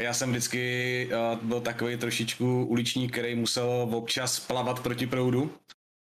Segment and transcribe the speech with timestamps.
[0.00, 5.50] Já jsem vždycky uh, byl takový trošičku uličník, který musel občas plavat proti proudu.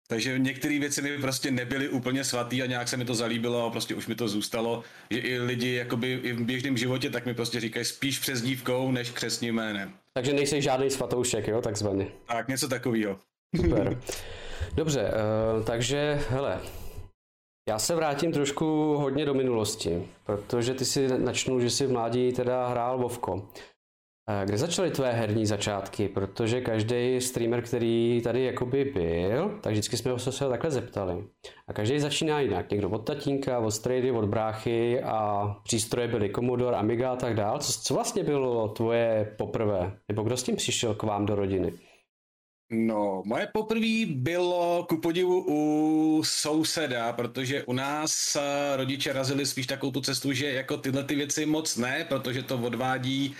[0.08, 3.70] Takže některé věci mi prostě nebyly úplně svatý a nějak se mi to zalíbilo a
[3.70, 7.34] prostě už mi to zůstalo, že i lidi jakoby i v běžném životě tak mi
[7.34, 9.92] prostě říkají spíš přes dívkou než křesním jménem.
[10.12, 12.06] Takže nejsi žádný svatoušek, jo, takzvaný.
[12.26, 13.18] Tak, něco takového.
[13.56, 14.00] Super.
[14.74, 15.10] Dobře,
[15.56, 16.60] uh, takže hele,
[17.68, 22.32] já se vrátím trošku hodně do minulosti, protože ty si načnul, že si v mládí
[22.32, 23.48] teda hrál Vovko.
[24.44, 26.08] Kde začaly tvé herní začátky?
[26.08, 31.24] Protože každý streamer, který tady jakoby byl, tak vždycky jsme se takhle zeptali.
[31.68, 32.70] A každý začíná jinak.
[32.70, 37.58] Někdo od tatínka, od strejdy, od bráchy a přístroje byly Commodore, Amiga a tak dál.
[37.58, 39.92] Co, co vlastně bylo tvoje poprvé?
[40.08, 41.72] Nebo kdo s tím přišel k vám do rodiny?
[42.72, 49.66] No, moje poprvé bylo ku podivu u souseda, protože u nás eh, rodiče razili spíš
[49.66, 53.36] takovou tu cestu, že jako tyhle ty věci moc ne, protože to odvádí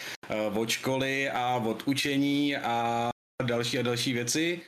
[0.50, 3.10] uh, od školy a od učení a
[3.46, 4.60] další a další věci.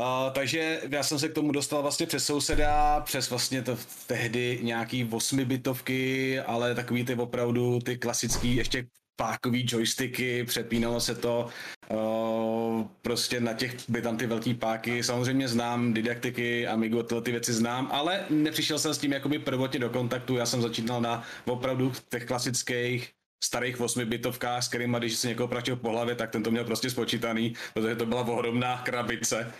[0.00, 4.58] Uh, takže já jsem se k tomu dostal vlastně přes souseda, přes vlastně to tehdy
[4.62, 8.86] nějaký osmibitovky, ale takový ty opravdu ty klasický, ještě
[9.16, 11.48] pákový joysticky, přepínalo se to
[11.90, 17.30] uh, prostě na těch, by tam ty velký páky, samozřejmě znám didaktiky, Amigo, tyhle ty
[17.30, 21.22] věci znám, ale nepřišel jsem s tím jakoby prvotně do kontaktu, já jsem začínal na
[21.46, 23.12] opravdu těch klasických
[23.44, 26.64] starých 8 bitovkách, s kterými, když se někoho pratil po hlavě, tak ten to měl
[26.64, 29.52] prostě spočítaný, protože to byla ohromná krabice.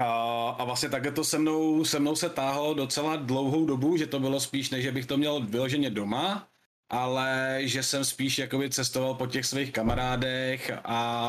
[0.00, 0.10] A,
[0.58, 4.20] a vlastně takhle to se mnou, se mnou se táhlo docela dlouhou dobu, že to
[4.20, 6.48] bylo spíš, než bych to měl vyloženě doma,
[6.90, 11.28] ale že jsem spíš jakoby cestoval po těch svých kamarádech a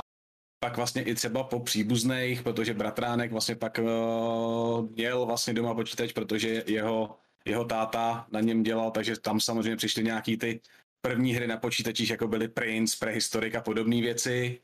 [0.59, 6.11] pak vlastně i třeba po příbuzných, protože bratránek vlastně pak uh, měl vlastně doma počítač,
[6.11, 10.61] protože jeho, jeho táta na něm dělal, takže tam samozřejmě přišly nějaký ty
[11.01, 14.59] první hry na počítačích, jako byly Prince, Prehistoric a podobné věci.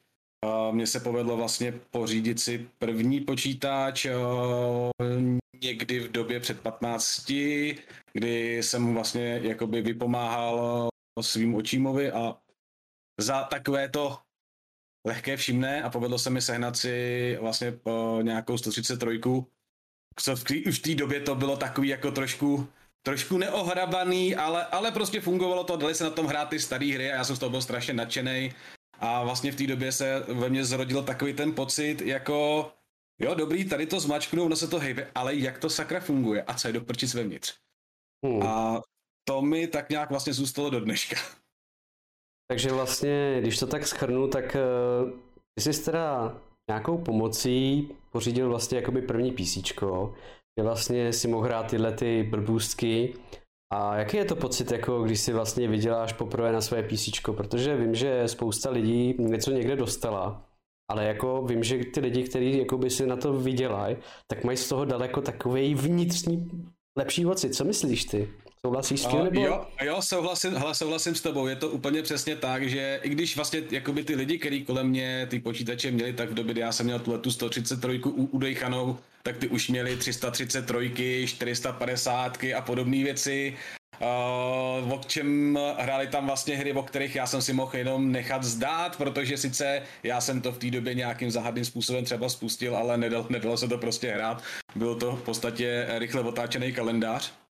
[0.46, 4.92] Uh, mně se povedlo vlastně pořídit si první počítač uh,
[5.64, 7.32] někdy v době před 15,
[8.14, 10.90] kdy jsem vlastně jakoby vypomáhal
[11.24, 12.38] svým očímovi a
[13.20, 14.18] za takové to
[15.08, 19.10] lehké všimné a povedlo se mi sehnat si vlastně po nějakou 133,
[20.16, 22.68] co v už v té době to bylo takový jako trošku
[23.06, 27.12] trošku neohrabaný, ale, ale prostě fungovalo to, dali se na tom hrát ty staré hry
[27.12, 28.52] a já jsem z toho byl strašně nadšený
[29.00, 32.72] a vlastně v té době se ve mně zrodil takový ten pocit, jako
[33.20, 36.54] jo, dobrý, tady to zmačknu, ono se to hejbe, ale jak to sakra funguje a
[36.54, 37.54] co je do prčic vevnitř.
[38.26, 38.44] Hmm.
[38.44, 38.82] A
[39.28, 41.16] to mi tak nějak vlastně zůstalo do dneška.
[42.52, 44.58] Takže vlastně, když to tak schrnu, tak
[45.04, 45.12] uh,
[45.56, 46.38] ty jsi teda
[46.70, 49.58] nějakou pomocí pořídil vlastně jakoby první PC,
[50.56, 53.14] kde vlastně si mohl hrát tyhle ty blbůstky.
[53.74, 57.10] A jaký je to pocit, jako když si vlastně vyděláš poprvé na své PC?
[57.36, 60.46] Protože vím, že spousta lidí něco někde dostala,
[60.92, 63.98] ale jako vím, že ty lidi, kteří by si na to vydělají,
[64.28, 67.56] tak mají z toho daleko takový vnitřní lepší pocit.
[67.56, 68.34] Co myslíš ty?
[68.66, 69.24] Souhlasíš s tím?
[69.24, 69.42] Nebo...
[69.42, 71.48] Jo, jo souhlasím, hele, souhlasím s tebou.
[71.48, 75.28] Je to úplně přesně tak, že i když vlastně jakoby ty lidi, kteří kolem mě
[75.30, 79.48] ty počítače měli, tak v době, kdy já jsem měl tu 133 udejchanou, tak ty
[79.48, 83.58] už měli 333, 450 a podobné věci.
[84.00, 88.44] Uh, o čem hráli tam vlastně hry, o kterých já jsem si mohl jenom nechat
[88.44, 92.98] zdát, protože sice já jsem to v té době nějakým záhadným způsobem třeba spustil, ale
[92.98, 94.44] nedalo, nedalo se to prostě hrát.
[94.76, 97.45] Byl to v podstatě rychle otáčený kalendář.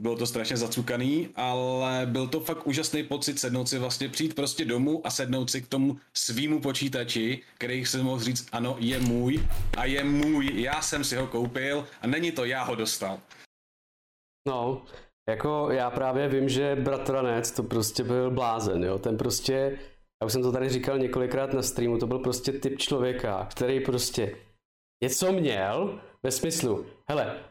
[0.00, 4.64] Bylo to strašně zacukaný, ale byl to fakt úžasný pocit sednout si vlastně přijít prostě
[4.64, 9.46] domů a sednout si k tomu svýmu počítači, který se mohl říct, ano, je můj
[9.76, 13.20] a je můj, já jsem si ho koupil a není to já ho dostal.
[14.48, 14.82] No,
[15.28, 19.78] jako já právě vím, že bratranec to prostě byl blázen, jo, ten prostě,
[20.22, 23.80] já už jsem to tady říkal několikrát na streamu, to byl prostě typ člověka, který
[23.80, 24.36] prostě
[25.04, 27.49] něco měl, ve smyslu, hele,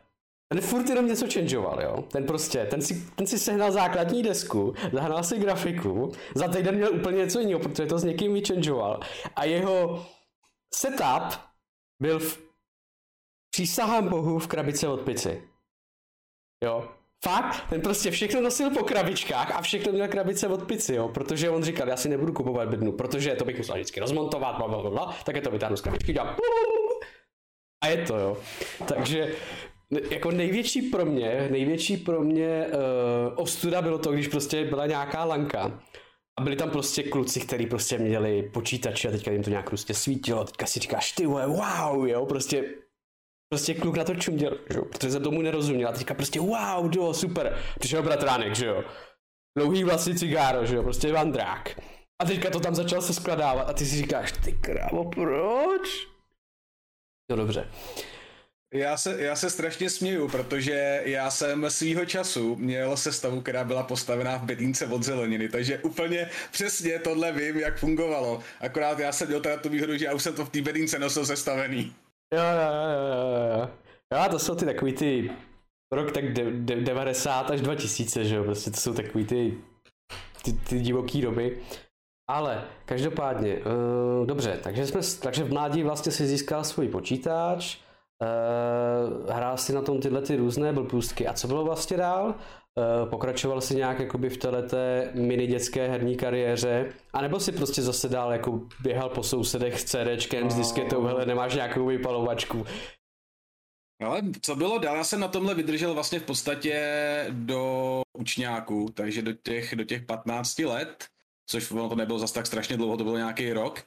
[0.53, 2.01] ten furt jenom něco changeoval, jo.
[2.01, 6.95] Ten prostě, ten si, ten si sehnal základní desku, zahrál si grafiku, za týden měl
[6.95, 8.99] úplně něco jiného, protože to s někým vychangeoval.
[9.35, 10.05] A jeho
[10.73, 11.40] setup
[12.01, 12.40] byl v
[13.51, 15.43] přísahám bohu v krabice od pici.
[16.63, 16.91] Jo.
[17.25, 21.49] Fakt, ten prostě všechno nosil po krabičkách a všechno měl krabice od pici, jo, protože
[21.49, 24.90] on říkal, já si nebudu kupovat bednu, protože to bych musel vždycky rozmontovat, bla, bla,
[24.90, 26.35] bla, tak je to vytáhnu z krabičky, dělám
[27.84, 28.37] a je to, jo.
[28.87, 29.35] Takže
[30.12, 35.26] jako největší pro mě, největší pro mě uh, ostuda bylo to, když prostě byla nějaká
[35.26, 35.82] lanka
[36.40, 39.94] a byli tam prostě kluci, kteří prostě měli počítače a teďka jim to nějak prostě
[39.94, 42.64] svítilo, teďka si říkáš, ty vole, wow, jo, prostě
[43.53, 46.96] prostě kluk na to čuměl, že jo, protože jsem tomu nerozuměl a teďka prostě wow,
[46.96, 48.84] jo, super, přišel bratránek, že jo,
[49.58, 51.80] dlouhý vlasy cigáro, že jo, prostě vandrák.
[52.22, 56.08] A teďka to tam začalo se skladávat a ty si říkáš, ty krávo, proč?
[57.32, 57.70] No dobře.
[58.73, 63.83] Já se, já se strašně směju, protože já jsem svýho času měl sestavu, která byla
[63.83, 68.39] postavená v bedínce od zeleniny, takže úplně přesně tohle vím, jak fungovalo.
[68.61, 70.99] Akorát já jsem měl teda tu výhodu, že já už jsem to v té bedínce
[70.99, 71.93] nosil sestavený.
[72.33, 73.69] Jo, jo, jo, jo,
[74.11, 74.29] jo.
[74.29, 75.31] To jsou ty takový ty
[75.91, 79.57] rok tak de, de, 90 až 2000, že jo, prostě to jsou takový ty,
[80.43, 81.57] ty, ty divoký doby.
[82.29, 87.77] Ale každopádně, uh, dobře, takže, jsme, takže v mládí vlastně si získal svůj počítač,
[88.21, 91.27] uh, hrál si na tom tyhle ty různé blbůstky.
[91.27, 92.25] A co bylo vlastně dál?
[92.25, 94.77] Uh, pokračoval si nějak jakoby v této
[95.13, 96.93] mini dětské herní kariéře?
[97.13, 101.25] A nebo si prostě zase dál jako běhal po sousedech s CDčkem, s disketou, hele,
[101.25, 102.66] nemáš nějakou vypalovačku?
[104.01, 104.95] Ale co bylo dál?
[104.95, 110.05] Já jsem na tomhle vydržel vlastně v podstatě do učňáku, takže do těch, do těch
[110.05, 111.07] 15 let,
[111.45, 113.83] což ono to nebylo zase tak strašně dlouho, to bylo nějaký rok.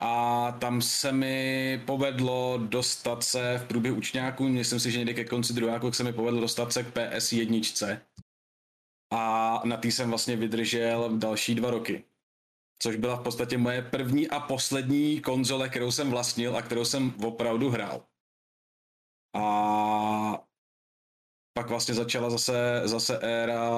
[0.00, 5.24] A tam se mi povedlo dostat se v průběhu učňáku, myslím si, že někdy ke
[5.24, 8.00] konci druháku se mi povedlo dostat se k PS1.
[9.12, 12.04] A na tý jsem vlastně vydržel další dva roky.
[12.82, 17.14] Což byla v podstatě moje první a poslední konzole, kterou jsem vlastnil a kterou jsem
[17.24, 18.04] opravdu hrál.
[19.36, 20.44] A
[21.54, 23.70] pak vlastně začala zase, zase éra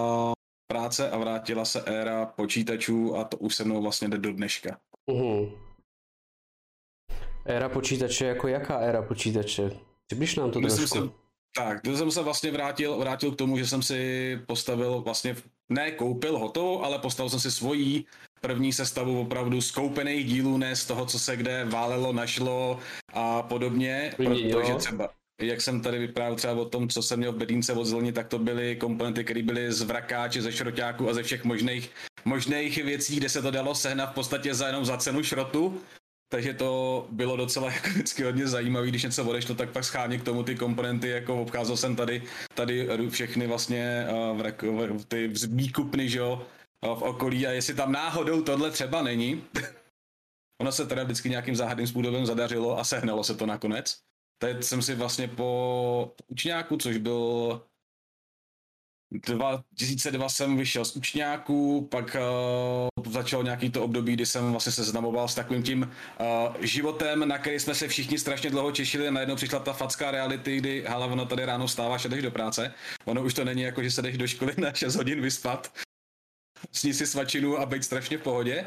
[0.67, 4.81] práce a vrátila se éra počítačů a to už se mnou vlastně jde do dneška.
[5.07, 5.68] Uhum.
[7.45, 9.71] Éra počítače, jako jaká éra počítače?
[10.07, 11.09] Přibliž nám to Myslím trošku.
[11.09, 11.15] Si,
[11.57, 15.37] tak, to jsem se vlastně vrátil, vrátil k tomu, že jsem si postavil vlastně,
[15.69, 18.07] ne koupil hotovou, ale postavil jsem si svojí
[18.41, 22.79] první sestavu opravdu z koupených dílů, ne z toho, co se kde válelo, našlo
[23.13, 25.09] a podobně, protože třeba
[25.41, 28.29] jak jsem tady vyprávěl třeba o tom, co jsem měl v bedínce od zelení, tak
[28.29, 31.91] to byly komponenty, které byly z vrakáče, ze šroťáku a ze všech možných,
[32.25, 35.81] možných věcí, kde se to dalo sehnat v podstatě za jenom za cenu šrotu.
[36.29, 40.25] Takže to bylo docela jako vždycky hodně zajímavé, když něco odešlo, tak pak schání k
[40.25, 42.23] tomu ty komponenty, jako obcházel jsem tady,
[42.55, 44.65] tady všechny vlastně uh, vrak,
[45.09, 46.47] ty výkupny, že jo,
[46.83, 49.45] v okolí a jestli tam náhodou tohle třeba není,
[50.61, 53.99] ono se teda vždycky nějakým záhadným způsobem zadařilo a sehnalo se to nakonec.
[54.39, 57.63] Teď jsem si vlastně po učňáku, což byl
[59.13, 62.17] 2002 jsem vyšel z učňáku, pak
[62.97, 65.83] uh, začal nějaký to období, kdy jsem vlastně se znamoval s takovým tím
[66.21, 66.27] uh,
[66.61, 70.57] životem, na který jsme se všichni strašně dlouho těšili a najednou přišla ta facká reality,
[70.57, 72.75] kdy hala, ono tady ráno vstáváš a jdeš do práce.
[73.05, 75.73] Ono už to není jako, že se jdeš do školy na 6 hodin vyspat,
[76.73, 78.65] sní si svačinu a být strašně v pohodě.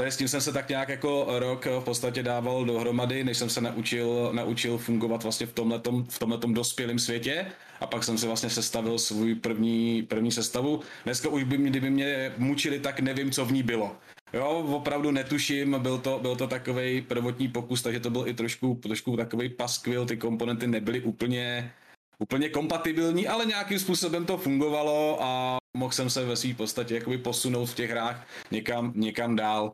[0.00, 3.38] To je, s tím jsem se tak nějak jako rok v podstatě dával dohromady, než
[3.38, 7.46] jsem se naučil, naučil fungovat vlastně v tomhletom, v tomhletom dospělém světě
[7.80, 10.80] a pak jsem si vlastně sestavil svůj první, první sestavu.
[11.04, 13.96] Dneska už by mě, kdyby mě mučili, tak nevím, co v ní bylo.
[14.32, 18.74] Jo, opravdu netuším, byl to, byl to takový prvotní pokus, takže to byl i trošku,
[18.82, 21.72] trošku takový paskvil, ty komponenty nebyly úplně,
[22.18, 27.18] úplně kompatibilní, ale nějakým způsobem to fungovalo a mohl jsem se ve své podstatě jakoby
[27.18, 29.72] posunout v těch hrách někam, někam dál.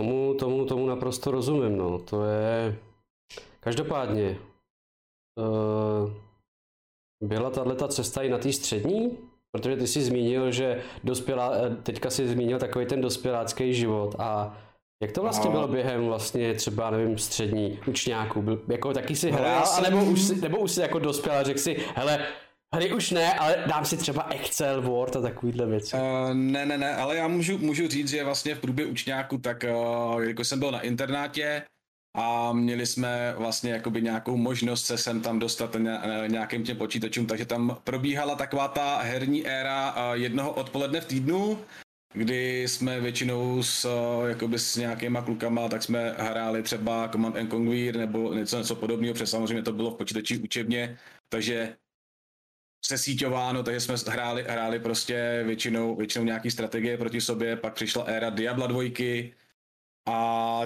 [0.00, 1.98] Tomu, tomu, tomu naprosto rozumím, no.
[1.98, 2.76] To je...
[3.60, 4.38] Každopádně,
[5.38, 6.12] uh,
[7.24, 9.18] byla tato cesta i na té střední?
[9.52, 14.58] Protože ty jsi zmínil, že dospělá, eh, teďka jsi zmínil takový ten dospělácký život a
[15.02, 15.52] jak to vlastně no.
[15.52, 18.42] bylo během vlastně třeba, nevím, střední učňáků?
[18.42, 19.84] Byl, jako taky si hrál, jsem...
[19.84, 22.26] nebo, už si, nebo už si jako dospěl a řekl si, hele,
[22.74, 25.96] Hry už ne, ale dám si třeba Excel, Word a takovýhle věci.
[25.96, 29.64] Uh, ne, ne, ne, ale já můžu, můžu říct, že vlastně v průběhu učňáku, tak
[29.64, 31.62] uh, jako jsem byl na internátě
[32.16, 35.76] a měli jsme vlastně jakoby nějakou možnost se sem tam dostat
[36.26, 41.58] nějakým těm počítačům, takže tam probíhala taková ta herní éra uh, jednoho odpoledne v týdnu,
[42.14, 43.88] kdy jsme většinou s,
[44.26, 49.14] jakoby s nějakýma klukama, tak jsme hráli třeba Command and Conquer nebo něco, něco podobného,
[49.14, 50.98] protože samozřejmě to bylo v počítači učebně,
[51.28, 51.76] takže
[52.84, 58.30] sesíťováno, takže jsme hráli, hráli prostě většinou, většinou nějaký strategie proti sobě, pak přišla éra
[58.30, 59.34] Diabla dvojky
[60.08, 60.62] a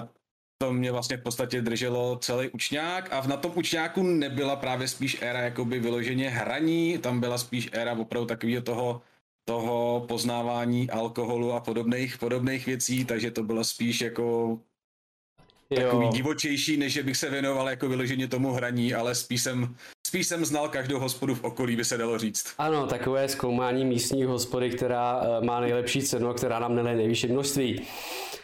[0.57, 5.21] to mě vlastně v podstatě drželo celý učňák a na tom učňáku nebyla právě spíš
[5.21, 9.01] éra jakoby vyloženě hraní, tam byla spíš éra opravdu takového toho,
[9.45, 14.59] toho poznávání alkoholu a podobných, podobných věcí, takže to bylo spíš jako
[15.75, 16.11] takový jo.
[16.11, 19.75] divočejší, než bych se věnoval jako vyloženě tomu hraní, ale spíš jsem,
[20.07, 22.53] spíš jsem znal každou hospodu v okolí, by se dalo říct.
[22.57, 27.27] Ano, takové zkoumání místní hospody, která uh, má nejlepší cenu a která nám neleje nejvyšší
[27.27, 27.87] množství.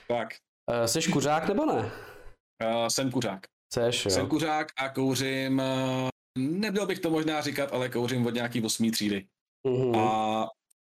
[0.08, 0.28] Tak.
[0.72, 1.74] Uh, seš kuřák nebo ne?
[1.74, 3.40] Uh, jsem kuřák.
[3.74, 4.12] Seš, jo.
[4.12, 5.62] Jsem kuřák a kouřím,
[6.38, 9.26] nebyl bych to možná říkat, ale kouřím od nějaký osmý třídy.
[9.68, 10.00] Uh-huh.
[10.00, 10.48] A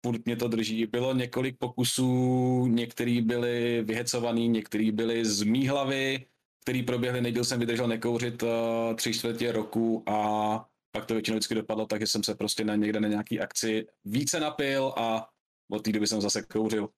[0.06, 0.86] furt mě to drží.
[0.86, 6.26] Bylo několik pokusů, některý byly vyhecovaný, některý byly z mý hlavy,
[6.62, 8.48] který proběhly, nejdíl jsem vydržel nekouřit uh,
[8.94, 12.74] tři čtvrtě roku a pak to většinou vždycky dopadlo tak, že jsem se prostě na
[12.74, 15.28] někde na nějaký akci více napil a
[15.70, 16.88] od té doby jsem zase kouřil.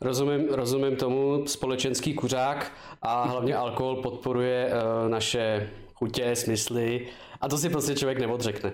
[0.00, 2.72] Rozumím, rozumím tomu, společenský kuřák
[3.02, 7.08] a hlavně alkohol podporuje uh, naše chutě, smysly
[7.40, 8.72] a to si prostě člověk neodřekne.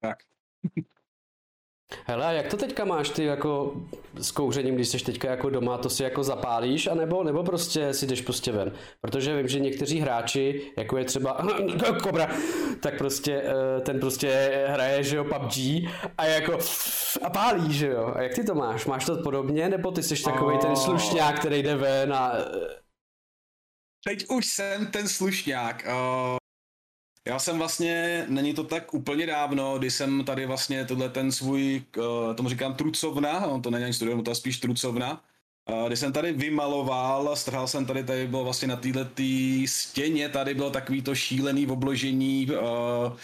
[0.00, 0.18] Tak.
[2.06, 3.74] Hele, a jak to teďka máš ty jako
[4.14, 8.06] s kouřením, když jsi teďka jako doma, to si jako zapálíš, anebo, nebo prostě si
[8.06, 8.72] jdeš prostě ven?
[9.00, 11.46] Protože vím, že někteří hráči, jako je třeba
[12.02, 12.28] Kobra,
[12.80, 15.56] tak prostě eh, ten prostě hraje, že jo, PUBG
[16.18, 16.58] a jako
[17.22, 18.12] a pálí, že jo?
[18.16, 18.86] A jak ty to máš?
[18.86, 22.32] Máš to podobně, nebo ty jsi takový ten slušňák, který jde ven a...
[24.04, 25.84] Teď už jsem ten slušňák.
[27.30, 31.82] Já jsem vlastně, není to tak úplně dávno, kdy jsem tady vlastně tohle ten svůj,
[31.96, 35.22] uh, tomu říkám trucovna, on to není ani studium, to je spíš trucovna,
[35.70, 39.06] uh, kdy jsem tady vymaloval, strhal jsem tady, tady bylo vlastně na této
[39.66, 43.16] stěně, tady bylo takový to šílený obložení, uh,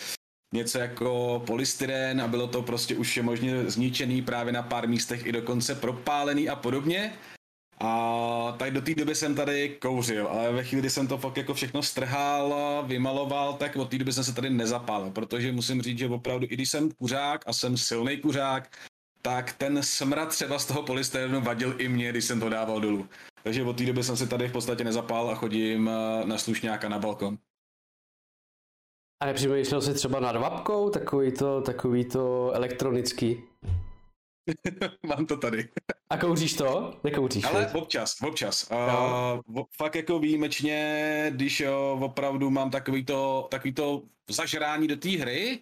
[0.55, 5.27] něco jako polystyren a bylo to prostě už je možně zničený právě na pár místech
[5.27, 7.13] i dokonce propálený a podobně.
[7.79, 11.37] A tak do té doby jsem tady kouřil, ale ve chvíli, kdy jsem to fakt
[11.37, 12.55] jako všechno strhal,
[12.87, 16.55] vymaloval, tak od té doby jsem se tady nezapálil, protože musím říct, že opravdu, i
[16.55, 18.79] když jsem kuřák a jsem silný kuřák,
[19.23, 23.09] tak ten smrad třeba z toho polystyrenu vadil i mě, když jsem to dával dolů.
[23.43, 26.89] Takže od té doby jsem se tady v podstatě nezapál a chodím eh, na slušňáka
[26.89, 27.39] na balkon.
[29.23, 33.43] A nepřemýšlel jsi třeba nad vapkou, takový to, takový to elektronický?
[35.07, 35.69] Mám to tady.
[36.11, 36.95] A kouříš to?
[37.05, 37.45] Nekouříš?
[37.45, 37.75] Ale věc?
[37.75, 38.71] občas, občas.
[38.71, 45.09] Uh, fakt jako výjimečně, když uh, opravdu mám takový to, takový to zažrání do té
[45.09, 45.59] hry,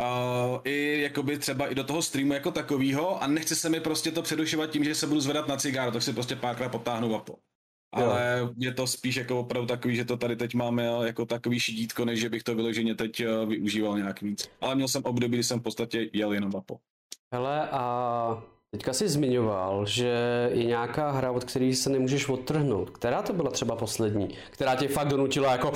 [0.00, 4.10] uh, i jakoby třeba i do toho streamu jako takovýho a nechce se mi prostě
[4.10, 7.36] to předušovat tím, že se budu zvedat na cigáro, tak si prostě párkrát potáhnu vapo.
[7.92, 8.54] Ale jo.
[8.58, 12.20] je to spíš jako opravdu takový, že to tady teď máme jako takový šidítko, než
[12.20, 14.50] že bych to vyloženě teď využíval nějak víc.
[14.60, 16.80] Ale měl jsem období, kdy jsem v podstatě jel jenom vapo.
[17.34, 20.12] Hele, a teďka jsi zmiňoval, že
[20.52, 22.90] je nějaká hra, od které se nemůžeš odtrhnout.
[22.90, 24.28] Která to byla třeba poslední?
[24.50, 25.72] Která tě fakt donutila jako...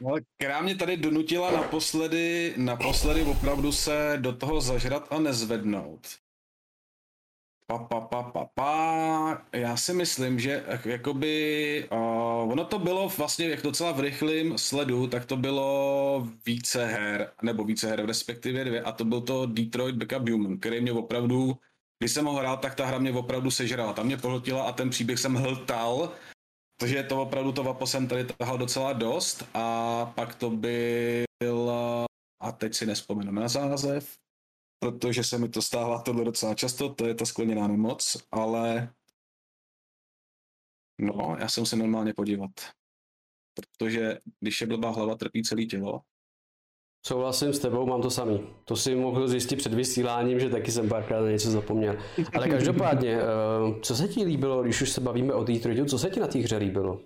[0.00, 6.00] No, která mě tady donutila naposledy, naposledy opravdu se do toho zažrat a nezvednout.
[7.68, 9.42] Pa, pa, pa, pa, pa.
[9.52, 15.06] Já si myslím, že jakoby, uh, ono to bylo vlastně jak docela v rychlém sledu,
[15.06, 19.96] tak to bylo více her, nebo více her, respektive dvě, a to byl to Detroit
[19.96, 21.58] Become Human, který mě opravdu,
[21.98, 24.90] když jsem ho hrál, tak ta hra mě opravdu sežrala, tam mě pohltila a ten
[24.90, 26.12] příběh jsem hltal,
[26.80, 31.70] takže to opravdu to vapo jsem tady tahal docela dost a pak to byl,
[32.40, 34.16] a teď si nespomenu na zázev,
[34.78, 38.92] protože se mi to stává tohle docela často, to je ta skleněná nemoc, ale
[40.98, 42.50] no, já jsem se normálně podívat.
[43.54, 46.00] Protože když je blbá hlava, trpí celé tělo.
[47.06, 48.46] Souhlasím s tebou, mám to samý.
[48.64, 51.96] To si mohl zjistit před vysíláním, že taky jsem párkrát něco zapomněl.
[52.34, 56.10] Ale každopádně, eh, co se ti líbilo, když už se bavíme o Detroitu, co se
[56.10, 57.00] ti na té hře líbilo?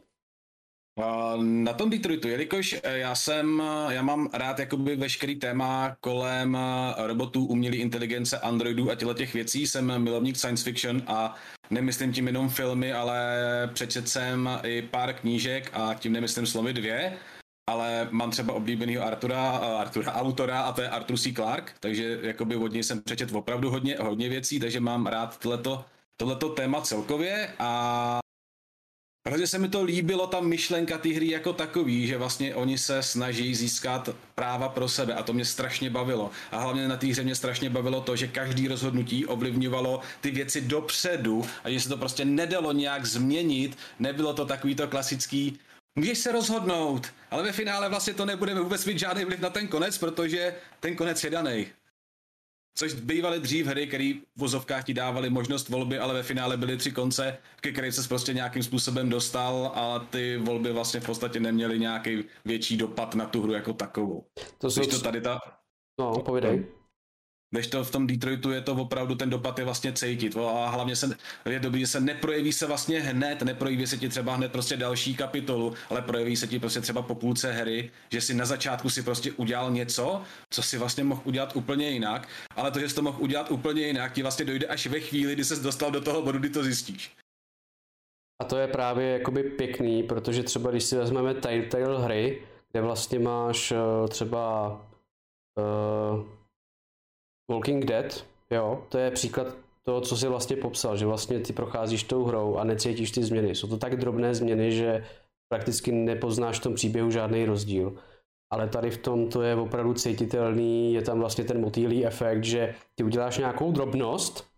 [1.37, 6.57] Na tom Detroitu, jelikož eh, já jsem, eh, já mám rád jakoby veškerý téma kolem
[6.57, 11.35] eh, robotů, umělé inteligence, androidů a těle těch věcí, jsem milovník science fiction a
[11.71, 13.21] nemyslím tím jenom filmy, ale
[13.73, 17.19] přečet jsem i pár knížek a tím nemyslím slovy dvě,
[17.71, 21.33] ale mám třeba oblíbenýho Artura, Artura autora a to je Arthur C.
[21.33, 25.85] Clarke, takže jakoby od něj jsem přečet opravdu hodně, hodně věcí, takže mám rád tohleto,
[26.17, 28.23] tohleto téma celkově a
[29.27, 33.03] Hrozně se mi to líbilo, ta myšlenka té hry jako takový, že vlastně oni se
[33.03, 36.31] snaží získat práva pro sebe a to mě strašně bavilo.
[36.51, 40.61] A hlavně na té hře mě strašně bavilo to, že každý rozhodnutí ovlivňovalo ty věci
[40.61, 45.59] dopředu a že se to prostě nedalo nějak změnit, nebylo to takový to klasický
[45.97, 49.69] Můžeš se rozhodnout, ale ve finále vlastně to nebude vůbec mít žádný vliv na ten
[49.69, 51.67] konec, protože ten konec je daný.
[52.75, 56.77] Což bývaly dřív hry, které v vozovkách ti dávali možnost volby, ale ve finále byly
[56.77, 61.41] tři konce, ke kterým se prostě nějakým způsobem dostal a ty volby vlastně v podstatě
[61.41, 64.27] neměly nějaký větší dopad na tu hru jako takovou.
[64.59, 64.87] To jsou...
[64.87, 65.39] to tady ta...
[66.01, 66.67] No, povídej.
[67.53, 70.37] Když to v tom Detroitu je to opravdu, ten dopad je vlastně cítit.
[70.37, 74.35] A hlavně se, je dobrý, že se neprojeví se vlastně hned, neprojeví se ti třeba
[74.35, 78.35] hned prostě další kapitolu, ale projeví se ti prostě třeba po půlce hry, že si
[78.35, 82.81] na začátku si prostě udělal něco, co si vlastně mohl udělat úplně jinak, ale to,
[82.81, 85.57] že jsi to mohl udělat úplně jinak, ti vlastně dojde až ve chvíli, kdy se
[85.57, 87.17] dostal do toho bodu, kdy to zjistíš.
[88.43, 92.43] A to je právě jakoby pěkný, protože třeba když si vezmeme Telltale hry,
[92.73, 94.71] kde vlastně máš uh, třeba
[95.59, 96.42] uh,
[97.51, 99.47] Walking Dead, Jo, to je příklad
[99.83, 103.55] toho, co jsi vlastně popsal, že vlastně ty procházíš tou hrou a necítíš ty změny.
[103.55, 105.07] Jsou to tak drobné změny, že
[105.49, 107.99] prakticky nepoznáš v tom příběhu žádný rozdíl.
[108.53, 112.75] Ale tady v tom to je opravdu cítitelný, je tam vlastně ten motýlý efekt, že
[112.95, 114.49] ty uděláš nějakou drobnost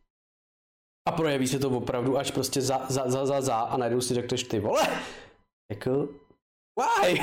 [1.08, 4.14] a projeví se to opravdu až prostě za, za, za, za, za a najednou si
[4.14, 4.82] řekneš ty vole,
[5.72, 6.08] jako,
[6.78, 7.20] why?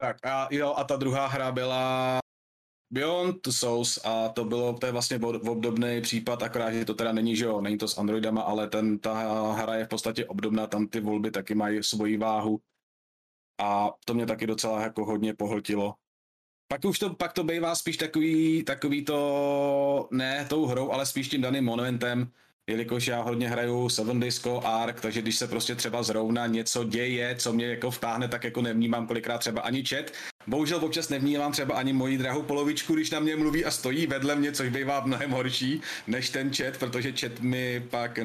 [0.00, 2.18] Tak a jo, a ta druhá hra byla
[2.90, 7.36] Beyond Souls a to bylo, to je vlastně obdobný případ, akorát, že to teda není,
[7.36, 9.12] že jo, není to s Androidama, ale ten, ta
[9.52, 12.60] hra je v podstatě obdobná, tam ty volby taky mají svoji váhu
[13.60, 15.94] a to mě taky docela jako hodně pohltilo.
[16.68, 21.28] Pak už to, pak to bývá spíš takový, takový to, ne tou hrou, ale spíš
[21.28, 22.32] tím daným monumentem,
[22.66, 27.36] jelikož já hodně hraju Seven Disco Ark, takže když se prostě třeba zrovna něco děje,
[27.36, 30.10] co mě jako vtáhne, tak jako nevnímám kolikrát třeba ani chat.
[30.46, 34.36] Bohužel občas nevnímám třeba ani moji drahou polovičku, když na mě mluví a stojí vedle
[34.36, 38.18] mě, což bývá mnohem horší než ten chat, protože chat mi pak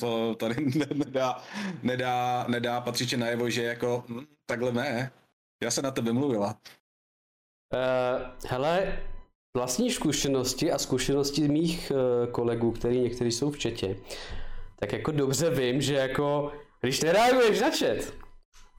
[0.00, 0.56] to tady
[0.94, 1.42] nedá,
[1.82, 5.12] nedá, nedá patřičně najevo, že jako hm, takhle ne.
[5.62, 6.56] Já se na tebe mluvila.
[7.74, 8.98] Uh, hele,
[9.56, 13.96] vlastní zkušenosti a zkušenosti mých uh, kolegů, který někteří jsou v četě,
[14.78, 18.21] tak jako dobře vím, že jako, když nereaguješ na chat,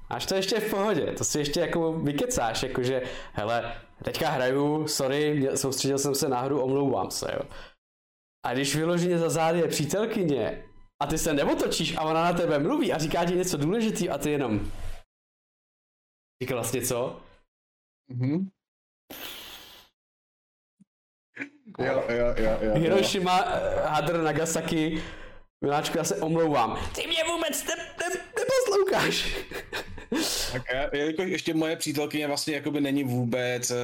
[0.10, 3.02] až to ještě v pohodě, to si ještě jako vykecáš, jakože,
[3.34, 7.50] hele, teďka hraju, sorry, soustředil jsem se na hru, omlouvám se, jo.
[8.46, 10.64] A když vyloženě za zády je přítelkyně
[11.02, 14.18] a ty se neotočíš a ona na tebe mluví a říká ti něco důležitý a
[14.18, 14.72] ty jenom
[16.44, 17.22] říká vlastně co?
[18.12, 18.48] Mm-hmm.
[21.80, 22.74] Jo, jo, jo, jo.
[22.76, 25.04] Hiroshima, eh, Hadr, Nagasaki.
[25.64, 26.80] Miláčku, já se omlouvám.
[26.96, 29.38] Ty mě vůbec ne, ne, neposloucháš.
[30.52, 33.78] Tak já, jelikož ještě moje přítelkyně vlastně jakoby není vůbec uh,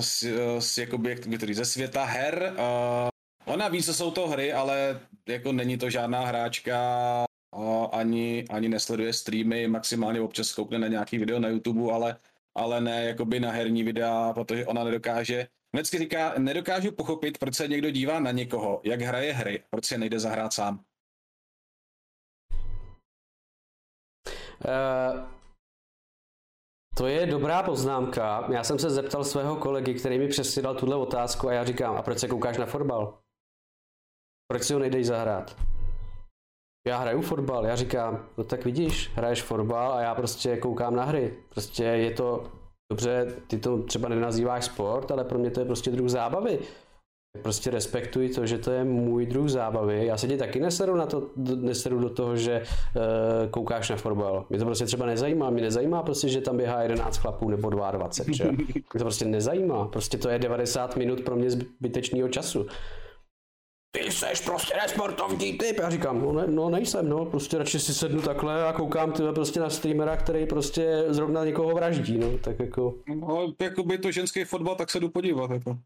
[0.00, 0.24] z,
[0.58, 2.52] z, jakoby, jak to ze světa her.
[2.52, 6.78] Uh, ona ví, co jsou to hry, ale jako není to žádná hráčka,
[7.56, 12.16] uh, ani, ani nesleduje streamy, maximálně občas koukne na nějaký video na YouTube, ale,
[12.54, 17.68] ale ne jakoby na herní videa, protože ona nedokáže Vždycky říká, nedokážu pochopit, proč se
[17.68, 20.80] někdo dívá na někoho, jak hraje hry, proč se nejde zahrát sám.
[26.96, 28.46] To je dobrá poznámka.
[28.52, 32.02] Já jsem se zeptal svého kolegy, který mi přesídal tuhle otázku a já říkám, a
[32.02, 33.18] proč se koukáš na fotbal?
[34.52, 35.56] Proč si ho nejdeš zahrát?
[36.86, 41.04] Já hraju fotbal, já říkám, no tak vidíš, hraješ fotbal a já prostě koukám na
[41.04, 41.38] hry.
[41.48, 42.52] Prostě je to
[42.92, 46.58] dobře, ty to třeba nenazýváš sport, ale pro mě to je prostě druh zábavy.
[47.42, 50.06] Prostě respektuji to, že to je můj druh zábavy.
[50.06, 54.46] Já se ti taky neseru, na to, neseru do toho, že uh, koukáš na fotbal.
[54.50, 55.50] Mě to prostě třeba nezajímá.
[55.50, 58.34] Mě nezajímá prostě, že tam běhá 11 chlapů nebo 22.
[58.36, 58.44] Že?
[58.44, 59.88] Mě to prostě nezajímá.
[59.88, 62.66] Prostě to je 90 minut pro mě zbytečného času
[63.98, 65.78] ty jsi prostě nesportovní typ.
[65.78, 69.32] Já říkám, no, ne, no nejsem, no, prostě radši si sednu takhle a koukám tyhle
[69.32, 72.94] prostě na streamera, který prostě zrovna někoho vraždí, no, tak jako.
[73.14, 75.78] No, jako by to ženský fotbal, tak se jdu podívat, jako.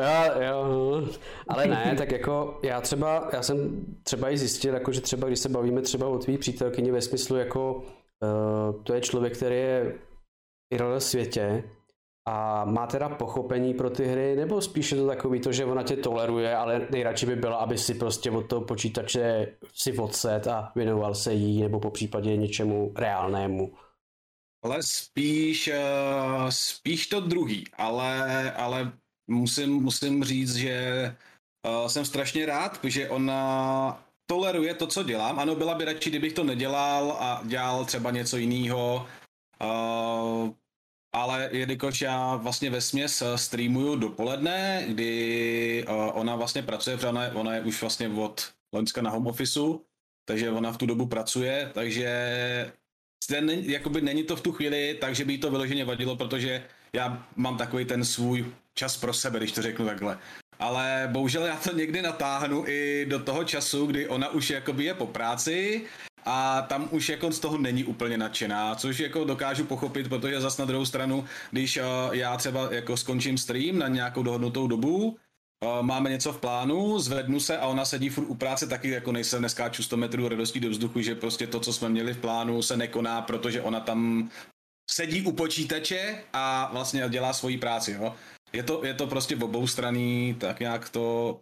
[0.00, 1.08] Jo, jo,
[1.48, 5.38] ale ne, tak jako já třeba, já jsem třeba i zjistil, jako, že třeba když
[5.38, 9.98] se bavíme třeba o tvý přítelkyni ve smyslu jako uh, to je člověk, který je
[10.70, 11.64] v světě,
[12.28, 15.96] a má teda pochopení pro ty hry, nebo spíše to takový to, že ona tě
[15.96, 21.14] toleruje, ale nejradši by byla, aby si prostě od toho počítače si odset a věnoval
[21.14, 23.72] se jí, nebo po případě něčemu reálnému.
[24.64, 28.92] Ale spíš, uh, spíš to druhý, ale, ale
[29.26, 30.76] musím, musím říct, že
[31.68, 35.38] uh, jsem strašně rád, že ona toleruje to, co dělám.
[35.38, 39.06] Ano, byla by radši, kdybych to nedělal a dělal třeba něco jiného.
[39.60, 40.50] Uh,
[41.14, 47.30] ale jelikož já vlastně ve směs eh, streamuju dopoledne, kdy ona vlastně pracuje, protože ona,
[47.34, 49.84] ona je už vlastně od Loňska na home officeu,
[50.24, 52.08] takže ona v tu dobu pracuje, takže
[53.26, 57.26] ten, jakoby není to v tu chvíli tak, že by to vyloženě vadilo, protože já
[57.36, 60.18] mám takový ten svůj čas pro sebe, když to řeknu takhle.
[60.58, 64.94] Ale bohužel já to někdy natáhnu i do toho času, kdy ona už jakoby je
[64.94, 65.82] po práci
[66.24, 70.58] a tam už jako z toho není úplně nadšená, což jako dokážu pochopit, protože zas
[70.58, 71.82] na druhou stranu, když uh,
[72.12, 75.16] já třeba jako skončím stream na nějakou dohodnutou dobu,
[75.82, 79.42] máme něco v plánu, zvednu se a ona sedí furt u práce, taky jako nejsem
[79.42, 82.76] neskáču 100 metrů radostí do vzduchu, že prostě to, co jsme měli v plánu, se
[82.76, 84.30] nekoná, protože ona tam
[84.90, 88.14] sedí u počítače a vlastně dělá svoji práci, jo.
[88.52, 91.40] Je to, je to prostě v obou straný, tak nějak to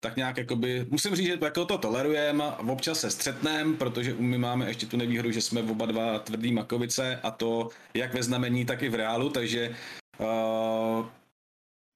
[0.00, 4.68] tak nějak jakoby, musím říct, že jako to tolerujeme, občas se střetneme, protože my máme
[4.68, 8.82] ještě tu nevýhodu, že jsme oba dva tvrdý makovice a to jak ve znamení, tak
[8.82, 9.76] i v reálu, takže
[10.20, 11.06] Uh,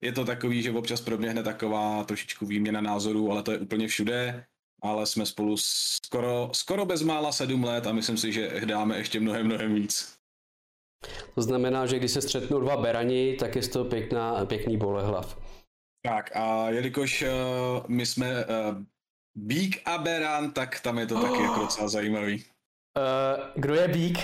[0.03, 4.45] je to takový, že občas proběhne taková trošičku výměna názorů, ale to je úplně všude.
[4.83, 9.47] Ale jsme spolu skoro, skoro bezmála sedm let a myslím si, že dáme ještě mnohem,
[9.47, 10.15] mnohem víc.
[11.35, 15.39] To znamená, že když se střetnou dva berani, tak je to pěkná, pěkný bolehlav.
[16.05, 17.29] Tak a jelikož uh,
[17.89, 18.83] my jsme uh,
[19.39, 21.23] Bík a Beran, tak tam je to oh.
[21.23, 22.45] taky jako docela zajímavý.
[22.45, 24.19] Uh, kdo je Bík?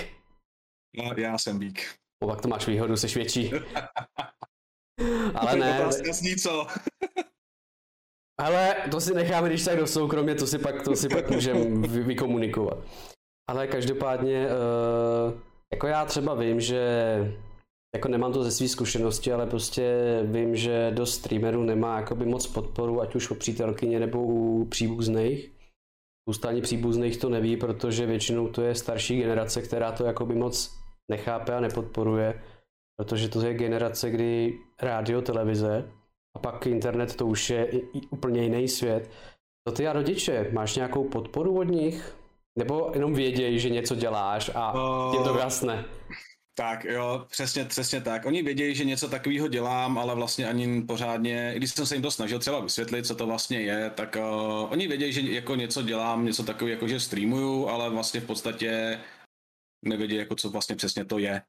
[0.96, 1.94] No, já jsem Bík.
[2.22, 3.50] O, tak to máš výhodu, jsi větší.
[5.34, 5.80] Ale ne.
[5.80, 6.66] Otázka zní co?
[8.40, 11.88] Ale to si necháme, když tak do soukromí, to si pak, to si pak můžeme
[11.88, 12.78] vy, vykomunikovat.
[13.50, 15.40] Ale každopádně, uh,
[15.72, 16.82] jako já třeba vím, že
[17.94, 22.46] jako nemám to ze své zkušenosti, ale prostě vím, že do streamerů nemá jakoby moc
[22.46, 25.52] podporu, ať už u přítelkyně nebo u příbuzných.
[26.48, 30.78] Ani příbuzných to neví, protože většinou to je starší generace, která to jakoby moc
[31.10, 32.42] nechápe a nepodporuje,
[33.00, 35.92] protože to je generace, kdy rádio, televize
[36.36, 37.70] a pak internet to už je
[38.10, 39.10] úplně jiný svět.
[39.66, 42.16] To ty a rodiče, máš nějakou podporu od nich?
[42.58, 45.84] Nebo jenom vědějí, že něco děláš a uh, je to jasné?
[46.54, 48.26] Tak jo, přesně, přesně tak.
[48.26, 52.02] Oni vědějí, že něco takového dělám, ale vlastně ani pořádně, i když jsem se jim
[52.02, 55.82] to snažil třeba vysvětlit, co to vlastně je, tak uh, oni vědějí, že jako něco
[55.82, 59.00] dělám, něco takového, jako že streamuju, ale vlastně v podstatě
[59.84, 61.42] nevědí, jako co vlastně přesně to je.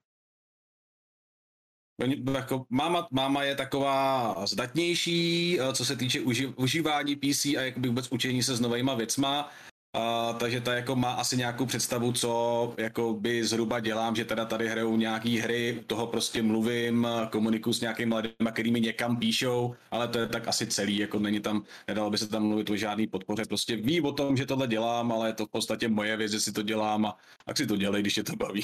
[2.34, 8.08] Jako máma, máma je taková zdatnější, co se týče uži, užívání PC a jakoby vůbec
[8.12, 9.50] učení se s novýma věcma,
[9.94, 14.46] a, takže ta jako má asi nějakou představu, co jako by zhruba dělám, že teda
[14.46, 19.76] tady hrajou nějaký hry, u toho prostě mluvím, komunikuju s nějakými lidmi, kterými někam píšou,
[19.92, 22.76] ale to je tak asi celý, jako není tam, nedalo by se tam mluvit o
[22.76, 26.18] žádný podpoře, prostě ví o tom, že tohle dělám, ale je to v podstatě moje
[26.18, 28.64] věc, že si to dělám a tak si to dělej, když je to baví.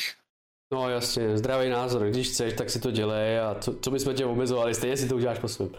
[0.76, 4.26] No jasně, zdravý názor, když chceš, tak si to dělej a co, co bychom tě
[4.26, 5.70] omezovali, stejně si to uděláš po svém.
[5.70, 5.76] uh,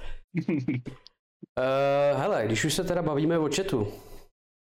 [2.20, 3.88] hele, když už se teda bavíme o chatu,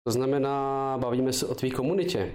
[0.07, 2.33] to znamená, bavíme se o tvý komunitě.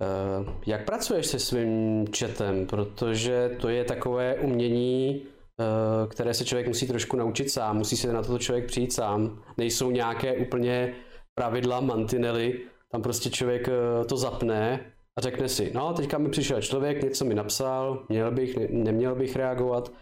[0.00, 2.66] Eh, jak pracuješ se svým chatem?
[2.66, 8.12] Protože to je takové umění, eh, které se člověk musí trošku naučit sám, musí se
[8.12, 9.42] na to člověk přijít sám.
[9.56, 10.94] Nejsou nějaké úplně
[11.34, 13.68] pravidla, mantinely, tam prostě člověk
[14.06, 18.56] to zapne a řekne si, no teďka mi přišel člověk, něco mi napsal, měl bych,
[18.56, 19.92] ne, neměl bych reagovat.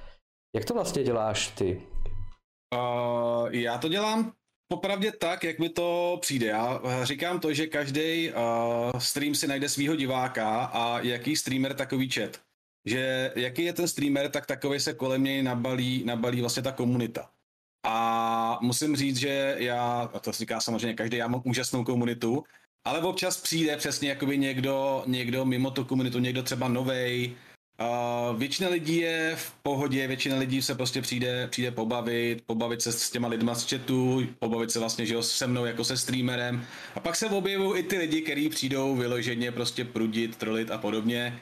[0.57, 1.83] Jak to vlastně děláš ty?
[2.75, 4.33] Uh, já to dělám
[4.73, 6.47] Popravdě tak, jak mi to přijde.
[6.47, 11.75] Já eh, říkám to, že každý uh, stream si najde svého diváka a jaký streamer
[11.75, 12.41] takový chat.
[12.87, 17.31] Že jaký je ten streamer, tak takový se kolem něj nabalí, nabalí vlastně ta komunita.
[17.87, 22.45] A musím říct, že já, a to říká samozřejmě každý, já mám úžasnou komunitu,
[22.85, 27.37] ale občas přijde přesně jakoby někdo, někdo mimo tu komunitu, někdo třeba novej,
[27.81, 32.93] Uh, většina lidí je v pohodě, většina lidí se prostě přijde, přijde pobavit, pobavit se
[32.93, 36.67] s těma lidma z chatu, pobavit se vlastně, že jo, se mnou jako se streamerem.
[36.95, 41.41] A pak se objevují i ty lidi, kteří přijdou vyloženě prostě prudit, trolit a podobně.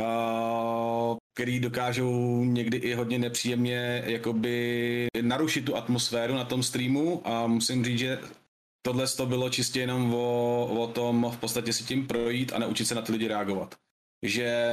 [0.00, 7.46] Uh, který dokážou někdy i hodně nepříjemně jakoby narušit tu atmosféru na tom streamu a
[7.46, 8.18] musím říct, že
[8.82, 12.84] tohle to bylo čistě jenom o, o tom v podstatě si tím projít a naučit
[12.84, 13.74] se na ty lidi reagovat
[14.22, 14.66] že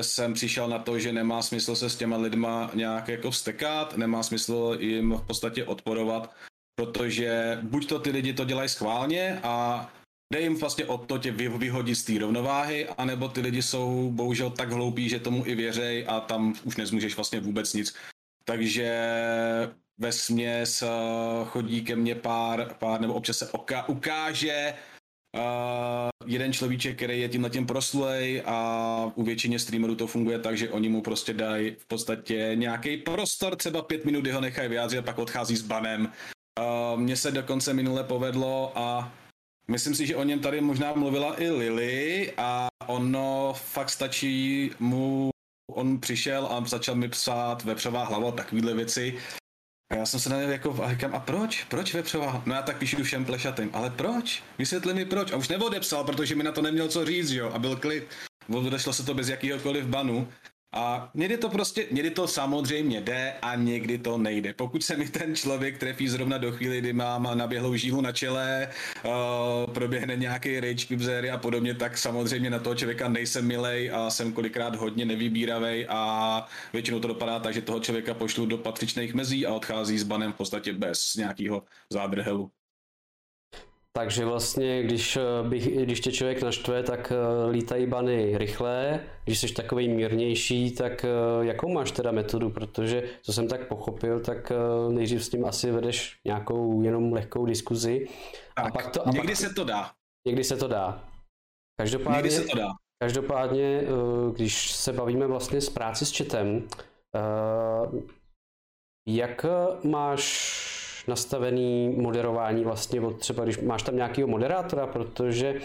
[0.00, 4.22] jsem přišel na to, že nemá smysl se s těma lidma nějak jako vstekat, nemá
[4.22, 6.34] smysl jim v podstatě odporovat,
[6.74, 9.88] protože buď to ty lidi to dělají schválně a
[10.32, 14.50] jde jim vlastně o to tě vyhodit z té rovnováhy, anebo ty lidi jsou bohužel
[14.50, 17.94] tak hloupí, že tomu i věřej a tam už nezmůžeš vlastně vůbec nic.
[18.44, 18.90] Takže
[20.00, 20.88] ve směs eh,
[21.44, 24.74] chodí ke mně pár, pár nebo občas se oka, ukáže
[25.36, 30.58] Uh, jeden človíček, který je tímhle tím proslej a u většině streamerů to funguje tak,
[30.58, 34.68] že oni mu prostě dají v podstatě nějaký prostor, třeba pět minut, kdy ho nechají
[34.68, 36.12] vyjádřit a pak odchází s banem.
[36.58, 39.12] Uh, Mně se dokonce minule povedlo a
[39.70, 45.30] myslím si, že o něm tady možná mluvila i Lily a ono fakt stačí mu
[45.74, 49.18] on přišel a začal mi psát vepřová hlava, takovýhle věci.
[49.90, 51.64] A já jsem se na něj jako, a říkám, a proč?
[51.64, 52.42] Proč vepřová?
[52.46, 54.42] No já tak píšu všem plešatým, ale proč?
[54.58, 55.32] Vysvětli mi proč.
[55.32, 57.50] A už neodepsal, protože mi na to neměl co říct, jo.
[57.54, 58.08] A byl klid.
[58.48, 60.28] Odešlo se to bez jakýhokoliv banu.
[60.72, 64.54] A někdy to prostě, někdy to samozřejmě jde a někdy to nejde.
[64.54, 68.68] Pokud se mi ten člověk trefí zrovna do chvíli, kdy mám naběhlou žílu na čele,
[69.04, 71.00] uh, proběhne nějaký rage quip
[71.32, 76.48] a podobně, tak samozřejmě na toho člověka nejsem milej a jsem kolikrát hodně nevybíravej a
[76.72, 80.32] většinou to dopadá tak, že toho člověka pošlu do patřičných mezí a odchází s banem
[80.32, 82.50] v podstatě bez nějakého zádrhelu.
[83.92, 89.38] Takže vlastně, když, eh, bych, když tě člověk naštve, tak eh, lítají bany rychle, když
[89.38, 91.06] jsi takový mírnější, tak
[91.40, 94.52] jakou máš teda metodu, protože co jsem tak pochopil, tak
[94.88, 98.08] nejdřív s tím asi vedeš nějakou jenom lehkou diskuzi.
[98.56, 99.90] Tak, a pak to, a někdy pak, se to dá.
[100.26, 101.04] Někdy se to dá.
[101.80, 102.68] Každopádně, někdy se to dá.
[103.02, 103.82] Každopádně,
[104.34, 106.68] když se bavíme vlastně s práci s četem,
[109.08, 109.46] jak
[109.84, 115.60] máš nastavený moderování vlastně, od třeba když máš tam nějakého moderátora, protože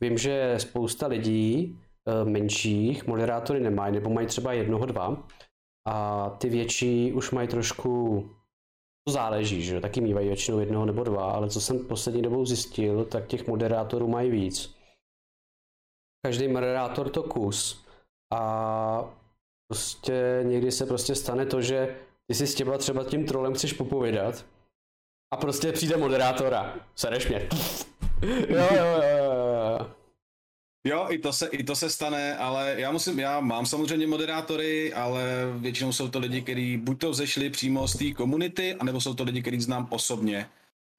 [0.00, 5.26] vím, že spousta lidí eh, menších moderátory nemají, nebo mají třeba jednoho, dva,
[5.88, 8.22] a ty větší už mají trošku,
[9.06, 13.04] to záleží, že taky mývají většinou jednoho nebo dva, ale co jsem poslední dobou zjistil,
[13.04, 14.74] tak těch moderátorů mají víc.
[16.26, 17.84] Každý moderátor to kus
[18.32, 19.14] a
[19.68, 23.72] prostě někdy se prostě stane to, že ty si s těma třeba tím trolem chceš
[23.72, 24.44] popovědat
[25.34, 26.74] a prostě přijde moderátora.
[26.96, 27.48] Sereš mě.
[28.22, 29.90] jo, jo, jo, jo.
[30.86, 34.94] Jo, i to, se, i to se stane, ale já musím, já mám samozřejmě moderátory,
[34.94, 35.22] ale
[35.56, 39.24] většinou jsou to lidi, kteří buď to vzešli přímo z té komunity, anebo jsou to
[39.24, 40.46] lidi, kteří znám osobně.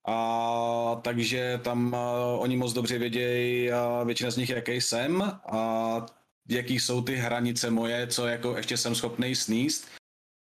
[0.08, 6.06] A takže tam uh, oni moc dobře vědějí, uh, většina z nich, jaký jsem a
[6.50, 9.88] jaký jsou ty hranice moje, co jako ještě jsem schopný sníst.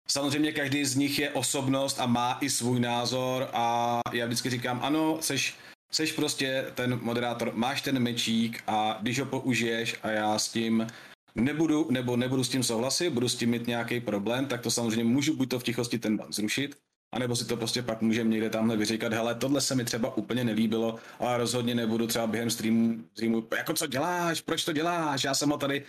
[0.09, 4.81] Samozřejmě každý z nich je osobnost a má i svůj názor a já vždycky říkám,
[4.83, 5.57] ano, seš,
[5.93, 10.87] seš prostě ten moderátor, máš ten mečík a když ho použiješ a já s tím
[11.35, 15.05] nebudu, nebo nebudu s tím souhlasit, budu s tím mít nějaký problém, tak to samozřejmě
[15.05, 16.77] můžu buď to v tichosti ten ban zrušit,
[17.14, 20.45] anebo si to prostě pak můžeme někde tamhle vyříkat, hele, tohle se mi třeba úplně
[20.45, 25.35] nelíbilo, ale rozhodně nebudu třeba během streamu, streamu jako co děláš, proč to děláš, já
[25.35, 25.85] jsem ho tady,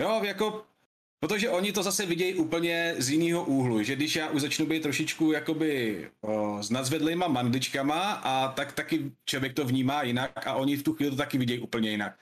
[0.00, 0.69] jo, jako
[1.20, 4.82] Protože oni to zase vidějí úplně z jiného úhlu, že když já už začnu být
[4.82, 10.76] trošičku jakoby o, s nadzvedlýma mandičkama a tak taky člověk to vnímá jinak a oni
[10.76, 12.18] v tu chvíli to taky vidějí úplně jinak.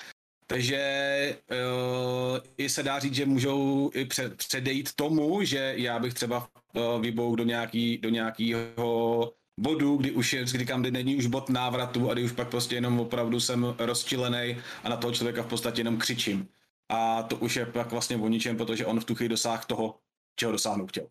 [0.46, 6.14] Takže uh, i se dá říct, že můžou i před, předejít tomu, že já bych
[6.14, 11.26] třeba uh, vybouk do, nějaký, do nějakého bodu, kdy už je, kdy kdy není už
[11.26, 15.42] bod návratu a kdy už pak prostě jenom opravdu jsem rozčilený a na toho člověka
[15.42, 16.48] v podstatě jenom křičím
[16.88, 19.94] a to už je pak vlastně o ničem, protože on v tu chvíli dosáhl toho,
[20.36, 21.06] čeho dosáhnout chtěl.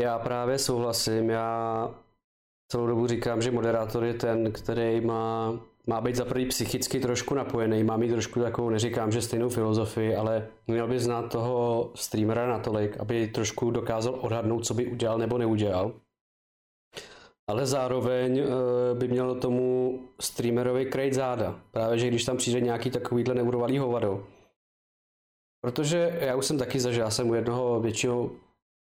[0.00, 1.88] Já právě souhlasím, já
[2.72, 7.34] celou dobu říkám, že moderátor je ten, který má, má být za prvý psychicky trošku
[7.34, 12.46] napojený, má mít trošku takovou, neříkám, že stejnou filozofii, ale měl by znát toho streamera
[12.46, 15.92] natolik, aby trošku dokázal odhadnout, co by udělal nebo neudělal.
[17.46, 18.44] Ale zároveň eh,
[18.94, 21.60] by mělo tomu streamerovi krejt záda.
[21.70, 24.26] Právě, že když tam přijde nějaký takovýhle neurovalý hovado,
[25.64, 28.30] Protože já už jsem taky zažil, já jsem u jednoho většího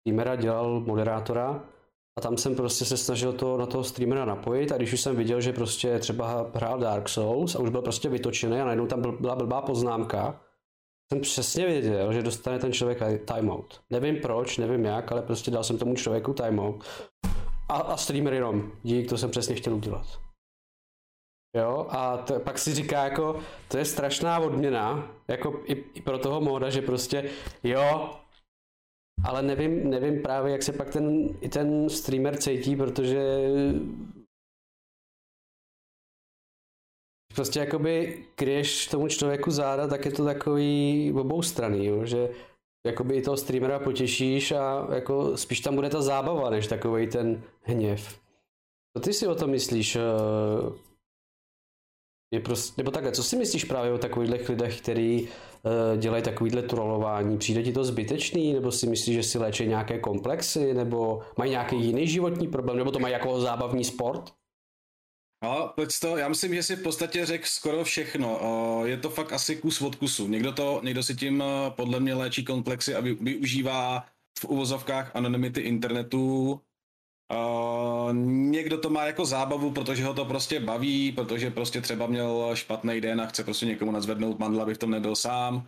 [0.02, 1.64] streamera dělal moderátora
[2.18, 5.16] a tam jsem prostě se snažil to na toho streamera napojit a když už jsem
[5.16, 9.02] viděl, že prostě třeba hrál Dark Souls a už byl prostě vytočený a najednou tam
[9.20, 10.42] byla blbá poznámka,
[11.14, 13.00] jsem přesně věděl, že dostane ten člověk
[13.36, 13.82] timeout.
[13.90, 16.84] Nevím proč, nevím jak, ale prostě dal jsem tomu člověku timeout.
[17.70, 20.06] A, a streamer jenom, dík, to jsem přesně chtěl udělat.
[21.58, 26.18] Jo, a to, pak si říká jako, to je strašná odměna, jako i, i pro
[26.18, 27.30] toho móda, že prostě,
[27.64, 28.10] jo,
[29.24, 33.50] ale nevím, nevím právě, jak se pak ten, i ten streamer cítí, protože
[37.36, 42.30] prostě jakoby kryješ tomu člověku záda, tak je to takový obou strany, jo, že
[42.86, 47.44] jakoby i toho streamera potěšíš a jako spíš tam bude ta zábava, než takový ten
[47.62, 48.20] hněv.
[48.98, 49.98] Co ty si o tom myslíš?
[52.32, 56.24] Eh, je prostě, nebo takhle, co si myslíš právě o takových lidech, kteří uh, dělají
[56.24, 57.38] takovýhle trolování?
[57.38, 61.86] Přijde ti to zbytečný, nebo si myslíš, že si léčí nějaké komplexy, nebo mají nějaký
[61.86, 64.34] jiný životní problém, nebo to mají jako zábavní sport?
[65.44, 68.40] No, pojď to, já myslím, že si v podstatě řekl skoro všechno.
[68.86, 70.28] Je to fakt asi kus od kusu.
[70.28, 74.06] Někdo, to, někdo si tím eh, podle mě léčí komplexy a využívá
[74.40, 76.62] v uvozovkách anonymity internetu
[77.32, 78.14] Uh,
[78.52, 83.02] někdo to má jako zábavu, protože ho to prostě baví, protože prostě třeba měl špatný
[83.02, 85.68] den a chce prostě někomu nazvednout mandla, aby v tom nebyl sám.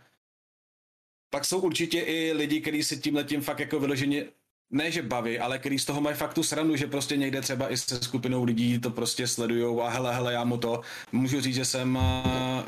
[1.29, 4.25] Pak jsou určitě i lidi, kteří si tím letím fakt jako vyloženě
[4.73, 7.71] ne, že baví, ale který z toho mají fakt tu sranu, že prostě někde třeba
[7.71, 11.55] i se skupinou lidí to prostě sledujou a hele, hele, já mu to můžu říct,
[11.55, 11.99] že jsem,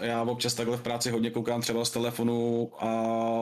[0.02, 2.88] já občas takhle v práci hodně koukám třeba z telefonu a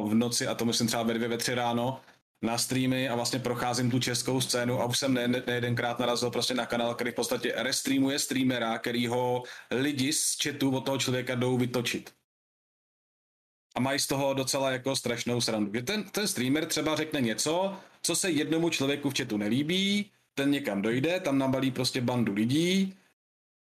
[0.05, 1.99] v noci a to myslím třeba ve dvě, ve tři ráno
[2.43, 6.31] na streamy a vlastně procházím tu českou scénu a už jsem ne, ne, nejedenkrát narazil
[6.31, 10.97] prostě na kanál, který v podstatě restreamuje streamera, který ho lidi z chatu od toho
[10.97, 12.11] člověka jdou vytočit.
[13.75, 15.71] A mají z toho docela jako strašnou srandu.
[15.73, 20.51] Že ten, ten streamer třeba řekne něco, co se jednomu člověku v chatu nelíbí, ten
[20.51, 22.97] někam dojde, tam nabalí prostě bandu lidí,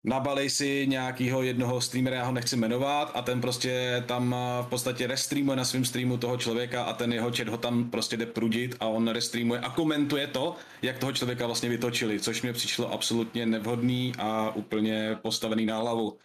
[0.04, 5.06] nabalej si nějakýho jednoho streamera, já ho nechci jmenovat, a ten prostě tam v podstatě
[5.06, 8.76] restreamuje na svém streamu toho člověka a ten jeho chat ho tam prostě jde prudit
[8.80, 13.46] a on restreamuje a komentuje to, jak toho člověka vlastně vytočili, což mi přišlo absolutně
[13.46, 16.18] nevhodný a úplně postavený na hlavu.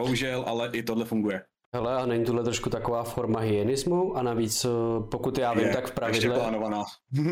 [0.00, 1.42] Bohužel, ale i tohle funguje.
[1.74, 4.16] Hele, a není tohle trošku taková forma hyenismu?
[4.16, 4.68] A navíc, eh,
[5.10, 6.40] pokud já vím, Je, tak v pravidle...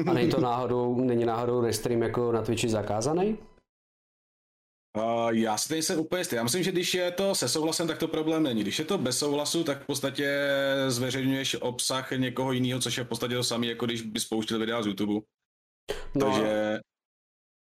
[0.07, 3.39] A není to náhodou, není náhodou restream jako na Twitchi zakázaný?
[4.97, 6.37] Uh, já si nejsem úplně jistý.
[6.37, 8.63] Já myslím, že když je to se souhlasem, tak to problém není.
[8.63, 10.47] Když je to bez souhlasu, tak v podstatě
[10.89, 14.83] zveřejňuješ obsah někoho jiného, což je v podstatě to samé, jako když by spouštěl videa
[14.83, 15.15] z YouTube.
[16.15, 16.81] No, Takže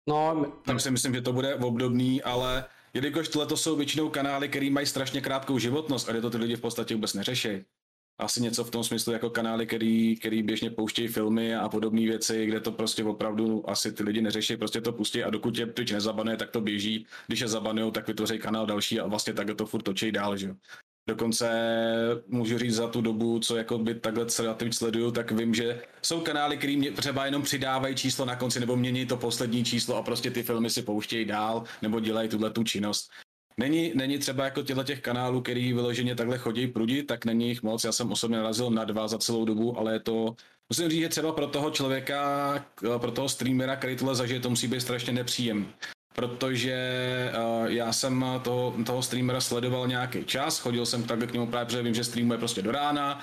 [0.09, 4.49] no, tam si myslím, že to bude obdobný, ale jelikož tohle to jsou většinou kanály,
[4.49, 7.65] které mají strašně krátkou životnost a kde to ty lidi v podstatě vůbec neřeší.
[8.19, 12.47] Asi něco v tom smyslu jako kanály, který, který běžně pouštějí filmy a podobné věci,
[12.47, 15.93] kde to prostě opravdu asi ty lidi neřeší, prostě to pustí a dokud tě Twitch
[15.93, 17.07] nezabanuje, tak to běží.
[17.27, 20.55] Když je zabanujou, tak vytvoří kanál další a vlastně takhle to furt točí dál, že.
[21.09, 21.49] Dokonce
[22.29, 26.21] můžu říct za tu dobu, co jako by takhle relativně sleduju, tak vím, že jsou
[26.21, 30.03] kanály, který mě třeba jenom přidávají číslo na konci nebo mění to poslední číslo a
[30.03, 33.11] prostě ty filmy si pouštějí dál nebo dělají tuhle tu činnost.
[33.61, 37.63] Není, není třeba jako těchto těch kanálů, který vyloženě takhle chodí prudit, tak není jich
[37.63, 37.85] moc.
[37.85, 40.37] Já jsem osobně narazil na dva za celou dobu, ale je to,
[40.69, 42.65] musím říct, že třeba pro toho člověka,
[42.99, 45.69] pro toho streamera, který tohle zažije, to musí být strašně nepříjemný
[46.17, 46.79] protože
[47.39, 51.67] uh, já jsem toho, toho streamera sledoval nějaký čas, chodil jsem takhle k němu právě,
[51.67, 53.21] protože vím, že streamuje prostě do rána.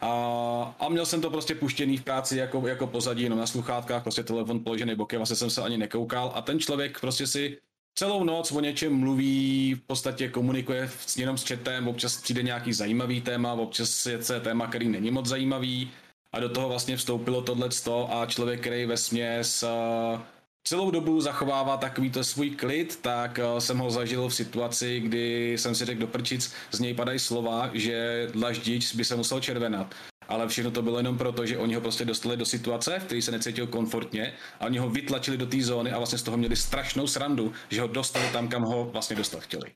[0.00, 4.02] A, a měl jsem to prostě puštěný v práci jako, jako pozadí, jenom na sluchátkách,
[4.02, 6.32] prostě telefon položený bokem, vlastně jsem se ani nekoukal.
[6.34, 7.58] A ten člověk prostě si
[7.98, 12.72] celou noc o něčem mluví, v podstatě komunikuje s, jenom s chatem, občas přijde nějaký
[12.72, 15.90] zajímavý téma, občas je téma, který není moc zajímavý
[16.32, 17.68] a do toho vlastně vstoupilo tohle
[18.08, 20.20] a člověk, který ve směs uh,
[20.64, 25.52] celou dobu zachovává takový to svůj klid, tak uh, jsem ho zažil v situaci, kdy
[25.58, 29.94] jsem si řekl do prčic, z něj padají slova, že dlaždič by se musel červenat.
[30.28, 33.22] Ale všechno to bylo jenom proto, že oni ho prostě dostali do situace, v které
[33.22, 36.56] se necítil komfortně a oni ho vytlačili do té zóny a vlastně z toho měli
[36.56, 39.72] strašnou srandu, že ho dostali tam, kam ho vlastně dostat chtěli.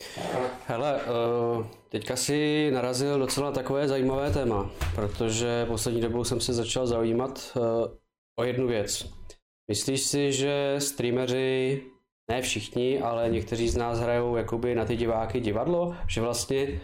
[0.66, 1.00] Hele,
[1.56, 7.56] uh, teďka si narazil docela takové zajímavé téma, protože poslední dobou jsem se začal zajímat
[7.56, 7.62] uh,
[8.38, 9.06] o jednu věc.
[9.68, 11.82] Myslíš si, že streameři,
[12.30, 16.80] ne všichni, ale někteří z nás hrajou jakoby na ty diváky divadlo, že vlastně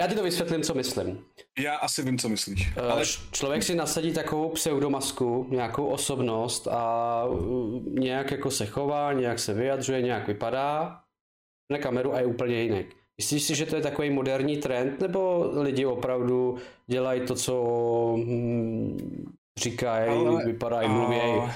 [0.00, 1.24] já ti to vysvětlím, co myslím.
[1.58, 2.72] Já asi vím, co myslíš.
[2.76, 3.04] Eh, ale...
[3.32, 9.54] Člověk si nasadí takovou pseudomasku, nějakou osobnost a mm, nějak jako se chová, nějak se
[9.54, 11.00] vyjadřuje, nějak vypadá
[11.72, 12.86] na kameru a je úplně jinak.
[13.20, 17.62] Myslíš si, že to je takový moderní trend, nebo lidi opravdu dělají to, co
[18.16, 21.50] hmm, říkají, vypadají, mluví?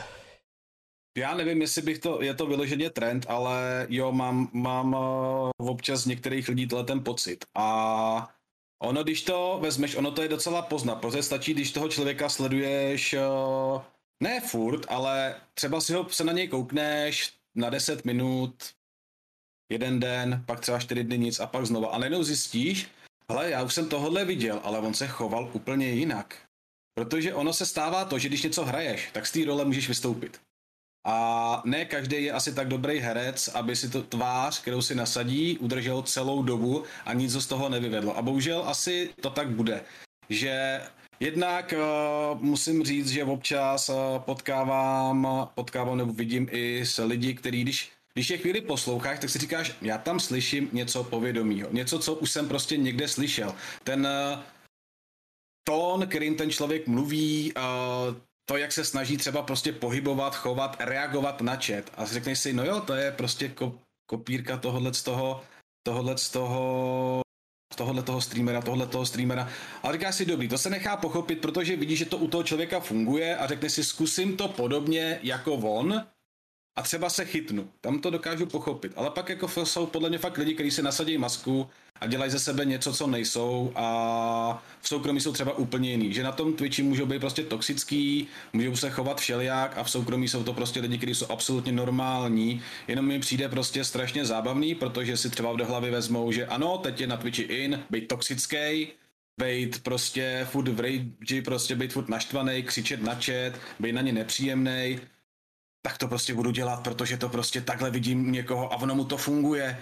[1.17, 6.07] Já nevím, jestli bych to, je to vyloženě trend, ale jo, mám, mám uh, občas
[6.07, 7.45] některých lidí ten pocit.
[7.55, 8.35] A
[8.83, 13.15] ono, když to vezmeš, ono to je docela poznat, protože stačí, když toho člověka sleduješ
[13.15, 13.83] uh,
[14.23, 18.55] ne furt, ale třeba si ho se na něj koukneš na 10 minut,
[19.73, 21.89] jeden den, pak třeba 4 dny nic a pak znova.
[21.89, 22.89] A najednou zjistíš,
[23.29, 26.39] hele, já už jsem tohle viděl, ale on se choval úplně jinak.
[26.95, 30.46] Protože ono se stává to, že když něco hraješ, tak z té role můžeš vystoupit.
[31.07, 35.59] A ne každý je asi tak dobrý herec, aby si to tvář, kterou si nasadí,
[35.59, 38.19] udržel celou dobu a nic z toho nevyvedlo.
[38.19, 39.81] A bohužel asi to tak bude.
[40.29, 40.81] Že
[41.21, 47.63] jednak uh, musím říct, že občas uh, potkávám, potkávám nebo vidím i s lidi, kteří
[47.63, 52.15] když když je chvíli posloucháš, tak si říkáš, já tam slyším něco povědomího, něco, co
[52.15, 53.55] už jsem prostě někde slyšel.
[53.85, 54.41] Ten uh,
[55.65, 58.17] tón, kterým ten člověk mluví, uh,
[58.49, 62.65] to, jak se snaží třeba prostě pohybovat, chovat, reagovat na chat a řekneš si, no
[62.65, 65.45] jo, to je prostě ko- kopírka tohohle z toho,
[65.83, 67.23] tohohle z toho
[67.77, 69.49] tohohle toho streamera, tohohle toho streamera.
[69.83, 72.81] A říká si, dobrý, to se nechá pochopit, protože vidí, že to u toho člověka
[72.81, 76.07] funguje a řekne si, zkusím to podobně jako on
[76.77, 77.69] a třeba se chytnu.
[77.81, 78.93] Tam to dokážu pochopit.
[78.97, 81.67] Ale pak jako jsou podle mě fakt lidi, kteří si nasadí masku
[82.01, 86.15] a dělají ze sebe něco, co nejsou a v soukromí jsou třeba úplně jiný.
[86.15, 90.29] Že na tom Twitchi můžou být prostě toxický, můžou se chovat všelijak a v soukromí
[90.29, 95.17] jsou to prostě lidi, kteří jsou absolutně normální, jenom mi přijde prostě strašně zábavný, protože
[95.17, 98.89] si třeba v hlavy vezmou, že ano, teď je na Twitchi in, být toxický,
[99.41, 104.13] být prostě furt v rage, prostě být furt naštvaný, křičet na chat, být na ně
[104.13, 105.01] nepříjemný,
[105.87, 109.17] tak to prostě budu dělat, protože to prostě takhle vidím někoho a ono mu to
[109.17, 109.79] funguje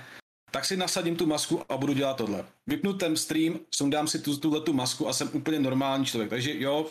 [0.55, 2.45] tak si nasadím tu masku a budu dělat tohle.
[2.67, 6.31] Vypnu ten stream, sundám si tu, tuhle tu masku a jsem úplně normální člověk.
[6.31, 6.87] Takže jo,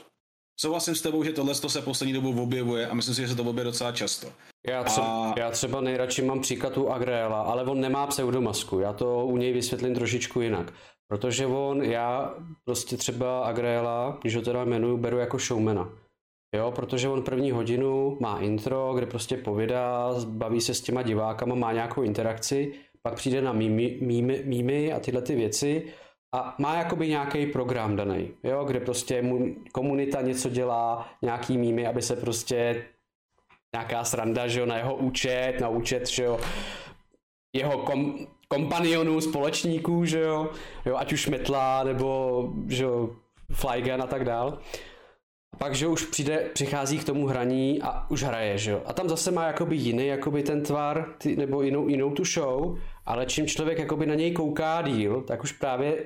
[0.59, 3.41] souhlasím s tebou, že tohle se poslední dobou objevuje a myslím si, že se to
[3.41, 4.27] objevuje docela často.
[4.67, 5.39] Já třeba, a...
[5.39, 8.79] já třeba nejradši mám příklad u Agreela, ale on nemá pseudomasku.
[8.79, 10.73] Já to u něj vysvětlím trošičku jinak.
[11.07, 12.33] Protože on, já
[12.65, 15.89] prostě třeba Agreela, když ho teda jmenuju, beru jako showmana.
[16.53, 21.55] Jo, protože on první hodinu má intro, kde prostě povídá, baví se s těma divákama,
[21.55, 25.85] má nějakou interakci, pak přijde na mými, mými, mými a tyhle ty věci
[26.35, 31.87] a má jakoby nějaký program daný, jo, kde prostě mu komunita něco dělá, nějaký mými,
[31.87, 32.85] aby se prostě
[33.75, 36.39] nějaká sranda, že jo, na jeho účet, na účet, že jo,
[37.55, 40.49] jeho kom, kompanionů, společníků, že jo,
[40.85, 43.09] jo, ať už metla, nebo, že jo,
[43.51, 44.59] flygun a tak dál.
[45.57, 48.81] Pak, že už přijde, přichází k tomu hraní a už hraje, že jo.
[48.85, 52.77] A tam zase má jakoby jiný, jakoby ten tvar, ty, nebo jinou, jinou tu show,
[53.05, 56.03] ale čím člověk jakoby na něj kouká díl, tak už právě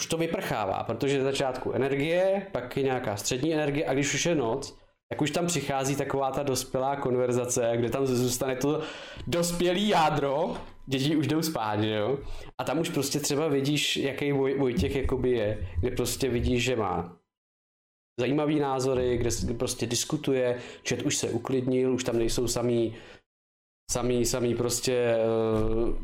[0.00, 4.34] už to vyprchává, protože začátku energie, pak je nějaká střední energie a když už je
[4.34, 8.80] noc, tak už tam přichází taková ta dospělá konverzace, kde tam zůstane to
[9.26, 10.56] dospělý jádro,
[10.86, 12.18] děti už jdou spát, že jo?
[12.58, 16.76] A tam už prostě třeba vidíš, jaký Voj, Vojtěch jakoby je, kde prostě vidíš, že
[16.76, 17.16] má
[18.18, 22.96] zajímavý názory, kde, kde prostě diskutuje, čet už se uklidnil, už tam nejsou samý
[23.90, 25.14] samý, samý prostě
[25.80, 25.98] uh,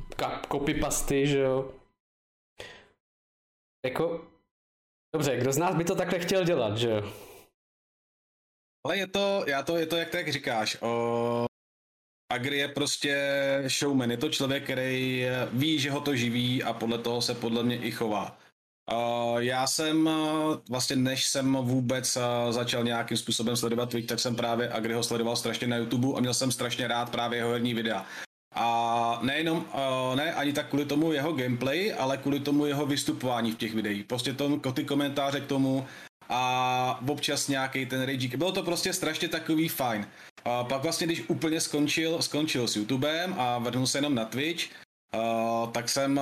[0.53, 1.73] copypasty, že jo?
[3.87, 4.27] Jako,
[5.15, 7.13] dobře, kdo z nás by to takhle chtěl dělat, že jo?
[8.87, 11.47] Ale je to, já to, je to jak tak říkáš, o,
[12.33, 13.17] Agri je prostě
[13.69, 17.63] showman, je to člověk, který ví, že ho to živí a podle toho se podle
[17.63, 18.39] mě i chová.
[18.93, 20.11] Uh, já jsem
[20.71, 25.37] vlastně, než jsem vůbec uh, začal nějakým způsobem sledovat Twitch, tak jsem právě Agriho sledoval
[25.37, 28.07] strašně na YouTube a měl jsem strašně rád právě jeho herní videa.
[28.57, 29.65] A nejenom,
[30.15, 34.05] ne ani tak kvůli tomu jeho gameplay, ale kvůli tomu jeho vystupování v těch videích.
[34.05, 35.87] Prostě to, ty komentáře k tomu
[36.29, 38.37] a občas nějaký ten rage.
[38.37, 40.07] Bylo to prostě strašně takový fajn.
[40.45, 44.65] A pak vlastně, když úplně skončil, skončil s YouTubem a vrhnul se jenom na Twitch,
[45.15, 46.17] uh, tak jsem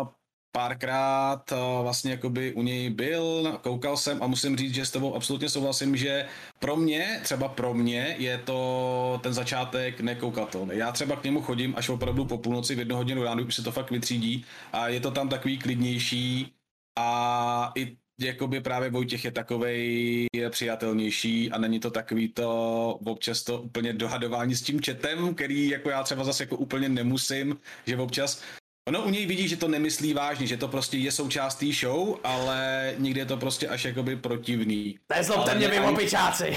[0.00, 0.08] uh,
[0.52, 5.14] párkrát uh, vlastně jakoby u něj byl, koukal jsem a musím říct, že s tebou
[5.14, 6.26] absolutně souhlasím, že
[6.58, 10.76] pro mě, třeba pro mě, je to ten začátek nekoukatelný.
[10.76, 13.62] Já třeba k němu chodím až opravdu po půlnoci v jednu hodinu ráno, už se
[13.62, 16.52] to fakt vytřídí a je to tam takový klidnější
[16.98, 23.62] a i jakoby právě Vojtěch je takovej přijatelnější a není to takový to občas to
[23.62, 28.42] úplně dohadování s tím četem, který jako já třeba zase jako úplně nemusím, že občas
[28.88, 32.94] Ono u něj vidí, že to nemyslí vážně, že to prostě je součástí show, ale
[32.98, 34.98] někdy je to prostě až jakoby protivný.
[35.16, 36.56] Nezlobte mě, vy opičáci!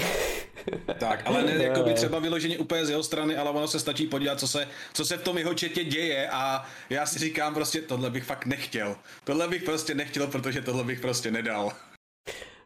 [0.98, 4.40] Tak, ale ne jakoby třeba vyloženě úplně z jeho strany, ale ono se stačí podívat,
[4.40, 8.10] co se, co se v tom jeho četě děje a já si říkám prostě, tohle
[8.10, 8.96] bych fakt nechtěl.
[9.24, 11.72] Tohle bych prostě nechtěl, protože tohle bych prostě nedal.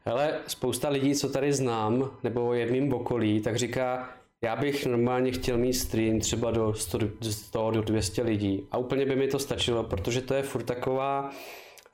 [0.05, 4.11] Hele, spousta lidí, co tady znám, nebo je v mým okolí, tak říká,
[4.45, 6.99] já bych normálně chtěl mít stream třeba do 100,
[7.31, 11.31] 100 do 200 lidí a úplně by mi to stačilo, protože to je furt taková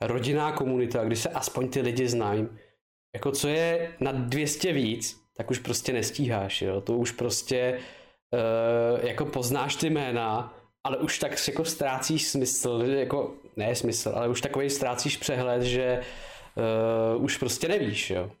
[0.01, 2.47] rodinná komunita, kdy se aspoň ty lidi znají.
[3.15, 6.81] Jako co je na 200 víc, tak už prostě nestíháš, jo.
[6.81, 7.79] To už prostě
[8.33, 14.29] uh, jako poznáš ty jména, ale už tak jako ztrácíš smysl, jako ne smysl, ale
[14.29, 16.01] už takový ztrácíš přehled, že
[17.15, 18.31] uh, už prostě nevíš, jo.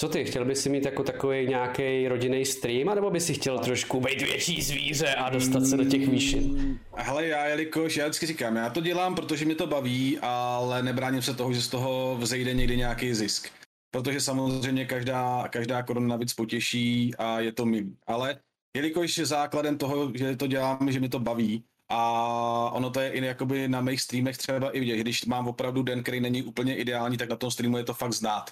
[0.00, 3.58] Co ty, chtěl bys si mít jako takový nějaký rodinný stream, anebo bys si chtěl
[3.58, 6.78] trošku být větší zvíře a dostat se do těch výšin?
[6.96, 11.22] Hele, já jelikož, já vždycky říkám, já to dělám, protože mě to baví, ale nebráním
[11.22, 13.48] se toho, že z toho vzejde někdy nějaký zisk.
[13.90, 17.96] Protože samozřejmě každá, každá koruna navíc potěší a je to milý.
[18.06, 18.36] Ale
[18.76, 23.24] jelikož základem toho, že to dělám, že mě to baví, a ono to je i
[23.24, 27.16] jakoby na mých streamech třeba i vidět, když mám opravdu den, který není úplně ideální,
[27.16, 28.50] tak na tom streamu je to fakt znát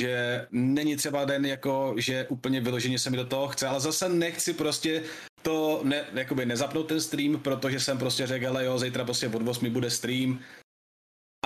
[0.00, 4.08] že není třeba den jako, že úplně vyloženě se mi do toho chce, ale zase
[4.08, 5.02] nechci prostě
[5.42, 9.48] to ne, jakoby nezapnout ten stream, protože jsem prostě řekl, ale jo, zítra prostě od
[9.48, 10.40] 8 bude stream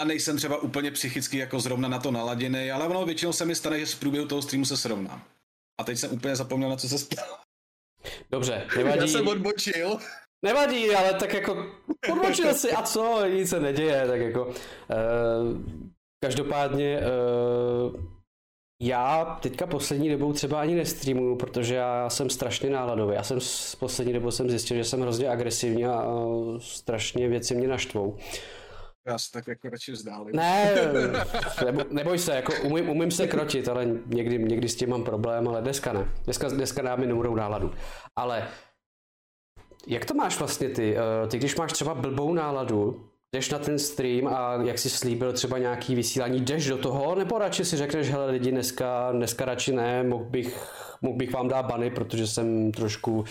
[0.01, 3.55] a nejsem třeba úplně psychicky jako zrovna na to naladěný, ale ono většinou se mi
[3.55, 5.23] stane, že z průběhu toho streamu se srovnám.
[5.81, 7.39] A teď jsem úplně zapomněl, na co se stalo.
[8.31, 9.01] Dobře, nevadí.
[9.01, 9.99] Já jsem odbočil.
[10.45, 11.73] Nevadí, ale tak jako
[12.13, 14.55] odbočil si a co, nic se neděje, tak jako uh,
[16.25, 18.16] každopádně uh,
[18.81, 23.15] já teďka poslední dobou třeba ani nestreamuju, protože já jsem strašně náladový.
[23.15, 26.05] Já jsem s poslední dobou jsem zjistil, že jsem hrozně agresivní a
[26.59, 28.17] strašně věci mě naštvou.
[29.07, 30.37] Já se tak jako radši vzdálím.
[30.37, 30.75] Ne,
[31.65, 35.49] nebo, neboj se, jako umím, umím se krotit, ale někdy, někdy s tím mám problém,
[35.49, 36.13] ale dneska ne.
[36.25, 37.75] Dneska, dneska dá mi dobrou náladu.
[38.17, 38.49] Ale
[39.87, 40.97] jak to máš vlastně ty?
[40.97, 45.33] Eh, ty, když máš třeba blbou náladu, jdeš na ten stream a jak jsi slíbil
[45.33, 49.73] třeba nějaký vysílání, jdeš do toho, nebo radši si řekneš, hele lidi, dneska, dneska radši
[49.73, 50.69] ne, mohl bych,
[51.03, 53.25] mohl bych vám dát bany, protože jsem trošku...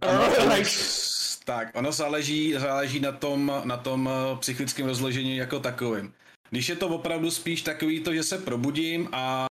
[1.44, 6.14] tak, ono záleží, záleží na tom, na tom eh, psychickém rozložení jako takovým.
[6.50, 9.46] Když je to opravdu spíš takový to, že se probudím a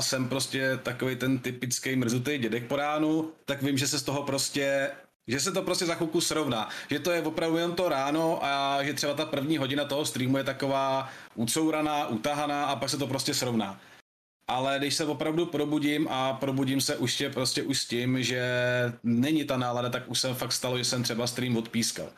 [0.00, 4.22] jsem prostě takový ten typický mrzutý dědek po ránu, tak vím, že se z toho
[4.22, 4.90] prostě
[5.28, 6.68] že se to prostě za chvilku srovná.
[6.90, 10.36] Že to je opravdu jen to ráno a že třeba ta první hodina toho streamu
[10.36, 13.80] je taková ucouraná, utahaná a pak se to prostě srovná.
[14.48, 18.42] Ale když se opravdu probudím a probudím se už tě, prostě už s tím, že
[19.02, 22.08] není ta nálada, tak už jsem fakt stalo, že jsem třeba stream odpískal.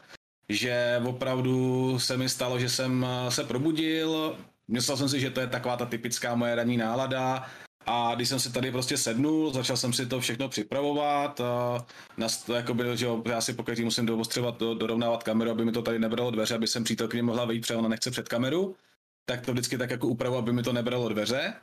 [0.48, 4.38] Že opravdu se mi stalo, že jsem se probudil,
[4.68, 7.46] myslel jsem si, že to je taková ta typická moje ranní nálada,
[7.86, 12.42] a když jsem si tady prostě sednul, začal jsem si to všechno připravovat, a nas,
[12.42, 15.82] to jako byl, že já si pokaždý musím doostřovat, do, dorovnávat kameru, aby mi to
[15.82, 18.76] tady nebralo dveře, aby jsem přítelkyně mohla vyjít, protože ona nechce před kameru,
[19.24, 21.54] tak to vždycky tak jako upravu, aby mi to nebralo dveře.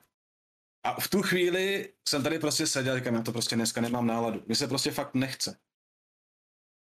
[0.86, 4.44] A v tu chvíli jsem tady prostě seděl, říkám, já to prostě dneska nemám náladu.
[4.46, 5.58] Mně se prostě fakt nechce.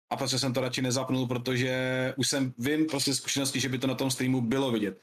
[0.09, 3.87] A prostě jsem to radši nezapnul, protože už jsem, vím prostě zkušenosti, že by to
[3.87, 5.01] na tom streamu bylo vidět.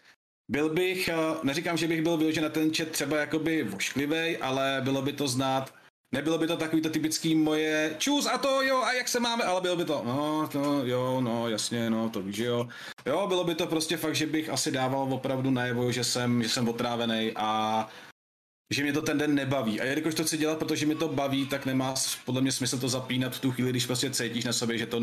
[0.50, 4.80] Byl bych, eh, neříkám, že bych byl vyložen na ten chat třeba jakoby vošklivej, ale
[4.84, 5.74] bylo by to znát,
[6.14, 9.44] nebylo by to takový to typický moje čus a to jo a jak se máme,
[9.44, 12.68] ale bylo by to, no to jo, no jasně, no to víš jo.
[13.06, 16.48] Jo, bylo by to prostě fakt, že bych asi dával opravdu najevo, že jsem, že
[16.48, 17.88] jsem otrávený a
[18.74, 19.80] že mě to ten den nebaví.
[19.80, 21.94] A jelikož to chci dělat, protože mi to baví, tak nemá
[22.24, 25.00] podle mě smysl to zapínat v tu chvíli, když prostě cítíš na sobě, že to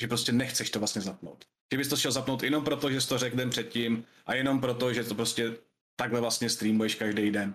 [0.00, 1.44] že prostě nechceš to vlastně zapnout.
[1.72, 4.60] Že bys to chtěl zapnout jenom proto, že jsi to řekl den předtím a jenom
[4.60, 5.52] proto, že to prostě
[5.96, 7.54] takhle vlastně streamuješ každý den.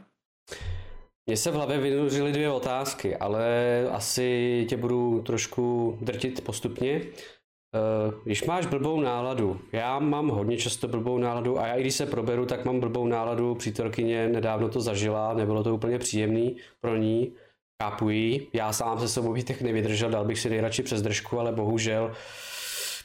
[1.25, 3.45] Mně se v hlavě vynořily dvě otázky, ale
[3.91, 7.01] asi tě budu trošku drtit postupně.
[7.01, 11.95] Eh, když máš blbou náladu, já mám hodně často blbou náladu a já i když
[11.95, 13.55] se proberu, tak mám blbou náladu.
[13.55, 17.33] Přítelkyně nedávno to zažila, nebylo to úplně příjemný pro ní.
[17.83, 18.09] Chápu
[18.53, 22.15] já sám se sebou bych nevydržel, dal bych si nejradši přes držku, ale bohužel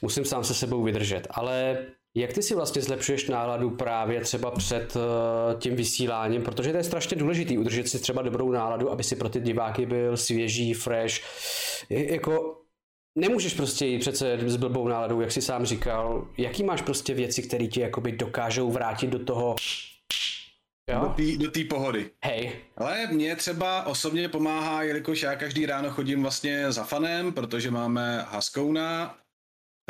[0.03, 1.27] musím sám se sebou vydržet.
[1.31, 1.79] Ale
[2.17, 6.85] jak ty si vlastně zlepšuješ náladu právě třeba před uh, tím vysíláním, protože to je
[6.85, 11.15] strašně důležité udržet si třeba dobrou náladu, aby si pro ty diváky byl svěží, fresh.
[11.91, 12.63] Jako
[13.19, 16.29] nemůžeš prostě jít přece s blbou náladou, jak jsi sám říkal.
[16.39, 19.57] Jaký máš prostě věci, které ti jakoby dokážou vrátit do toho
[20.91, 21.15] Jo?
[21.37, 22.11] Do té pohody.
[22.25, 22.53] Hej.
[22.77, 28.27] Ale mě třeba osobně pomáhá, jelikož já každý ráno chodím vlastně za fanem, protože máme
[28.29, 29.17] Haskouna,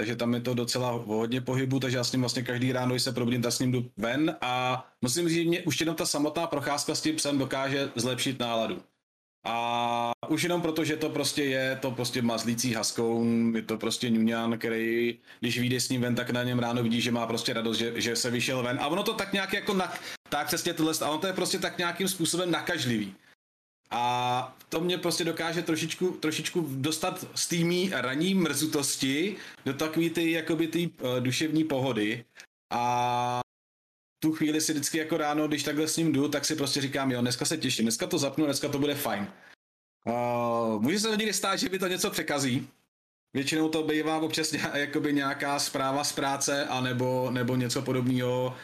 [0.03, 3.03] takže tam je to docela hodně pohybu, takže já s ním vlastně každý ráno, když
[3.03, 6.07] se probudím, tak s ním jdu ven a musím říct, že mě už jenom ta
[6.07, 8.83] samotná procházka s tím psem dokáže zlepšit náladu.
[9.45, 14.11] A už jenom proto, že to prostě je to prostě mazlící haskoun, je to prostě
[14.11, 17.53] ňuňan, který, když vyjde s ním ven, tak na něm ráno vidí, že má prostě
[17.53, 18.79] radost, že, že se vyšel ven.
[18.81, 19.93] A ono to tak nějak jako na,
[20.29, 23.15] tak přesně tohle, a ono to je prostě tak nějakým způsobem nakažlivý.
[23.93, 27.57] A to mě prostě dokáže trošičku, trošičku dostat z té
[28.01, 32.25] raní mrzutosti do takové ty, jakoby ty uh, duševní pohody.
[32.71, 33.41] A
[34.23, 37.13] tu chvíli si vždycky jako ráno, když takhle s ním jdu, tak si prostě říkám,
[37.13, 39.27] jo, dneska se těším, dneska to zapnu, dneska to bude fajn.
[40.07, 42.69] Uh, může se někdy stát, že by to něco překazí.
[43.35, 48.57] Většinou to bývá občas jakoby nějaká zpráva z práce, anebo, nebo něco podobného,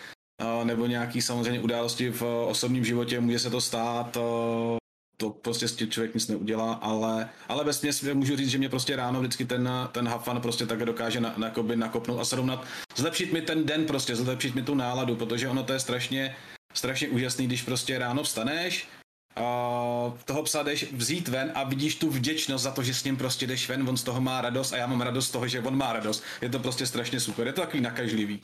[0.43, 4.17] uh, nebo nějaký samozřejmě události v osobním životě, může se to stát.
[4.17, 4.79] Uh,
[5.21, 8.69] to prostě s tím člověk nic neudělá, ale, ale ve směs můžu říct, že mě
[8.69, 12.65] prostě ráno vždycky ten, ten hafan prostě tak dokáže na, na, nakopnout a srovnat,
[12.97, 16.37] zlepšit mi ten den prostě, zlepšit mi tu náladu, protože ono to je strašně,
[16.75, 18.89] strašně úžasný, když prostě ráno vstaneš,
[19.37, 23.17] a toho psa jdeš vzít ven a vidíš tu vděčnost za to, že s ním
[23.17, 25.61] prostě jdeš ven, on z toho má radost a já mám radost z toho, že
[25.61, 26.25] on má radost.
[26.43, 28.41] Je to prostě strašně super, je to takový nakažlivý.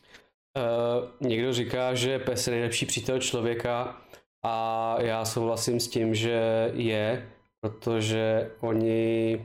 [0.57, 4.01] Uh, někdo říká, že pes je nejlepší přítel člověka,
[4.45, 7.29] a já souhlasím s tím, že je,
[7.61, 9.45] protože oni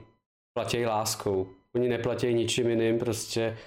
[0.57, 1.47] platí láskou.
[1.75, 3.57] Oni neplatí ničím jiným, prostě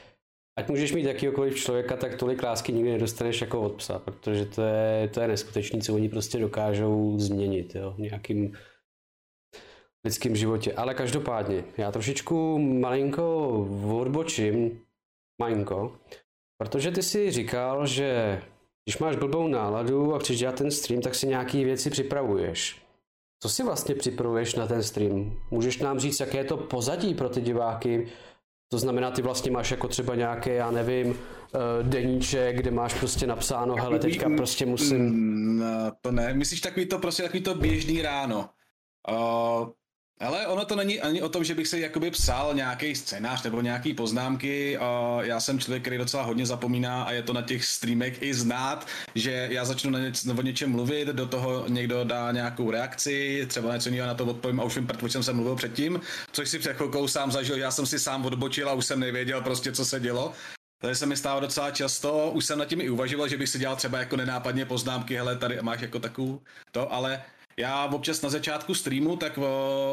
[0.58, 4.62] ať můžeš mít jakýkoliv člověka, tak tolik lásky nikdy nedostaneš jako od psa, protože to
[4.62, 8.52] je, to je neskutečné, co oni prostě dokážou změnit jo, v nějakým
[10.04, 10.72] lidském životě.
[10.72, 13.48] Ale každopádně, já trošičku malinko
[14.00, 14.80] odbočím,
[15.40, 15.96] malinko,
[16.58, 18.42] protože ty si říkal, že
[18.84, 22.82] když máš blbou náladu a chceš dělat ten stream, tak si nějaký věci připravuješ.
[23.42, 25.40] Co si vlastně připravuješ na ten stream?
[25.50, 28.08] Můžeš nám říct, jaké je to pozadí pro ty diváky?
[28.68, 33.26] To znamená, ty vlastně máš jako třeba nějaké, já nevím, eh, deníček, kde máš prostě
[33.26, 34.98] napsáno, hele, teďka prostě musím...
[34.98, 38.48] Mm, no, to ne, myslíš takový to prostě takový to běžný ráno.
[39.10, 39.68] Uh,
[40.22, 43.60] Ale ono to není ani o tom, že bych si jakoby psal nějaký scénář nebo
[43.60, 44.78] nějaký poznámky.
[45.20, 48.86] Já jsem člověk, který docela hodně zapomíná a je to na těch streamech i znát,
[49.14, 53.74] že já začnu na něco, o něčem mluvit, do toho někdo dá nějakou reakci, třeba
[53.74, 56.00] něco jiného na to odpovím a už vím, proč jsem se mluvil předtím,
[56.32, 59.40] což si před chvilkou sám zažil, já jsem si sám odbočil a už jsem nevěděl
[59.42, 60.32] prostě, co se dělo.
[60.82, 63.58] Tady se mi stává docela často, už jsem nad tím i uvažoval, že bych si
[63.58, 66.40] dělal třeba jako nenápadně poznámky, hele, tady máš jako takovou
[66.72, 67.22] to, ale
[67.56, 69.38] já občas na začátku streamu tak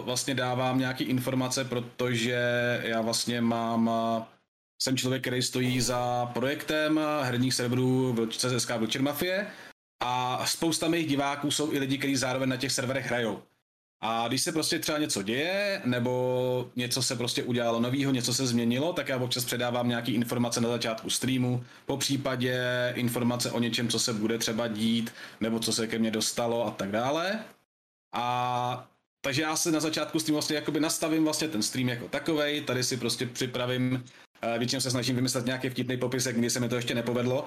[0.01, 2.39] vlastně dávám nějaké informace, protože
[2.83, 3.91] já vlastně mám
[4.81, 9.47] jsem člověk, který stojí za projektem herních serverů CSK Witcher Mafie
[10.03, 13.43] a spousta mých diváků jsou i lidi, kteří zároveň na těch serverech hrajou.
[14.01, 18.47] A když se prostě třeba něco děje, nebo něco se prostě udělalo novýho, něco se
[18.47, 22.63] změnilo, tak já občas předávám nějaké informace na začátku streamu, po případě
[22.95, 26.71] informace o něčem, co se bude třeba dít, nebo co se ke mně dostalo a
[26.71, 27.39] tak dále.
[28.13, 28.87] A
[29.21, 32.83] takže já si na začátku streamu vlastně jakoby nastavím vlastně ten stream jako takovej, tady
[32.83, 36.75] si prostě připravím, uh, většinou se snažím vymyslet nějaký vtipný popisek, kdy se mi to
[36.75, 37.45] ještě nepovedlo.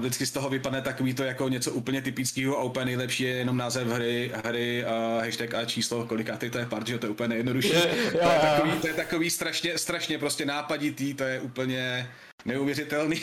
[0.00, 3.56] Vždycky z toho vypadne takový to jako něco úplně typického a úplně nejlepší je jenom
[3.56, 7.28] název hry, hry a hashtag a číslo, kolikátý to je part, že to je úplně
[7.28, 7.72] nejjednodušší.
[8.12, 12.10] to, je takový, to je takový strašně, strašně prostě nápaditý, to je úplně
[12.44, 13.22] neuvěřitelný.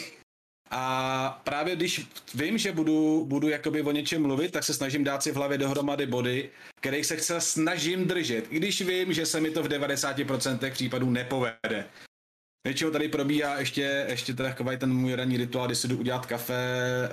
[0.71, 5.23] A právě když vím, že budu, budu jakoby o něčem mluvit, tak se snažím dát
[5.23, 6.49] si v hlavě dohromady body,
[6.81, 11.09] kterých se chce snažím držet, i když vím, že se mi to v 90% případů
[11.09, 11.85] nepovede.
[12.67, 16.55] Většinou tady probíhá ještě, ještě takový ten můj ranní rituál, kdy si jdu udělat kafe,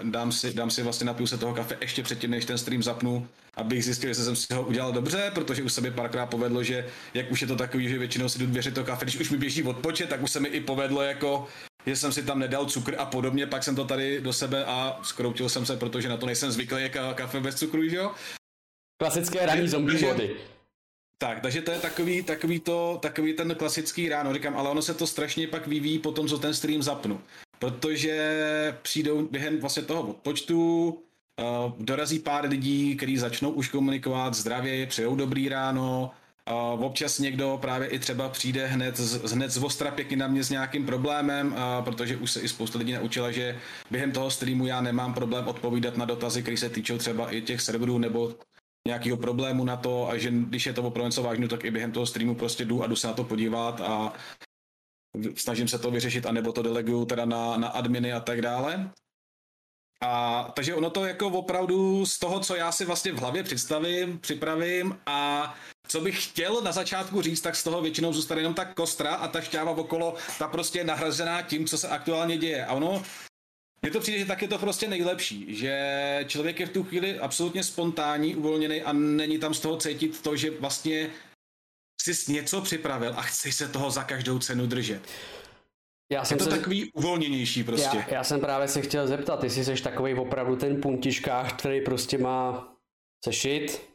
[0.02, 3.28] dám si, dám si vlastně napiju se toho kafe ještě předtím, než ten stream zapnu,
[3.54, 6.86] abych zjistil, jestli jsem si ho udělal dobře, protože už se mi párkrát povedlo, že
[7.14, 9.38] jak už je to takový, že většinou si jdu věřit to kafe, když už mi
[9.38, 11.46] běží odpočet, tak už se mi i povedlo jako
[11.86, 15.00] že jsem si tam nedal cukr a podobně, pak jsem to tady do sebe a
[15.02, 18.12] skroutil jsem se, protože na to nejsem zvyklý, jak kafe bez cukru, že jo?
[19.02, 20.36] Klasické ranní zombie body.
[21.18, 24.94] Tak, takže to je takový, takový, to, takový ten klasický ráno, říkám, ale ono se
[24.94, 27.20] to strašně pak vyvíjí po tom, co ten stream zapnu.
[27.58, 34.86] Protože přijdou během vlastně toho odpočtu, uh, dorazí pár lidí, kteří začnou už komunikovat zdravě,
[34.86, 36.10] přejou dobrý ráno,
[36.74, 40.44] Uh, občas někdo právě i třeba přijde hned z, hned z ostra pěkně na mě
[40.44, 43.58] s nějakým problémem, uh, protože už se i spousta lidí naučila, že
[43.90, 47.60] během toho streamu já nemám problém odpovídat na dotazy, které se týčou třeba i těch
[47.60, 48.34] serverů nebo
[48.88, 51.92] nějakého problému na to a že když je to opravdu něco vážného, tak i během
[51.92, 54.12] toho streamu prostě jdu a jdu se na to podívat a
[55.34, 58.90] snažím se to vyřešit, anebo to deleguju teda na, na adminy a tak dále.
[60.02, 64.18] A takže ono to jako opravdu z toho, co já si vlastně v hlavě představím,
[64.18, 65.54] připravím a
[65.88, 69.28] co bych chtěl na začátku říct, tak z toho většinou zůstane jenom ta kostra a
[69.28, 72.66] ta šťáva okolo, ta prostě je nahrazená tím, co se aktuálně děje.
[72.66, 73.02] A ono,
[73.84, 77.18] mně to přijde, že tak je to prostě nejlepší, že člověk je v tu chvíli
[77.18, 81.10] absolutně spontánní, uvolněný a není tam z toho cítit to, že vlastně
[82.02, 85.02] jsi něco připravil a chceš se toho za každou cenu držet.
[86.12, 86.56] Já jsem je to se...
[86.56, 87.96] takový uvolněnější prostě.
[87.96, 92.18] Já, já jsem právě se chtěl zeptat, jestli jsi takový opravdu ten puntiškář, který prostě
[92.18, 92.72] má
[93.24, 93.93] sešit,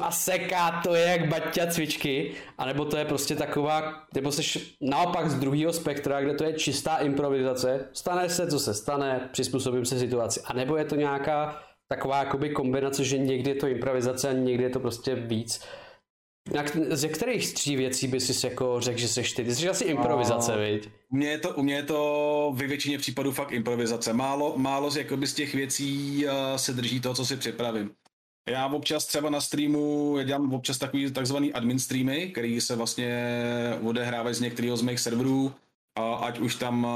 [0.00, 5.30] a seká to je jak baťa cvičky, anebo to je prostě taková, nebo jsi naopak
[5.30, 9.98] z druhého spektra, kde to je čistá improvizace, stane se, co se stane, přizpůsobím se
[9.98, 14.32] situaci, a nebo je to nějaká taková jakoby kombinace, že někdy je to improvizace a
[14.32, 15.64] někdy je to prostě víc.
[16.54, 19.44] Jak, ze kterých tří věcí by si jako řekl, že jsi ty?
[19.44, 20.88] Ty jsi asi improvizace, viď?
[21.10, 24.12] U mě, je to, u mě je to ve většině případů fakt improvizace.
[24.12, 27.90] Málo, málo z, jakoby z těch věcí uh, se drží to, co si připravím.
[28.48, 33.34] Já občas třeba na streamu, já dělám občas takový takzvaný admin streamy, který se vlastně
[33.82, 35.54] odehrávají z některého z mých serverů,
[35.98, 36.86] a ať už tam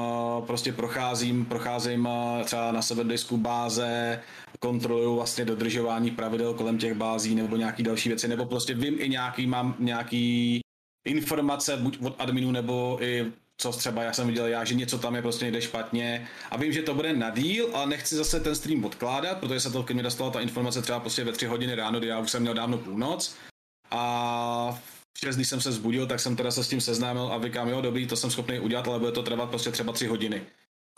[0.47, 2.09] prostě procházím, procházím
[2.45, 4.21] třeba na serverdisku báze,
[4.59, 9.09] kontroluju vlastně dodržování pravidel kolem těch bází nebo nějaký další věci, nebo prostě vím i
[9.09, 10.61] nějaký, mám nějaký
[11.05, 15.15] informace buď od adminu nebo i co třeba já jsem viděl já, že něco tam
[15.15, 16.29] je prostě někde špatně.
[16.51, 19.71] A vím, že to bude na díl, ale nechci zase ten stream odkládat, protože se
[19.71, 22.31] to ke mně dostala ta informace třeba prostě ve tři hodiny ráno, kdy já už
[22.31, 23.37] jsem měl dávno půlnoc.
[23.91, 24.81] A
[25.15, 27.69] v 6, když jsem se zbudil, tak jsem teda se s tím seznámil a říkám,
[27.69, 30.43] jo, dobrý, to jsem schopný udělat, ale bude to trvat prostě třeba tři hodiny.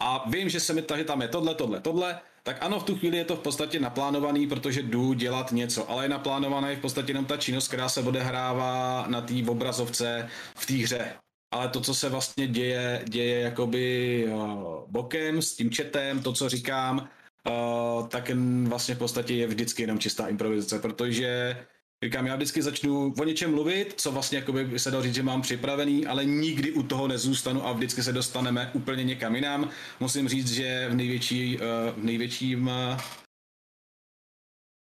[0.01, 2.97] A vím, že se mi tady tam je tohle, tohle, tohle, tak ano, v tu
[2.97, 7.11] chvíli je to v podstatě naplánovaný, protože jdu dělat něco, ale je naplánovaný v podstatě
[7.11, 11.17] jenom ta činnost, která se odehrává na té obrazovce v té hře
[11.57, 16.49] ale to, co se vlastně děje, děje jakoby uh, bokem s tím chatem, to, co
[16.49, 17.09] říkám,
[17.49, 18.31] uh, tak
[18.65, 21.57] vlastně v podstatě je vždycky jenom čistá improvizace, protože
[22.05, 25.43] říkám, já vždycky začnu o něčem mluvit, co vlastně jakoby se dá říct, že mám
[25.43, 29.71] připravený, ale nikdy u toho nezůstanu a vždycky se dostaneme úplně někam jinam.
[30.01, 31.65] Musím říct, že v největší, uh,
[32.01, 32.71] v největším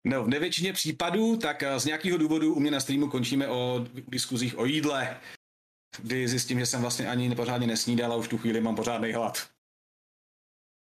[0.04, 4.58] No, v nevětšině případů, tak z nějakého důvodu u mě na streamu končíme o diskuzích
[4.58, 5.16] o jídle,
[5.98, 9.48] kdy zjistím, že jsem vlastně ani pořádně nesnídal a už tu chvíli mám pořádný hlad.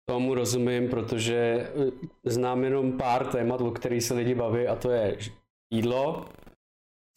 [0.08, 1.90] Tomu rozumím, protože eh,
[2.24, 5.18] znám jenom pár témat, o kterých se lidi baví a to je
[5.70, 6.28] jídlo,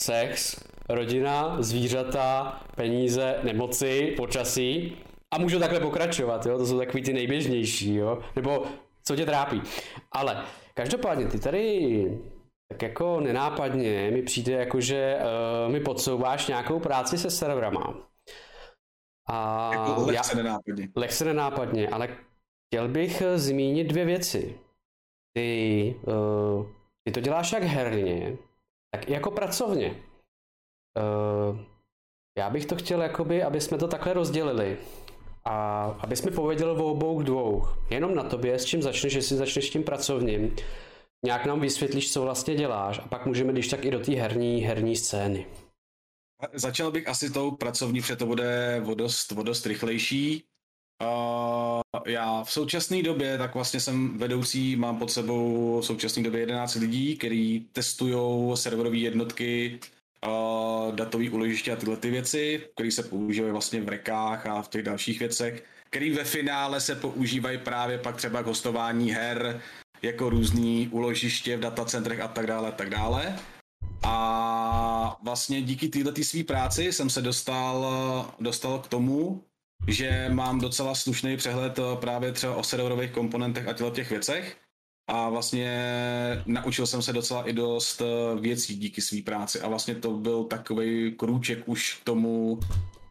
[0.02, 4.98] sex, rodina, zvířata, peníze, nemoci, počasí
[5.32, 6.58] a můžu takhle pokračovat, jo?
[6.58, 8.20] to jsou takový ty nejběžnější, jo?
[8.36, 8.66] nebo
[9.04, 9.62] co tě trápí.
[10.12, 12.20] Ale každopádně ty tady
[12.72, 18.10] tak jako nenápadně mi přijde jako, že uh, mi podsouváš nějakou práci se serverama.
[19.30, 20.90] A jako lehce já, nenápadně.
[20.96, 22.18] Lehce nenápadně, ale
[22.68, 24.60] chtěl bych eh, zmínit dvě věci.
[25.38, 26.68] Ty, uh,
[27.04, 28.38] ty to děláš jak herně,
[28.96, 30.04] tak i jako pracovně.
[31.00, 31.60] Uh,
[32.38, 34.78] já bych to chtěl, jakoby, aby jsme to takhle rozdělili.
[35.46, 37.68] A aby jsme pověděli o obou dvou.
[37.90, 40.56] Jenom na tobě, s čím začneš, jestli začneš tím pracovním.
[41.26, 44.62] Nějak nám vysvětlíš, co vlastně děláš a pak můžeme když tak i do té herní,
[44.62, 45.48] herní scény.
[46.54, 50.44] Začal bych asi tou pracovní, protože to bude o dost, o dost rychlejší.
[51.04, 56.40] Uh, já v současné době, tak vlastně jsem vedoucí, mám pod sebou v současné době
[56.40, 59.80] 11 lidí, kteří testují serverové jednotky,
[60.28, 64.70] uh, datové úložiště a tyhle ty věci, které se používají vlastně v rekách a v
[64.70, 69.62] těch dalších věcech, které ve finále se používají právě pak třeba k hostování her,
[70.02, 73.40] jako různý úložiště v datacentrech a tak dále a tak dále.
[74.04, 77.86] A vlastně díky této své práci jsem se dostal,
[78.40, 79.44] dostal k tomu,
[79.88, 84.58] že mám docela slušný přehled eh, právě třeba o serverových komponentech a těch věcech.
[85.08, 85.72] A vlastně
[86.46, 89.62] naučil jsem se docela i dost eh, věcí díky své práci.
[89.62, 92.60] A vlastně to byl takový krůček už k tomu,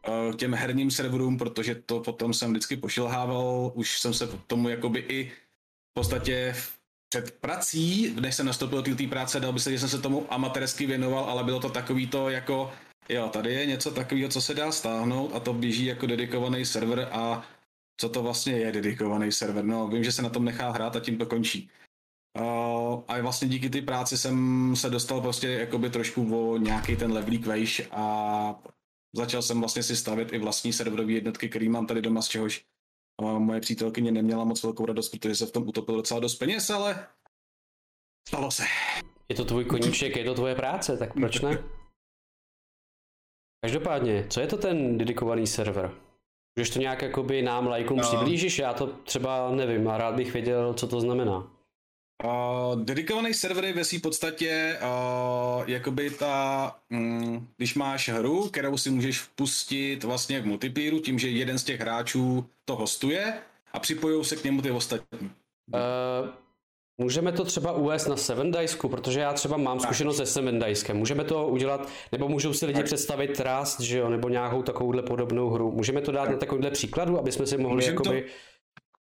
[0.08, 4.68] eh, k těm herním serverům, protože to potom jsem vždycky pošilhával, už jsem se tomu
[4.68, 5.32] jakoby i
[5.90, 6.54] v podstatě
[7.08, 10.32] před prací, než jsem nastoupil do té práce, dal by se, že jsem se tomu
[10.32, 12.72] amatérsky věnoval, ale bylo to takový to jako
[13.08, 17.08] Jo, tady je něco takového, co se dá stáhnout a to běží jako dedikovaný server
[17.12, 17.46] a
[18.00, 19.64] co to vlastně je dedikovaný server.
[19.64, 21.70] No, vím, že se na tom nechá hrát a tím to končí.
[22.38, 27.12] Uh, a vlastně díky té práci jsem se dostal prostě jakoby trošku o nějaký ten
[27.12, 28.62] levelík vejš a
[29.12, 32.64] začal jsem vlastně si stavět i vlastní serverové jednotky, který mám tady doma, z čehož
[33.22, 36.70] uh, moje přítelkyně neměla moc velkou radost, protože se v tom utopil docela dost peněz,
[36.70, 37.06] ale
[38.28, 38.64] stalo se.
[39.28, 41.64] Je to tvůj koníček, je to tvoje práce, tak proč ne?
[43.64, 45.94] Každopádně, co je to ten dedikovaný server?
[46.56, 48.02] Můžeš to nějak jakoby nám lajkům no.
[48.02, 48.58] přiblížíš?
[48.58, 51.57] Já to třeba nevím a rád bych věděl, co to znamená.
[52.24, 58.76] Uh, dedikovaný server je ve své podstatě uh, jakoby ta, um, když máš hru, kterou
[58.76, 63.34] si můžeš vpustit vlastně v multiplayeru tím, že jeden z těch hráčů to hostuje
[63.72, 65.30] a připojují se k němu ty ostatní.
[65.74, 66.30] Uh,
[67.00, 70.96] Můžeme to třeba uvést na Seven Dicesku, protože já třeba mám zkušenost se Seven Diceskem.
[70.96, 72.86] Můžeme to udělat, nebo můžou si lidi tak.
[72.86, 75.72] představit Trust, že jo, nebo nějakou takovouhle podobnou hru.
[75.72, 76.30] Můžeme to dát tak.
[76.30, 78.22] na takovýhle příkladu, aby jsme si mohli Můžem jakoby...
[78.22, 78.28] To...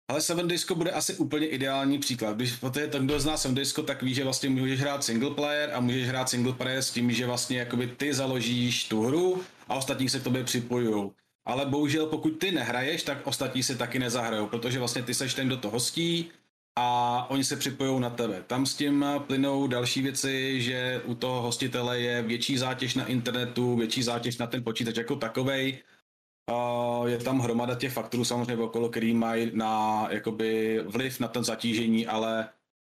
[0.09, 2.35] Ale Seven Disco bude asi úplně ideální příklad.
[2.35, 5.69] Když protože ten, kdo zná Seven Disco, tak ví, že vlastně můžeš hrát single player
[5.73, 9.75] a můžeš hrát single player s tím, že vlastně jakoby ty založíš tu hru a
[9.75, 11.11] ostatní se k tobě připojují.
[11.45, 15.47] Ale bohužel pokud ty nehraješ, tak ostatní se taky nezahrajou, protože vlastně ty seš ten,
[15.47, 16.31] kdo to hostí,
[16.75, 18.43] a oni se připojují na tebe.
[18.47, 23.75] Tam s tím plynou další věci, že u toho hostitele je větší zátěž na internetu,
[23.75, 25.79] větší zátěž na ten počítač jako takovej.
[27.05, 32.07] Je tam hromada těch faktorů samozřejmě okolo, který mají na, jakoby, vliv na ten zatížení,
[32.07, 32.49] ale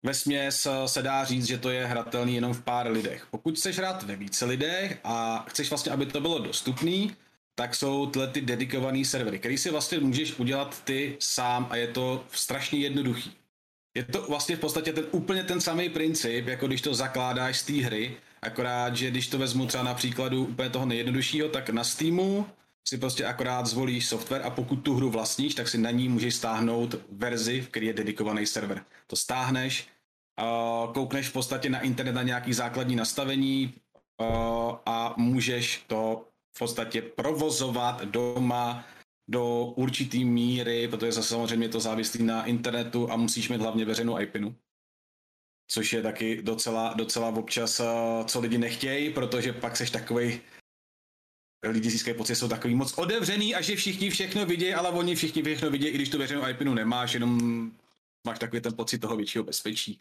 [0.03, 3.27] ve směs se dá říct, že to je hratelný jenom v pár lidech.
[3.31, 7.15] Pokud chceš hrát ve více lidech a chceš vlastně, aby to bylo dostupný,
[7.55, 11.87] tak jsou tyhle ty dedikované servery, který si vlastně můžeš udělat ty sám a je
[11.87, 13.31] to strašně jednoduchý.
[13.95, 17.63] Je to vlastně v podstatě ten, úplně ten samý princip, jako když to zakládáš z
[17.63, 21.83] té hry, akorát, že když to vezmu třeba na příkladu úplně toho nejjednoduššího, tak na
[21.83, 22.45] Steamu
[22.87, 26.35] si prostě akorát zvolíš software a pokud tu hru vlastníš, tak si na ní můžeš
[26.35, 28.85] stáhnout verzi, v který je dedikovaný server.
[29.07, 29.87] To stáhneš,
[30.93, 33.73] koukneš v podstatě na internet na nějaký základní nastavení
[34.85, 38.85] a můžeš to v podstatě provozovat doma
[39.27, 44.19] do určitý míry, protože zase samozřejmě to závislí na internetu a musíš mít hlavně veřejnou
[44.19, 44.55] IPinu.
[45.67, 47.81] Což je taky docela, docela občas,
[48.25, 50.41] co lidi nechtějí, protože pak seš takovej,
[51.69, 55.43] lidi získají pocit, jsou takový moc otevřený a že všichni všechno vidějí, ale oni všichni
[55.43, 57.71] všechno vidějí, i když tu veřejnou IPinu nemáš, jenom
[58.27, 59.97] máš takový ten pocit toho většího bezpečí.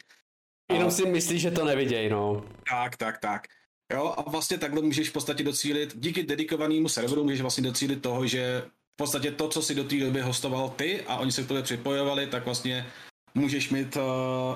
[0.71, 0.91] Jenom a...
[0.91, 2.43] si myslíš, že to nevidějí, no.
[2.69, 3.47] Tak, tak, tak.
[3.93, 8.27] Jo, a vlastně takhle můžeš v podstatě docílit, díky dedikovanému serveru můžeš vlastně docílit toho,
[8.27, 11.47] že v podstatě to, co si do té doby hostoval ty a oni se k
[11.47, 12.87] tobě připojovali, tak vlastně
[13.35, 14.01] můžeš mít, uh,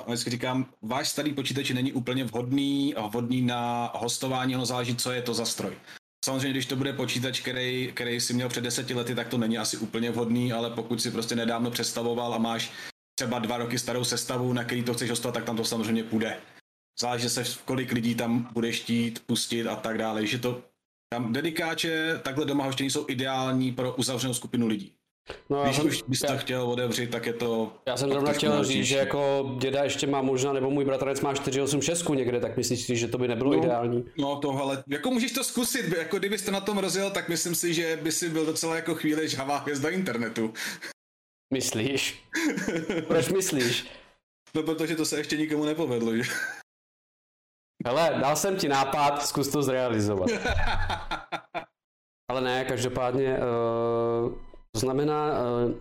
[0.08, 5.22] vždycky říkám, váš starý počítač není úplně vhodný, vhodný na hostování, ono záleží, co je
[5.22, 5.74] to za stroj.
[6.26, 9.58] Samozřejmě, když to bude počítač, který, který si měl před deseti lety, tak to není
[9.58, 12.72] asi úplně vhodný, ale pokud si prostě nedávno představoval a máš
[13.18, 16.38] třeba dva roky starou sestavu, na který to chceš hostovat, tak tam to samozřejmě půjde.
[17.00, 20.28] Záleží se, kolik lidí tam budeš chtít pustit a tak dále.
[20.28, 20.64] Že to,
[21.14, 24.94] tam dedikáče takhle doma hoštění jsou ideální pro uzavřenou skupinu lidí.
[25.50, 27.74] No, Když jsem, už bys to já, chtěl otevřít, tak je to...
[27.86, 31.34] Já jsem zrovna chtěl říct, že jako děda ještě má možná, nebo můj bratranec má
[31.34, 34.06] 486 někde, tak myslíš si, že to by nebylo no, ideální?
[34.18, 37.56] No to, ale jako můžeš to zkusit, jako kdybys to na tom rozjel, tak myslím
[37.56, 40.54] si, že by si byl docela jako chvíli žhavá hvězda internetu.
[41.54, 42.24] Myslíš?
[43.08, 43.88] Proč myslíš?
[44.56, 46.24] No protože to se ještě nikomu nepovedlo, že?
[47.86, 50.30] Hele, dal jsem ti nápad, zkus to zrealizovat.
[52.32, 54.34] Ale ne, každopádně, uh,
[54.76, 55.72] to znamená, uh,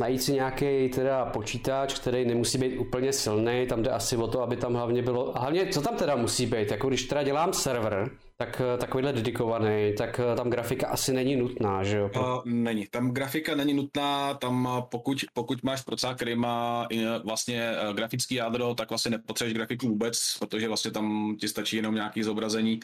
[0.00, 4.42] najít si nějaký teda počítač, který nemusí být úplně silný, tam jde asi o to,
[4.42, 8.10] aby tam hlavně bylo, hlavně co tam teda musí být, jako když teda dělám server,
[8.36, 12.10] tak eh, takovýhle dedikovaný, tak eh, tam grafika asi není nutná, že jo?
[12.16, 16.88] Uh, není, tam grafika není nutná, tam pokud, pokud máš procesor, který má
[17.24, 22.22] vlastně grafický jádro, tak vlastně nepotřebuješ grafiku vůbec, protože vlastně tam ti stačí jenom nějaký
[22.22, 22.80] zobrazení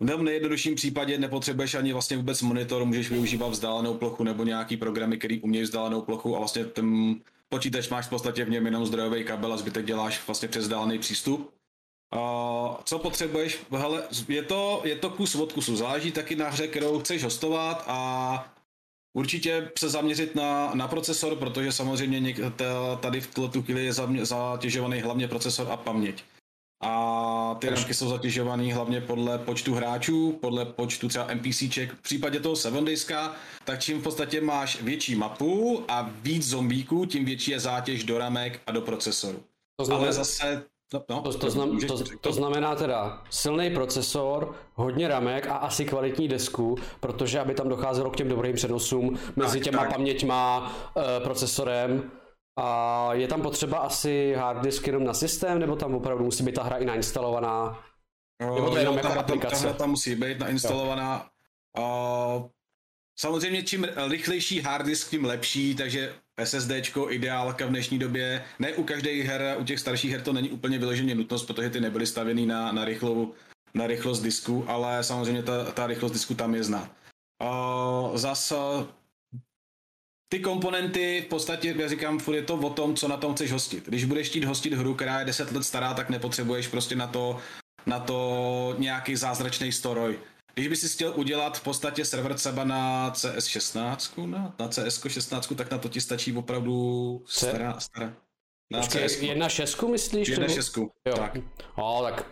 [0.00, 5.18] v nejjednodušším případě nepotřebuješ ani vlastně vůbec monitor, můžeš využívat vzdálenou plochu nebo nějaký programy,
[5.18, 7.16] který umějí vzdálenou plochu a vlastně ten
[7.48, 10.98] počítač máš v podstatě v něm jenom zdrojový kabel a zbytek děláš vlastně přes vzdálený
[10.98, 11.54] přístup.
[12.14, 13.58] Uh, co potřebuješ?
[13.70, 17.84] Hele, je to, je to kus od kusu, záleží taky na hře, kterou chceš hostovat
[17.86, 18.54] a
[19.16, 22.34] určitě se zaměřit na, na procesor, protože samozřejmě
[23.00, 23.92] tady v tuto chvíli je
[24.22, 26.24] zatěžovaný hlavně procesor a paměť
[26.80, 31.92] a ty ramky jsou zatěžované hlavně podle počtu hráčů, podle počtu třeba NPCček.
[31.92, 33.32] V případě toho Seven Dayska,
[33.64, 38.18] tak čím v podstatě máš větší mapu a víc zombíků, tím větší je zátěž do
[38.18, 39.42] ramek a do procesoru.
[39.76, 40.64] To znamená, Ale zase
[40.94, 45.84] No, no, to, to, znam, to, to znamená teda silný procesor, hodně ramek a asi
[45.84, 49.92] kvalitní desku, protože aby tam docházelo k těm dobrým přenosům mezi tak, těma tak.
[49.92, 50.72] paměťma,
[51.16, 52.10] e, procesorem,
[52.60, 56.54] a je tam potřeba asi hard disk jenom na systém, nebo tam opravdu musí být
[56.54, 57.84] ta hra i nainstalovaná?
[58.54, 59.66] Nebo to je jenom jako ta, aplikace?
[59.66, 61.26] Ta, ta tam musí být nainstalovaná.
[61.78, 62.46] Uh,
[63.18, 68.44] samozřejmě čím rychlejší hard disk, tím lepší, takže SSDčko ideálka v dnešní době.
[68.58, 71.80] Ne u každé her, u těch starších her to není úplně vyloženě nutnost, protože ty
[71.80, 73.32] nebyly stavěny na, na, rychlou,
[73.74, 76.90] na rychlost disku, ale samozřejmě ta, ta rychlost disku tam je zná.
[77.42, 78.54] Uh, zase
[80.28, 83.52] ty komponenty, v podstatě, já říkám, furt je to o tom, co na tom chceš
[83.52, 83.86] hostit.
[83.86, 87.38] Když budeš chtít hostit hru, která je 10 let stará, tak nepotřebuješ prostě na to,
[87.86, 90.18] na to nějaký zázračný stroj.
[90.54, 95.70] Když by si chtěl udělat v podstatě server třeba na CS16, na, na CS16, tak
[95.70, 98.12] na to ti stačí opravdu stará, stará.
[98.72, 99.22] Na CS.
[99.22, 100.28] Jedna šestku myslíš?
[100.28, 101.16] Jedna šestku, jo.
[101.16, 101.36] tak.
[101.76, 102.26] O, tak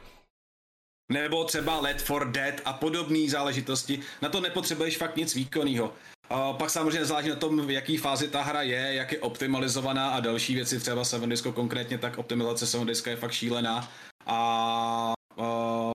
[1.12, 4.00] nebo třeba Let for Dead a podobné záležitosti.
[4.22, 5.92] Na to nepotřebuješ fakt nic výkonného.
[6.30, 10.10] A pak samozřejmě záleží na tom, v jaký fázi ta hra je, jak je optimalizovaná
[10.10, 13.88] a další věci, třeba 7 Disco konkrétně, tak optimalizace 7 Disco je fakt šílená.
[14.26, 15.90] A, a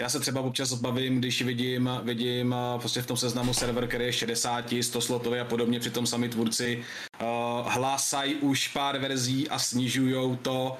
[0.00, 4.12] já se třeba občas bavím, když vidím, vidím prostě v tom seznamu server, který je
[4.12, 6.84] 60, 100 slotový a podobně, přitom sami tvůrci
[7.20, 7.26] uh,
[7.72, 10.78] hlásají už pár verzí a snižují to,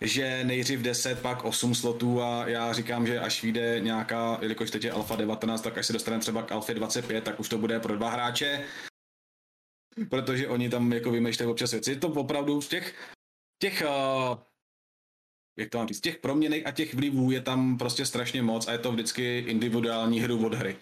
[0.00, 4.84] že nejdřív 10, pak 8 slotů a já říkám, že až vyjde nějaká, jelikož teď
[4.84, 7.80] je Alfa 19, tak až se dostaneme třeba k Alfa 25, tak už to bude
[7.80, 8.64] pro dva hráče,
[10.10, 11.90] protože oni tam jako vymýšlejí občas věci.
[11.90, 12.94] Je to opravdu v těch,
[13.62, 14.38] těch uh,
[15.58, 18.72] jak to mám říct, těch proměnek a těch vlivů je tam prostě strašně moc a
[18.72, 20.76] je to vždycky individuální hru od hry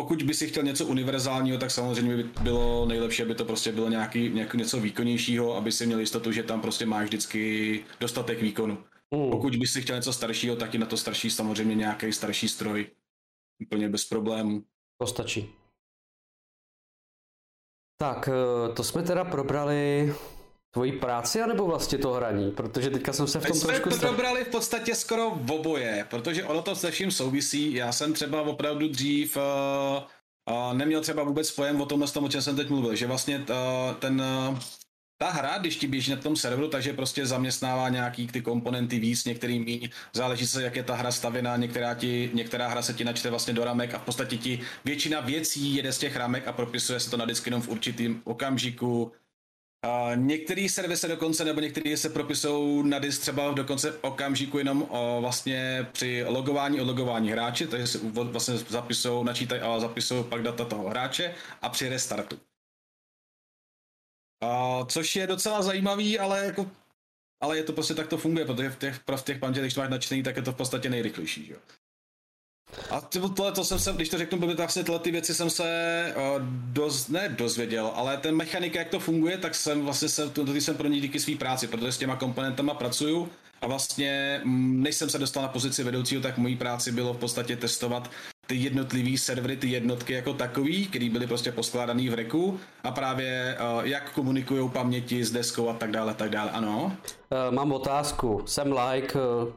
[0.00, 3.88] pokud by si chtěl něco univerzálního, tak samozřejmě by bylo nejlepší, aby to prostě bylo
[3.88, 8.78] nějaký, nějaký něco výkonnějšího, aby si měl jistotu, že tam prostě máš vždycky dostatek výkonu.
[9.14, 9.30] Mm.
[9.30, 12.86] Pokud by si chtěl něco staršího, tak i na to starší samozřejmě nějaký starší stroj.
[13.62, 14.64] Úplně bez problémů.
[15.00, 15.52] To stačí.
[18.00, 20.14] Tak, eh, to jsme teda probrali
[20.76, 22.50] tvoji práci, anebo vlastně to hraní?
[22.50, 23.90] Protože teďka jsem se v tom jsme trošku...
[23.90, 27.74] jsme probrali v podstatě skoro v oboje, protože ono to se vším souvisí.
[27.74, 32.42] Já jsem třeba opravdu dřív uh, uh, neměl třeba vůbec pojem o tom, o čem
[32.42, 34.20] jsem teď mluvil, že vlastně uh, ten
[34.50, 34.58] uh,
[35.18, 39.24] ta hra, když ti běží na tom serveru, takže prostě zaměstnává nějaký ty komponenty víc,
[39.24, 43.04] některý míň, záleží se, jak je ta hra stavěná, některá, ti, některá hra se ti
[43.04, 46.52] načte vlastně do ramek a v podstatě ti většina věcí jede z těch ramek a
[46.52, 49.12] propisuje se to na disk jenom v určitým okamžiku,
[49.82, 54.82] a některý servery se dokonce, nebo některý se propisují na disk třeba dokonce okamžiku jenom
[54.90, 60.64] o, vlastně při logování, odlogování hráče, takže se vlastně zapisují, načítají a zapisují pak data
[60.64, 62.40] toho hráče a při restartu.
[64.42, 66.70] A, což je docela zajímavý, ale jako
[67.40, 69.80] ale je to prostě tak to funguje, protože v těch, v těch panže, když to
[69.80, 71.58] máš načtený, tak je to v podstatě nejrychlejší, jo.
[72.90, 76.14] A tohle, to jsem se, když to řeknu, tak vlastně tyhle ty věci jsem se
[76.16, 76.42] uh,
[76.72, 80.54] doz, ne dozvěděl, ale ten mechanika, jak to funguje, tak jsem vlastně se, to, to
[80.54, 83.28] jsem pro ně díky své práci, protože s těma komponentama pracuju
[83.62, 87.18] a vlastně, mm, než jsem se dostal na pozici vedoucího, tak mojí práci bylo v
[87.18, 88.10] podstatě testovat
[88.46, 93.58] ty jednotlivý servery, ty jednotky jako takový, který byly prostě poskládaný v reku a právě
[93.60, 96.96] uh, jak komunikují paměti s deskou a tak dále, tak dále, ano.
[97.48, 99.52] Uh, mám otázku, jsem like, uh,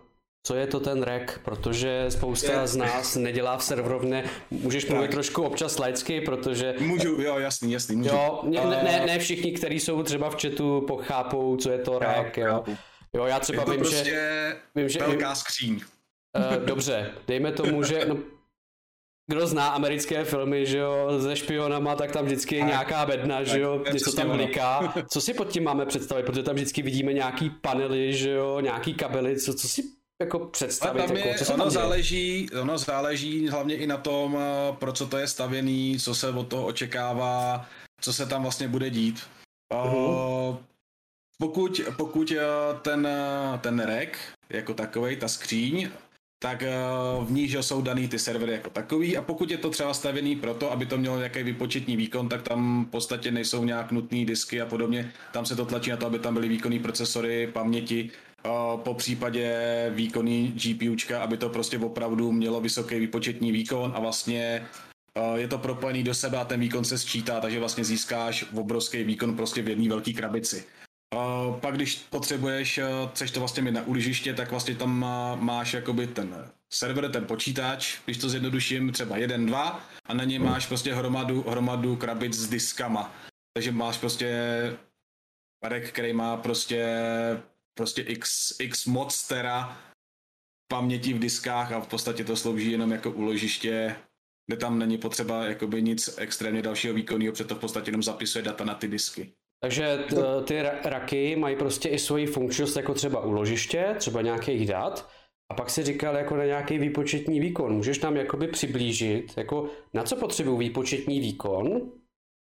[0.50, 2.68] co je to ten rek, protože spousta je.
[2.68, 4.24] z nás nedělá v serverovně.
[4.52, 4.93] Můžeš tak.
[4.93, 6.76] mluvit trošku občas laicky, protože...
[6.80, 8.10] Můžu, jo, jasný, jasný, můžu.
[8.10, 12.38] Jo, ne, ne, ne všichni, kteří jsou třeba v chatu, pochápou, co je to rek,
[12.38, 12.64] jo.
[12.68, 12.76] jo.
[13.16, 14.56] Jo, já třeba je to vím, prostě že...
[14.76, 15.74] Vím, že velká skříň.
[15.76, 18.06] Uh, dobře, dejme tomu, že...
[18.06, 18.18] No,
[19.28, 23.60] kdo zná americké filmy, že jo, se špionama, tak tam vždycky je nějaká bedna, že
[23.60, 24.93] jo, něco tam bliká.
[25.08, 28.93] Co si pod tím máme představit, protože tam vždycky vidíme nějaký panely, že jo, nějaký
[28.93, 31.07] kabely, co, co si jako představit?
[31.07, 34.93] tam je, jako, co ono, tam záleží, ono záleží hlavně i na tom, eh, pro
[34.93, 37.65] co to je stavěný, co se od toho očekává,
[38.01, 39.20] co se tam vlastně bude dít.
[39.74, 40.57] Uh-huh.
[41.38, 42.43] Pokud, pokud eh,
[42.82, 43.07] ten,
[43.61, 44.17] ten rek
[44.49, 45.89] jako takový, ta skříň,
[46.41, 46.63] tak
[47.24, 50.36] v ní že jsou daný ty servery jako takový a pokud je to třeba stavěný
[50.36, 54.61] proto, aby to mělo nějaký výpočetní výkon, tak tam v podstatě nejsou nějak nutné disky
[54.61, 55.11] a podobně.
[55.32, 58.11] Tam se to tlačí na to, aby tam byly výkonné procesory, paměti,
[58.75, 59.55] po případě
[59.95, 64.67] výkonný GPUčka, aby to prostě opravdu mělo vysoký výpočetní výkon a vlastně
[65.35, 69.35] je to propojený do sebe a ten výkon se sčítá, takže vlastně získáš obrovský výkon
[69.35, 70.63] prostě v jedné velké krabici.
[71.59, 72.79] Pak když potřebuješ,
[73.11, 74.99] chceš to vlastně mít na úložiště, tak vlastně tam
[75.39, 80.39] máš jakoby ten server, ten počítač, když to zjednoduším, třeba jeden, dva a na něj
[80.39, 83.15] máš prostě hromadu, hromadu krabic s diskama.
[83.53, 84.29] Takže máš prostě
[85.63, 86.95] parek, který má prostě
[87.80, 89.77] prostě x, x moc tera
[90.71, 93.95] paměti v diskách a v podstatě to slouží jenom jako úložiště,
[94.47, 98.43] kde tam není potřeba jakoby nic extrémně dalšího výkonného, protože to v podstatě jenom zapisuje
[98.43, 99.34] data na ty disky.
[99.63, 105.09] Takže t- ty raky mají prostě i svoji funkčnost jako třeba úložiště, třeba nějakých dat,
[105.51, 107.75] a pak si říkal jako na nějaký výpočetní výkon.
[107.75, 111.91] Můžeš nám jakoby přiblížit, jako na co potřebuji výpočetní výkon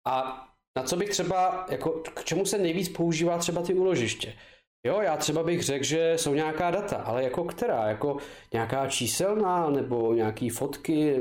[0.07, 0.47] a
[0.78, 4.34] na co bych třeba, jako k čemu se nejvíc používá třeba ty úložiště.
[4.86, 7.88] Jo, já třeba bych řekl, že jsou nějaká data, ale jako která?
[7.88, 8.17] Jako
[8.53, 11.19] nějaká číselná nebo nějaký fotky?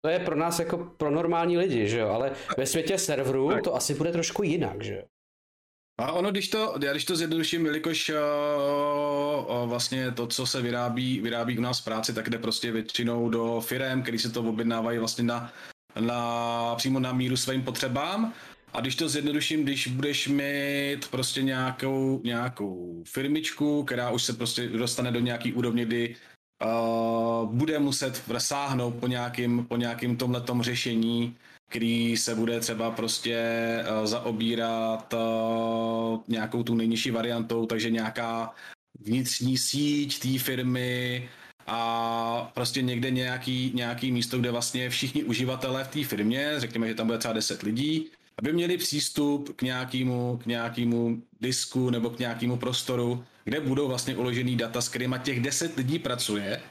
[0.00, 2.08] To je pro nás jako pro normální lidi, že jo?
[2.08, 5.02] Ale ve světě serveru to asi bude trošku jinak, že jo?
[6.00, 8.16] A ono, když to, já když to zjednoduším, jelikož uh,
[9.62, 13.28] uh, vlastně to, co se vyrábí, vyrábí u nás v práci, tak jde prostě většinou
[13.28, 15.52] do firm, který se to objednávají vlastně na,
[16.00, 18.32] na, přímo na míru svým potřebám,
[18.72, 24.68] a když to zjednoduším, když budeš mít prostě nějakou, nějakou firmičku, která už se prostě
[24.68, 26.16] dostane do nějaký úrovně, kdy
[26.64, 31.36] uh, bude muset sáhnout po nějakým, po nějakým tomhletom řešení,
[31.70, 33.38] který se bude třeba prostě
[34.00, 38.54] uh, zaobírat uh, nějakou tu nejnižší variantou, takže nějaká
[39.00, 41.28] vnitřní síť té firmy
[41.66, 46.94] a prostě někde nějaký, nějaký místo, kde vlastně všichni uživatelé v té firmě, řekněme, že
[46.94, 52.18] tam bude třeba 10 lidí, aby měli přístup k nějakému, k nějakému disku nebo k
[52.18, 56.62] nějakému prostoru, kde budou vlastně uložený data, s kterými těch 10 lidí pracuje,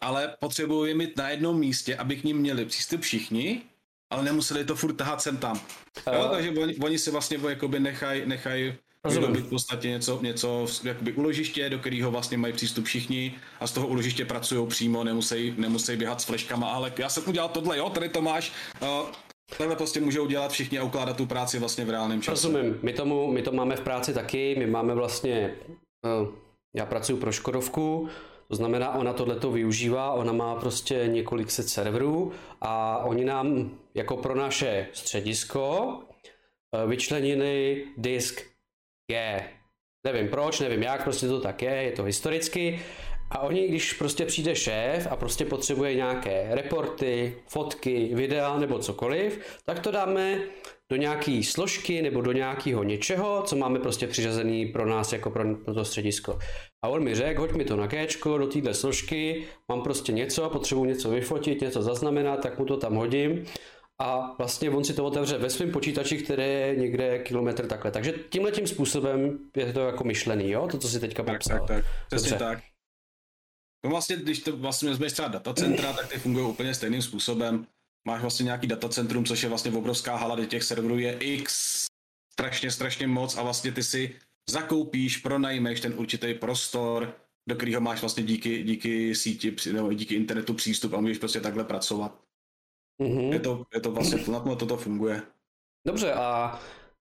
[0.00, 3.62] ale potřebují je mít na jednom místě, aby k ním měli přístup všichni,
[4.10, 5.60] ale nemuseli to furt tahat sem tam.
[6.06, 8.74] Uh, jo, takže oni, oni si vlastně jakoby nechají nechaj
[9.10, 13.72] vyrobit v podstatě něco, něco jakoby uložiště, do kterého vlastně mají přístup všichni a z
[13.72, 17.90] toho uložiště pracují přímo, nemusí, nemusí běhat s fleškama, ale já jsem udělal tohle, jo,
[17.90, 18.88] tady to máš, uh,
[19.56, 22.48] Takhle prostě můžou dělat všichni a ukládat tu práci vlastně v reálném čase.
[22.48, 25.54] Rozumím, my, tomu, my to máme v práci taky, my máme vlastně,
[26.20, 26.28] uh,
[26.76, 28.08] já pracuji pro Škodovku,
[28.48, 33.70] to znamená, ona tohle to využívá, ona má prostě několik set serverů a oni nám
[33.94, 38.42] jako pro naše středisko uh, vyčlenili disk
[39.10, 39.44] G.
[40.06, 42.80] Nevím proč, nevím jak, prostě to tak je, je to historicky
[43.30, 49.40] a oni, když prostě přijde šéf a prostě potřebuje nějaké reporty, fotky, videa nebo cokoliv,
[49.64, 50.40] tak to dáme
[50.90, 55.56] do nějaké složky nebo do nějakého něčeho, co máme prostě přiřazený pro nás jako pro,
[55.56, 56.38] pro to středisko.
[56.84, 60.50] A on mi řekl, hoď mi to na kéčko do téhle složky, mám prostě něco,
[60.50, 63.44] potřebuji něco vyfotit, něco zaznamenat, tak mu to tam hodím
[64.00, 67.90] a vlastně on si to otevře ve svém počítači, který je někde kilometr takhle.
[67.90, 70.68] Takže tímhle tím způsobem je to jako myšlený, jo?
[70.70, 71.58] To, co si teďka popsal.
[71.58, 71.84] Tak, tak, tak.
[72.06, 72.44] Přesně Dobře.
[72.44, 72.58] tak.
[73.84, 77.66] No vlastně, když to vlastně vezmeš třeba datacentra, tak ty fungují úplně stejným způsobem.
[78.06, 81.86] Máš vlastně nějaký datacentrum, což je vlastně obrovská hala, kde těch serverů je x
[82.32, 84.16] strašně, strašně moc a vlastně ty si
[84.50, 87.16] zakoupíš, pronajmeš ten určitý prostor,
[87.48, 91.64] do kterého máš vlastně díky, díky síti, nebo díky internetu přístup a můžeš prostě takhle
[91.64, 92.20] pracovat.
[93.02, 93.32] Mm-hmm.
[93.32, 95.22] Je, to, je to vlastně, na to toto funguje.
[95.86, 96.60] Dobře, a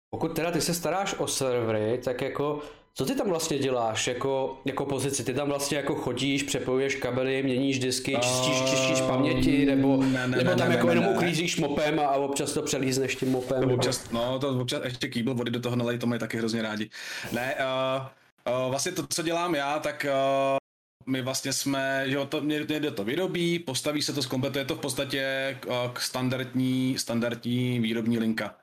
[0.10, 2.64] pokud teda ty se staráš o servery, tak jako
[2.98, 5.24] co ty tam vlastně děláš jako, jako pozici?
[5.24, 10.38] Ty tam vlastně jako chodíš, přepojuješ kabely, měníš disky, čistíš, čistíš paměti, nebo, ne, ne,
[10.38, 13.64] nebo tam ne, jako ne, jenom ne, uklízíš mopem a občas to přelízneš tím mopem?
[13.70, 16.62] To občas, no, to občas ještě kýbl vody do toho nalej, to mají taky hrozně
[16.62, 16.90] rádi.
[17.32, 18.06] Ne, uh,
[18.64, 20.58] uh, vlastně to, co dělám já, tak uh,
[21.14, 25.58] my vlastně jsme, že to, někde to vyrobí, postaví se to, zkompletuje to v podstatě
[25.94, 28.56] k standardní, standardní výrobní linka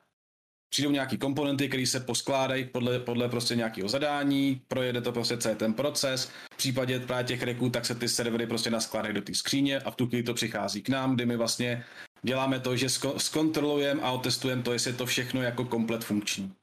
[0.69, 5.55] přijdou nějaký komponenty, které se poskládají podle, podle prostě nějakého zadání, projede to prostě celý
[5.55, 9.33] ten proces, v případě právě těch reků, tak se ty servery prostě naskládají do té
[9.33, 11.83] skříně a v tu chvíli to přichází k nám, kdy my vlastně
[12.23, 16.53] děláme to, že zkontrolujeme a otestujeme to, jestli je to všechno jako komplet funkční.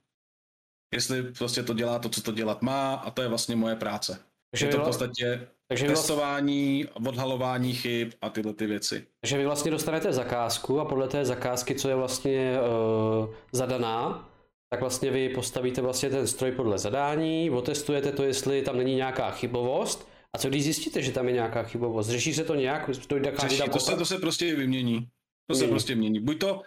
[0.95, 4.32] Jestli prostě to dělá to, co to dělat má a to je vlastně moje práce.
[4.53, 7.09] Takže je to v podstatě takže testování, vlastně...
[7.09, 9.07] odhalování chyb a tyhle ty věci.
[9.21, 14.29] Takže vy vlastně dostanete zakázku a podle té zakázky, co je vlastně uh, zadaná,
[14.71, 19.31] tak vlastně vy postavíte vlastně ten stroj podle zadání, otestujete to, jestli tam není nějaká
[19.31, 22.11] chybovost a co když zjistíte, že tam je nějaká chybovost?
[22.11, 22.87] Řeší se to nějak?
[22.87, 25.09] To, Řeší, to, se, to se prostě vymění.
[25.51, 26.21] To se prostě mění.
[26.21, 26.63] Buď to,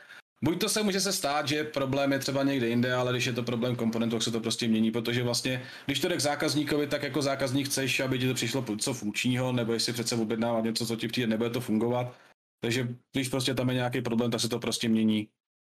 [0.46, 3.34] Buď to se může se stát, že problém je třeba někde jinde, ale když je
[3.34, 6.88] to problém komponentu, tak se to prostě mění, protože vlastně, když to jde k zákazníkovi,
[6.88, 10.86] tak jako zákazník chceš, aby ti to přišlo co funkčního, nebo jestli přece objednávat něco,
[10.86, 12.16] co ti přijde, nebude to fungovat.
[12.62, 15.28] Takže když prostě tam je nějaký problém, tak se to prostě mění.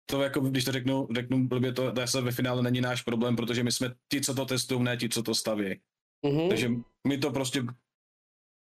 [0.09, 3.63] To jako, když to řeknu, řeknu blbě, to zase ve finále není náš problém, protože
[3.63, 5.79] my jsme ti, co to testují, ne ti, co to staví.
[6.25, 6.49] Mm-hmm.
[6.49, 6.69] Takže
[7.07, 7.63] my to prostě,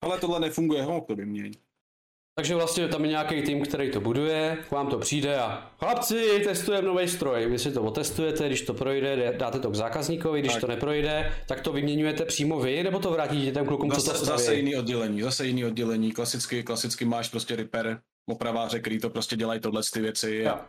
[0.04, 1.52] ale tohle nefunguje, no to vymění.
[2.40, 6.42] Takže vlastně tam je nějaký tým, který to buduje, k vám to přijde a chlapci,
[6.44, 7.46] testujeme nový stroj.
[7.46, 10.62] Vy si to otestujete, když to projde, dáte to k zákazníkovi, když tak.
[10.62, 14.18] to neprojde, tak to vyměňujete přímo vy, nebo to vrátíte těm klukům, zase, co to
[14.18, 14.40] staví?
[14.40, 16.12] Zase jiný oddělení, zase jiný oddělení.
[16.12, 17.98] Klasicky, klasicky máš prostě repair,
[18.30, 20.48] opraváře, který to prostě dělají tohle ty věci.
[20.48, 20.66] A...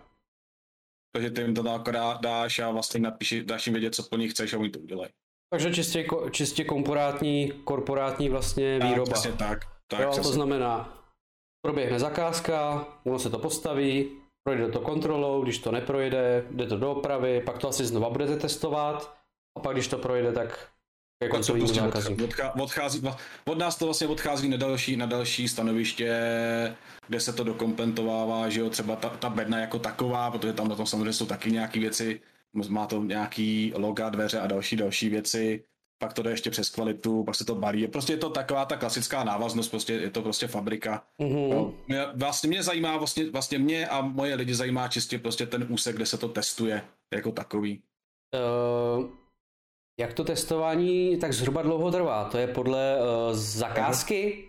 [1.12, 4.31] Takže ty jim to akorát dáš a vlastně napíši, dáš jim vědět, co po nich
[4.31, 5.11] chceš a oni to udělají.
[5.51, 9.21] Takže čistě, čistě korporátní, korporátní vlastně výroba.
[9.23, 9.61] Tak, tak.
[9.89, 10.99] tak jo, to znamená,
[11.62, 14.08] proběhne zakázka, ono se to postaví,
[14.42, 18.36] projde to kontrolou, když to neprojde, jde to do opravy, pak to asi znova budete
[18.36, 19.16] testovat
[19.56, 20.68] a pak když to projde, tak
[21.22, 22.20] je koncový prostě zákazník.
[22.22, 23.02] Odchází, odchází,
[23.46, 26.16] od nás to vlastně odchází na další, na další stanoviště,
[27.08, 30.76] kde se to dokompletovává, že jo, třeba ta, ta bedna jako taková, protože tam na
[30.76, 32.20] tom samozřejmě jsou taky nějaké věci,
[32.68, 35.64] má to nějaký loga, dveře a další, další věci
[36.01, 37.86] pak to jde ještě přes kvalitu, pak se to balí.
[37.86, 41.03] Prostě je to taková ta klasická návaznost, prostě je to prostě fabrika.
[41.20, 41.48] Mm-hmm.
[41.48, 45.66] No, mě, vlastně mě zajímá, vlastně, vlastně mě a moje lidi zajímá čistě prostě ten
[45.68, 46.82] úsek, kde se to testuje
[47.14, 47.82] jako takový.
[48.34, 49.07] Uh,
[50.01, 52.24] jak to testování tak zhruba dlouho trvá?
[52.24, 54.46] To je podle uh, zakázky?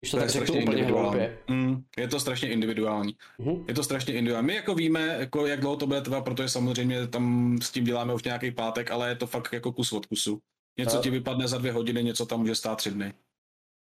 [0.00, 1.38] Když to, to tak řeknu úplně hloupě.
[1.50, 3.16] Mm, je to strašně individuální.
[3.40, 3.64] Mm-hmm.
[3.68, 4.46] Je to strašně individuální.
[4.46, 8.14] My jako víme, jako jak dlouho to bude trvat, protože samozřejmě tam s tím děláme
[8.14, 10.40] už nějaký pátek, ale je to fakt jako kus od kusu.
[10.78, 13.14] Něco ti vypadne za dvě hodiny, něco tam může stát tři dny.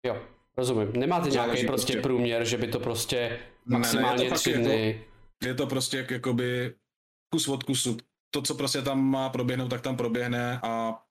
[0.07, 0.22] Jo,
[0.57, 0.93] rozumím.
[0.93, 4.89] Nemáte nějaký prostě, prostě průměr, že by to prostě maximálně ne, ne, tři dny...
[4.89, 5.09] Jako,
[5.45, 6.74] je to prostě jak, jakoby
[7.32, 7.97] kus od kusu.
[8.30, 11.03] To, co prostě tam má proběhnout, tak tam proběhne a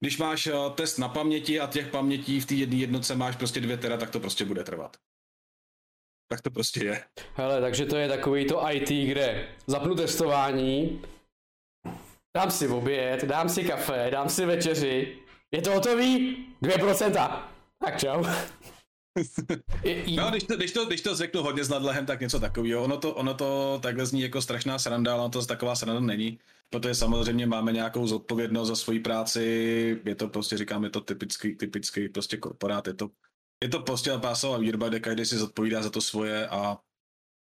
[0.00, 3.60] když máš eh, test na paměti a těch pamětí v té jedné jednotce máš prostě
[3.60, 4.96] dvě tera, tak to prostě bude trvat.
[6.28, 7.04] Tak to prostě je.
[7.34, 11.02] Hele, takže to je takový to IT, kde zapnu testování,
[12.36, 15.18] Dám si oběd, dám si kafe, dám si večeři.
[15.52, 16.36] Je to hotový?
[16.62, 17.42] 2%.
[17.78, 18.24] Tak čau.
[20.16, 22.82] no, když to, když, to, když to řeknu hodně s nadlehem, tak něco takového.
[22.82, 26.38] Ono to, ono to takhle zní jako strašná sranda, ale ono to taková sranda není.
[26.70, 31.54] Protože samozřejmě máme nějakou zodpovědnost za svoji práci, je to prostě, říkám, je to typický,
[31.54, 33.10] typický prostě korporát, je to,
[33.62, 36.78] je to prostě pásová výroba, kde každý si zodpovídá za to svoje a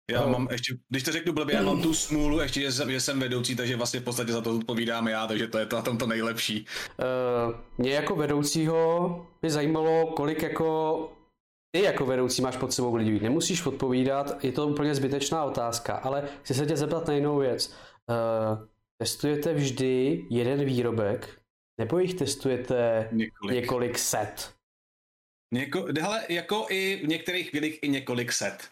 [0.09, 2.99] já mám ještě, když to řeknu blbě, já mám tu smůlu, ještě, že jsem, že
[3.01, 5.81] jsem vedoucí, takže vlastně v podstatě za to odpovídám já, takže to je to na
[5.81, 6.65] tom to nejlepší.
[7.47, 11.11] Uh, mě jako vedoucího by zajímalo, kolik jako
[11.71, 13.19] ty jako vedoucí máš pod sebou lidí.
[13.19, 17.67] Nemusíš odpovídat, je to úplně zbytečná otázka, ale chci se tě zeptat na jinou věc.
[17.69, 18.67] Uh,
[18.97, 21.39] testujete vždy jeden výrobek,
[21.77, 24.53] nebo jich testujete několik, několik set?
[25.53, 28.69] Něko, hele, jako i v některých chvílích i několik set.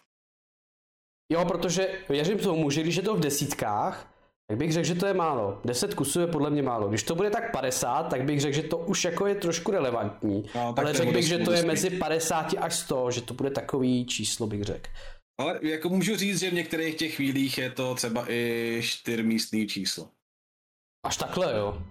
[1.32, 4.14] Jo, protože věřím tomu, že když je to v desítkách,
[4.48, 5.60] tak bych řekl, že to je málo.
[5.64, 6.88] 10 kusů je podle mě málo.
[6.88, 10.44] Když to bude tak 50, tak bych řekl, že to už jako je trošku relevantní.
[10.54, 14.06] No, Ale řekl bych, že to je mezi 50 až 100, že to bude takový
[14.06, 14.90] číslo, bych řekl.
[15.40, 20.08] Ale jako můžu říct, že v některých těch chvílích je to třeba i čtyřmístný číslo.
[21.06, 21.82] Až takhle, jo.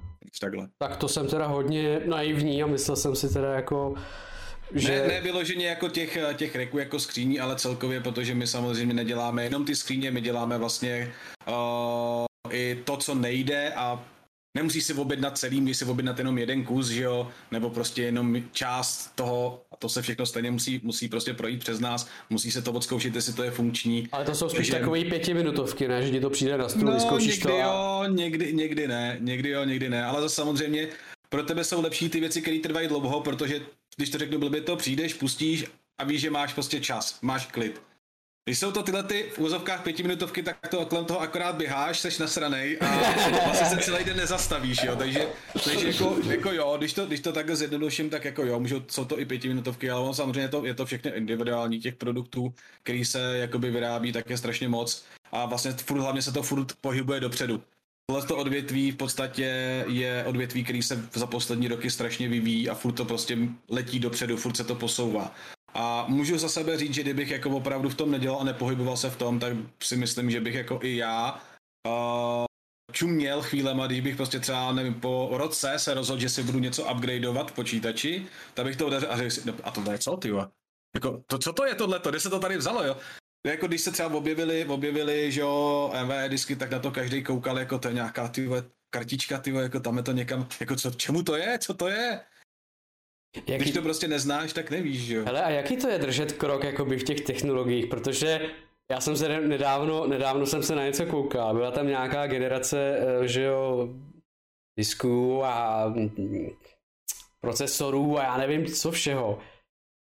[0.42, 0.68] takhle.
[0.78, 3.96] Tak to jsem teda hodně naivní a myslel jsem si teda jako,
[4.74, 5.02] že...
[5.02, 9.44] Ne, ne vyloženě jako těch, těch reků jako skříní, ale celkově, protože my samozřejmě neděláme
[9.44, 11.14] jenom ty skříně, my děláme vlastně
[11.48, 14.06] uh, i to, co nejde a
[14.58, 18.44] nemusí si objednat celý, může si objednat jenom jeden kus, že jo, nebo prostě jenom
[18.52, 22.62] část toho a to se všechno stejně musí, musí prostě projít přes nás, musí se
[22.62, 24.08] to odzkoušet, jestli to je funkční.
[24.12, 24.80] Ale to jsou spíš Takže...
[24.80, 27.60] takové pětiminutovky, ne, že ti to přijde na stůl, no, někdy to a...
[27.60, 30.88] jo, někdy, někdy ne, někdy jo, někdy ne, ale to samozřejmě
[31.30, 33.62] pro tebe jsou lepší ty věci, které trvají dlouho, protože
[33.98, 35.66] když to řeknu blbě, to přijdeš, pustíš
[35.98, 37.82] a víš, že máš prostě čas, máš klid.
[38.46, 42.18] Když jsou to tyhle ty v úzovkách pětiminutovky, tak to kolem toho akorát běháš, seš
[42.18, 42.96] nasranej a
[43.46, 45.28] vlastně se celý den nezastavíš, jo, takže,
[45.64, 49.06] takže jako, jako, jo, když to, když to takhle zjednoduším, tak jako jo, můžou, jsou
[49.06, 52.54] to i pětiminutovky, ale samozřejmě to, je to všechno individuální těch produktů,
[52.84, 56.74] který se jakoby vyrábí, tak je strašně moc a vlastně furt, hlavně se to furt
[56.82, 57.64] pohybuje dopředu.
[58.12, 59.44] Tohle to odvětví v podstatě
[59.88, 63.38] je odvětví, který se za poslední roky strašně vyvíjí a furt to prostě
[63.70, 65.36] letí dopředu, furt se to posouvá.
[65.74, 69.10] A můžu za sebe říct, že kdybych jako opravdu v tom nedělal a nepohyboval se
[69.10, 69.54] v tom, tak
[69.84, 71.42] si myslím, že bych jako i já
[71.88, 72.46] uh,
[72.92, 76.92] čuměl chvílema, když bych prostě třeba, nevím, po roce se rozhodl, že si budu něco
[76.94, 80.18] upgradeovat v počítači, tak bych to udeřil a řekl si, no, a tohle je co,
[80.18, 80.32] ty
[80.96, 82.98] Jako, to, co to je tohle, kde se to tady vzalo, jo?
[83.48, 87.60] Jako když se třeba objevili, objevili, že jo, MV disky, tak na to každý koukal,
[87.60, 88.50] jako to je nějaká, ty
[88.90, 92.20] kartička, ty jako tam je to někam, jako co, čemu to je, co to je?
[93.36, 93.64] Jaký...
[93.64, 95.26] Když to prostě neznáš, tak nevíš, že jo.
[95.26, 98.50] Hele, a jaký to je držet krok jakoby v těch technologiích, protože
[98.92, 103.28] já jsem se nedávno, nedávno jsem se na něco koukal, byla tam nějaká generace, eh,
[103.28, 103.90] že jo,
[104.78, 106.50] disků a mm,
[107.42, 109.40] procesorů a já nevím co všeho.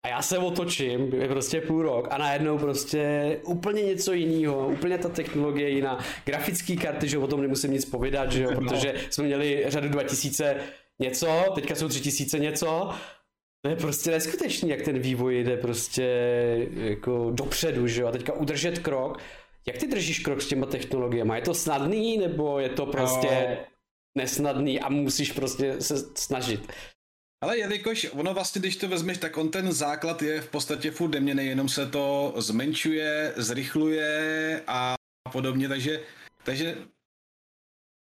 [0.07, 4.99] A já se otočím, je prostě půl rok a najednou prostě úplně něco jiného, úplně
[4.99, 5.99] ta technologie jiná.
[6.25, 8.61] Grafické karty, že o tom nemusím nic povídat, že jo, no.
[8.61, 10.57] protože jsme měli řadu 2000
[10.99, 12.95] něco, teďka jsou 3000 něco
[13.65, 16.07] to je prostě neskutečný, jak ten vývoj jde prostě
[16.75, 19.19] jako dopředu, že jo, a teďka udržet krok.
[19.67, 21.33] Jak ty držíš krok s těma technologiemi?
[21.35, 23.57] Je to snadný, nebo je to prostě no.
[24.23, 26.73] nesnadný a musíš prostě se snažit?
[27.41, 31.11] Ale jelikož ono vlastně, když to vezmeš, tak on ten základ je v podstatě furt
[31.11, 34.95] neměný, jenom se to zmenšuje, zrychluje a
[35.33, 36.03] podobně, takže,
[36.45, 36.77] takže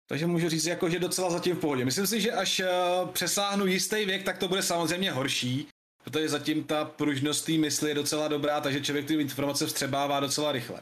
[0.08, 1.86] takže můžu říct, jako, že docela zatím v pohodě.
[1.86, 5.68] Myslím si, že až uh, přesáhnu jistý věk, tak to bude samozřejmě horší,
[6.04, 10.52] protože zatím ta pružnost té mysli je docela dobrá, takže člověk ty informace vstřebává docela
[10.52, 10.82] rychle.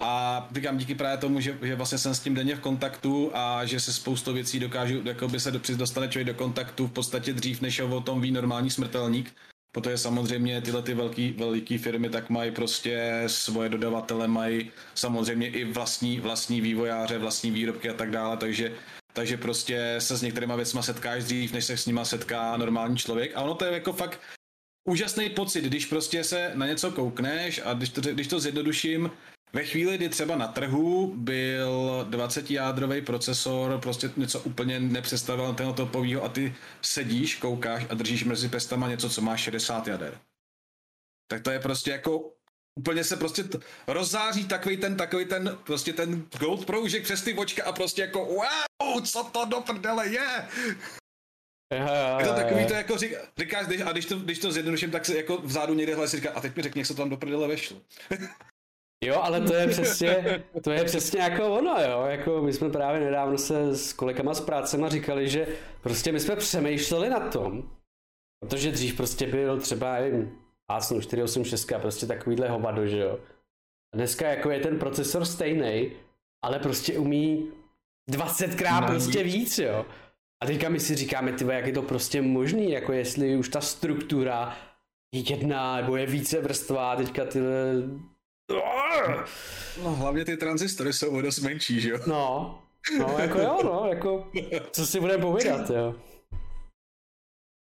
[0.00, 3.64] A říkám díky právě tomu, že, že vlastně jsem s tím denně v kontaktu a
[3.64, 7.60] že se spoustu věcí dokážu, jako by se dostane člověk do kontaktu v podstatě dřív,
[7.60, 9.32] než o tom ví normální smrtelník,
[9.72, 15.64] Protože samozřejmě tyhle ty velký, veliký firmy tak mají prostě svoje dodavatele, mají samozřejmě i
[15.64, 18.72] vlastní, vlastní vývojáře, vlastní výrobky a tak dále, takže
[19.12, 23.36] takže prostě se s některýma věcma setkáš dřív, než se s nima setká normální člověk.
[23.36, 24.20] A ono to je jako fakt
[24.88, 29.10] úžasný pocit, když prostě se na něco koukneš a když to, když to zjednoduším,
[29.52, 36.28] ve chvíli, kdy třeba na trhu byl 20-jádrový procesor, prostě něco úplně nepředstavitelného topového a
[36.28, 40.20] ty sedíš, koukáš a držíš mezi pestama něco, co má 60 jader.
[41.30, 42.32] Tak to je prostě jako
[42.78, 47.34] úplně se prostě t- rozzáří takový ten, takový ten, prostě ten gold proužek přes ty
[47.34, 50.48] očka a prostě jako wow, co to do prdele je?
[52.18, 55.16] Je to takový to jako řík, říkáš, a když to, když to zjednoduším, tak se
[55.16, 57.48] jako vzadu někde hlasí říká, a teď mi řekni, jak se to tam do prdele
[57.48, 57.80] vešlo.
[59.04, 63.00] Jo, ale to je přesně, to je přesně jako ono, jo, jako my jsme právě
[63.00, 65.46] nedávno se s kolegama z prácema říkali, že
[65.82, 67.70] prostě my jsme přemýšleli na tom,
[68.40, 70.38] protože dřív prostě byl třeba, nevím,
[70.70, 73.18] Asno 486 a prostě takovýhle hovado, že jo.
[73.94, 75.92] A dneska jako je ten procesor stejný,
[76.44, 77.52] ale prostě umí
[78.10, 79.86] 20krát prostě víc, jo.
[80.42, 83.60] A teďka my si říkáme, tyba, jak je to prostě možný, jako jestli už ta
[83.60, 84.56] struktura
[85.14, 87.40] je jedna, nebo je více vrstva, teďka ty
[89.82, 91.98] No hlavně ty transistory jsou o dost menší, že jo?
[92.06, 92.58] No,
[92.98, 94.30] no jako jo, no, jako
[94.70, 95.94] co si budeme povídat, jo.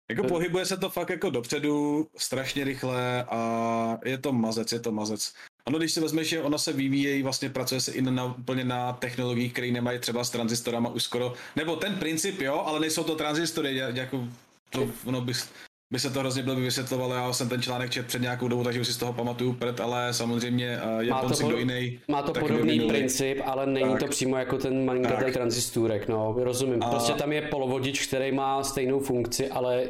[0.10, 4.92] Jako pohybuje se to fakt jako dopředu strašně rychle a je to mazec, je to
[4.92, 5.34] mazec.
[5.66, 8.94] Ano, když si vezmeš, že ono se vyvíjí, vlastně pracuje se i na, úplně na
[8.94, 13.16] technologiích, které nemají třeba s tranzistorama už skoro, nebo ten princip jo, ale nejsou to
[13.16, 14.28] transistory, jako
[14.70, 15.50] to, ono bys,
[15.94, 18.82] by se to hrozně bylo vysvětlovalo, já jsem ten článek čet před nějakou dobou, takže
[18.82, 22.00] už si z toho pamatuju před, ale samozřejmě uh, je to kdo jiný.
[22.08, 24.00] Má to podobný princip, ale není tak.
[24.00, 26.84] to přímo jako ten malinkatý tranzistůrek, no, rozumím.
[26.84, 26.90] A...
[26.90, 29.84] Prostě tam je polovodič, který má stejnou funkci, ale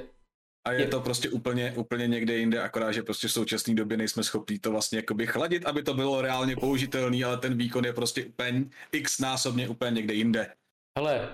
[0.68, 4.24] a je, to prostě úplně, úplně někde jinde, akorát, že prostě v současné době nejsme
[4.24, 8.26] schopni to vlastně jakoby chladit, aby to bylo reálně použitelný, ale ten výkon je prostě
[8.26, 10.48] úplně x násobně úplně někde jinde.
[11.00, 11.30] Hele,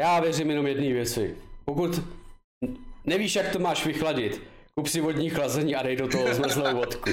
[0.00, 1.36] Já věřím jenom jedné věci.
[1.64, 2.02] Pokud
[3.04, 4.42] nevíš, jak to máš vychladit,
[4.74, 7.10] kup si vodní chlazení a dej do toho zmrzlou vodku.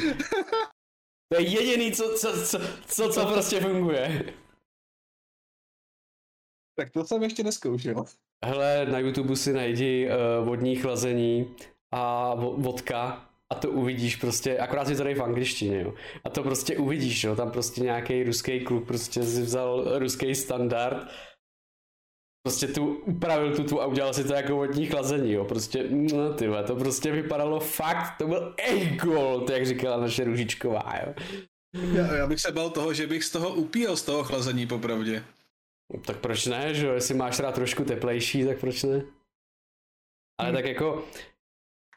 [1.34, 4.34] To je jediný, co, co, co, co, co prostě funguje.
[6.76, 8.06] Tak to jsem ještě neskoušel.
[8.46, 11.56] Hele, na YouTube si najdi uh, vodní chlazení
[11.92, 15.94] a vodka a to uvidíš prostě, akorát si to dej v angličtině, jo.
[16.24, 17.36] A to prostě uvidíš, jo.
[17.36, 21.08] Tam prostě nějaký ruský kluk prostě si vzal ruský standard
[22.44, 26.34] prostě tu upravil tu, tu a udělal si to jako vodní chlazení, jo, prostě, no
[26.34, 28.56] ty to prostě vypadalo fakt, to byl
[29.04, 31.14] gold, jak říkala naše Ružičková, jo.
[31.94, 35.24] Já, já bych se bal toho, že bych z toho upíjel z toho chlazení, popravdě.
[35.94, 39.02] No, tak proč ne, že jo, jestli máš rád trošku teplejší, tak proč ne?
[40.40, 40.58] Ale hmm.
[40.58, 41.06] tak jako,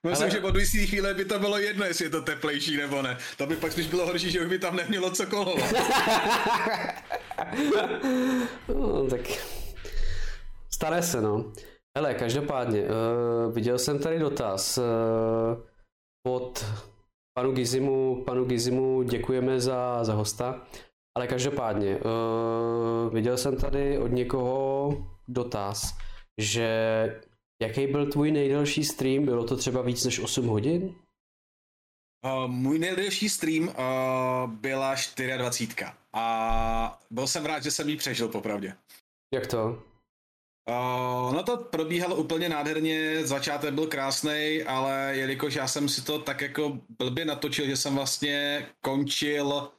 [0.07, 0.31] Myslím, ale...
[0.31, 3.19] že od jistý chvíle by to bylo jedno, jestli je to teplejší nebo ne.
[3.37, 5.73] To by pak spíš bylo horší, že už by tam nemělo co kolovat.
[8.69, 9.21] no, tak
[10.75, 11.53] Stane se, no.
[11.99, 14.85] Hele, každopádně, uh, viděl jsem tady dotaz uh,
[16.27, 16.65] od
[17.39, 20.67] panu Gizimu, panu Gizimu děkujeme za, za hosta,
[21.17, 24.97] ale každopádně, uh, viděl jsem tady od někoho
[25.29, 25.99] dotaz,
[26.41, 26.71] že
[27.63, 30.95] jaký byl tvůj nejdelší stream, bylo to třeba víc než 8 hodin?
[32.25, 34.95] Uh, můj nejdelší stream uh, byla
[35.37, 35.91] 24.
[36.13, 38.75] A byl jsem rád, že jsem ji přežil, popravdě.
[39.35, 39.83] Jak to?
[40.69, 46.19] Uh, no to probíhalo úplně nádherně, začátek byl krásný, ale jelikož já jsem si to
[46.19, 49.71] tak jako blbě natočil, že jsem vlastně končil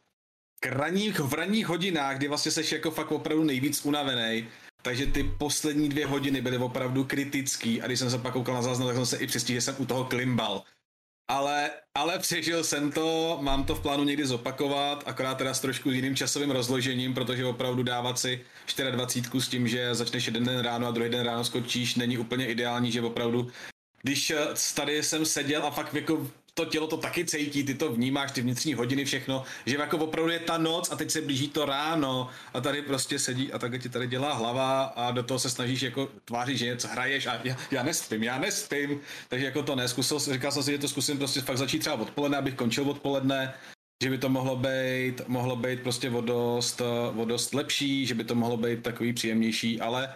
[0.60, 4.48] k ranních, v ranních hodinách, kdy vlastně seš jako fakt opravdu nejvíc unavený,
[4.82, 8.62] takže ty poslední dvě hodiny byly opravdu kritický a když jsem se pak koukal na
[8.62, 10.64] záznam, tak jsem se i přistil, že jsem u toho klimbal.
[11.28, 15.92] Ale, ale přežil jsem to, mám to v plánu někdy zopakovat, akorát teda s trošku
[15.92, 18.46] jiným časovým rozložením, protože opravdu dávat si
[18.92, 22.48] 24 s tím, že začneš jeden den ráno a druhý den ráno skočíš, není úplně
[22.48, 23.52] ideální, že opravdu
[24.04, 27.92] když eh, tady jsem seděl a fakt jako to tělo to taky cítí, ty to
[27.92, 31.48] vnímáš, ty vnitřní hodiny, všechno, že jako opravdu je ta noc a teď se blíží
[31.48, 35.40] to ráno a tady prostě sedí a takhle ti tady dělá hlava a do toho
[35.40, 39.64] se snažíš jako tvářit, že něco hraješ a já, já nespím, já nespím, takže jako
[39.64, 42.90] to neskusil, říkal jsem si, že to zkusím prostě fakt začít třeba odpoledne, abych končil
[42.90, 43.54] odpoledne,
[44.04, 46.82] že by to mohlo být, mohlo být prostě o dost,
[47.16, 50.16] o dost lepší, že by to mohlo být takový příjemnější, ale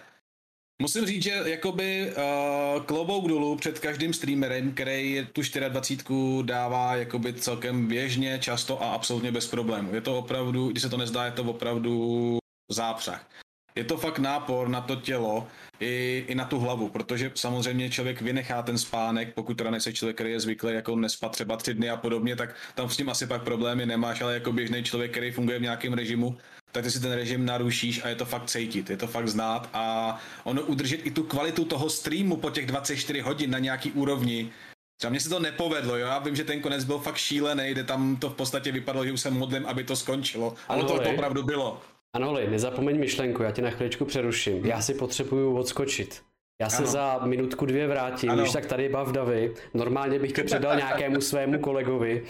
[0.82, 6.04] Musím říct, že jakoby uh, klobouk dolů před každým streamerem, který tu 24
[6.42, 9.96] dává jakoby celkem běžně, často a absolutně bez problémů.
[9.96, 12.38] Je to opravdu, když se to nezdá, je to opravdu
[12.72, 13.30] zápřah.
[13.76, 15.48] Je to fakt nápor na to tělo
[15.80, 20.16] i, i na tu hlavu, protože samozřejmě člověk vynechá ten spánek, pokud teda nejsi člověk,
[20.16, 23.28] který je zvyklý jako nespat třeba tři dny a podobně, tak tam s tím asi
[23.28, 26.38] pak problémy nemáš, ale jako běžný člověk, který funguje v nějakém režimu,
[26.72, 29.70] tak ty si ten režim narušíš a je to fakt cítit, je to fakt znát
[29.74, 34.52] a ono udržet i tu kvalitu toho streamu po těch 24 hodin na nějaký úrovni,
[35.00, 36.08] Třeba mně se to nepovedlo, jo?
[36.08, 39.12] já vím, že ten konec byl fakt šílený, kde tam to v podstatě vypadalo, že
[39.12, 40.54] už jsem modlím, aby to skončilo.
[40.68, 41.82] Ale to, to opravdu bylo.
[42.14, 44.66] Ano, nezapomeň myšlenku, já tě na chviličku přeruším.
[44.66, 46.22] Já si potřebuju odskočit.
[46.62, 46.88] Já se ano.
[46.88, 48.42] za minutku dvě vrátím, ano.
[48.42, 49.54] když tak tady bav Davy.
[49.74, 52.26] Normálně bych tě předal nějakému svému kolegovi,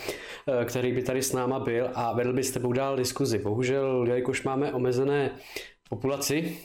[0.47, 3.39] eh, který by tady s náma byl a vedl by s tebou dál diskuzi.
[3.39, 5.39] Bohužel, jelikož máme omezené
[5.89, 6.59] populaci,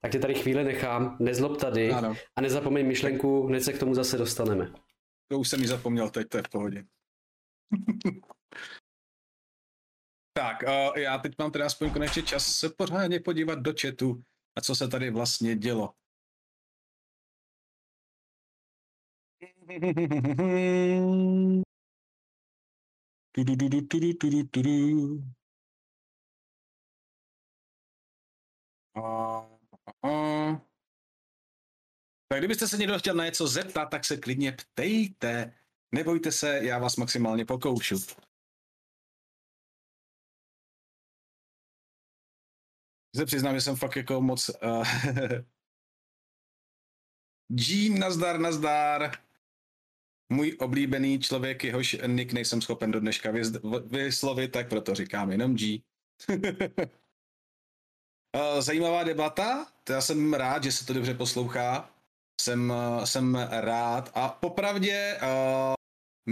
[0.00, 2.16] tak tě tady chvíli nechám, nezlob tady ano.
[2.36, 4.72] a nezapomeň myšlenku, hned se k tomu zase dostaneme.
[5.28, 6.84] To už jsem ji zapomněl, teď to je v pohodě.
[10.36, 14.22] tak, uh, já teď mám teda aspoň konečně čas se pořádně podívat do chatu
[14.58, 15.90] a co se tady vlastně dělo.
[32.28, 35.58] Tak kdybyste se někdo chtěl na něco zeptat, tak se klidně ptejte.
[35.94, 37.98] Nebojte se, já vás maximálně pokoušu.
[43.16, 44.48] Se přiznám, že jsem fakt jako moc...
[44.48, 44.86] Uh...
[47.50, 49.31] Jean, nazdar, nazdar
[50.32, 53.30] můj oblíbený člověk, jehož nick nejsem schopen do dneška
[53.84, 55.82] vyslovit, tak proto říkám jenom G.
[58.36, 61.90] Eh, zajímavá debata, já jsem rád, že se to dobře poslouchá.
[62.40, 65.74] Jsem, eh, jsem rád a popravdě uh,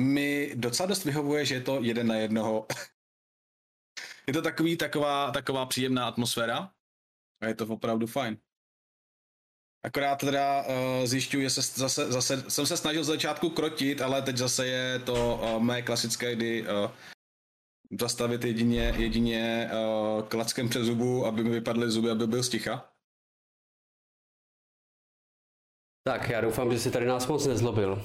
[0.02, 2.66] mi docela dost vyhovuje, že je to jeden na jednoho.
[4.26, 6.72] je to takový, taková, taková příjemná atmosféra
[7.42, 8.38] a je to opravdu fajn.
[9.82, 14.22] Akorát teda uh, zjišťuji, že se zase, zase, jsem se snažil z začátku krotit, ale
[14.22, 16.68] teď zase je to uh, mé klasické, kdy uh,
[18.00, 22.90] zastavit jedině, jedině uh, klackem přes zubu, aby mi vypadly zuby, aby byl sticha.
[26.04, 28.04] Tak, já doufám, že si tady nás moc nezlobil.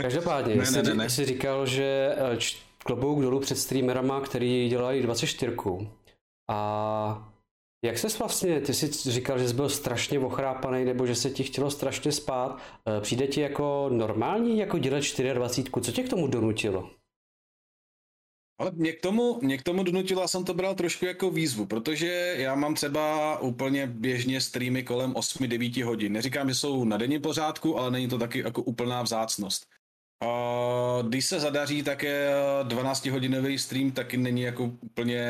[0.00, 1.10] Každopádně, ne, jsi, ne, ne, ne.
[1.10, 2.38] jsi říkal, že eh,
[2.78, 5.56] klobouk dolů před streamerama, který dělají 24.
[6.50, 7.32] A
[7.84, 11.42] jak ses vlastně, ty jsi říkal, že jsi byl strašně ochrápaný, nebo že se ti
[11.42, 12.62] chtělo strašně spát.
[12.88, 15.02] Eh, přijde ti jako normální, jako dělat
[15.34, 15.84] 24?
[15.84, 16.90] Co tě k tomu donutilo?
[18.58, 21.66] Ale mě k tomu, mě k tomu donutilo, já jsem to bral trošku jako výzvu,
[21.66, 26.12] protože já mám třeba úplně běžně streamy kolem 8-9 hodin.
[26.12, 29.66] Neříkám, že jsou na denní pořádku, ale není to taky jako úplná vzácnost.
[30.24, 32.30] A když se zadaří, tak je
[32.62, 35.20] 12-hodinový stream taky není jako úplně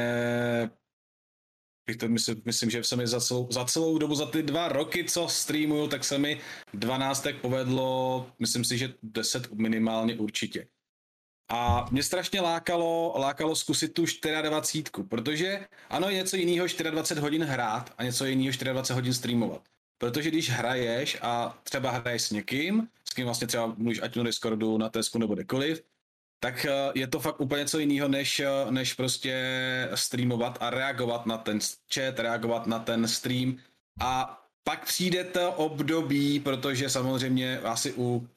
[2.07, 5.29] myslím, myslím, že se mi za celou, za celou dobu, za ty dva roky, co
[5.29, 6.41] streamuju, tak se mi
[6.75, 10.67] 12 povedlo, myslím si, že 10 minimálně určitě.
[11.49, 14.05] A mě strašně lákalo, lákalo zkusit tu
[14.43, 19.63] 24, protože ano, je něco jiného 24 hodin hrát a něco jiného 24 hodin streamovat.
[19.99, 24.23] Protože když hraješ a třeba hraješ s někým, s kým vlastně třeba mluvíš ať na
[24.23, 25.83] Discordu, na Tesku nebo kdekoliv,
[26.41, 29.35] tak eh, je to fakt úplně něco jiného, než, eh, než prostě
[29.95, 31.59] streamovat a reagovat na ten
[31.95, 33.59] chat, reagovat na ten stream.
[34.01, 38.29] A pak přijde to období, protože samozřejmě asi u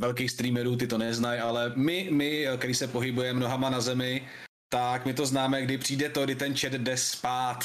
[0.00, 4.28] velkých streamerů ty to neznají, ale my, my, který se pohybujeme nohama na zemi,
[4.68, 7.64] tak my to známe, kdy přijde to, kdy ten chat jde spát.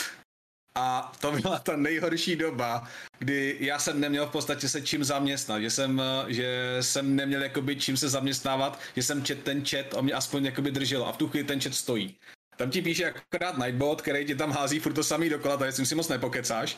[0.75, 2.87] A to byla ta nejhorší doba,
[3.19, 7.75] kdy já jsem neměl v podstatě se čím zaměstnat, že jsem, že jsem neměl jakoby
[7.75, 11.17] čím se zaměstnávat, že jsem čet ten chat, o mě aspoň jakoby držel a v
[11.17, 12.15] tu chvíli ten chat stojí.
[12.57, 15.95] Tam ti píše akorát Nightbot, který ti tam hází furt to samý dokola, takže si
[15.95, 16.77] moc nepokecáš.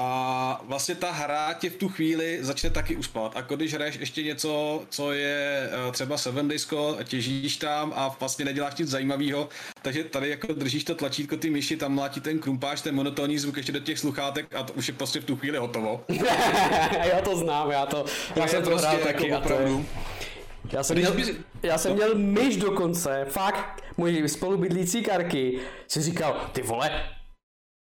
[0.00, 3.32] A vlastně ta hra tě v tu chvíli začne taky uspat.
[3.36, 8.16] A když hraješ ještě něco, co je eh, třeba Seven Disco a těžíš tam a
[8.20, 9.48] vlastně neděláš nic zajímavého,
[9.82, 13.56] takže tady jako držíš to tlačítko ty myši, tam mlátí ten krumpáš, ten monotónní zvuk
[13.56, 16.04] ještě do těch sluchátek a to už je prostě v tu chvíli hotovo.
[17.04, 18.04] já to znám, já to,
[18.36, 19.86] já jsem to prostě hrál taky jako opravdu.
[20.72, 21.12] Já jsem, měl,
[21.62, 26.90] já jsem měl myš dokonce, fakt, můj spolubydlící Karky si říkal, ty vole,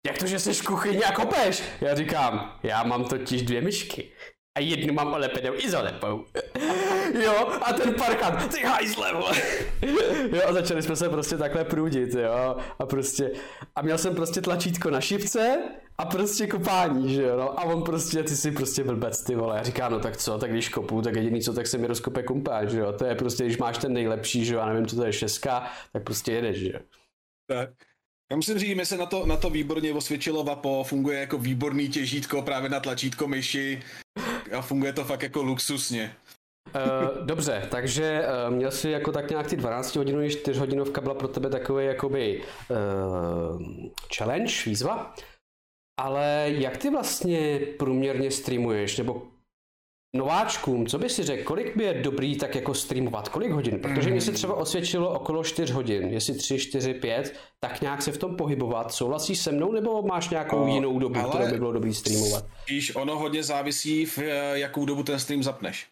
[0.08, 1.64] jak to, že jsi v kuchyni a kopeš?
[1.82, 4.12] Já říkám, já mám totiž dvě myšky.
[4.58, 6.26] A jednu mám olepenou izolepou.
[7.24, 9.12] jo, a ten parkant, ty hajzle,
[10.32, 12.56] jo, a začali jsme se prostě takhle průdit, jo.
[12.80, 13.32] A prostě,
[13.76, 15.58] a měl jsem prostě tlačítko na šipce
[15.98, 17.60] a prostě kopání, že jo, no.
[17.60, 19.58] A on prostě, ty si prostě blbec, ty vole.
[19.58, 22.24] Já říkám, no tak co, tak když kopu, tak jediný co, tak se mi rozkope
[22.24, 22.94] kumpáč, že jo.
[22.94, 25.72] To je prostě, když máš ten nejlepší, že jo, a nevím, co to je šestka,
[25.94, 26.80] tak prostě jedeš, že jo.
[27.48, 27.70] Tak.
[28.32, 31.90] Já musím říct, že se na to, na to výborně osvědčilo Vapo, funguje jako výborný
[31.90, 33.82] těžítko právě na tlačítko myši
[34.58, 36.16] a funguje to fakt jako luxusně.
[36.76, 41.16] Uh, dobře, takže uh, měl jsi jako tak nějak ty 12 hodiny, 4 hodinovka byla
[41.16, 43.62] pro tebe takový jakoby uh,
[44.18, 45.16] challenge, výzva,
[46.00, 49.22] ale jak ty vlastně průměrně streamuješ, nebo
[50.16, 53.80] nováčkům, co by si řekl, kolik by je dobrý tak jako streamovat, kolik hodin?
[53.80, 58.12] Protože mi se třeba osvědčilo okolo 4 hodin, jestli 3, 4, 5, tak nějak se
[58.12, 58.92] v tom pohybovat.
[58.92, 62.46] Souhlasíš se mnou nebo máš nějakou o, jinou dobu, kterou by bylo dobrý streamovat?
[62.70, 65.88] Víš, ono hodně závisí, v eh, jakou dobu ten stream zapneš.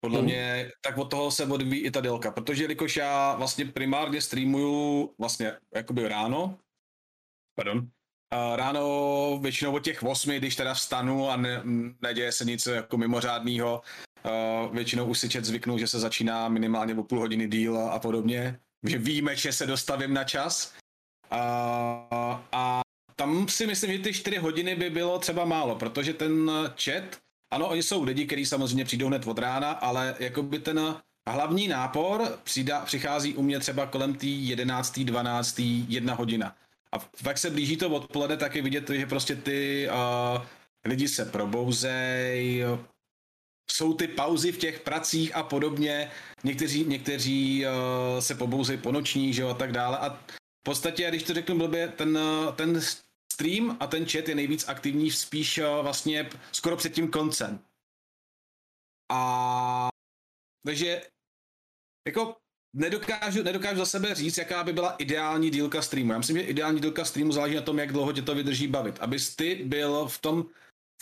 [0.00, 0.26] Podle hmm.
[0.26, 5.10] mě, tak od toho se odvíjí i ta délka, protože jelikož já vlastně primárně streamuju
[5.18, 6.58] vlastně jakoby ráno,
[7.54, 7.88] pardon,
[8.32, 11.62] ráno většinou od těch 8, když teda vstanu a ne,
[12.02, 13.82] neděje se nic jako mimořádného,
[14.72, 18.58] většinou už si čet zvyknu, že se začíná minimálně o půl hodiny díl a podobně,
[18.86, 20.74] že víme, že se dostavím na čas.
[21.30, 22.80] A, a
[23.16, 26.50] tam si myslím, že ty 4 hodiny by bylo třeba málo, protože ten
[26.84, 27.18] chat,
[27.52, 30.96] ano, oni jsou lidi, kteří samozřejmě přijdou hned od rána, ale jakoby ten
[31.28, 35.00] hlavní nápor přidá, přichází u mě třeba kolem té 11.
[35.00, 35.58] 12.
[35.58, 36.56] 1 hodina.
[36.94, 40.46] A pak se blíží to odpoledne, tak je vidět, že prostě ty uh,
[40.84, 42.64] lidi se probouzej,
[43.70, 46.10] jsou ty pauzy v těch pracích a podobně.
[46.44, 49.98] Někteří, někteří uh, se pobouzejí po noční, že jo, a tak dále.
[49.98, 50.08] A
[50.60, 52.18] v podstatě, když to řeknu blbě, ten,
[52.56, 52.80] ten
[53.32, 57.60] stream a ten chat je nejvíc aktivní spíš uh, vlastně skoro před tím koncem.
[59.12, 59.88] A
[60.66, 61.02] takže
[62.06, 62.36] jako
[62.72, 66.12] nedokážu, nedokážu za sebe říct, jaká by byla ideální dílka streamu.
[66.12, 68.98] Já myslím, že ideální dílka streamu záleží na tom, jak dlouho tě to vydrží bavit.
[69.00, 70.44] Abys ty byl v tom,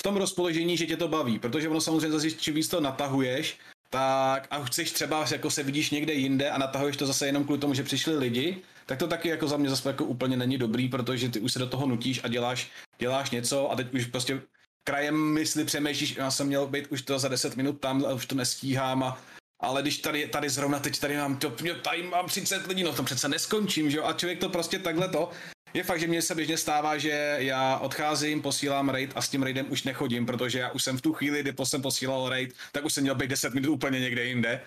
[0.00, 1.38] v tom rozpoložení, že tě to baví.
[1.38, 3.58] Protože ono samozřejmě zase, čím víc to natahuješ,
[3.90, 7.58] tak a chceš třeba, jako se vidíš někde jinde a natahuješ to zase jenom kvůli
[7.58, 10.88] tomu, že přišli lidi, tak to taky jako za mě zase jako úplně není dobrý,
[10.88, 14.42] protože ty už se do toho nutíš a děláš, děláš něco a teď už prostě
[14.84, 18.26] krajem mysli přemýšlíš, já jsem měl být už to za 10 minut tam, a už
[18.26, 19.20] to nestíhám a
[19.60, 21.51] ale když tady, tady zrovna teď tady mám, to,
[21.82, 25.09] tady mám 30 lidí, no to přece neskončím, že jo, a člověk to prostě takhle
[25.09, 25.30] to,
[25.74, 29.43] je fakt, že mně se běžně stává, že já odcházím, posílám raid a s tím
[29.43, 32.85] raidem už nechodím, protože já už jsem v tu chvíli, kdy jsem posílal raid, tak
[32.85, 34.60] už jsem měl být 10 minut úplně někde jinde.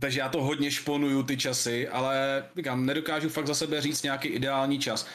[0.00, 4.28] Takže já to hodně šponuju ty časy, ale říkám, nedokážu fakt za sebe říct nějaký
[4.28, 5.08] ideální čas.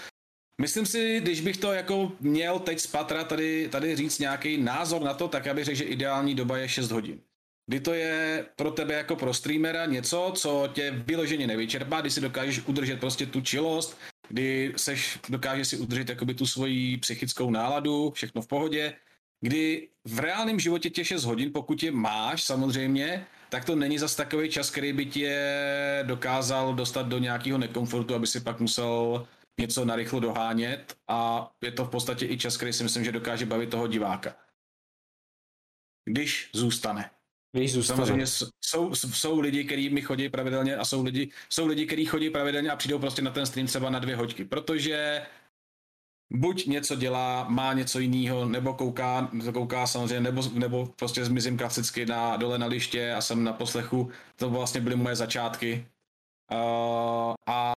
[0.61, 5.01] Myslím si, když bych to jako měl teď z patra tady, tady říct nějaký názor
[5.01, 7.21] na to, tak já bych řekl, že ideální doba je 6 hodin.
[7.67, 12.21] Kdy to je pro tebe jako pro streamera něco, co tě vyloženě nevyčerpá, kdy si
[12.21, 13.97] dokážeš udržet prostě tu čilost,
[14.29, 18.93] kdy seš, dokážeš si udržet jakoby tu svoji psychickou náladu, všechno v pohodě,
[19.41, 24.15] kdy v reálném životě tě 6 hodin, pokud je máš samozřejmě, tak to není zas
[24.15, 25.35] takový čas, který by tě
[26.03, 29.27] dokázal dostat do nějakého nekomfortu, aby si pak musel
[29.59, 33.45] něco narychlo dohánět a je to v podstatě i čas, který si myslím, že dokáže
[33.45, 34.35] bavit toho diváka.
[36.05, 37.09] Když zůstane.
[37.51, 37.97] Když zůstane.
[37.97, 38.27] Samozřejmě
[38.61, 42.69] jsou, jsou lidi, kteří mi chodí pravidelně a jsou lidi, jsou lidi, kteří chodí pravidelně
[42.71, 45.21] a přijdou prostě na ten stream třeba na dvě hoďky, protože
[46.33, 52.05] buď něco dělá, má něco jiného, nebo kouká, kouká samozřejmě, nebo, nebo prostě zmizím klasicky
[52.05, 54.11] na, dole na liště a jsem na poslechu.
[54.35, 55.87] To vlastně byly moje začátky.
[56.51, 57.73] Uh, a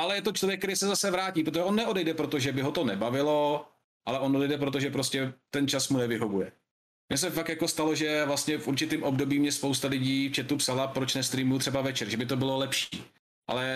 [0.00, 2.84] ale je to člověk, který se zase vrátí, protože on neodejde, protože by ho to
[2.84, 3.68] nebavilo,
[4.06, 6.52] ale on odejde, protože prostě ten čas mu nevyhovuje.
[7.12, 10.56] Mně se fakt jako stalo, že vlastně v určitém období mě spousta lidí v chatu
[10.56, 13.04] psala, proč nestreamuju třeba večer, že by to bylo lepší.
[13.46, 13.66] Ale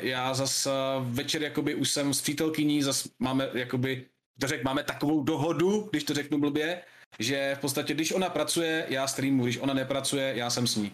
[0.00, 0.68] já zas
[1.00, 4.06] večer jakoby už jsem s přítelkyní, zas máme jakoby,
[4.40, 6.82] to řek, máme takovou dohodu, když to řeknu blbě,
[7.18, 10.92] že v podstatě, když ona pracuje, já streamu, když ona nepracuje, já jsem s ní.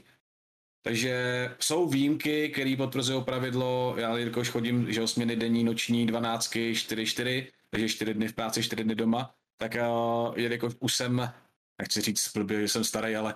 [0.83, 1.15] Takže
[1.61, 7.53] jsou výjimky, které potvrzují pravidlo, já jelikož chodím, že směny denní, noční, 12, 4, 4,
[7.71, 11.33] takže 4 dny v práci, 4 dny doma, tak uh, jelikož už jsem,
[11.81, 13.35] nechci říct blbě, že jsem starý, ale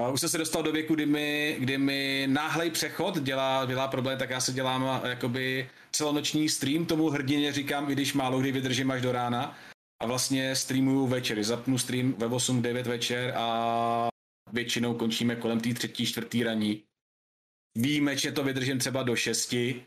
[0.00, 3.88] uh, už jsem se dostal do věku, kdy mi, kdy mi náhlej přechod dělá, dělá
[3.88, 8.52] problém, tak já se dělám jakoby celonoční stream, tomu hrdině říkám, i když málo kdy
[8.52, 9.58] vydržím až do rána.
[10.02, 14.08] A vlastně streamuju večery, zapnu stream ve 8-9 večer a
[14.52, 16.82] většinou končíme kolem té třetí, čtvrtý raní.
[17.78, 19.84] Výjimečně to vydržím třeba do šesti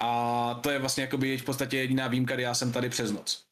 [0.00, 3.46] a to je vlastně jakoby v podstatě jediná výjimka, kdy já jsem tady přes noc.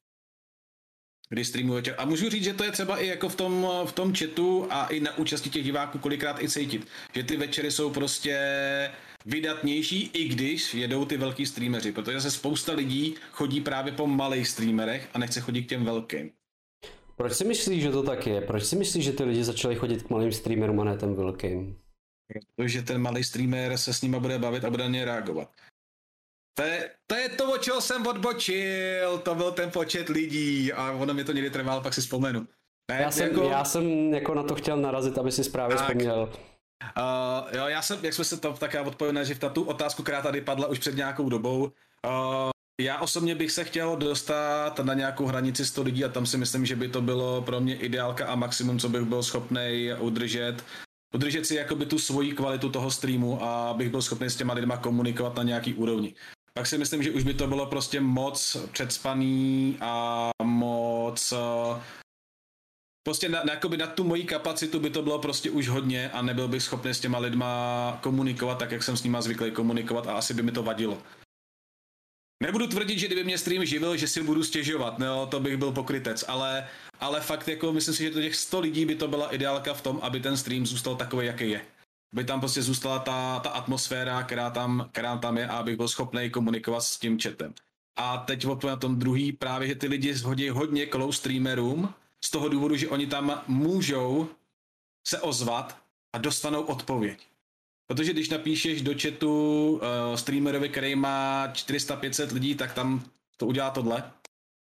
[1.33, 1.95] Kdy streamuju večer.
[1.99, 4.87] A můžu říct, že to je třeba i jako v tom, v tom chatu a
[4.87, 6.87] i na účasti těch diváků kolikrát i cítit.
[7.15, 8.37] Že ty večery jsou prostě
[9.27, 14.49] vydatnější, i když jedou ty velký streameři, protože se spousta lidí chodí právě po malých
[14.49, 16.31] streamerech a nechce chodit k těm velkým.
[17.17, 18.41] Proč si myslíš, že to tak je?
[18.41, 21.79] Proč si myslíš, že ty lidi začali chodit k malým streamerům a ne těm velkým?
[22.57, 25.51] Protože ten malý streamer se s nima bude bavit a bude na ně reagovat.
[26.55, 30.93] To je, to je to, o čeho jsem odbočil, to byl ten počet lidí a
[30.93, 32.47] ono mi to někdy trvalo, pak si vzpomenu.
[32.91, 33.45] Ne, já, jsem, jako...
[33.45, 35.87] já jsem jako na to chtěl narazit, aby si správně tak.
[35.87, 36.33] vzpomněl.
[36.99, 40.23] Uh, jo, já jsem, jak jsme se to tak já odpovím na tu otázku, která
[40.23, 41.63] tady padla už před nějakou dobou.
[41.63, 42.51] Uh,
[42.81, 46.67] já osobně bych se chtěl dostat na nějakou hranici 100 lidí a tam si myslím,
[46.67, 50.65] že by to bylo pro mě ideálka a maximum, co bych byl schopný udržet.
[51.15, 54.77] Udržet si jakoby tu svoji kvalitu toho streamu a abych byl schopný s těma lidma
[54.77, 56.15] komunikovat na nějaký úrovni.
[56.55, 61.35] Pak si myslím, že už by to bylo prostě moc předspaný a moc
[63.03, 66.49] prostě na, na, na tu moji kapacitu by to bylo prostě už hodně a nebyl
[66.49, 70.35] bych schopný s těma lidma komunikovat tak, jak jsem s nima zvyklý komunikovat a asi
[70.35, 71.03] by mi to vadilo.
[72.43, 75.73] Nebudu tvrdit, že kdyby mě stream živil, že si budu stěžovat, no, to bych byl
[75.73, 76.69] pokrytec, ale,
[77.01, 79.83] ale fakt jako myslím si, že to těch 100 lidí by to byla ideálka v
[79.83, 81.61] tom, aby ten stream zůstal takový, jaký je.
[82.13, 85.89] Aby tam prostě zůstala ta, ta atmosféra, která tam, která tam je a abych byl
[85.89, 87.55] schopný komunikovat s tím chatem.
[87.97, 91.95] A teď na tom druhý právě, že ty lidi hodí hodně close streamerům
[92.25, 94.29] z toho důvodu, že oni tam můžou
[95.07, 95.83] se ozvat
[96.13, 97.27] a dostanou odpověď.
[97.87, 99.81] Protože když napíšeš do chatu uh,
[100.17, 103.05] streamerovi, který má 400-500 lidí, tak tam
[103.37, 104.13] to udělá tohle.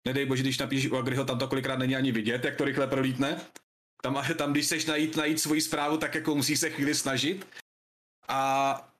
[0.07, 2.87] Nedej bože, když napíšeš u Agriho, tam to kolikrát není ani vidět, jak to rychle
[2.87, 3.41] prolítne.
[4.01, 7.47] Tam, tam když seš najít, najít svoji zprávu, tak jako musíš se chvíli snažit.
[8.27, 8.91] A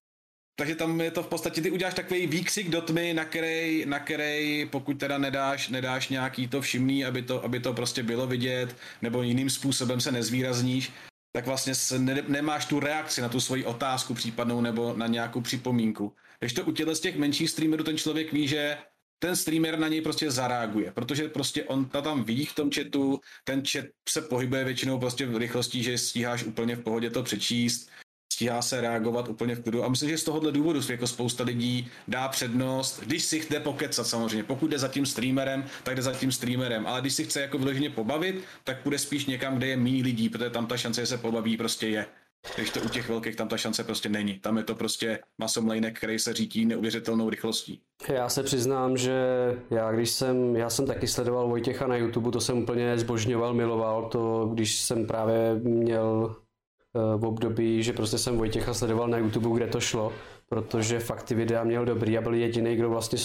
[0.56, 4.00] takže tam je to v podstatě, ty uděláš takový výksik do tmy, na který, na
[4.00, 8.76] který pokud teda nedáš, nedáš nějaký to všimný, aby to, aby to prostě bylo vidět,
[9.02, 10.92] nebo jiným způsobem se nezvýrazníš,
[11.32, 15.42] tak vlastně se ne, nemáš tu reakci na tu svoji otázku případnou nebo na nějakou
[15.42, 16.14] připomínku.
[16.40, 18.78] Když to u těchto z těch menších streamerů ten člověk ví, že
[19.24, 23.20] ten streamer na něj prostě zareaguje, protože prostě on ta tam ví v tom chatu,
[23.44, 27.90] ten chat se pohybuje většinou prostě v rychlosti, že stíháš úplně v pohodě to přečíst,
[28.34, 29.84] stíhá se reagovat úplně v klidu.
[29.84, 34.08] A myslím, že z tohohle důvodu jako spousta lidí dá přednost, když si chce pokecat
[34.08, 34.44] samozřejmě.
[34.44, 36.88] Pokud jde za tím streamerem, tak jde za tím streamerem.
[36.88, 40.30] Ale když si chce jako vyloženě pobavit, tak půjde spíš někam, kde je méně lidí,
[40.30, 42.06] protože tam ta šance, že se pobaví, prostě je.
[42.56, 44.40] Když to u těch velkých tam ta šance prostě není.
[44.40, 47.82] Tam je to prostě masomlejnek, který se řítí neuvěřitelnou rychlostí.
[48.08, 49.16] Já se přiznám, že
[49.70, 54.10] já když jsem, já jsem taky sledoval Vojtěcha na YouTube, to jsem úplně zbožňoval, miloval
[54.10, 56.36] to, když jsem právě měl
[56.96, 60.14] eh, v období, že prostě jsem Vojtěcha sledoval na YouTube, kde to šlo,
[60.50, 63.20] protože fakt ty videa měl dobrý a byl jediný, kdo vlastně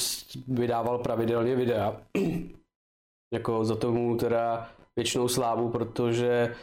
[0.49, 2.01] vydával pravidelně videa.
[3.35, 6.55] jako za tomu teda většinou slávu, protože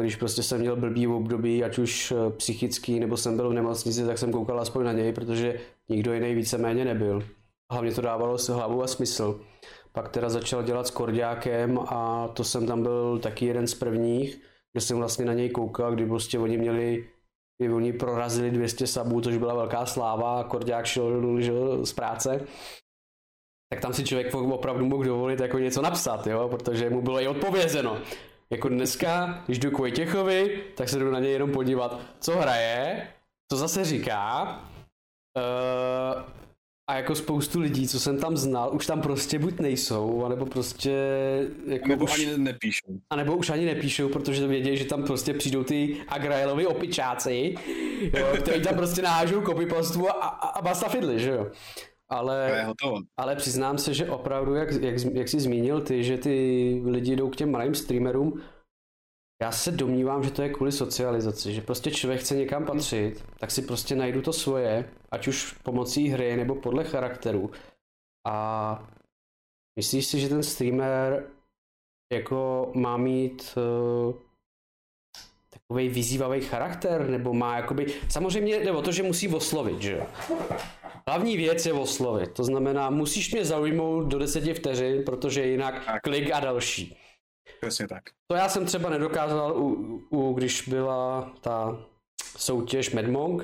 [0.00, 4.06] když prostě jsem měl blbý období, ať už eh, psychický, nebo jsem byl v nemocnici,
[4.06, 7.22] tak jsem koukal aspoň na něj, protože nikdo jiný víceméně nebyl.
[7.72, 9.40] Hlavně to dávalo si hlavu a smysl.
[9.92, 14.40] Pak teda začal dělat s Kordiákem a to jsem tam byl taky jeden z prvních,
[14.72, 17.08] kde jsem vlastně na něj koukal, kdy prostě oni měli
[17.58, 22.46] kdy oni prorazili 200 sabů, což byla velká sláva a Kordiák šel, šel z práce
[23.74, 27.28] tak tam si člověk opravdu mohl dovolit jako něco napsat, jo, protože mu bylo i
[27.28, 27.98] odpovězeno.
[28.54, 33.08] Jako dneska, když jdu k Vojtěchovi, tak se jdu na něj jenom podívat, co hraje,
[33.52, 34.42] co zase říká.
[35.36, 36.22] Uh,
[36.90, 40.92] a jako spoustu lidí, co jsem tam znal, už tam prostě buď nejsou, anebo prostě...
[41.66, 43.00] Jako nebo už, ani nepíšou.
[43.10, 47.54] A nebo už ani nepíšou, protože to vědí, že tam prostě přijdou ty Agraelovi opičáci,
[48.18, 51.50] jo, kteří tam prostě nahážou copypastu a, a, a basta fidly, že jo.
[52.08, 52.74] Ale,
[53.16, 57.30] ale přiznám se, že opravdu, jak, jak, jak jsi zmínil ty, že ty lidi jdou
[57.30, 58.42] k těm malým streamerům,
[59.42, 63.50] já se domnívám, že to je kvůli socializaci, že prostě člověk chce někam patřit, tak
[63.50, 67.50] si prostě najdu to svoje, ať už pomocí hry nebo podle charakteru.
[68.26, 68.88] A
[69.78, 71.30] myslíš si, že ten streamer
[72.12, 74.14] jako má mít uh,
[75.50, 80.06] takový vyzývavý charakter, nebo má jakoby, samozřejmě jde o to, že musí oslovit, že jo.
[81.10, 86.02] Hlavní věc je oslovit, to znamená, musíš mě zaujmout do deseti vteřin, protože jinak tak.
[86.02, 86.96] klik a další.
[87.60, 88.02] Přesně tak.
[88.30, 91.86] To já jsem třeba nedokázal, u, u, když byla ta
[92.36, 93.42] soutěž Medmong,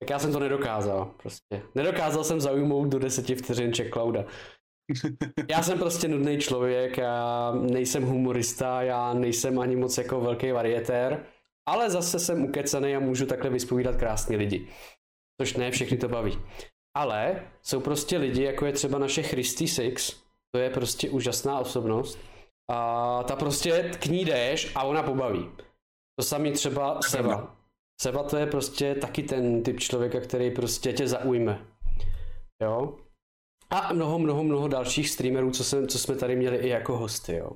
[0.00, 1.62] tak já jsem to nedokázal prostě.
[1.74, 4.24] Nedokázal jsem zaujmout do deseti vteřin Clouda.
[5.50, 11.26] Já jsem prostě nudný člověk, já nejsem humorista, já nejsem ani moc jako velký varietér,
[11.68, 14.68] ale zase jsem ukecený a můžu takhle vyspovídat krásní lidi.
[15.40, 16.38] Což ne všechny to baví.
[16.96, 20.16] Ale jsou prostě lidi, jako je třeba naše Christy Six,
[20.54, 22.18] to je prostě úžasná osobnost.
[22.70, 25.50] A ta prostě k ní jdeš a ona pobaví.
[26.18, 27.56] To samý třeba Seva.
[28.00, 31.66] Seva to je prostě taky ten typ člověka, který prostě tě zaujme.
[32.62, 32.96] Jo?
[33.70, 37.36] A mnoho, mnoho, mnoho dalších streamerů, co, jsem, co jsme tady měli i jako hosty,
[37.36, 37.50] jo.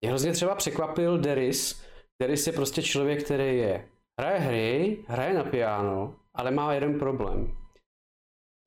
[0.00, 1.82] Mě hrozně třeba překvapil Deris.
[2.22, 3.88] Deris je prostě člověk, který je
[4.20, 7.63] hraje hry, hraje na piano, ale má jeden problém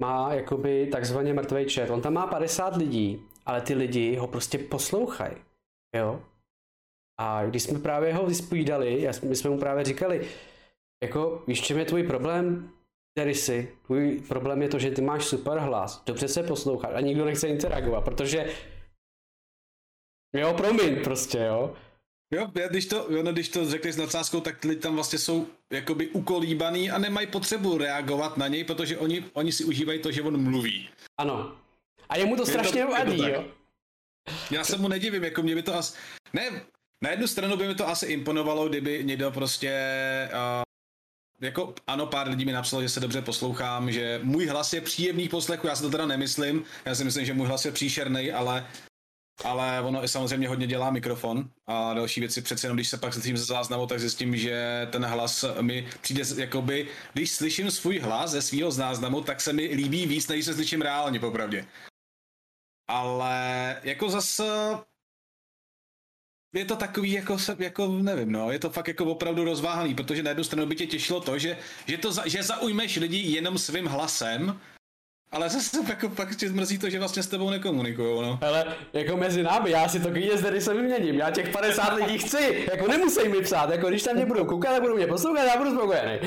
[0.01, 1.89] má jakoby takzvaně mrtvý chat.
[1.89, 5.35] On tam má 50 lidí, ale ty lidi ho prostě poslouchají.
[5.95, 6.21] Jo?
[7.19, 10.27] A když jsme právě ho vyspovídali, my jsme mu právě říkali,
[11.03, 12.71] jako, víš, čem je tvůj problém?
[13.15, 13.71] Který jsi?
[13.85, 17.47] Tvůj problém je to, že ty máš super hlas, dobře se poslouchat a nikdo nechce
[17.47, 18.53] interagovat, protože
[20.35, 21.75] Jo, promiň prostě, jo.
[22.33, 25.47] Jo, když to, jo, no, když to řekli s nadsázkou, tak lidi tam vlastně jsou
[25.73, 30.21] jakoby ukolíbaný a nemají potřebu reagovat na něj, protože oni, oni si užívají to, že
[30.21, 30.89] on mluví.
[31.17, 31.55] Ano.
[32.09, 33.45] A jemu to strašně vadí, jo.
[34.51, 35.97] Já se mu nedivím, jako mě by to asi...
[36.33, 36.61] Ne,
[37.03, 39.71] na jednu stranu by mi to asi imponovalo, kdyby někdo prostě...
[40.33, 40.63] Uh,
[41.41, 45.29] jako ano, pár lidí mi napsalo, že se dobře poslouchám, že můj hlas je příjemný
[45.29, 48.67] poslechu, já si to teda nemyslím, já si myslím, že můj hlas je příšerný, ale
[49.43, 53.13] ale ono i samozřejmě hodně dělá mikrofon a další věci přece jenom, když se pak
[53.13, 58.31] slyším ze záznamu, tak zjistím, že ten hlas mi přijde jakoby, když slyším svůj hlas
[58.31, 61.65] ze svého záznamu, tak se mi líbí víc, než se slyším reálně, popravdě.
[62.87, 64.43] Ale jako zase
[66.55, 70.29] je to takový, jako, jako nevím, no, je to fakt jako opravdu rozváhaný, protože na
[70.29, 71.57] jednu stranu by tě těšilo to, že,
[71.87, 74.59] že, to, že zaujmeš lidi jenom svým hlasem,
[75.31, 78.39] ale zase jako pak tě zmrzí to, že vlastně s tebou nekomunikují, no.
[78.41, 82.17] Ale jako mezi námi, já si to klidně zde se vyměním, já těch 50 lidí
[82.17, 85.43] chci, jako nemusí mi psát, jako když tam mě budou koukat a budou mě poslouchat,
[85.43, 86.19] já budu spokojený.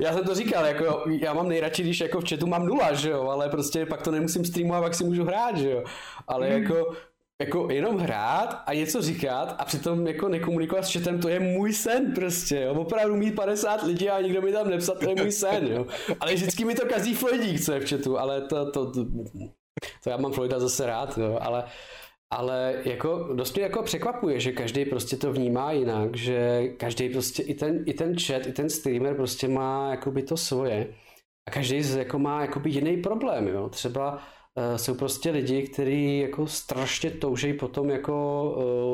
[0.00, 3.10] Já jsem to říkal, jako já mám nejradši, když jako v chatu mám nula, že
[3.10, 5.84] jo, ale prostě pak to nemusím streamovat, pak si můžu hrát, že jo.
[6.28, 6.62] Ale hmm.
[6.62, 6.94] jako
[7.42, 11.72] jako jenom hrát a něco říkat a přitom jako nekomunikovat s chatem, to je můj
[11.72, 12.74] sen prostě, jo.
[12.74, 15.86] Opravdu mít 50 lidí a nikdo mi tam nepsat, to je můj sen, jo.
[16.20, 19.04] Ale vždycky mi to kazí Floydík, co je v chatu, ale to, to, to,
[20.04, 21.64] to já mám Floyda zase rád, jo, ale
[22.30, 27.42] ale jako dost mě jako překvapuje, že každý prostě to vnímá jinak, že každý prostě
[27.42, 30.94] i ten, i ten chat, i ten streamer prostě má jakoby to svoje
[31.48, 33.68] a každý jako má jakoby jiný problém, jo.
[33.68, 34.22] Třeba
[34.76, 38.42] jsou prostě lidi, kteří jako strašně toužejí potom jako,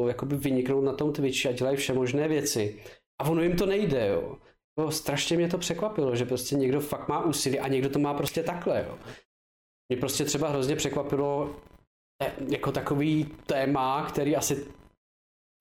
[0.02, 2.82] uh, jakoby vyniknout na tom Twitchi a dělají vše možné věci.
[3.20, 4.36] A ono jim to nejde, jo.
[4.78, 8.14] to strašně mě to překvapilo, že prostě někdo fakt má úsilí a někdo to má
[8.14, 8.98] prostě takhle, jo.
[9.88, 11.56] Mě prostě třeba hrozně překvapilo
[12.22, 14.66] eh, jako takový téma, který asi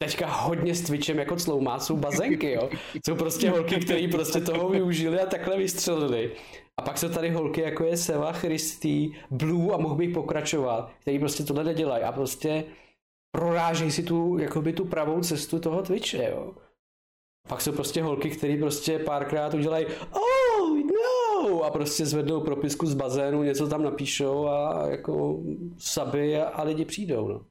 [0.03, 2.69] teďka hodně s Twitchem jako cloumá, jsou bazenky, jo.
[3.05, 6.31] Jsou prostě holky, které prostě toho využili a takhle vystřelili.
[6.79, 11.19] A pak jsou tady holky, jako je Seva, Christy, Blue a mohl bych pokračovat, který
[11.19, 12.63] prostě tohle nedělají a prostě
[13.31, 16.53] prorážejí si tu, jakoby tu pravou cestu toho Twitche, jo.
[17.47, 20.77] Pak jsou prostě holky, které prostě párkrát udělají oh
[21.43, 25.39] no a prostě zvednou propisku z bazénu, něco tam napíšou a jako
[25.77, 27.45] saby a, a lidi přijdou, no.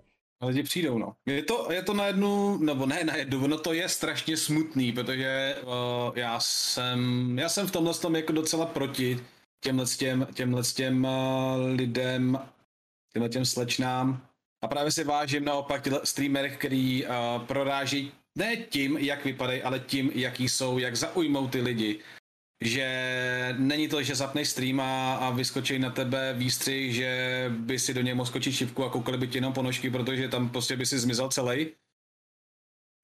[0.47, 1.15] Lidi přijdou, no.
[1.27, 4.93] Je to, je to na jednu, nebo ne na jednu, no to je strašně smutný,
[4.93, 9.20] protože uh, já jsem, já jsem v tomhle tom jako docela proti
[9.60, 11.10] těmhle těm, těmhle těm uh,
[11.74, 12.39] lidem,
[13.12, 14.27] těmhle těm slečnám.
[14.65, 17.10] A právě si vážím naopak těchto streamerech, který uh,
[17.47, 22.01] proráží ne tím, jak vypadají, ale tím, jaký jsou, jak zaujmou ty lidi
[22.60, 27.94] že není to, že zapneš stream a, a vyskočí na tebe výstřih, že by si
[27.94, 30.86] do něj mohl skočit šipku a koukali by ti jenom ponožky, protože tam prostě by
[30.86, 31.66] si zmizel celý.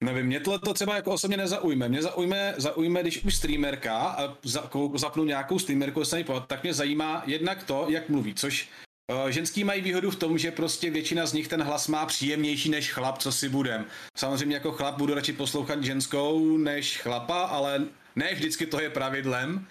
[0.03, 1.89] Nevím, mě to třeba jako osobně nezaujme.
[1.89, 7.23] Mě zaujme, zaujme když už streamerka a za, zapnu nějakou streamerku, se tak mě zajímá
[7.25, 8.69] jednak to, jak mluví, což
[9.11, 12.69] uh, ženský mají výhodu v tom, že prostě většina z nich ten hlas má příjemnější
[12.69, 13.85] než chlap, co si budem.
[14.17, 19.67] Samozřejmě jako chlap budu radši poslouchat ženskou než chlapa, ale ne vždycky to je pravidlem.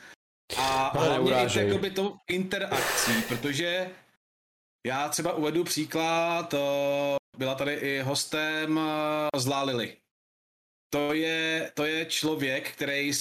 [0.56, 3.90] A hlavně i jakoby to interakcí, protože
[4.86, 6.54] já třeba uvedu příklad,
[7.38, 8.80] byla tady i hostem
[9.36, 9.96] z Lily.
[10.90, 13.12] To je, to je člověk, který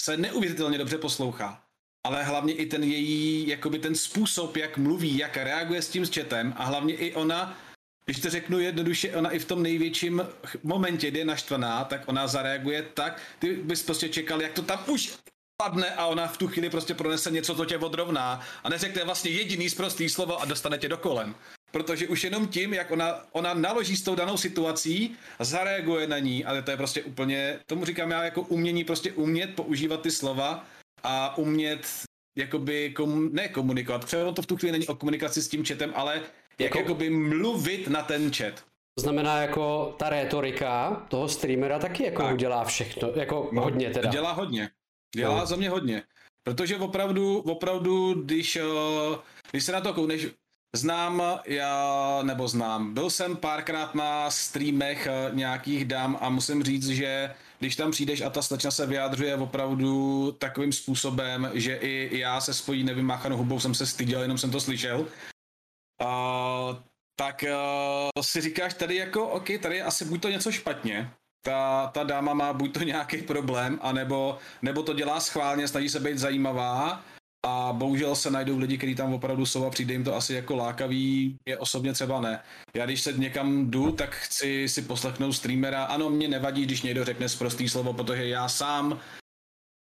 [0.00, 1.64] se neuvěřitelně dobře poslouchá,
[2.06, 6.14] ale hlavně i ten její, jakoby ten způsob, jak mluví, jak reaguje s tím s
[6.14, 7.58] chatem a hlavně i ona
[8.04, 10.26] když to řeknu jednoduše, ona i v tom největším
[10.62, 14.84] momentě, kdy je naštvaná, tak ona zareaguje tak, ty bys prostě čekal, jak to tam
[14.86, 15.14] už
[15.62, 19.30] padne a ona v tu chvíli prostě pronese něco, co tě odrovná a neřekne vlastně
[19.30, 21.34] jediný zprostý slovo a dostane tě do kolen.
[21.70, 26.44] Protože už jenom tím, jak ona, ona naloží s tou danou situací, zareaguje na ní,
[26.44, 30.66] ale to je prostě úplně, tomu říkám já jako umění prostě umět používat ty slova
[31.02, 31.86] a umět
[32.38, 35.92] jakoby komu, ne komunikovat, třeba to v tu chvíli není o komunikaci s tím chatem,
[35.94, 36.22] ale
[36.58, 38.64] jak jako, by mluvit na ten chat.
[38.94, 42.34] To znamená jako ta retorika toho streamera taky jako tak.
[42.34, 44.10] udělá všechno, jako no, hodně teda.
[44.10, 44.70] Dělá hodně,
[45.16, 45.46] dělá no.
[45.46, 46.02] za mě hodně.
[46.42, 48.62] Protože opravdu, opravdu, když, eh,
[49.50, 50.26] když se na to koukneš,
[50.76, 56.88] znám já, nebo znám, byl jsem párkrát na streamech eh, nějakých dám a musím říct,
[56.88, 62.40] že když tam přijdeš a ta slečna se vyjádřuje opravdu takovým způsobem, že i já
[62.40, 65.06] se svojí nevymáchanou hubou jsem se styděl, jenom jsem to slyšel,
[66.02, 66.76] Uh,
[67.16, 71.10] tak uh, si říkáš tady jako, OK, tady je asi buď to něco špatně,
[71.44, 76.00] ta, ta dáma má buď to nějaký problém, anebo, nebo to dělá schválně, snaží se
[76.00, 77.04] být zajímavá
[77.46, 80.56] a bohužel se najdou lidi, kteří tam opravdu jsou a přijde jim to asi jako
[80.56, 82.42] lákavý, je osobně třeba ne.
[82.76, 87.04] Já když se někam jdu, tak chci si poslechnout streamera, ano, mě nevadí, když někdo
[87.04, 89.00] řekne zprostý slovo, protože já sám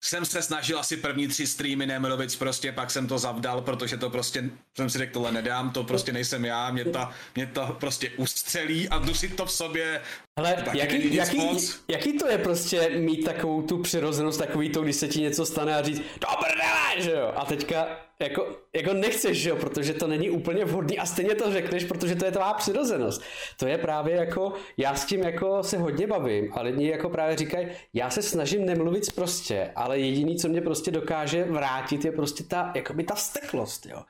[0.03, 4.09] jsem se snažil asi první tři streamy nemluvit prostě, pak jsem to zavdal, protože to
[4.09, 8.11] prostě, jsem si řekl, tohle nedám, to prostě nejsem já, mě, ta, mě to prostě
[8.17, 10.01] ustřelí a dusit to v sobě.
[10.39, 11.79] Ale jaký, jaký, moc.
[11.87, 15.75] jaký, to je prostě mít takovou tu přirozenost, takový to, když se ti něco stane
[15.75, 17.87] a říct, dobré, že jo, a teďka
[18.21, 22.15] jako, jako nechceš, že jo, protože to není úplně vhodný a stejně to řekneš, protože
[22.15, 23.21] to je tvá přirozenost.
[23.59, 27.37] To je právě jako, já s tím jako se hodně bavím a lidi jako právě
[27.37, 32.43] říkají, já se snažím nemluvit prostě, ale jediný, co mě prostě dokáže vrátit, je prostě
[32.43, 34.03] ta, jakoby ta steklost, jo.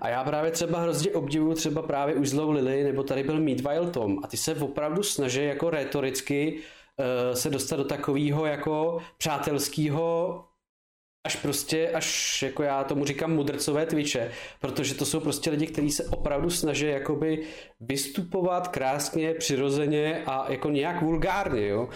[0.00, 3.90] A já právě třeba hrozně obdivuju třeba právě už zlou Lily, nebo tady byl Meatwile
[3.90, 10.44] Tom a ty se opravdu snaží jako retoricky uh, se dostat do takového jako přátelského
[11.24, 15.90] až prostě, až jako já tomu říkám mudrcové Twitche, protože to jsou prostě lidi, kteří
[15.90, 17.46] se opravdu snaží jakoby
[17.80, 21.88] vystupovat krásně, přirozeně a jako nějak vulgárně, jo.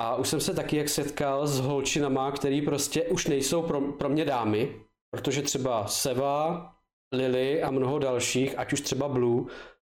[0.00, 4.08] A už jsem se taky jak setkal s holčinama, který prostě už nejsou pro, pro
[4.08, 4.80] mě dámy,
[5.10, 6.68] protože třeba Seva,
[7.14, 9.44] Lily a mnoho dalších, ať už třeba Blue,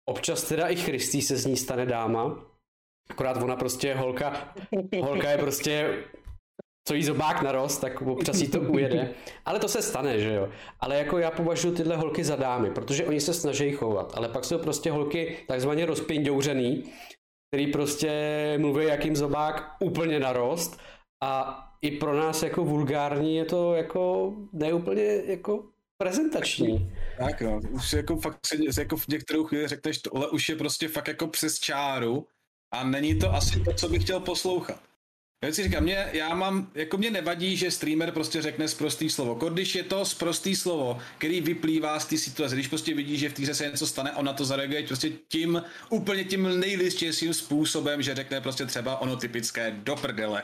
[0.09, 2.45] občas teda i Christy se z ní stane dáma,
[3.11, 4.55] akorát ona prostě holka,
[5.03, 6.05] holka je prostě
[6.89, 9.15] co jí zobák narost, tak občas jí to ujede.
[9.45, 10.49] Ale to se stane, že jo.
[10.81, 14.13] Ale jako já považuji tyhle holky za dámy, protože oni se snaží chovat.
[14.17, 16.85] Ale pak jsou prostě holky takzvaně rozpindouřený,
[17.51, 18.11] který prostě
[18.59, 20.79] mluví, jak jim zobák úplně narost.
[21.23, 25.65] A i pro nás jako vulgární je to jako neúplně jako
[26.03, 26.93] prezentační.
[27.19, 30.89] Tak no, už jako fakt se, jako v některou chvíli řekneš, tohle už je prostě
[30.89, 32.27] fakt jako přes čáru
[32.75, 34.81] a není to asi to, co bych chtěl poslouchat.
[35.45, 39.35] Já si říkám, mě, já mám, jako mě nevadí, že streamer prostě řekne zprostý slovo.
[39.35, 43.33] Když je to zprostý slovo, který vyplývá z té situace, když prostě vidí, že v
[43.33, 48.15] týře se něco stane, on na to zareaguje prostě tím, úplně tím nejlistějším způsobem, že
[48.15, 50.43] řekne prostě třeba ono typické do prdele.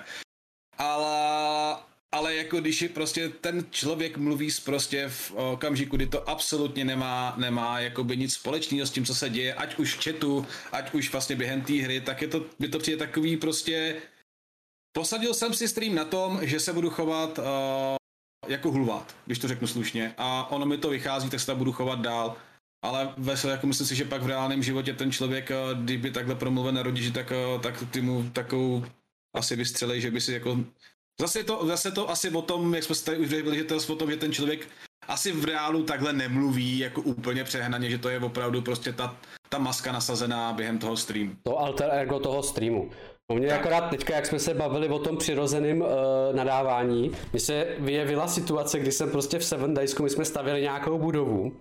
[0.79, 1.77] Ale,
[2.13, 7.35] ale jako když je prostě ten člověk mluví prostě v okamžiku, kdy to absolutně nemá,
[7.37, 11.13] nemá jakoby nic společného s tím, co se děje, ať už v chatu, ať už
[11.13, 13.97] vlastně během té hry, tak je to, je to přijde takový prostě
[14.93, 17.45] Posadil jsem si stream na tom, že se budu chovat uh,
[18.49, 20.15] jako hulvát, když to řeknu slušně.
[20.19, 22.37] A ono mi to vychází, tak se tam budu chovat dál.
[22.85, 26.35] Ale ve jako myslím si, že pak v reálném životě ten člověk, uh, kdyby takhle
[26.35, 28.85] promluvil na rodiči, tak, uh, tak ty mu takovou
[29.37, 30.59] asi vystřelej, že by si jako...
[31.21, 33.75] Zase to, zase to asi o tom, jak jsme se tady už řekli, že to
[33.75, 34.69] je o tom, že ten člověk
[35.09, 39.17] asi v reálu takhle nemluví jako úplně přehnaně, že to je opravdu prostě ta,
[39.49, 41.37] ta maska nasazená během toho streamu.
[41.43, 42.91] To alter ego toho streamu.
[43.31, 45.89] U mě akorát teďka, jak jsme se bavili o tom přirozeném uh,
[46.33, 50.99] nadávání, mi se vyjevila situace, kdy jsem prostě v Seven Daysku, my jsme stavili nějakou
[50.99, 51.53] budovu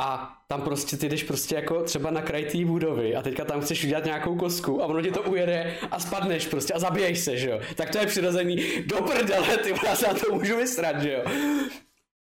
[0.00, 3.60] a tam prostě ty jdeš prostě jako třeba na kraj té budovy a teďka tam
[3.60, 7.36] chceš udělat nějakou kosku a ono ti to ujede a spadneš prostě a zabiješ se,
[7.36, 7.60] že jo.
[7.76, 11.22] Tak to je přirozený, do prdele, ty já se na to můžu vysrat, že jo.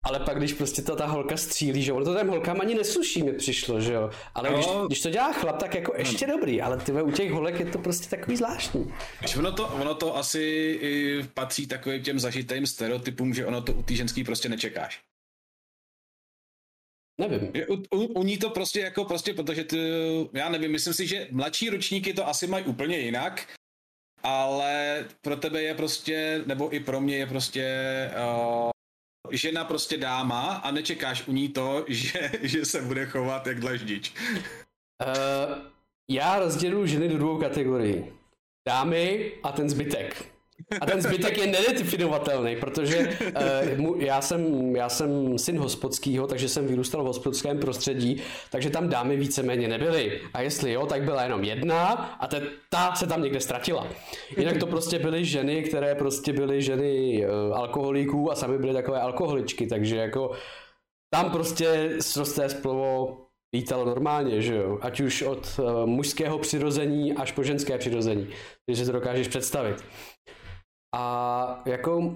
[0.03, 3.23] Ale pak, když prostě ta, ta holka střílí, že ono to těm holkám ani nesluší,
[3.23, 4.09] mi přišlo, že jo.
[4.35, 4.55] Ale no.
[4.55, 7.65] když, když, to dělá chlap, tak jako ještě dobrý, ale ty u těch holek je
[7.65, 8.93] to prostě takový zvláštní.
[9.37, 13.95] Ono to, ono to asi patří takovým těm zažitým stereotypům, že ono to u té
[13.95, 15.01] ženský prostě nečekáš.
[17.19, 17.51] Nevím.
[17.69, 19.77] U, u, u ní to prostě jako prostě, protože ty,
[20.33, 23.47] já nevím, myslím si, že mladší ročníky to asi mají úplně jinak,
[24.23, 27.65] ale pro tebe je prostě, nebo i pro mě je prostě
[28.17, 28.71] uh,
[29.29, 34.13] žena prostě dáma a nečekáš u ní to, že, že se bude chovat jak dlaždič.
[35.01, 35.71] Uh,
[36.09, 38.05] já rozděluji ženy do dvou kategorií.
[38.67, 40.30] Dámy a ten zbytek.
[40.81, 43.17] A ten zbytek je nedefinovatelný, protože
[43.77, 48.89] uh, já, jsem, já jsem syn hospodského, takže jsem vyrůstal v hospodském prostředí, takže tam
[48.89, 50.21] dámy víceméně nebyly.
[50.33, 51.87] A jestli jo, tak byla jenom jedna
[52.19, 53.87] a te, ta se tam někde ztratila.
[54.37, 59.01] Jinak to prostě byly ženy, které prostě byly ženy uh, alkoholiků a sami byly takové
[59.01, 60.31] alkoholičky, takže jako
[61.13, 63.17] tam prostě srosté splovo
[63.55, 64.79] lítalo normálně, že jo?
[64.81, 68.27] Ať už od uh, mužského přirození až po ženské přirození.
[68.65, 69.83] Takže si to dokážeš představit.
[70.95, 72.13] A jako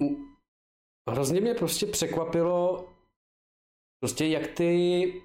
[1.10, 2.88] hrozně mě prostě překvapilo
[4.00, 5.22] prostě jak ty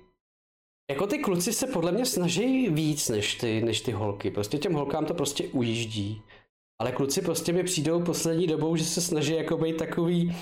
[0.91, 4.31] jako ty kluci se podle mě snaží víc než ty, než ty holky.
[4.31, 6.21] Prostě těm holkám to prostě ujíždí.
[6.81, 10.35] Ale kluci prostě mi přijdou poslední dobou, že se snaží jako být takový...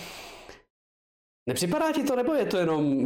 [1.50, 3.06] Nepřipadá ti to, nebo je to jenom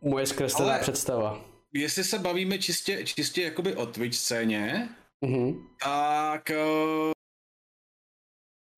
[0.00, 1.44] moje zkreslená Ale představa?
[1.74, 4.88] Jestli se bavíme čistě, čistě jakoby o Twitch scéně,
[5.24, 5.66] mm-hmm.
[5.82, 6.50] tak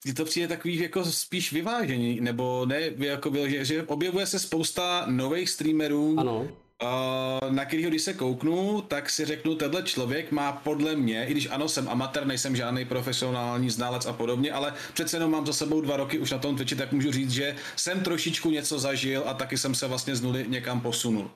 [0.04, 5.04] je to přijde takový jako spíš vyvážení, nebo ne, jako, že, že objevuje se spousta
[5.06, 6.48] nových streamerů, ano.
[6.82, 11.30] Uh, na kterého když se kouknu, tak si řeknu, tenhle člověk má podle mě, i
[11.30, 15.52] když ano, jsem amatér, nejsem žádný profesionální znalec a podobně, ale přece jenom mám za
[15.52, 19.22] sebou dva roky už na tom Twitchi, tak můžu říct, že jsem trošičku něco zažil
[19.26, 21.30] a taky jsem se vlastně z nuly někam posunul.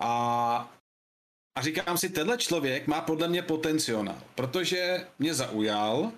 [0.00, 0.74] A
[1.58, 6.12] a říkám si, tenhle člověk má podle mě potenciál, protože mě zaujal,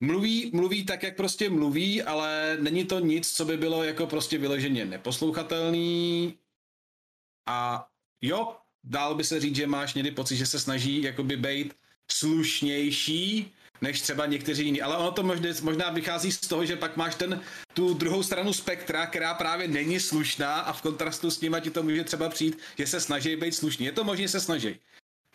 [0.00, 4.38] Mluví, mluví tak, jak prostě mluví, ale není to nic, co by bylo jako prostě
[4.38, 6.34] vyloženě neposlouchatelný.
[7.48, 7.88] A
[8.22, 11.74] jo, dál by se říct, že máš někdy pocit, že se snaží jakoby být
[12.10, 14.82] slušnější, než třeba někteří jiní.
[14.82, 17.42] Ale ono to možná, možná vychází z toho, že pak máš ten,
[17.74, 21.82] tu druhou stranu spektra, která právě není slušná a v kontrastu s tím ti to
[21.82, 23.86] může třeba přijít, že se snaží být slušní.
[23.86, 24.76] Je to možné, se snaží.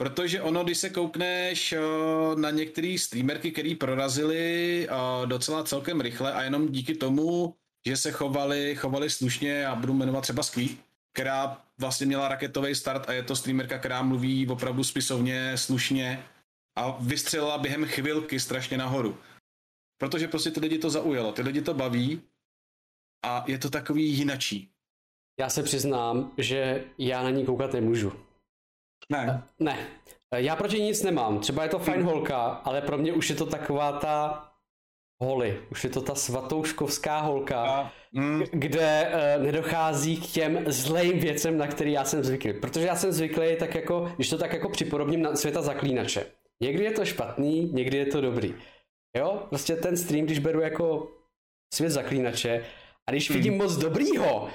[0.01, 1.73] Protože ono, když se koukneš
[2.35, 4.87] na některé streamerky, které prorazily
[5.25, 7.55] docela celkem rychle a jenom díky tomu,
[7.87, 10.71] že se chovali, chovali slušně, a budu jmenovat třeba Squeak,
[11.13, 16.23] která vlastně měla raketový start a je to streamerka, která mluví opravdu spisovně, slušně
[16.75, 19.17] a vystřelila během chvilky strašně nahoru.
[19.97, 22.21] Protože prostě ty lidi to zaujalo, ty lidi to baví
[23.25, 24.71] a je to takový jinačí.
[25.39, 28.30] Já se přiznám, že já na ní koukat nemůžu.
[29.11, 29.43] Ne.
[29.59, 29.77] Ne.
[30.35, 31.39] Já proti nic nemám.
[31.39, 34.45] Třeba je to fajn holka, ale pro mě už je to taková ta
[35.21, 35.59] holy.
[35.71, 38.43] Už je to ta svatouškovská holka, a, mm.
[38.51, 42.53] kde uh, nedochází k těm zlým věcem, na který já jsem zvyklý.
[42.53, 46.25] Protože já jsem zvyklý tak jako, když to tak jako připodobním na světa zaklínače.
[46.63, 48.55] Někdy je to špatný, někdy je to dobrý.
[49.17, 51.11] Jo, prostě ten stream, když beru jako
[51.73, 52.65] svět zaklínače
[53.07, 53.59] a když vidím mm.
[53.59, 54.49] moc dobrýho,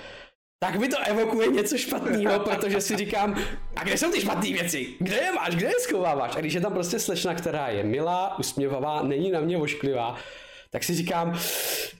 [0.58, 3.42] tak mi to evokuje něco špatného, protože si říkám,
[3.76, 4.94] a kde jsou ty špatné věci?
[4.98, 6.36] Kde je máš, kde je schováváš?
[6.36, 10.16] A když je tam prostě slečna, která je milá, usměvavá, není na mě ošklivá,
[10.70, 11.38] tak si říkám,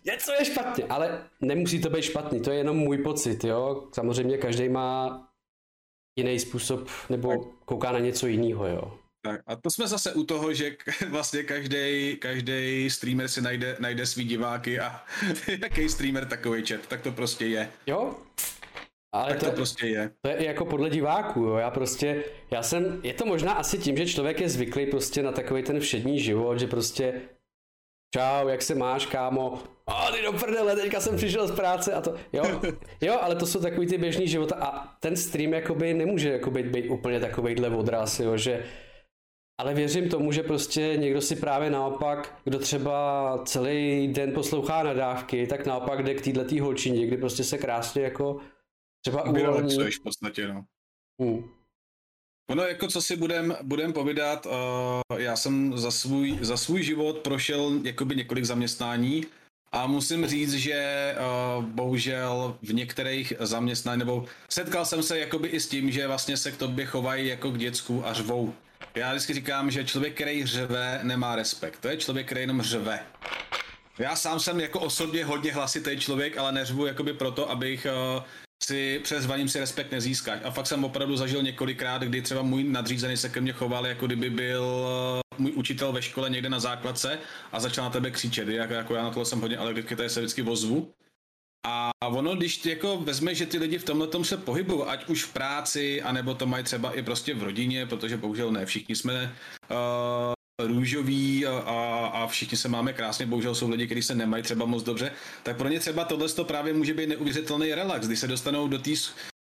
[0.04, 3.88] něco je špatně, ale nemusí to být špatný, to je jenom můj pocit, jo.
[3.92, 5.22] Samozřejmě každý má
[6.18, 8.98] jiný způsob, nebo kouká na něco jiného, jo.
[9.26, 10.76] Tak a to jsme zase u toho, že
[11.08, 15.04] vlastně každý každý streamer si najde, najde svý diváky a
[15.62, 17.68] jaký streamer takový chat, tak to prostě je.
[17.86, 18.14] Jo,
[19.12, 20.10] ale tak to, to prostě je.
[20.20, 21.56] To je jako podle diváků, jo.
[21.56, 25.32] Já prostě, já jsem, je to možná asi tím, že člověk je zvyklý prostě na
[25.32, 27.20] takový ten všední život, že prostě
[28.14, 29.62] čau, jak se máš, kámo?
[29.86, 32.44] A ty do prdele, teďka jsem přišel z práce a to, jo,
[33.00, 36.88] jo, ale to jsou takový ty běžný života a ten stream jakoby nemůže jakoby být
[36.88, 38.64] úplně takovejhle odraz, jo, že
[39.58, 45.46] ale věřím tomu, že prostě někdo si právě naopak, kdo třeba celý den poslouchá nadávky,
[45.46, 48.40] tak naopak jde k této holčině, kdy prostě se krásně jako
[49.04, 49.90] třeba uvolní.
[49.90, 50.64] v podstatě, no.
[51.22, 51.44] Hmm.
[52.50, 57.18] Ono jako co si budem, budem povídat, uh, já jsem za svůj, za svůj život
[57.18, 59.24] prošel jakoby několik zaměstnání
[59.72, 61.14] a musím říct, že
[61.58, 66.36] uh, bohužel v některých zaměstnání, nebo setkal jsem se jakoby i s tím, že vlastně
[66.36, 68.54] se k tobě chovají jako k děcku a řvou.
[68.96, 71.78] Já vždycky říkám, že člověk, který řve, nemá respekt.
[71.80, 73.00] To je člověk, který jenom řve.
[73.98, 77.86] Já sám jsem jako osobně hodně hlasitý člověk, ale neřvu jakoby proto, abych
[78.16, 78.22] uh,
[78.62, 80.38] si přes vaním si respekt nezískat.
[80.44, 84.06] A fakt jsem opravdu zažil několikrát, kdy třeba můj nadřízený se ke mně choval, jako
[84.06, 87.18] kdyby byl eh, můj učitel ve škole někde na základce
[87.52, 88.48] a začal na tebe křičet.
[88.48, 90.92] Jako, jako já na to jsem hodně alergický, to se vždycky vozvu.
[91.64, 95.08] A ono, když ty jako vezme, že ty lidi v tomhle tom se pohybují, ať
[95.08, 98.96] už v práci, anebo to mají třeba i prostě v rodině, protože bohužel ne všichni
[98.96, 99.36] jsme
[99.70, 101.52] uh, růžoví a,
[102.12, 105.12] a všichni se máme krásně, bohužel jsou lidi, kteří se nemají třeba moc dobře,
[105.42, 108.78] tak pro ně třeba tohle to právě může být neuvěřitelný relax, když se dostanou do
[108.78, 108.90] té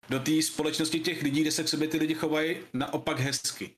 [0.09, 3.71] do té společnosti těch lidí, kde se k sobě ty lidi chovají naopak hezky.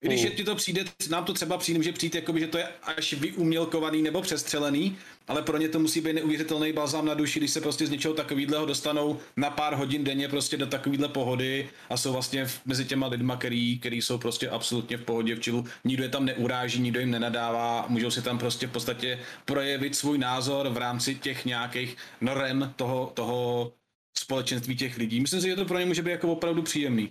[0.00, 2.68] Když je ti to přijde, nám to třeba přijde, že přijít, jakoby, že to je
[2.82, 4.98] až vyumělkovaný nebo přestřelený,
[5.28, 8.14] ale pro ně to musí být neuvěřitelný balzám na duši, když se prostě z něčeho
[8.14, 13.06] takového dostanou na pár hodin denně prostě do takovéhle pohody a jsou vlastně mezi těma
[13.06, 15.64] lidma, který, který jsou prostě absolutně v pohodě v čilu.
[15.84, 20.18] Nikdo je tam neuráží, nikdo jim nenadává, můžou si tam prostě v podstatě projevit svůj
[20.18, 23.72] názor v rámci těch nějakých norem toho, toho
[24.18, 25.20] společenství těch lidí.
[25.20, 27.10] Myslím si, že to pro ně může být jako opravdu příjemný.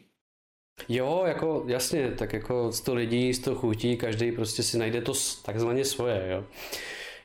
[0.89, 5.13] Jo, jako jasně, tak jako 100 lidí, 100 chutí, každý prostě si najde to
[5.45, 6.45] takzvaně svoje, jo.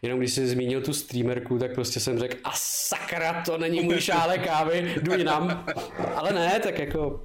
[0.03, 4.01] Jenom když jsi zmínil tu streamerku, tak prostě jsem řekl, a sakra, to není můj
[4.01, 5.65] šále kávy, jdu jinam.
[6.15, 7.21] Ale ne, tak jako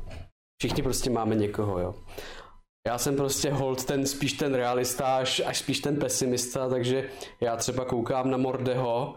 [0.61, 1.95] všichni prostě máme někoho, jo.
[2.88, 7.10] Já jsem prostě hold ten spíš ten realista, až, až spíš ten pesimista, takže
[7.41, 9.15] já třeba koukám na Mordeho,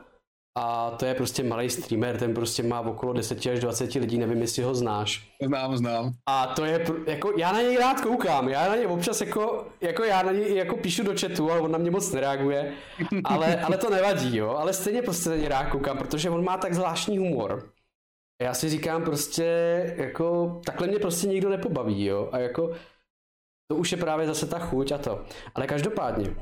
[0.61, 4.41] a to je prostě malý streamer, ten prostě má okolo 10 až 20 lidí, nevím,
[4.43, 5.33] jestli ho znáš.
[5.43, 6.13] Znám, znám.
[6.27, 10.05] A to je, jako, já na něj rád koukám, já na něj občas jako, jako
[10.05, 12.73] já na něj jako píšu do chatu, ale on na mě moc nereaguje,
[13.25, 16.57] ale, ale to nevadí, jo, ale stejně prostě na něj rád koukám, protože on má
[16.57, 17.71] tak zvláštní humor.
[18.43, 19.45] Já si říkám prostě,
[19.97, 22.71] jako, takhle mě prostě nikdo nepobaví, jo, a jako,
[23.71, 25.25] to už je právě zase ta chuť a to.
[25.55, 26.35] Ale každopádně,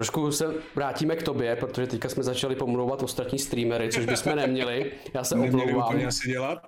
[0.00, 4.92] Trošku se vrátíme k tobě, protože teďka jsme začali pomlouvat ostatní streamery, což bychom neměli.
[5.14, 6.06] Já se omlouvám.
[6.06, 6.58] asi dělat.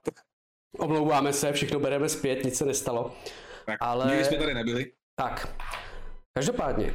[0.79, 3.15] Omlouváme se, všechno bereme zpět, nic se nestalo.
[3.67, 4.25] Tak, Ale...
[4.25, 4.93] jsme tady nebyli.
[5.17, 5.57] Tak,
[6.35, 6.95] každopádně,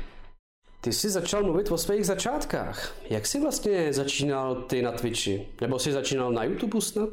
[0.82, 2.96] ty jsi začal mluvit o svých začátkách.
[3.10, 5.48] Jak jsi vlastně začínal ty na Twitchi?
[5.62, 7.10] Nebo jsi začínal na YouTube snad?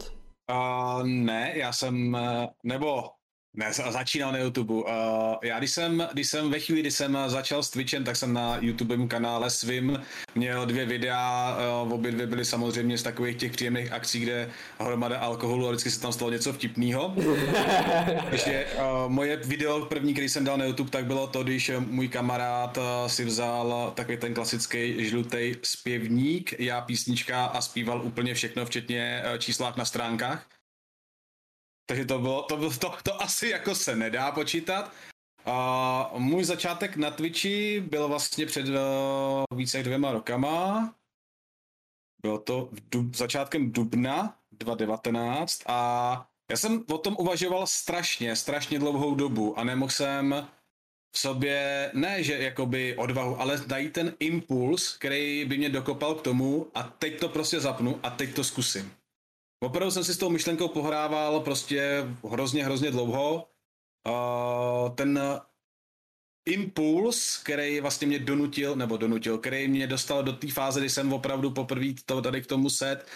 [0.51, 3.03] Uh, ne, já jsem, eh, nebo
[3.55, 4.75] ne, začínal na YouTube.
[4.75, 4.85] Uh,
[5.43, 8.59] já když jsem, když jsem ve chvíli, kdy jsem začal s Twitchem, tak jsem na
[8.61, 10.03] YouTube kanále svým
[10.35, 15.19] měl dvě videa, uh, obě dvě byly samozřejmě z takových těch příjemných akcí, kde hromada
[15.19, 17.15] alkoholu a vždycky se tam stalo něco vtipného.
[18.31, 22.09] Takže uh, moje video první, který jsem dal na YouTube, tak bylo to, když můj
[22.09, 28.67] kamarád uh, si vzal takový ten klasický žlutý zpěvník, já písnička a zpíval úplně všechno,
[28.67, 30.47] včetně uh, číslák na stránkách.
[31.87, 34.93] Takže to bylo, to, bylo, to, to asi jako se nedá počítat.
[35.45, 38.75] A můj začátek na Twitchi byl vlastně před uh,
[39.59, 40.95] více jak dvěma rokama.
[42.23, 48.79] Bylo to v dub, začátkem dubna 2019 a já jsem o tom uvažoval strašně, strašně
[48.79, 50.49] dlouhou dobu a nemohl jsem
[51.15, 56.23] v sobě, ne že jakoby odvahu, ale najít ten impuls, který by mě dokopal k
[56.23, 58.93] tomu a teď to prostě zapnu a teď to zkusím.
[59.61, 63.49] Opravdu jsem si s tou myšlenkou pohrával prostě hrozně, hrozně dlouho.
[64.09, 65.21] Uh, ten
[66.49, 71.13] impuls, který vlastně mě donutil, nebo donutil, který mě dostal do té fáze, kdy jsem
[71.13, 73.07] opravdu poprvé to tady k tomu set,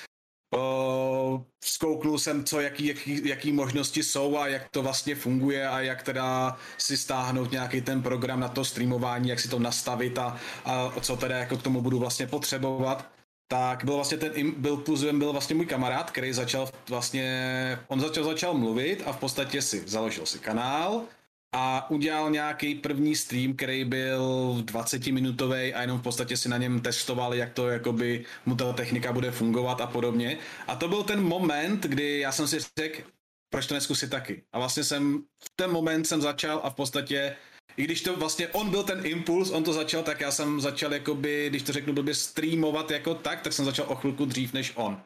[0.57, 5.81] Uh, zkouknul jsem, co, jaký, jaký, jaký možnosti jsou a jak to vlastně funguje a
[5.81, 10.39] jak teda si stáhnout nějaký ten program na to streamování, jak si to nastavit a,
[10.65, 13.18] a co teda jako k tomu budu vlastně potřebovat.
[13.49, 18.25] Tak byl vlastně ten, byl Puzem byl vlastně můj kamarád, který začal vlastně, on začal,
[18.25, 21.05] začal mluvit a v podstatě si založil si kanál,
[21.53, 26.57] a udělal nějaký první stream, který byl 20 minutový a jenom v podstatě si na
[26.57, 30.39] něm testoval, jak to jakoby mu ta technika bude fungovat a podobně.
[30.67, 33.03] A to byl ten moment, kdy já jsem si řekl,
[33.51, 34.43] proč to neskusit taky.
[34.53, 37.37] A vlastně jsem v ten moment jsem začal a v podstatě
[37.79, 40.93] i když to vlastně on byl ten impuls, on to začal, tak já jsem začal
[40.93, 44.73] jakoby, když to řeknu blbě, streamovat jako tak, tak jsem začal o chvilku dřív než
[44.75, 45.03] on.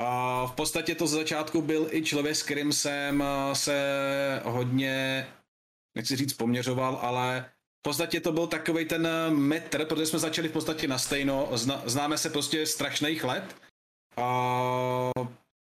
[0.00, 5.26] A v podstatě to z začátku byl i člověk, s kterým jsem se hodně
[5.96, 10.48] nechci říct poměřoval, ale v podstatě to byl takový ten eh, metr, protože jsme začali
[10.48, 11.48] v podstatě na stejno,
[11.84, 13.56] známe se prostě strašných let,
[14.16, 15.10] a,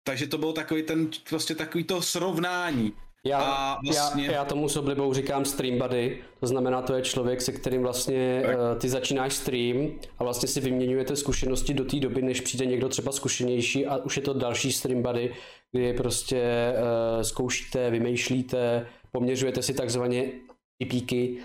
[0.04, 2.92] takže to byl takový ten, prostě takový to srovnání.
[3.26, 4.26] Já, a vlastně...
[4.26, 7.82] já, já tomu s oblibou říkám stream buddy, to znamená, to je člověk, se kterým
[7.82, 12.66] vlastně uh, ty začínáš stream a vlastně si vyměňujete zkušenosti do té doby, než přijde
[12.66, 15.34] někdo třeba zkušenější a už je to další stream buddy,
[15.72, 16.72] kdy prostě
[17.16, 20.32] uh, zkoušíte, vymýšlíte, poměřujete si takzvaně
[20.78, 21.38] ty píky,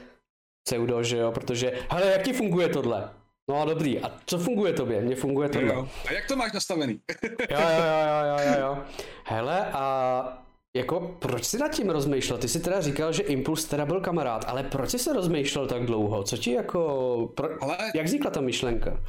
[0.67, 3.09] pseudo, že jo, protože, hele, jak ti funguje tohle?
[3.49, 5.01] No dobrý, a co funguje tobě?
[5.01, 5.73] Mně funguje tohle.
[5.73, 5.87] Jo.
[6.09, 6.99] A jak to máš nastavený?
[7.23, 8.83] jo, jo, jo, jo, jo, jo.
[9.23, 10.46] Hele, a
[10.77, 12.37] jako, proč jsi nad tím rozmýšlel?
[12.39, 15.85] Ty jsi teda říkal, že Impuls teda byl kamarád, ale proč jsi se rozmýšlel tak
[15.85, 16.23] dlouho?
[16.23, 17.63] Co ti jako, pro...
[17.63, 17.77] ale...
[17.95, 19.03] jak vznikla ta myšlenka?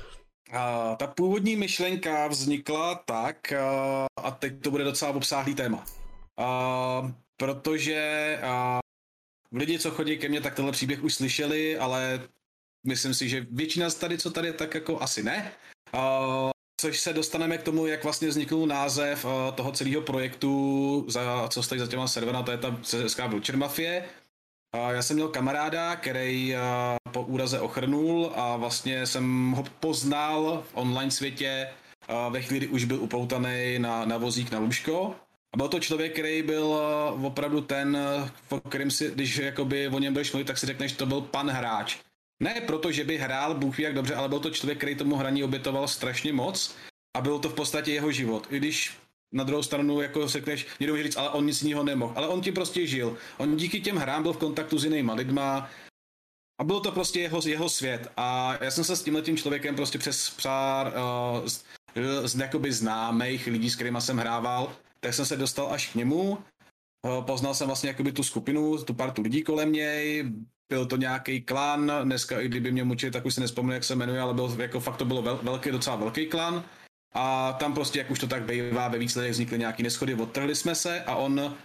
[0.53, 5.85] A, ta původní myšlenka vznikla tak, a, a teď to bude docela obsáhlý téma.
[6.39, 8.79] A, protože a,
[9.53, 12.21] lidi, co chodí ke mně, tak tenhle příběh už slyšeli, ale
[12.87, 15.53] myslím si, že většina z tady, co tady, tak jako asi ne.
[15.93, 16.51] A,
[16.81, 21.63] což se dostaneme k tomu, jak vlastně vznikl název a, toho celého projektu, za, co
[21.63, 24.05] stojí za těma serverama, to je ta CSK Vulture Mafie.
[24.91, 30.71] Já jsem měl kamaráda, který a, po úraze ochrnul a vlastně jsem ho poznal v
[30.75, 31.69] online světě
[32.09, 35.15] a, ve chvíli, kdy už byl upoutaný na, na vozík na lůžko
[35.53, 39.89] a byl to člověk, který byl eh, opravdu ten, eh, po kterým si, když jakoby
[39.89, 41.97] o něm budeš mluvit, tak si řekneš, že to byl pan hráč.
[42.43, 45.17] Ne proto, že by hrál Bůh ví jak dobře, ale byl to člověk, který tomu
[45.17, 46.75] hraní obětoval strašně moc
[47.17, 48.47] a byl to v podstatě jeho život.
[48.51, 48.97] I když
[49.35, 52.53] na druhou stranu jako řekneš, někdo říct, ale on nic jiného nemohl, ale on ti
[52.53, 53.19] prostě žil.
[53.37, 55.71] On díky těm hrám byl v kontaktu s jinýma lidma
[56.61, 58.13] a byl to prostě jeho, jeho svět.
[58.17, 61.65] A já jsem se s tímhle tím člověkem prostě přes pár uh, z,
[62.25, 62.37] z,
[62.69, 66.39] z známých lidí, s kterými jsem hrával, tak jsem se dostal až k němu.
[67.07, 70.25] Eh, poznal jsem vlastně jakoby tu skupinu, tu partu lidí kolem něj,
[70.69, 73.95] byl to nějaký klan, dneska i kdyby mě mučili, tak už si nespomenu, jak se
[73.95, 76.65] jmenuje, ale byl, jako fakt to bylo vel, velký, docela velký klan.
[77.13, 80.75] A tam prostě, jak už to tak bývá, ve výsledech vznikly nějaké neschody, odtrhli jsme
[80.75, 81.57] se a on,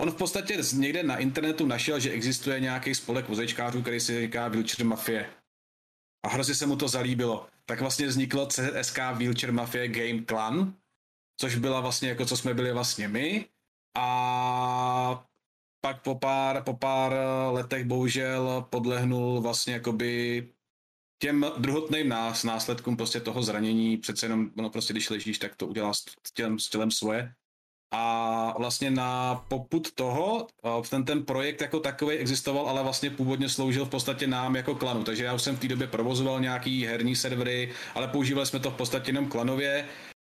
[0.00, 4.48] on v podstatě někde na internetu našel, že existuje nějaký spolek vozečkářů, který se říká
[4.48, 5.30] Wheelchair Mafie.
[6.24, 7.46] A hrozně se mu to zalíbilo.
[7.66, 10.74] Tak vlastně vzniklo CSK Wheelchair Mafie Game Clan,
[11.40, 13.46] což byla vlastně jako co jsme byli vlastně my.
[13.98, 15.24] A
[15.86, 17.12] pak po pár, po pár
[17.50, 20.48] letech bohužel podlehnul vlastně jakoby
[21.18, 25.66] těm druhotným nás, následkům prostě toho zranění, přece jenom ono prostě, když ležíš, tak to
[25.66, 26.04] udělá s
[26.34, 27.32] tělem, s tělem svoje.
[27.94, 30.46] A vlastně na poput toho,
[30.90, 35.04] ten, ten projekt jako takový existoval, ale vlastně původně sloužil v podstatě nám jako klanu.
[35.04, 38.70] Takže já už jsem v té době provozoval nějaký herní servery, ale používali jsme to
[38.70, 39.88] v podstatě jenom klanově.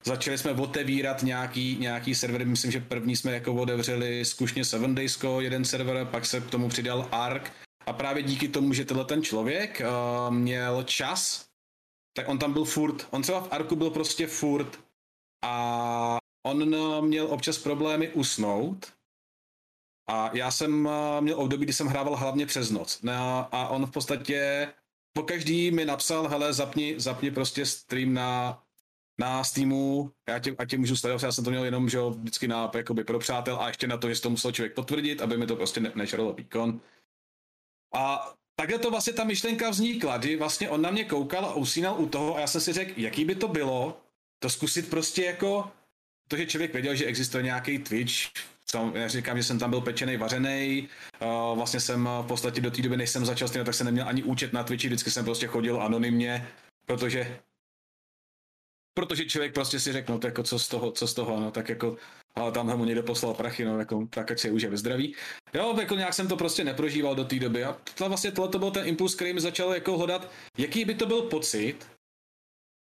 [0.08, 5.42] Začali jsme otevírat nějaký, nějaký servery, myslím, že první jsme jako otevřeli zkušně 7 Daysko,
[5.42, 7.52] jeden server, pak se k tomu přidal Ark
[7.86, 11.46] a právě díky tomu, že tenhle ten člověk uh, měl čas,
[12.18, 13.08] tak on tam byl furt.
[13.12, 14.80] On třeba v Arku byl prostě furt
[15.44, 16.76] a on
[17.06, 18.94] měl občas problémy usnout
[20.10, 23.02] a já jsem uh, měl období, kdy jsem hrával hlavně přes noc.
[23.02, 24.68] No, a on v podstatě
[25.14, 28.62] po každý mi napsal, hele, zapni, zapni prostě stream na
[29.18, 32.10] na Steamu, já tě, a tě můžu sledovat, já jsem to měl jenom, že jo,
[32.10, 35.38] vždycky na, jakoby pro přátel a ještě na to, že to musel člověk potvrdit, aby
[35.38, 36.82] mi to prostě ne, nežralo výkon.
[37.94, 42.02] A takhle to vlastně ta myšlenka vznikla, kdy vlastně on na mě koukal a usínal
[42.02, 44.02] u toho a já jsem si řekl, jaký by to bylo,
[44.40, 45.72] to zkusit prostě jako,
[46.28, 48.14] to, že člověk věděl, že existuje nějaký Twitch,
[48.94, 50.90] já říkám, že jsem tam byl pečený, vařený.
[51.22, 54.24] Uh, vlastně jsem v podstatě do té doby, než jsem začal tak jsem neměl ani
[54.24, 56.48] účet na Twitchi, vždycky jsem prostě chodil anonymně,
[56.86, 57.40] protože
[58.98, 61.52] protože člověk prostě si řekl, no tak jako co z toho, co z toho, no
[61.52, 61.98] tak jako
[62.36, 65.16] ale tam mu někdo poslal prachy, no jako, tak ať se už je ve zdraví.
[65.54, 68.60] Jo, jako nějak jsem to prostě neprožíval do té doby a to vlastně tohle to
[68.60, 71.88] byl ten impuls, který mi začal jako hledat, jaký by to byl pocit,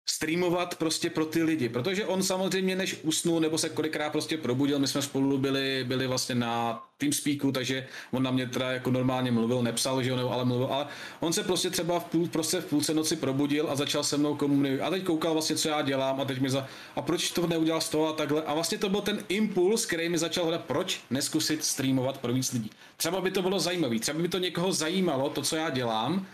[0.07, 4.79] streamovat prostě pro ty lidi, protože on samozřejmě než usnul nebo se kolikrát prostě probudil,
[4.79, 9.31] my jsme spolu byli, byli vlastně na TeamSpeaku, takže on na mě teda jako normálně
[9.31, 10.87] mluvil, nepsal, že jo, ale mluvil, ale
[11.21, 14.37] on se prostě třeba v, půl, prostě v půlce noci probudil a začal se mnou
[14.37, 16.67] komunikovat a teď koukal vlastně, co já dělám a teď mi za,
[16.97, 20.09] a proč to neudělal z toho a takhle a vlastně to byl ten impuls, který
[20.09, 22.71] mi začal hledat, proč neskusit streamovat pro víc lidí.
[22.97, 26.27] Třeba by to bylo zajímavé, třeba by to někoho zajímalo, to, co já dělám,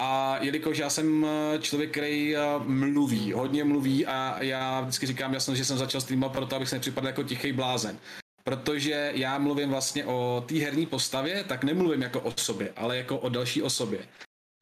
[0.00, 5.34] a jelikož já jsem eh, člověk, který eh, mluví, hodně mluví a já vždycky říkám
[5.34, 7.98] jasno, že jsem začal streamovat proto, abych se nepřipadl jako tichý blázen.
[8.44, 13.18] Protože já mluvím vlastně o té herní postavě, tak nemluvím jako o sobě, ale jako
[13.18, 14.00] o další osobě.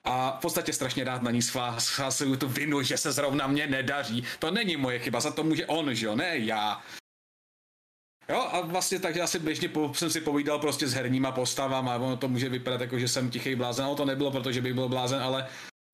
[0.06, 1.42] A v podstatě strašně rád na ní
[1.78, 4.24] schvásuju tu vinu, že se zrovna mě nedaří.
[4.38, 6.82] To není moje chyba, za to může on, že jo, ne já.
[8.30, 12.16] Jo, a vlastně takže asi běžně po, jsem si povídal prostě s herníma postavama, ono
[12.16, 15.22] to může vypadat jako, že jsem tichý blázen, ale to nebylo, protože bych byl blázen,
[15.22, 15.48] ale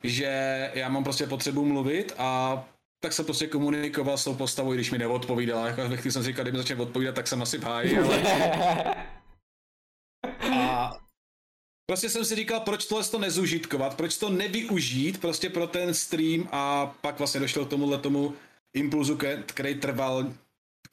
[0.05, 2.65] že já mám prostě potřebu mluvit a
[3.05, 5.67] tak jsem prostě komunikoval s tou postavou, když mi neodpovídala.
[5.67, 8.23] Jako ve chvíli jsem si říkal, kdyby začal odpovídat, tak jsem asi v háji, ale...
[10.61, 10.99] A
[11.87, 16.49] prostě jsem si říkal, proč tohle to nezužitkovat, proč to nevyužít prostě pro ten stream
[16.53, 18.35] a pak vlastně došlo k tomuhle tomu
[18.75, 20.33] impulzu, který trval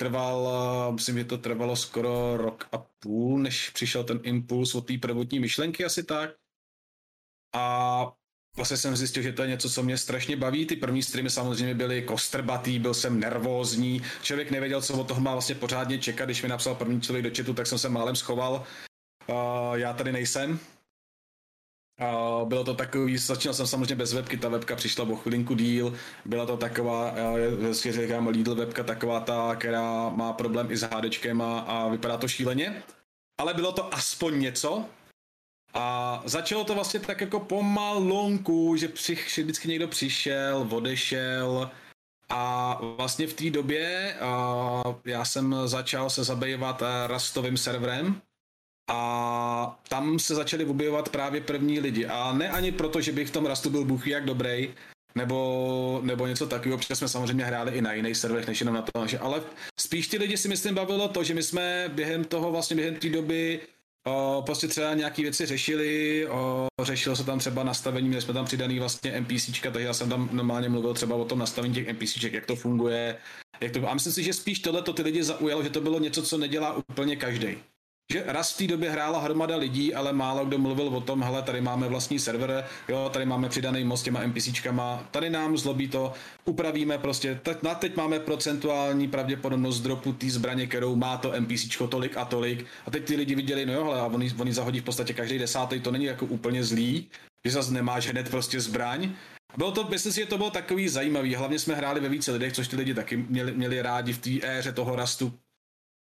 [0.01, 0.49] trval,
[0.91, 5.39] myslím, že to trvalo skoro rok a půl, než přišel ten impuls od té prvotní
[5.39, 6.29] myšlenky asi tak.
[7.55, 8.13] A
[8.55, 10.65] vlastně jsem zjistil, že to je něco, co mě strašně baví.
[10.65, 15.31] Ty první streamy samozřejmě byly kostrbatý, byl jsem nervózní, člověk nevěděl, co od toho má
[15.31, 16.25] vlastně pořádně čekat.
[16.25, 18.65] Když mi napsal první člověk do chatu, tak jsem se málem schoval.
[19.29, 19.35] Uh,
[19.73, 20.59] já tady nejsem,
[22.01, 25.93] a bylo to takový, začínal jsem samozřejmě bez webky, ta webka přišla o chvilinku díl,
[26.25, 31.41] byla to taková, já říkám Lidl webka, taková ta, která má problém i s HDčkem
[31.41, 32.83] a, a vypadá to šíleně.
[33.37, 34.85] Ale bylo to aspoň něco,
[35.73, 41.71] a začalo to vlastně tak jako pomalonku, že, přich, vždycky někdo přišel, odešel.
[42.29, 44.15] A vlastně v té době
[44.85, 48.21] uh, já jsem začal se zabývat rastovým serverem,
[48.91, 52.05] a tam se začaly objevovat právě první lidi.
[52.05, 54.73] A ne ani proto, že bych v tom Rastu byl buchy jak dobrý,
[55.15, 56.76] nebo, nebo něco takového.
[56.76, 59.41] Občas jsme samozřejmě hráli i na jiných serverech, než jenom na to, že, ale
[59.80, 63.09] spíš ty lidi si myslím bavilo to, že my jsme během toho, vlastně během té
[63.09, 63.59] doby
[64.07, 68.45] O, prostě třeba nějaké věci řešili, o, řešilo se tam třeba nastavení, měli jsme tam
[68.45, 72.34] přidaný vlastně NPCčka, takže já jsem tam normálně mluvil třeba o tom nastavení těch NPCček,
[72.34, 73.18] jak to funguje,
[73.61, 75.99] jak to, a myslím si, že spíš tohle to ty lidi zaujalo, že to bylo
[75.99, 77.57] něco, co nedělá úplně každý
[78.11, 81.41] že raz v té době hrála hromada lidí, ale málo kdo mluvil o tom, hele,
[81.41, 86.13] tady máme vlastní server, jo, tady máme přidaný most těma NPCčkama, tady nám zlobí to,
[86.45, 91.88] upravíme prostě, teď, na teď máme procentuální pravděpodobnost dropu té zbraně, kterou má to NPCčko
[91.88, 92.65] tolik a tolik.
[92.85, 95.38] A teď ty lidi viděli, no jo, hele, a oni, oni zahodí v podstatě každý
[95.38, 97.07] desátý, to není jako úplně zlý,
[97.45, 99.11] že zase nemáš hned prostě zbraň,
[99.57, 102.53] bylo to, myslím si, že to bylo takový zajímavý, hlavně jsme hráli ve více lidech,
[102.53, 105.33] což ty lidi taky měli, měli rádi v té éře toho rastu.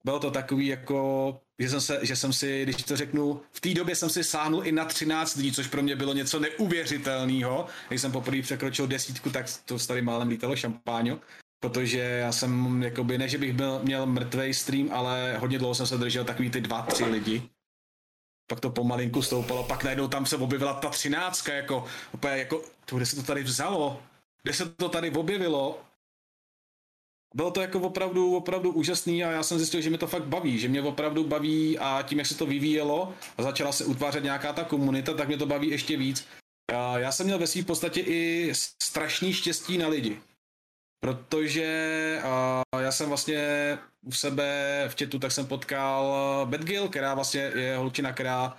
[0.06, 3.74] Bylo to takový jako že jsem, se, že jsem si, když to řeknu, v té
[3.74, 7.66] době jsem si sáhnul i na 13 lidí, což pro mě bylo něco neuvěřitelného.
[7.88, 11.20] Když jsem poprvé překročil desítku, tak to tady málem lítalo šampáňo,
[11.60, 15.88] protože já jsem, jakoby, ne, že bych byl, měl mrtvý stream, ale hodně dlouho jsem
[15.88, 17.50] se držel takový ty dva, tři lidi.
[18.48, 22.96] Pak to pomalinku stoupalo, pak najednou tam se objevila ta třináctka, jako, úplně jako, to,
[22.96, 24.04] kde se to tady vzalo?
[24.44, 25.82] Kde se to tady objevilo?
[27.34, 30.60] Bylo to jako opravdu, opravdu úžasný a já jsem zjistil, že mi to fakt baví,
[30.60, 34.54] že mě opravdu baví a tím, jak se to vyvíjelo a začala se utvářet nějaká
[34.54, 36.28] ta komunita, tak mě to baví ještě víc.
[36.96, 38.52] Já jsem měl ve svým podstatě i
[38.84, 40.22] strašný štěstí na lidi,
[41.00, 42.20] protože
[42.80, 46.16] já jsem vlastně u sebe v chatu tak jsem potkal
[46.50, 48.58] Bedgill, která vlastně je holčina, která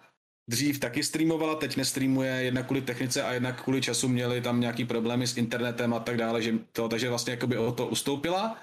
[0.53, 4.85] dřív taky streamovala, teď nestreamuje jednak kvůli technice a jednak kvůli času měli tam nějaký
[4.85, 8.57] problémy s internetem a tak dále, že to, takže vlastně jakoby o to ustoupila.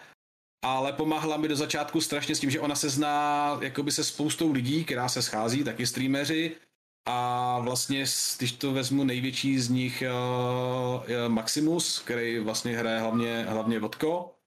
[0.66, 4.52] Ale pomáhala mi do začátku strašně s tím, že ona se zná jakoby se spoustou
[4.52, 6.56] lidí, která se schází, taky streameři.
[7.06, 8.06] A vlastně,
[8.38, 14.39] když to vezmu, největší z nich uh, Maximus, který vlastně hraje hlavně, hlavně vodko,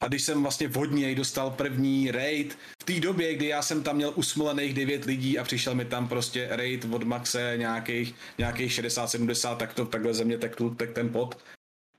[0.00, 3.82] a když jsem vlastně od něj dostal první raid, v té době, kdy já jsem
[3.82, 8.72] tam měl usmolených 9 lidí a přišel mi tam prostě raid od Maxe nějakých, nějakých
[8.72, 11.38] 60-70, tak to takhle země tak, tak ten pot.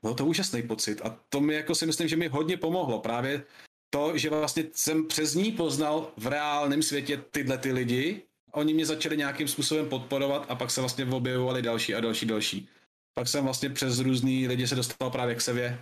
[0.02, 2.98] Byl to úžasný pocit a to mi jako si myslím, že mi hodně pomohlo.
[2.98, 3.42] Právě
[3.90, 8.22] to, že vlastně jsem přes ní poznal v reálném světě tyhle ty lidi,
[8.52, 12.68] oni mě začali nějakým způsobem podporovat a pak se vlastně objevovali další a další, další.
[13.14, 15.78] Pak jsem vlastně přes různý lidi se dostal právě k Sevě,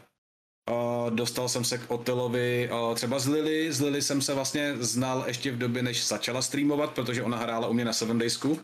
[0.71, 3.73] Uh, dostal jsem se k Otelovi uh, třeba z Lily.
[3.73, 7.69] Z Lily jsem se vlastně znal ještě v době, než začala streamovat, protože ona hrála
[7.69, 8.61] u mě na Seven Daysku.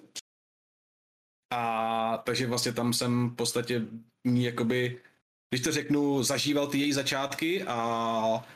[1.52, 3.82] A takže vlastně tam jsem v podstatě
[4.24, 5.00] jakoby
[5.54, 8.46] když to řeknu, zažíval ty její začátky a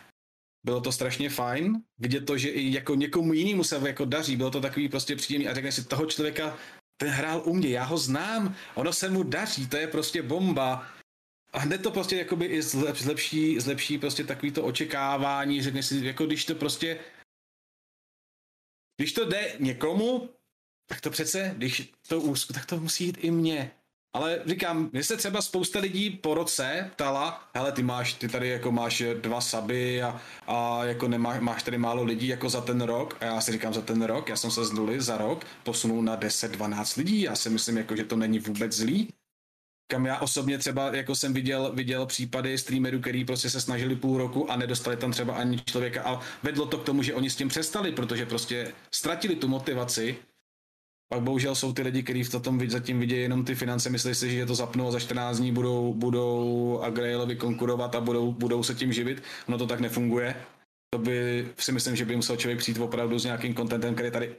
[0.67, 4.51] bylo to strašně fajn vidět to, že i jako někomu jinému se jako daří, bylo
[4.51, 6.59] to takový prostě příjemný a řekne si toho člověka,
[6.97, 10.87] ten hrál u mě, já ho znám, ono se mu daří, to je prostě bomba.
[11.53, 16.27] A hned to prostě jakoby i zlepší, zlepší prostě takový to očekávání, řekne si, jako
[16.27, 17.01] když to prostě,
[18.97, 20.31] když to jde někomu,
[20.87, 23.71] tak to přece, když to úzku, tak to musí jít i mně.
[24.13, 28.49] Ale říkám, mě se třeba spousta lidí po roce ptala, hele, ty máš, ty tady
[28.49, 32.81] jako máš dva saby a, a jako nemáš, máš tady málo lidí jako za ten
[32.81, 33.17] rok.
[33.21, 36.03] A já si říkám za ten rok, já jsem se z nuly za rok posunul
[36.03, 37.21] na 10-12 lidí.
[37.21, 39.09] Já si myslím, jako, že to není vůbec zlý.
[39.91, 44.19] Kam já osobně třeba jako jsem viděl, viděl případy streamerů, který prostě se snažili půl
[44.19, 47.37] roku a nedostali tam třeba ani člověka a vedlo to k tomu, že oni s
[47.37, 50.17] tím přestali, protože prostě ztratili tu motivaci
[51.09, 54.31] pak bohužel jsou ty lidi, kteří v tom zatím vidějí jenom ty finance, myslí si,
[54.31, 58.63] že je to zapnou a za 14 dní budou, budou Agrailovi konkurovat a budou, budou
[58.63, 59.23] se tím živit.
[59.49, 60.35] Ono to tak nefunguje.
[60.91, 64.37] To by si myslím, že by musel člověk přijít opravdu s nějakým kontentem, který tady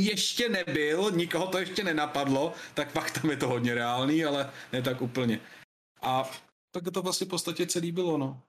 [0.00, 4.82] ještě nebyl, nikoho to ještě nenapadlo, tak pak tam je to hodně reálný, ale ne
[4.82, 5.40] tak úplně.
[6.02, 6.30] A
[6.74, 8.42] tak to vlastně v podstatě celý bylo, no.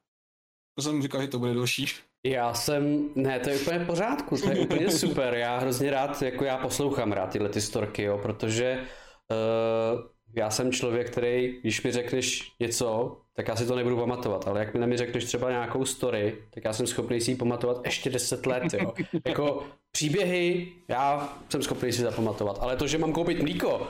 [0.76, 1.86] To jsem říkal, že to bude další.
[2.26, 6.22] Já jsem, ne, to je úplně v pořádku, to je úplně super, já hrozně rád,
[6.22, 8.84] jako já poslouchám rád tyhle ty storky, jo, protože
[9.32, 10.02] uh,
[10.36, 14.60] já jsem člověk, který, když mi řekneš něco, tak já si to nebudu pamatovat, ale
[14.60, 18.10] jak mi mi řekneš třeba nějakou story, tak já jsem schopný si ji pamatovat ještě
[18.10, 18.94] 10 let, jo.
[19.28, 23.88] jako příběhy, já jsem schopný si zapamatovat, ale to, že mám koupit mlíko,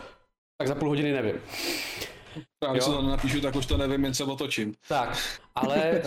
[0.57, 1.35] tak za půl hodiny nevím.
[2.63, 4.73] Já když to napíšu, tak už to nevím, jen se otočím.
[4.87, 5.17] Tak,
[5.55, 6.01] ale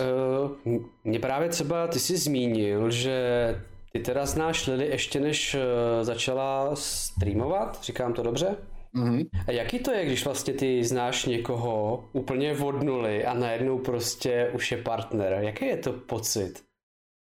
[0.65, 3.15] uh, mě právě třeba, ty jsi zmínil, že
[3.91, 5.61] ty teda znáš Lily ještě než uh,
[6.03, 8.55] začala streamovat, říkám to dobře?
[8.95, 9.29] Mm-hmm.
[9.47, 14.51] A jaký to je, když vlastně ty znáš někoho úplně od nuly a najednou prostě
[14.53, 15.37] už je partner?
[15.41, 16.63] Jaký je to pocit?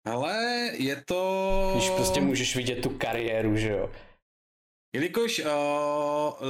[0.06, 1.72] Ale je to...
[1.76, 3.90] Když prostě můžeš vidět tu kariéru, že jo?
[4.96, 5.48] Jelikož uh,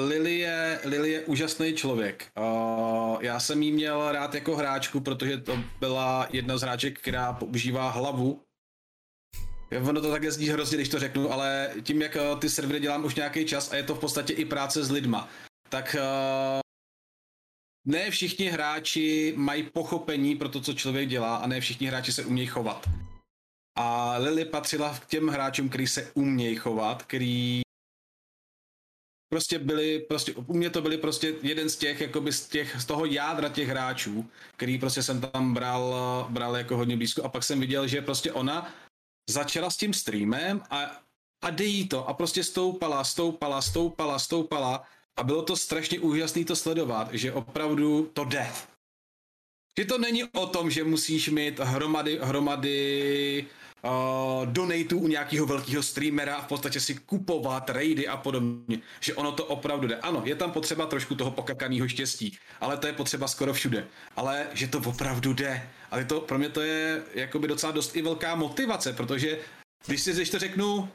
[0.08, 2.32] Lily, je, Lily je úžasný člověk.
[2.38, 7.34] Uh, já jsem jí měl rád jako hráčku, protože to byla jedna z hráček, která
[7.34, 8.42] používá hlavu.
[9.80, 13.16] Ono to také zní hrozně, když to řeknu, ale tím, jak ty servery dělám už
[13.16, 15.30] nějaký čas a je to v podstatě i práce s lidma,
[15.70, 16.60] tak uh,
[17.88, 22.26] ne všichni hráči mají pochopení pro to, co člověk dělá a ne všichni hráči se
[22.26, 22.90] umějí chovat.
[23.78, 27.62] A Lily patřila k těm hráčům, který se umějí chovat, který
[29.30, 32.86] prostě byli, prostě u mě to byli prostě jeden z těch, jakoby z těch, z
[32.86, 35.96] toho jádra těch hráčů, který prostě jsem tam bral,
[36.30, 38.74] bral jako hodně blízko a pak jsem viděl, že prostě ona
[39.30, 41.02] začala s tím streamem a,
[41.42, 44.84] a dejí to a prostě stoupala, stoupala, stoupala, stoupala
[45.16, 48.52] a bylo to strašně úžasné to sledovat, že opravdu to jde.
[49.78, 53.48] Že to není o tom, že musíš mít hromady, hromady
[53.84, 58.80] uh, donatů u nějakého velkého streamera a v podstatě si kupovat raidy a podobně.
[59.00, 59.96] Že ono to opravdu jde.
[59.96, 63.88] Ano, je tam potřeba trošku toho pokakaného štěstí, ale to je potřeba skoro všude.
[64.16, 65.70] Ale že to opravdu jde.
[65.92, 69.40] Ale to, pro mě to je jakoby docela dost i velká motivace, protože
[69.88, 70.88] když si to řeknu, uh,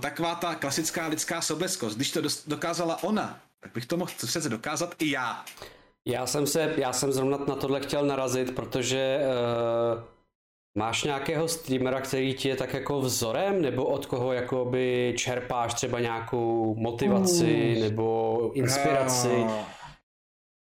[0.00, 4.94] taková ta klasická lidská sobeskost, když to dokázala ona, tak bych to mohl přece dokázat
[4.98, 5.44] i já.
[6.04, 9.18] Já jsem se, já jsem zrovna na tohle chtěl narazit, protože
[9.96, 10.02] uh,
[10.80, 16.00] Máš nějakého streamera, který ti je tak jako vzorem, nebo od koho jakoby čerpáš třeba
[16.00, 19.44] nějakou motivaci uh, nebo inspiraci?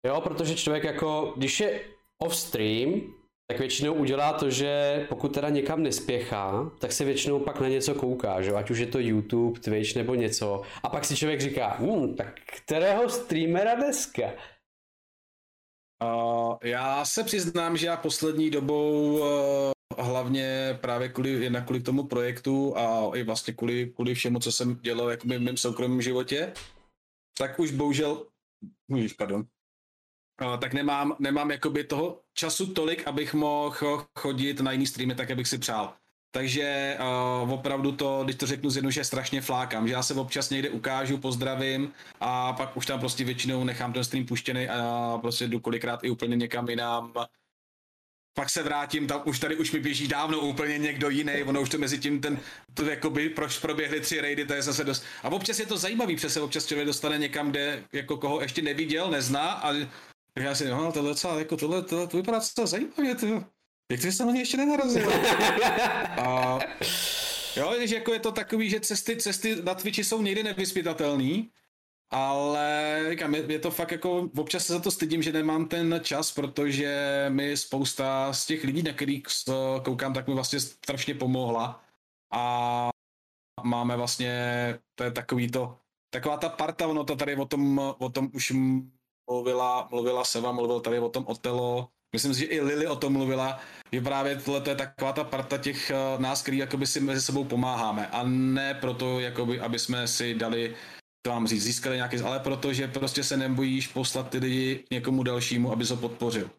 [0.07, 1.81] Jo, protože člověk jako, když je
[2.21, 3.01] off stream,
[3.51, 7.95] tak většinou udělá to, že pokud teda někam nespěchá, tak se většinou pak na něco
[7.95, 8.51] kouká, že?
[8.51, 10.61] ať už je to YouTube, Twitch nebo něco.
[10.83, 14.23] A pak si člověk říká, hm, tak kterého streamera dneska?
[16.03, 22.03] Uh, já se přiznám, že já poslední dobou uh, hlavně právě kvůli, jednak kvůli tomu
[22.03, 26.53] projektu a i vlastně kvůli, kvůli všemu, co jsem dělal jako v mém soukromém životě,
[27.37, 28.25] tak už bohužel,
[28.87, 29.43] můžeš, pardon,
[30.61, 35.47] tak nemám, nemám jakoby toho času tolik, abych mohl chodit na jiný streamy tak, abych
[35.47, 35.93] si přál.
[36.31, 36.97] Takže
[37.43, 41.17] uh, opravdu to, když to řeknu zjednoduše, strašně flákám, že já se občas někde ukážu,
[41.17, 46.03] pozdravím a pak už tam prostě většinou nechám ten stream puštěný a prostě jdu kolikrát
[46.03, 47.13] i úplně někam jinam.
[48.39, 51.69] Pak se vrátím, tam už tady už mi běží dávno úplně někdo jiný, ono už
[51.69, 52.39] to mezi tím ten,
[52.73, 55.03] to jakoby proč proběhly tři raidy, to je zase dost.
[55.23, 59.11] A občas je to zajímavý, přesně občas člověk dostane někam, kde jako koho ještě neviděl,
[59.11, 59.73] nezná a
[60.35, 63.43] já si, no, tohle docela, jako tohle, tohle, to vypadá docela zajímavě, to,
[63.91, 65.11] jak to se na ještě nenarazil?
[66.09, 66.59] A,
[67.55, 71.51] jo, že jako je to takový, že cesty, cesty na Twitchi jsou někdy nevyspytatelný
[72.11, 75.99] ale říkám, je, je to fakt jako, občas se za to stydím, že nemám ten
[76.03, 79.23] čas, protože mi spousta z těch lidí, na kterých
[79.83, 81.83] koukám, tak mi vlastně strašně pomohla.
[82.33, 82.89] A
[83.63, 84.33] máme vlastně,
[84.95, 85.77] to je takový to,
[86.13, 88.53] taková ta parta, ono to tady o tom, o tom už
[89.29, 93.13] mluvila, mluvila Seva, mluvil tady o tom Otelo, myslím si, že i Lily o tom
[93.13, 93.59] mluvila,
[93.91, 97.43] že právě tohle je taková ta parta těch uh, nás, který jakoby si mezi sebou
[97.43, 98.07] pomáháme.
[98.07, 100.75] A ne proto, jakoby, aby jsme si dali
[101.29, 105.71] to vám říct, získali nějaký, ale protože prostě se nebojíš poslat ty lidi někomu dalšímu,
[105.71, 106.49] aby se podpořil.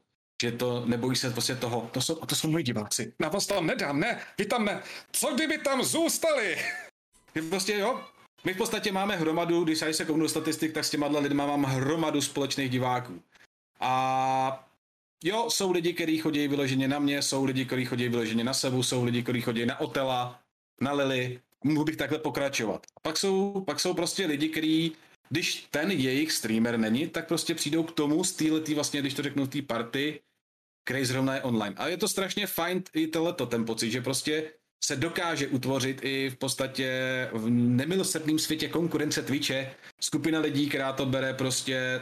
[0.43, 1.91] Že to nebojí se prostě toho.
[1.93, 3.13] To jsou, to jsou moji diváci.
[3.19, 4.83] Na vás tam nedám, ne, vy tam ne.
[5.13, 6.57] Co kdyby tam zůstali?
[7.51, 8.01] prostě jo,
[8.45, 12.21] my v podstatě máme hromadu, když se kouknu statistik, tak s těma lidma mám hromadu
[12.21, 13.23] společných diváků.
[13.81, 14.69] A
[15.25, 18.83] jo, jsou lidi, kteří chodí vyloženě na mě, jsou lidi, kteří chodí vyloženě na Sebu,
[18.83, 20.41] jsou lidi, kteří chodí na Otela,
[20.81, 22.87] na Lily, mohl bych takhle pokračovat.
[22.97, 24.93] A pak jsou, pak jsou prostě lidi, kteří,
[25.29, 29.23] když ten jejich streamer není, tak prostě přijdou k tomu z této, vlastně, když to
[29.23, 30.21] řeknu, té party,
[30.85, 31.75] který zrovna je online.
[31.79, 34.53] A je to strašně fajn i tohleto, ten pocit, že prostě
[34.85, 36.91] se dokáže utvořit i v podstatě
[37.33, 42.01] v nemilosrdném světě konkurence Twitche skupina lidí, která to bere prostě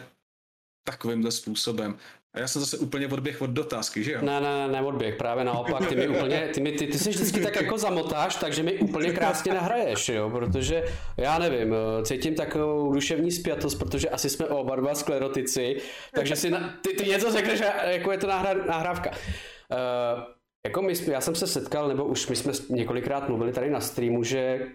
[0.84, 1.98] takovýmhle způsobem.
[2.34, 4.18] A já jsem zase úplně odběh od dotázky, že jo?
[4.22, 7.40] Ne, ne, ne, odběh, právě naopak, ty mi úplně, ty, mi, ty, ty si vždycky
[7.40, 10.84] tak jako zamotáš, takže mi úplně krásně nahraješ, jo, protože
[11.16, 15.76] já nevím, cítím takovou duševní spjatost, protože asi jsme oba dva sklerotici,
[16.14, 19.10] takže si na, ty, ty něco řekneš, jako je to nahra, nahrávka.
[19.10, 20.22] Uh,
[20.66, 24.24] jako my, já jsem se setkal, nebo už my jsme několikrát mluvili tady na streamu,
[24.24, 24.66] že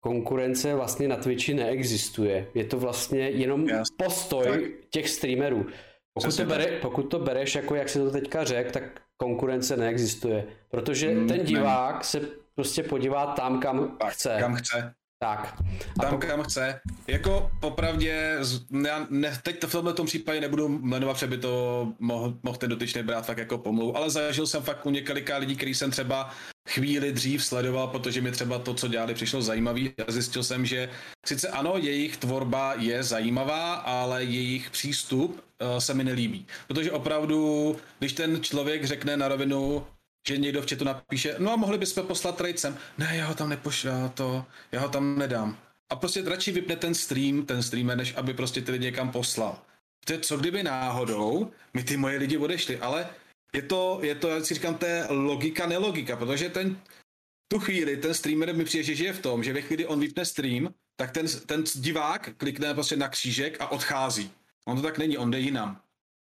[0.00, 2.46] konkurence vlastně na Twitchi neexistuje.
[2.54, 3.66] Je to vlastně jenom
[3.98, 5.66] postoj těch streamerů.
[6.16, 8.82] Pokud to, bere, pokud to bereš, jako jak se to teďka řekl, tak
[9.16, 10.46] konkurence neexistuje.
[10.68, 12.04] Protože mm, ten divák ne.
[12.04, 12.20] se
[12.54, 14.36] prostě podívá tam, kam tak, chce.
[14.40, 14.94] Kam chce.
[15.26, 15.54] Tak.
[15.98, 16.26] A tam, pokud...
[16.26, 16.80] kam chce.
[17.06, 18.38] Jako popravdě,
[18.86, 22.56] já ne, teď to v tomhle tom případě nebudu jmenovat, protože by to mohl, mohl
[22.56, 25.90] ten dotyčný brát fakt jako pomluv, ale zažil jsem fakt u několika lidí, který jsem
[25.90, 26.30] třeba
[26.68, 30.88] chvíli dřív sledoval, protože mi třeba to, co dělali, přišlo zajímavý a zjistil jsem, že
[31.26, 35.30] sice ano, jejich tvorba je zajímavá, ale jejich přístup
[35.60, 36.46] uh, se mi nelíbí.
[36.68, 39.86] Protože opravdu, když ten člověk řekne na rovinu,
[40.28, 43.48] že někdo v chatu napíše, no a mohli bychom poslat trade Ne, já ho tam
[43.48, 45.58] nepošlu, já, to, já ho tam nedám.
[45.90, 49.62] A prostě radši vypne ten stream, ten streamer, než aby prostě ty lidi někam poslal.
[50.04, 53.08] To co kdyby náhodou mi ty moje lidi odešli, ale
[53.52, 56.80] je to, je to, jak si říkám, to je logika, nelogika, protože ten,
[57.48, 60.24] tu chvíli ten streamer mi přijde, že žije v tom, že ve chvíli on vypne
[60.24, 64.30] stream, tak ten, ten divák klikne prostě na křížek a odchází.
[64.64, 65.80] On to tak není, on jde jinam.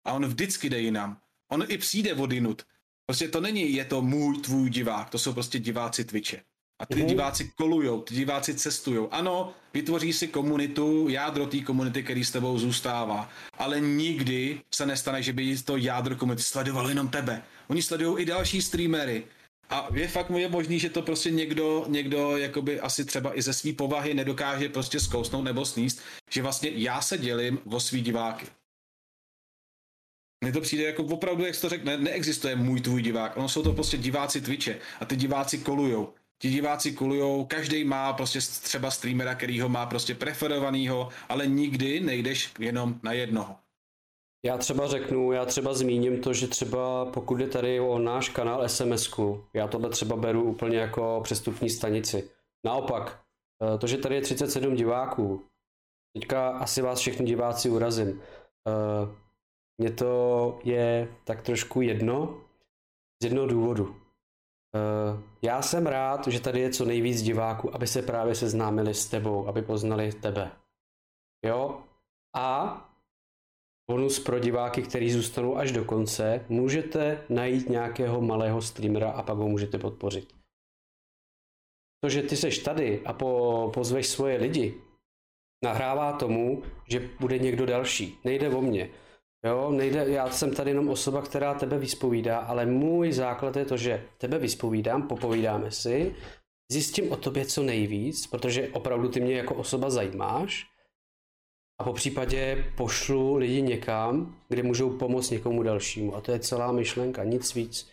[0.04, 1.20] A on vždycky jde jinam.
[1.48, 2.62] On i přijde vodinut.
[3.06, 6.42] Prostě to není, je to můj, tvůj divák, to jsou prostě diváci Twitche.
[6.78, 7.06] A ty mm-hmm.
[7.06, 9.08] diváci kolujou, ty diváci cestují.
[9.10, 13.30] Ano, vytvoří si komunitu, jádro té komunity, který s tebou zůstává.
[13.58, 17.42] Ale nikdy se nestane, že by to jádro komunity sledovalo jenom tebe.
[17.68, 19.24] Oni sledují i další streamery.
[19.70, 23.52] A je fakt je možný, že to prostě někdo, někdo jakoby asi třeba i ze
[23.52, 26.00] své povahy nedokáže prostě zkousnout nebo sníst,
[26.30, 28.46] že vlastně já se dělím o svý diváky.
[30.46, 33.36] Mně to přijde jako opravdu, jak jsi to řekne, neexistuje můj tvůj divák.
[33.36, 36.12] Ono jsou to prostě diváci Twitche a ty diváci kolujou.
[36.38, 42.00] Ti diváci kolujou, každý má prostě třeba streamera, který ho má prostě preferovanýho, ale nikdy
[42.00, 43.56] nejdeš jenom na jednoho.
[44.44, 48.68] Já třeba řeknu, já třeba zmíním to, že třeba pokud je tady o náš kanál
[48.68, 49.10] sms
[49.54, 52.30] já tohle třeba beru úplně jako přestupní stanici.
[52.64, 53.20] Naopak,
[53.74, 55.44] eh, to, že tady je 37 diváků,
[56.12, 58.22] teďka asi vás všechny diváci urazím,
[58.68, 59.25] eh,
[59.78, 62.40] mně to je tak trošku jedno,
[63.22, 63.96] z jednoho důvodu.
[64.76, 69.08] Eh, já jsem rád, že tady je co nejvíc diváků, aby se právě seznámili s
[69.08, 70.52] tebou, aby poznali tebe.
[71.44, 71.80] Jo?
[72.36, 72.80] A
[73.90, 79.38] bonus pro diváky, kteří zůstanou až do konce, můžete najít nějakého malého streamera a pak
[79.38, 80.34] ho můžete podpořit.
[82.04, 84.74] To, že ty seš tady a po, pozveš svoje lidi,
[85.64, 88.18] nahrává tomu, že bude někdo další.
[88.24, 88.90] Nejde o mě.
[89.46, 93.76] Jo, nejde, já jsem tady jenom osoba, která tebe vyspovídá, ale můj základ je to,
[93.76, 96.14] že tebe vyspovídám, popovídáme si,
[96.72, 100.66] zjistím o tobě co nejvíc, protože opravdu ty mě jako osoba zajímáš
[101.80, 106.72] a po případě pošlu lidi někam, kde můžou pomoct někomu dalšímu a to je celá
[106.72, 107.90] myšlenka, nic víc.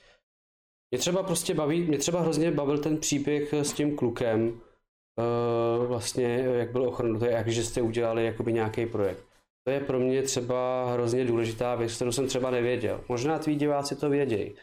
[0.91, 6.25] Mě třeba prostě baví, mě třeba hrozně bavil ten příběh s tím klukem, uh, vlastně
[6.37, 9.32] jak byl ochranu, jak že jste udělali jakoby nějaký projekt.
[9.63, 13.03] To je pro mě třeba hrozně důležitá věc, kterou jsem třeba nevěděl.
[13.09, 14.55] Možná tví diváci to vědějí,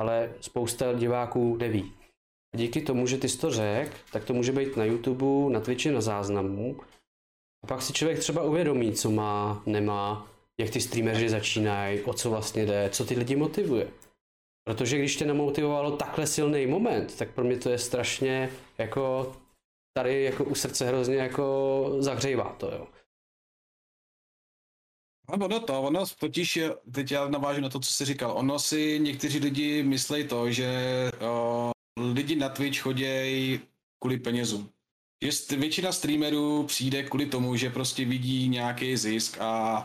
[0.00, 1.92] ale spousta diváků neví.
[2.56, 5.90] Díky tomu, že ty jsi to řek, tak to může být na YouTube, na Twitchi,
[5.90, 6.76] na záznamu.
[7.64, 12.30] A pak si člověk třeba uvědomí, co má, nemá, jak ty streameři začínají, o co
[12.30, 13.88] vlastně jde, co ty lidi motivuje.
[14.64, 19.32] Protože když tě namotivovalo takhle silný moment, tak pro mě to je strašně jako
[19.96, 22.86] tady jako u srdce hrozně jako zahřejvá to, jo.
[25.28, 26.58] A ono to, ono totiž,
[26.92, 30.70] teď já navážu na to, co jsi říkal, ono si někteří lidi myslí to, že
[31.20, 31.70] o,
[32.12, 33.60] lidi na Twitch chodějí
[33.98, 34.70] kvůli penězům.
[35.22, 39.76] Že většina streamerů přijde kvůli tomu, že prostě vidí nějaký zisk a,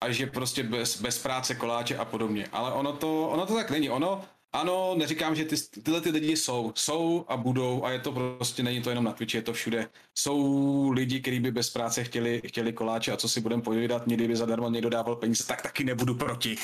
[0.00, 2.46] a že prostě bez, bez práce koláče a podobně.
[2.52, 3.90] Ale ono to, ono to tak není.
[3.90, 4.24] Ono,
[4.54, 6.72] ano, neříkám, že ty, tyhle ty lidi jsou.
[6.74, 9.88] Jsou a budou a je to prostě, není to jenom na Twitchi, je to všude.
[10.14, 14.16] Jsou lidi, kteří by bez práce chtěli, chtěli koláče a co si budeme povídat, mě
[14.16, 16.56] kdyby zadarmo někdo dával peníze, tak taky nebudu proti.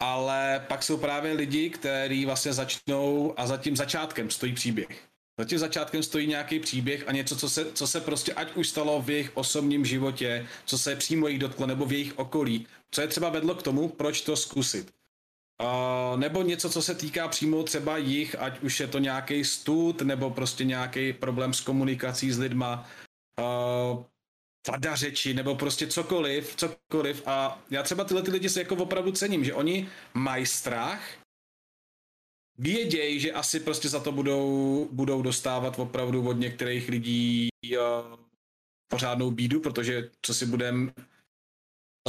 [0.00, 5.08] Ale pak jsou právě lidi, kteří vlastně začnou a za tím začátkem stojí příběh.
[5.38, 8.68] Za tím začátkem stojí nějaký příběh a něco, co se, co se prostě ať už
[8.68, 13.00] stalo v jejich osobním životě, co se přímo jich dotklo nebo v jejich okolí, co
[13.00, 14.92] je třeba vedlo k tomu, proč to zkusit.
[16.16, 20.30] Nebo něco, co se týká přímo třeba jich, ať už je to nějaký stud, nebo
[20.30, 22.88] prostě nějaký problém s komunikací s lidma,
[23.38, 24.04] uh,
[24.94, 27.22] řeči, nebo prostě cokoliv, cokoliv.
[27.26, 31.00] A já třeba tyhle ty lidi se jako opravdu cením, že oni mají strach,
[32.58, 37.78] vědějí, že asi prostě za to budou, budou dostávat opravdu od některých lidí uh,
[38.88, 40.92] pořádnou bídu, protože co si budem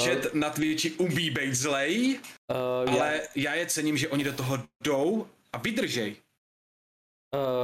[0.02, 2.20] Chat uh, na Twitchi umí být zlej,
[2.52, 3.44] uh, ale já...
[3.44, 6.16] já je cením, že oni do toho jdou a vydržej.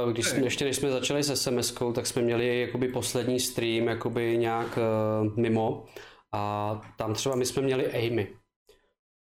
[0.04, 3.88] Uh, když jsme, ještě než jsme začali se sms tak jsme měli jakoby poslední stream
[3.88, 5.86] jakoby nějak uh, mimo
[6.32, 8.28] a tam třeba my jsme měli Amy.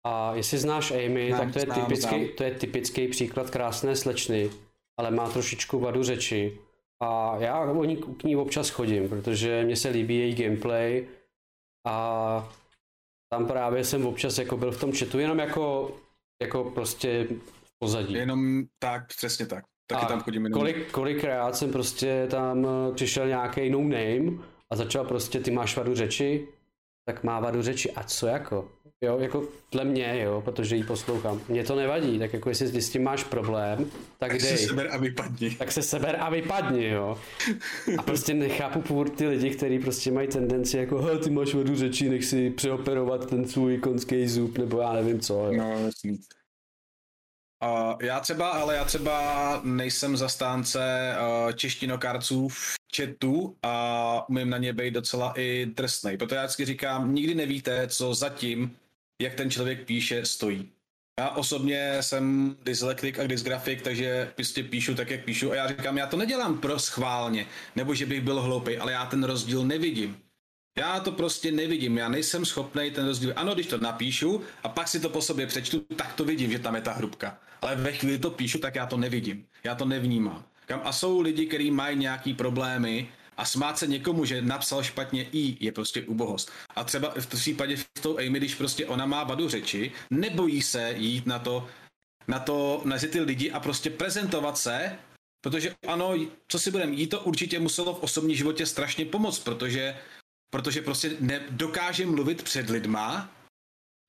[0.07, 2.37] A jestli znáš Amy, znám, tak to je, znám, typický, znám.
[2.37, 4.51] to je typický příklad krásné slečny,
[4.99, 6.59] ale má trošičku vadu řeči.
[7.03, 11.09] A já o ní, k ní občas chodím, protože mně se líbí její gameplay
[11.87, 12.53] a
[13.33, 15.95] tam právě jsem občas jako byl v tom chatu, jenom jako,
[16.43, 17.27] jako prostě
[17.65, 18.15] v pozadí.
[18.15, 19.65] Jenom tak, přesně tak.
[19.87, 20.61] Taky a tam chodím jenom.
[20.61, 25.77] Kolik, kolikrát jsem prostě tam eh, přišel nějaký no name a začal prostě, ty máš
[25.77, 26.49] vadu řeči,
[27.05, 28.69] tak má vadu řeči a co jako?
[29.03, 31.41] Jo, jako dle mě, jo, protože ji poslouchám.
[31.49, 33.85] Mně to nevadí, tak jako jestli s tím máš problém,
[34.19, 34.41] tak, tak dej.
[34.41, 35.51] se seber a vypadni.
[35.51, 37.19] Tak se seber a vypadni, jo.
[37.99, 42.09] A prostě nechápu původ ty lidi, kteří prostě mají tendenci jako, ty máš vodu řečí,
[42.09, 45.35] nech si přeoperovat ten svůj konský zub, nebo já nevím co.
[45.35, 45.53] Jo.
[45.53, 46.19] No, jasný.
[47.65, 54.59] Uh, já třeba, ale já třeba nejsem zastánce uh, češtinokarců v chatu a umím na
[54.59, 56.17] ně být docela i drsnej.
[56.17, 58.77] Proto já vždycky říkám, nikdy nevíte, co zatím
[59.23, 60.69] jak ten člověk píše, stojí.
[61.21, 65.99] Já osobně jsem dyslektik a dysgrafik, takže prostě píšu tak, jak píšu a já říkám,
[65.99, 67.47] já to nedělám pro schválně,
[67.77, 70.17] nebo že bych byl hloupý, ale já ten rozdíl nevidím.
[70.79, 73.33] Já to prostě nevidím, já nejsem schopný ten rozdíl.
[73.37, 76.59] Ano, když to napíšu a pak si to po sobě přečtu, tak to vidím, že
[76.59, 77.39] tam je ta hrubka.
[77.63, 79.47] Ale ve chvíli to píšu, tak já to nevidím.
[79.65, 80.45] Já to nevnímám.
[80.83, 83.09] A jsou lidi, kteří mají nějaký problémy
[83.43, 86.51] a smát se někomu, že napsal špatně i, je prostě ubohost.
[86.77, 90.95] A třeba v případě v tou Amy, když prostě ona má vadu řeči, nebojí se
[90.97, 91.67] jít na to,
[92.29, 94.99] na to, mezi ty lidi a prostě prezentovat se,
[95.45, 96.15] protože ano,
[96.49, 99.99] co si budeme, jí to určitě muselo v osobním životě strašně pomoct, protože,
[100.51, 103.31] protože prostě nedokáže mluvit před lidma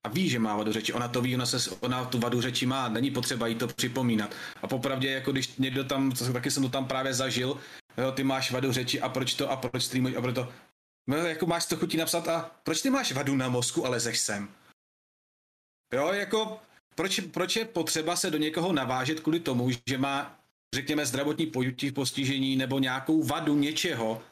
[0.06, 0.92] a ví, že má vadu řeči.
[0.92, 4.30] Ona to ví, ona, se, ona tu vadu řeči má, není potřeba jí to připomínat.
[4.62, 7.58] A popravdě, jako když někdo tam, taky jsem to tam právě zažil,
[7.96, 10.52] jo, ty máš vadu řeči a proč to a proč streamuj a proč to.
[11.06, 14.18] No, jako máš to chutí napsat a proč ty máš vadu na mozku, ale zeš
[14.18, 14.48] sem?
[15.94, 16.60] Jo, jako
[16.94, 20.40] proč, proč je potřeba se do někoho navážet kvůli tomu, že má,
[20.74, 21.52] řekněme, zdravotní
[21.94, 24.22] postižení nebo nějakou vadu něčeho,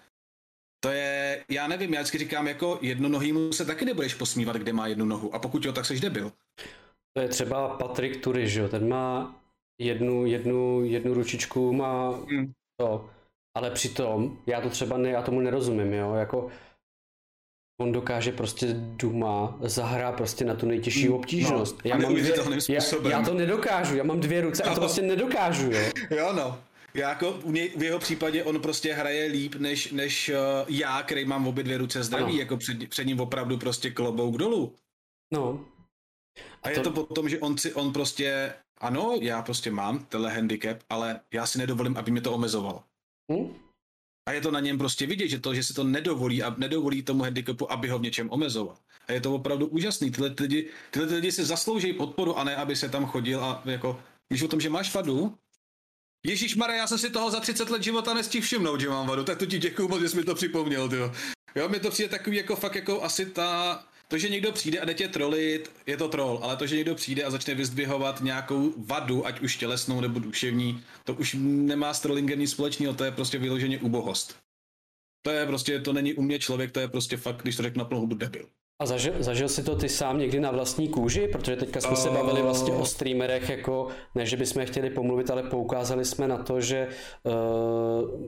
[0.85, 4.87] to je, já nevím, já vždycky říkám, jako jednonohýmu se taky nebudeš posmívat, kde má
[4.87, 5.35] jednu nohu.
[5.35, 6.33] A pokud jo, tak seš debil.
[7.13, 9.35] To je třeba Patrik Tury, že Ten má
[9.79, 12.53] jednu, jednu, jednu ručičku, má hmm.
[12.77, 13.11] to.
[13.55, 16.15] Ale přitom, já to třeba ne, já tomu nerozumím, jo.
[16.15, 16.51] Jako,
[17.81, 21.15] on dokáže prostě duma zahrá prostě na tu nejtěžší hmm.
[21.15, 21.77] obtížnost.
[21.85, 22.35] No, já, mám dvě,
[22.69, 22.81] já,
[23.11, 24.71] já, to nedokážu, já mám dvě ruce no.
[24.71, 25.81] a to prostě nedokážu, jo.
[26.11, 26.61] Jo no.
[26.95, 30.35] Já jako u něj, v jeho případě on prostě hraje líp než, než uh,
[30.69, 32.41] já, který mám v obě dvě ruce zdraví, ano.
[32.41, 34.75] jako před, před ním opravdu prostě klobouk dolů.
[35.33, 35.65] No.
[36.63, 36.71] A, a to...
[36.71, 41.21] je to potom, že on si, on prostě, ano, já prostě mám tenhle handicap, ale
[41.33, 42.85] já si nedovolím, aby mě to omezovalo.
[43.31, 43.55] Hmm?
[44.29, 47.03] A je to na něm prostě vidět, že to, že si to nedovolí a nedovolí
[47.03, 48.77] tomu handicapu, aby ho v něčem omezoval.
[49.09, 50.11] A je to opravdu úžasný.
[50.11, 54.03] Tyhle lidi, tyhle lidi si zaslouží podporu a ne, aby se tam chodil a jako,
[54.29, 55.39] když o tom, že máš vadu,
[56.27, 59.25] Ježíš Mare, já jsem si toho za 30 let života nestihl všimnout, že mám vadu,
[59.25, 61.13] tak to ti děkuju moc, že jsi mi to připomněl, tyjo.
[61.55, 64.85] Jo, mi to přijde takový jako fakt jako asi ta, to, že někdo přijde a
[64.85, 68.73] jde tě trolit, je to troll, ale to, že někdo přijde a začne vyzdvihovat nějakou
[68.77, 73.11] vadu, ať už tělesnou nebo duševní, to už nemá s trollingem nic společného, to je
[73.11, 74.37] prostě vyloženě ubohost.
[75.23, 77.79] To je prostě, to není u mě člověk, to je prostě fakt, když to řeknu
[77.79, 78.47] na plnou hubu, debil.
[78.83, 81.29] A zažil, zažil si to ty sám někdy na vlastní kůži?
[81.33, 85.43] Protože teďka jsme se bavili vlastně o streamerech, jako ne, že bychom chtěli pomluvit, ale
[85.43, 86.89] poukázali jsme na to, že
[87.23, 87.33] uh,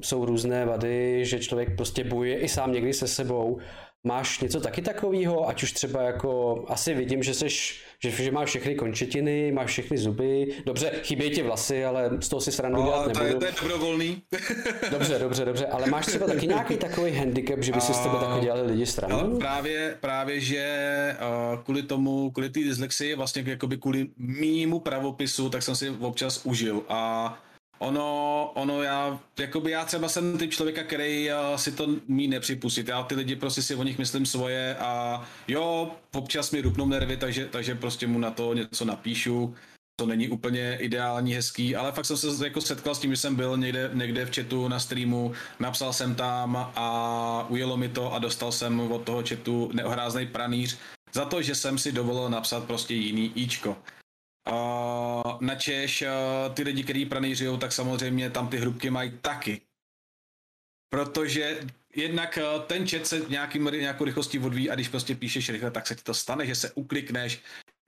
[0.00, 3.58] jsou různé vady, že člověk prostě bojuje i sám někdy se sebou
[4.06, 8.48] Máš něco taky takového, ať už třeba jako, asi vidím, že seš, že, že máš
[8.48, 12.84] všechny končetiny, máš všechny zuby, dobře, chybějí ti vlasy, ale z toho si srandu no,
[12.86, 13.24] dělat nebudu.
[13.24, 14.22] To je, to je dobrovolný.
[14.90, 18.14] dobře, dobře, dobře, ale máš třeba taky nějaký takový handicap, že by si z tebe
[18.20, 19.18] taky dělali lidi stranu?
[19.18, 21.16] Ale právě, právě, že
[21.54, 26.40] uh, kvůli tomu, kvůli té dyslexii, vlastně jakoby kvůli mýmu pravopisu, tak jsem si občas
[26.44, 27.38] užil a
[27.78, 32.88] Ono, ono já, jakoby já třeba jsem typ člověka, který uh, si to mí nepřipustit.
[32.88, 37.16] Já ty lidi prostě si o nich myslím svoje a jo, občas mi rupnou nervy,
[37.16, 39.54] takže, takže prostě mu na to něco napíšu.
[39.96, 43.36] To není úplně ideální, hezký, ale fakt jsem se jako setkal s tím, že jsem
[43.36, 48.18] byl někde, někde v chatu na streamu, napsal jsem tam a ujelo mi to a
[48.18, 50.78] dostal jsem od toho chatu neohráznej pranýř
[51.12, 53.76] za to, že jsem si dovolil napsat prostě jiný íčko.
[55.40, 56.04] Na Češ
[56.54, 59.60] ty lidi, kteří pranýřují, tak samozřejmě tam ty hrubky mají taky.
[60.94, 61.60] Protože
[61.96, 65.86] jednak uh, ten chat se nějakým, nějakou rychlostí odvíjí a když prostě píšeš rychle, tak
[65.86, 67.40] se ti to stane, že se uklikneš,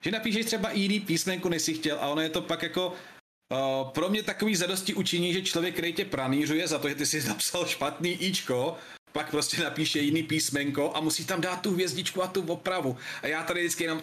[0.03, 3.89] že napíšeš třeba jiný písmenku, než jsi chtěl a ono je to pak jako uh,
[3.89, 7.27] pro mě takový zadosti učiní, že člověk, který tě pranířuje za to, že ty jsi
[7.27, 8.77] napsal špatný ičko,
[9.11, 12.97] pak prostě napíše jiný písmenko a musí tam dát tu hvězdičku a tu opravu.
[13.21, 14.01] A já tady vždycky jenom,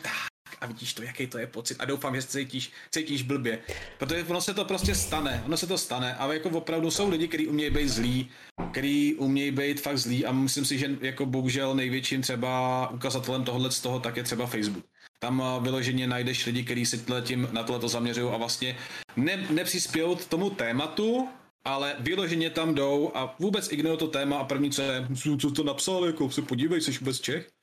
[0.65, 3.59] a vidíš to, jaký to je pocit a doufám, že cítíš, cítíš blbě.
[3.99, 7.28] Protože ono se to prostě stane, ono se to stane, ale jako opravdu jsou lidi,
[7.28, 8.31] kteří umějí být zlí,
[8.70, 13.70] kteří umějí být fakt zlí a myslím si, že jako bohužel největším třeba ukazatelem tohohle
[13.70, 14.85] z toho tak je třeba Facebook.
[15.19, 18.77] Tam eh, vyloženě najdeš lidi, kteří se tím na tohle zaměřují a vlastně
[19.16, 21.28] ne, nepřispějou k tomu tématu,
[21.65, 25.09] ale vyloženě tam jdou a vůbec ignorují to téma a první, co je,
[25.41, 27.54] co to napsal, jako se podívej, jsi vůbec Čech?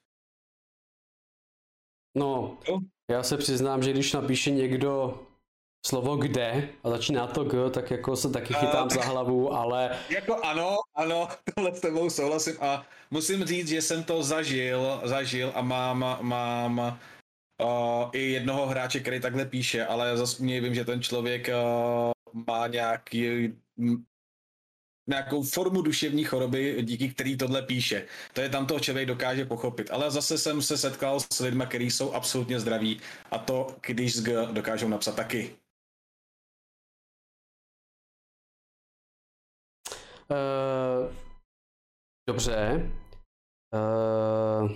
[2.16, 2.58] No,
[3.12, 5.20] já se přiznám, že když napíše někdo
[5.86, 9.98] slovo kde a začíná to G, tak jako se taky chytám uh, za hlavu, ale...
[10.10, 15.52] Jako ano, ano, tohle s tebou souhlasím a musím říct, že jsem to zažil, zažil
[15.56, 16.80] a mám, mám
[17.62, 22.44] uh, i jednoho hráče, který takhle píše, ale zase mě vím, že ten člověk uh,
[22.48, 23.54] má nějaký
[25.12, 28.08] nějakou formu duševní choroby, díky který tohle píše.
[28.34, 29.92] To je tam toho člověk dokáže pochopit.
[29.92, 33.02] Ale zase jsem se setkal s lidmi, kteří jsou absolutně zdraví
[33.32, 35.56] a to, když z G dokážou napsat taky.
[40.32, 41.14] Uh,
[42.30, 42.90] dobře.
[43.74, 44.72] Uh,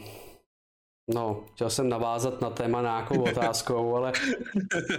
[1.14, 4.14] no, chtěl jsem navázat na téma nějakou otázkou, ale,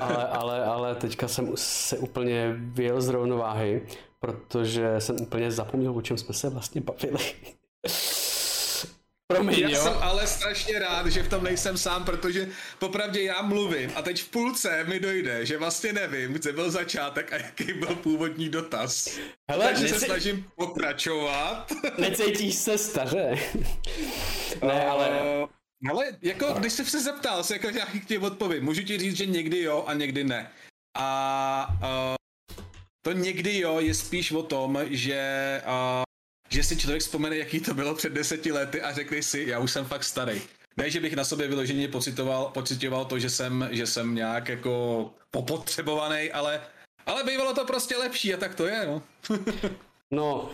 [0.01, 3.86] ale, ale, ale teďka jsem se úplně vyjel z rovnováhy
[4.27, 7.25] protože jsem úplně zapomněl, o čem jsme se vlastně bavili.
[9.27, 9.83] Promiň, já jo?
[9.83, 12.49] jsem ale strašně rád, že v tom nejsem sám, protože
[12.79, 17.33] popravdě já mluvím a teď v půlce mi dojde, že vlastně nevím, kde byl začátek
[17.33, 19.19] a jaký byl původní dotaz.
[19.51, 19.99] Hele, Takže nece...
[19.99, 21.73] se snažím pokračovat.
[21.99, 23.39] Necítíš se staře?
[24.67, 25.21] ne, ale...
[25.91, 29.27] ale jako, když jsi se zeptal, se jako nějaký ti odpovím, můžu ti říct, že
[29.27, 30.51] někdy jo a někdy ne.
[30.99, 32.17] A uh,
[33.07, 36.02] to někdy jo, je spíš o tom, že, uh,
[36.51, 39.73] že si člověk vzpomene, jaký to bylo před deseti lety a řekne si, já už
[39.73, 40.43] jsem fakt starý.
[40.76, 45.10] Ne, že bych na sobě vyloženě pocitoval, pocitoval to, že jsem, že jsem nějak jako
[45.31, 46.60] popotřebovaný, ale,
[47.07, 49.02] ale bývalo to prostě lepší a tak to je, no.
[50.10, 50.51] no,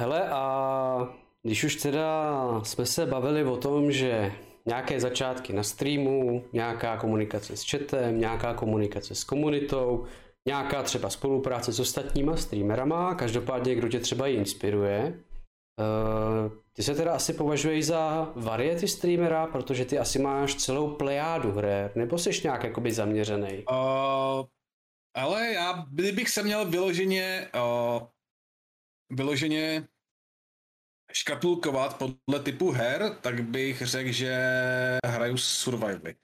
[0.00, 4.32] hele a když už teda jsme se bavili o tom, že
[4.66, 10.06] nějaké začátky na streamu, nějaká komunikace s chatem, nějaká komunikace s komunitou,
[10.48, 15.20] nějaká třeba spolupráce s ostatníma streamerama, každopádně kdo tě třeba inspiruje.
[15.80, 21.52] Uh, ty se teda asi považuješ za variety streamera, protože ty asi máš celou plejádu
[21.52, 23.64] her, nebo jsi nějak jakoby zaměřený?
[23.70, 24.46] Uh,
[25.16, 28.02] ale já, kdybych se měl vyloženě uh,
[29.10, 29.88] vyloženě
[31.12, 34.38] škatulkovat podle typu her, tak bych řekl, že
[35.06, 36.14] hraju survivaly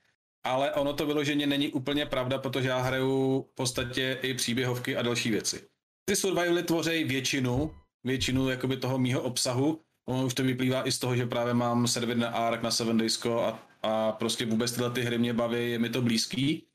[0.44, 5.02] ale ono to vyloženě není úplně pravda, protože já hraju v podstatě i příběhovky a
[5.02, 5.62] další věci.
[6.04, 10.98] Ty survivaly tvoří většinu, většinu jakoby toho mýho obsahu, ono už to vyplývá i z
[10.98, 14.90] toho, že právě mám server na ARK na 7 Daysko a, a prostě vůbec tyhle
[14.90, 16.66] ty hry mě baví, je mi to blízký,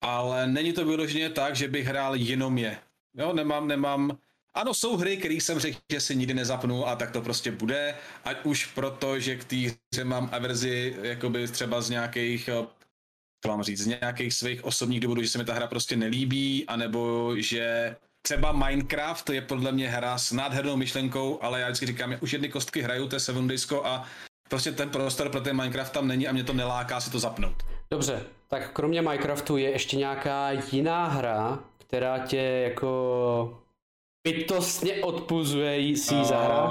[0.00, 2.78] ale není to vyloženě tak, že bych hrál jenom je.
[3.16, 4.18] Jo, nemám, nemám,
[4.54, 7.94] ano, jsou hry, které jsem řekl, že si nikdy nezapnu a tak to prostě bude,
[8.24, 9.56] ať už proto, že k té
[9.92, 12.66] hře mám averzi jakoby třeba z nějakých eh,
[13.42, 16.66] co mám říct, z nějakých svých osobních důvodů, že se mi ta hra prostě nelíbí,
[16.66, 22.12] anebo že třeba Minecraft je podle mě hra s nádhernou myšlenkou, ale já vždycky říkám,
[22.12, 24.04] já už jedny kostky hraju, to je Seven Disco a
[24.48, 27.62] prostě ten prostor pro ten Minecraft tam není a mě to neláká si to zapnout.
[27.90, 33.62] Dobře, tak kromě Minecraftu je ještě nějaká jiná hra, která tě jako
[34.24, 36.70] bytostně odpuzuje si uh, zahrát?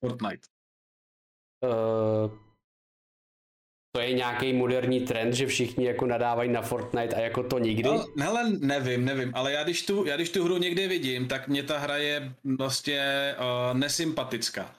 [0.00, 0.48] Fortnite.
[1.64, 2.45] Uh,
[3.96, 7.82] to je nějaký moderní trend, že všichni jako nadávají na Fortnite a jako to nikdy?
[7.82, 11.48] No, hele, nevím, nevím, ale já když, tu, já když tu hru někde vidím, tak
[11.48, 14.74] mě ta hra je vlastně uh, nesympatická.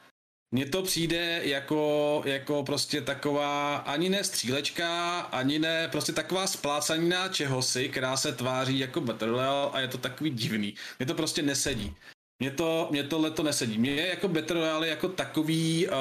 [0.55, 7.27] Mně to přijde jako, jako prostě taková ani ne střílečka, ani ne prostě taková splácanina
[7.27, 10.73] čehosi, která se tváří jako Battle Royale a je to takový divný.
[10.99, 11.95] Mně to prostě nesedí.
[12.39, 13.77] Mně to, mě to nesedí.
[13.77, 15.93] Mně jako Battle Royale jako takový, uh,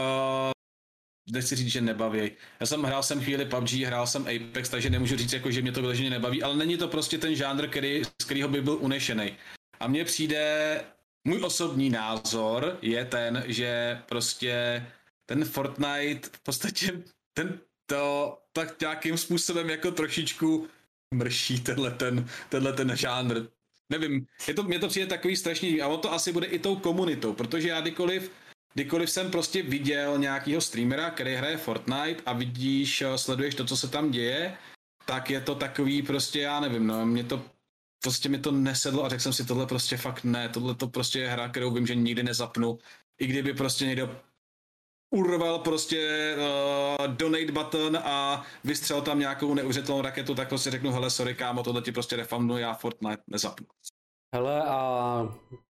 [1.30, 2.30] nechci říct, že nebaví.
[2.60, 5.72] Já jsem hrál jsem chvíli PUBG, hrál jsem Apex, takže nemůžu říct, jako, že mě
[5.72, 9.36] to vyloženě nebaví, ale není to prostě ten žánr, který, z kterého by byl unešený.
[9.80, 10.80] A mně přijde
[11.24, 14.86] můj osobní názor je ten, že prostě
[15.26, 17.02] ten Fortnite v podstatě
[17.34, 20.68] ten to tak nějakým způsobem jako trošičku
[21.14, 23.40] mrší tenhle ten, tenhle ten žánr.
[23.90, 26.76] Nevím, je to, mě to přijde takový strašný a on to asi bude i tou
[26.76, 28.30] komunitou, protože já kdykoliv,
[28.76, 33.88] kdykoliv jsem prostě viděl nějakýho streamera, který hraje Fortnite a vidíš, sleduješ to, co se
[33.88, 34.56] tam děje,
[35.06, 37.42] tak je to takový prostě, já nevím, no, mě to
[38.02, 41.18] prostě mi to nesedlo a řekl jsem si, tohle prostě fakt ne, tohle to prostě
[41.18, 42.78] je hra, kterou vím, že nikdy nezapnu.
[43.20, 44.20] I kdyby prostě někdo
[45.14, 51.10] urval prostě uh, donate button a vystřel tam nějakou neuvěřitelnou raketu, tak prostě řeknu, hele,
[51.10, 53.66] sorry kámo, tohle ti prostě refundnu, já Fortnite nezapnu.
[54.34, 55.34] Hele, a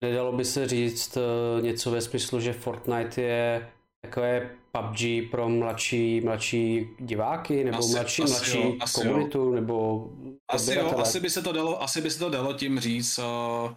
[0.05, 3.71] nedalo by se říct uh, něco ve smyslu, že Fortnite je
[4.03, 9.53] takové PUBG pro mladší, mladší diváky, nebo asi, mladší, asi mladší jo, komunitu, jo.
[9.53, 10.09] nebo
[10.49, 13.19] asi, jo, asi, by se to dalo, asi by se to dalo tím říct.
[13.19, 13.75] Uh,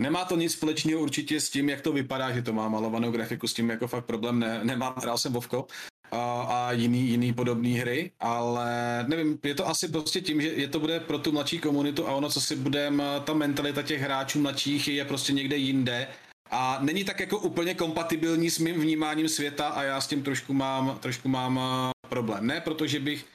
[0.00, 3.48] nemá to nic společného určitě s tím, jak to vypadá, že to má malovanou grafiku,
[3.48, 5.66] s tím jako fakt problém ne, nemám, hrál jsem Vovko
[6.12, 10.68] a, a jiný, jiný podobné hry, ale nevím, je to asi prostě tím, že je
[10.68, 14.40] to bude pro tu mladší komunitu a ono, co si budeme, ta mentalita těch hráčů
[14.40, 16.06] mladších je prostě někde jinde
[16.50, 20.52] a není tak jako úplně kompatibilní s mým vnímáním světa a já s tím trošku
[20.52, 21.62] mám, trošku mám uh,
[22.08, 22.46] problém.
[22.46, 23.26] Ne, protože bych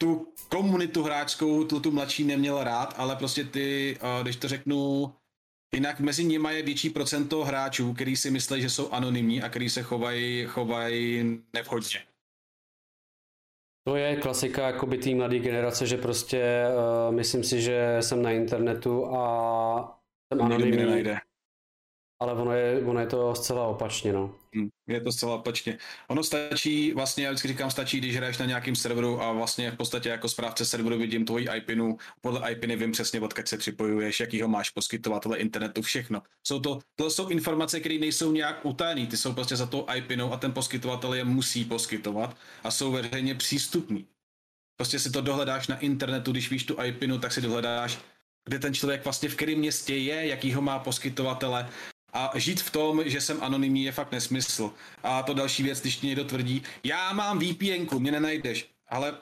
[0.00, 5.12] tu komunitu hráčskou, tu, tu mladší neměl rád, ale prostě ty, uh, když to řeknu,
[5.74, 9.70] jinak mezi nimi je větší procento hráčů, který si myslí, že jsou anonymní a který
[9.70, 12.07] se chovají chovaj nevhodně.
[13.88, 16.64] To je klasika jakoby té mladé generace, že prostě
[17.08, 20.00] uh, myslím si, že jsem na internetu a
[20.32, 21.04] jsem anonymní
[22.20, 24.34] ale ono je, ono je to zcela opačně, no.
[24.56, 25.78] Hm, je to zcela opačně.
[26.08, 29.76] Ono stačí, vlastně já vždycky říkám, stačí, když hraješ na nějakým serveru a vlastně v
[29.76, 34.42] podstatě jako správce serveru vidím tvoji IPinu, podle IPiny vím přesně, odkud se připojuješ, jaký
[34.42, 36.22] ho máš poskytovatele internetu, všechno.
[36.46, 40.32] Jsou to, to jsou informace, které nejsou nějak utajené, ty jsou prostě za tou IPinou
[40.32, 44.06] a ten poskytovatel je musí poskytovat a jsou veřejně přístupní.
[44.76, 47.98] Prostě si to dohledáš na internetu, když víš tu IPinu, tak si dohledáš,
[48.48, 51.68] kde ten člověk vlastně v kterém městě je, jaký ho má poskytovatele
[52.26, 54.70] a žít v tom, že jsem anonymní, je fakt nesmysl.
[55.02, 59.14] A to další věc, když někdo tvrdí, já mám VPN, mě nenajdeš, ale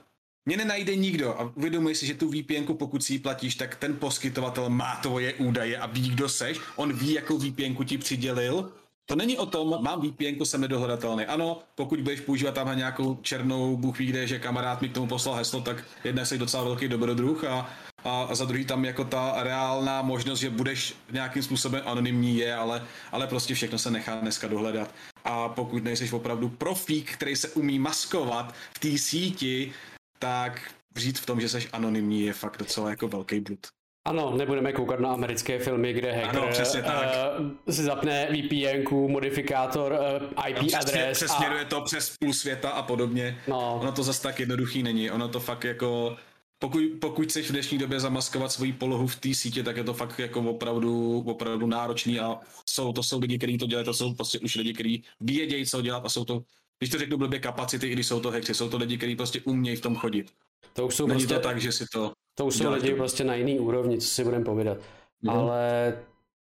[0.46, 3.96] mě nenajde nikdo a uvědomuji si, že tu VPN, pokud si ji platíš, tak ten
[3.96, 8.72] poskytovatel má tvoje údaje a ví, kdo seš, on ví, jakou VPN ti přidělil.
[9.06, 11.24] To není o tom, mám VPN, jsem nedohledatelný.
[11.24, 15.06] Ano, pokud budeš používat tam nějakou černou, Bůh ví kde, že kamarád mi k tomu
[15.06, 17.70] poslal heslo, tak jedna jsi docela velký dobrodruh a
[18.06, 22.82] a za druhý tam jako ta reálná možnost, že budeš nějakým způsobem anonymní je, ale,
[23.12, 24.94] ale prostě všechno se nechá dneska dohledat.
[25.24, 29.72] A pokud nejseš opravdu profík, který se umí maskovat v té síti,
[30.18, 33.58] tak říct v tom, že jsi anonymní je fakt docela jako velký blud.
[34.06, 37.08] Ano, nebudeme koukat na americké filmy, kde hacker ano, přesně tak.
[37.40, 41.18] Uh, si zapne VPN, modifikátor uh, IP no, adres.
[41.18, 41.68] Přesměruje a...
[41.68, 43.38] to přes půl světa a podobně.
[43.48, 43.78] No.
[43.80, 45.10] Ono to zase tak jednoduchý není.
[45.10, 46.16] Ono to fakt jako
[46.58, 49.94] pokud, pokud chceš v dnešní době zamaskovat svoji polohu v té sítě, tak je to
[49.94, 54.14] fakt jako opravdu, opravdu náročný a jsou, to jsou lidi, kteří to dělají, to jsou
[54.14, 56.42] prostě už lidi, kteří vědějí, co dělat a jsou to,
[56.78, 59.40] když to řeknu blbě, kapacity, i když jsou to hekři, jsou to lidi, kteří prostě
[59.40, 60.32] umějí v tom chodit.
[60.72, 62.12] To už jsou Není prostě, to tak, že si to...
[62.34, 64.78] To už jsou lidi prostě na jiný úrovni, co si budeme povídat.
[65.22, 65.30] Mm.
[65.30, 65.96] Ale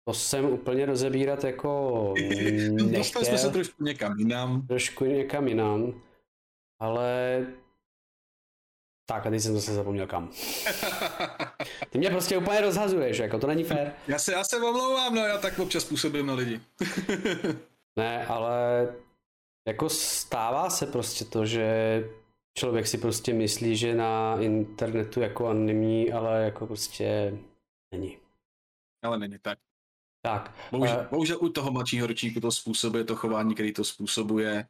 [0.04, 2.14] to jsem úplně rozebírat jako
[2.96, 4.66] Dostali jsme se trošku někam jinam.
[4.66, 6.02] Trošku někam jinam.
[6.78, 7.46] Ale
[9.10, 10.30] Tak a teď jsem zase zapomněl kam.
[11.90, 13.92] Ty mě prostě úplně rozhazuješ, jako to není fér.
[14.08, 16.60] Já se, já se omlouvám, no já tak občas působím na lidi.
[17.96, 18.88] ne, ale
[19.68, 22.04] jako stává se prostě to, že
[22.58, 27.38] člověk si prostě myslí, že na internetu jako anonymní, ale jako prostě
[27.94, 28.18] není.
[29.04, 29.58] Ale není tak.
[30.22, 30.54] Tak.
[30.70, 34.66] Bohužel, uh, bohužel u toho mladšího ročníku to způsobuje to chování, který to způsobuje.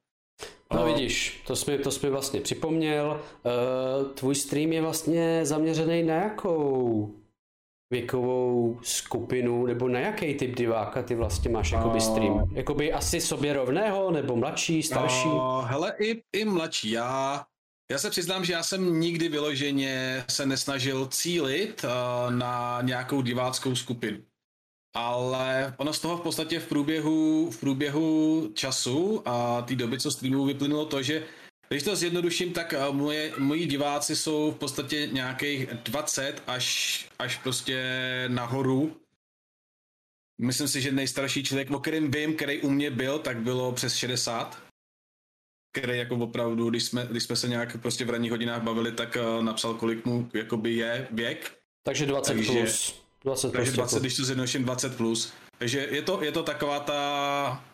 [0.74, 3.20] No vidíš, to jsi, to jsi mi vlastně připomněl.
[3.44, 7.14] Uh, tvůj stream je vlastně zaměřený na jakou
[7.90, 12.50] věkovou skupinu, nebo na jaký typ diváka ty vlastně máš jakoby stream?
[12.52, 15.28] Jakoby asi sobě rovného, nebo mladší, starší?
[15.28, 16.90] Uh, hele, i, i mladší.
[16.90, 17.44] Já,
[17.90, 23.74] já se přiznám, že já jsem nikdy vyloženě se nesnažil cílit uh, na nějakou diváckou
[23.74, 24.18] skupinu.
[24.94, 30.10] Ale ono z toho v podstatě v průběhu, v průběhu času a té doby, co
[30.10, 31.26] streamu, vyplynulo to, že
[31.68, 37.38] když to zjednoduším, tak eh, moje, moji diváci jsou v podstatě nějakých 20 až, až
[37.38, 37.84] prostě
[38.28, 38.96] nahoru.
[40.40, 43.94] Myslím si, že nejstarší člověk, o kterém vím, který u mě byl, tak bylo přes
[43.94, 44.62] 60.
[45.72, 49.16] Který jako opravdu, když jsme, když jsme se nějak prostě v ranních hodinách bavili, tak
[49.16, 51.58] uh, napsal, kolik mu jakoby je věk.
[51.82, 53.02] Takže 20 Takže, plus.
[53.24, 54.00] 20 takže 20, jako.
[54.00, 55.32] když to zjednoduším, 20 plus.
[55.58, 57.64] Takže je to, je to taková ta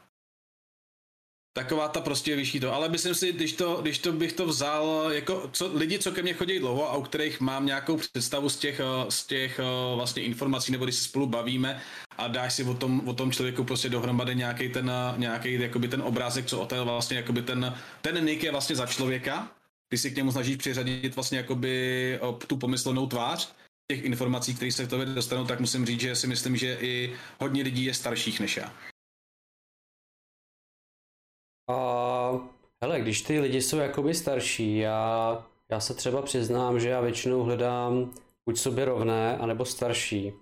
[1.57, 5.09] taková ta prostě vyšší to, ale myslím si, když to, když to bych to vzal,
[5.11, 8.57] jako co, lidi, co ke mně chodí dlouho a u kterých mám nějakou představu z
[8.57, 11.81] těch, eh, z těch eh, vlastně informací, nebo když se spolu bavíme
[12.17, 15.89] a dáš si o tom, o tom člověku prostě dohromady nějaký ten, eh, nějaký jakoby
[15.89, 19.49] ten obrázek, co o té vlastně, jakoby ten, ten nick je vlastně za člověka,
[19.89, 23.55] ty si k němu snažíš přiřadit vlastně jakoby tu pomyslenou tvář,
[23.93, 27.17] těch informací, které se k tobě dostanou, tak musím říct, že si myslím, že i
[27.41, 28.73] hodně lidí je starších než já.
[31.71, 32.31] A
[32.83, 37.43] hele, když ty lidi jsou jakoby starší, já, já se třeba přiznám, že já většinou
[37.43, 38.15] hledám
[38.47, 40.33] buď sobě rovné, anebo starší.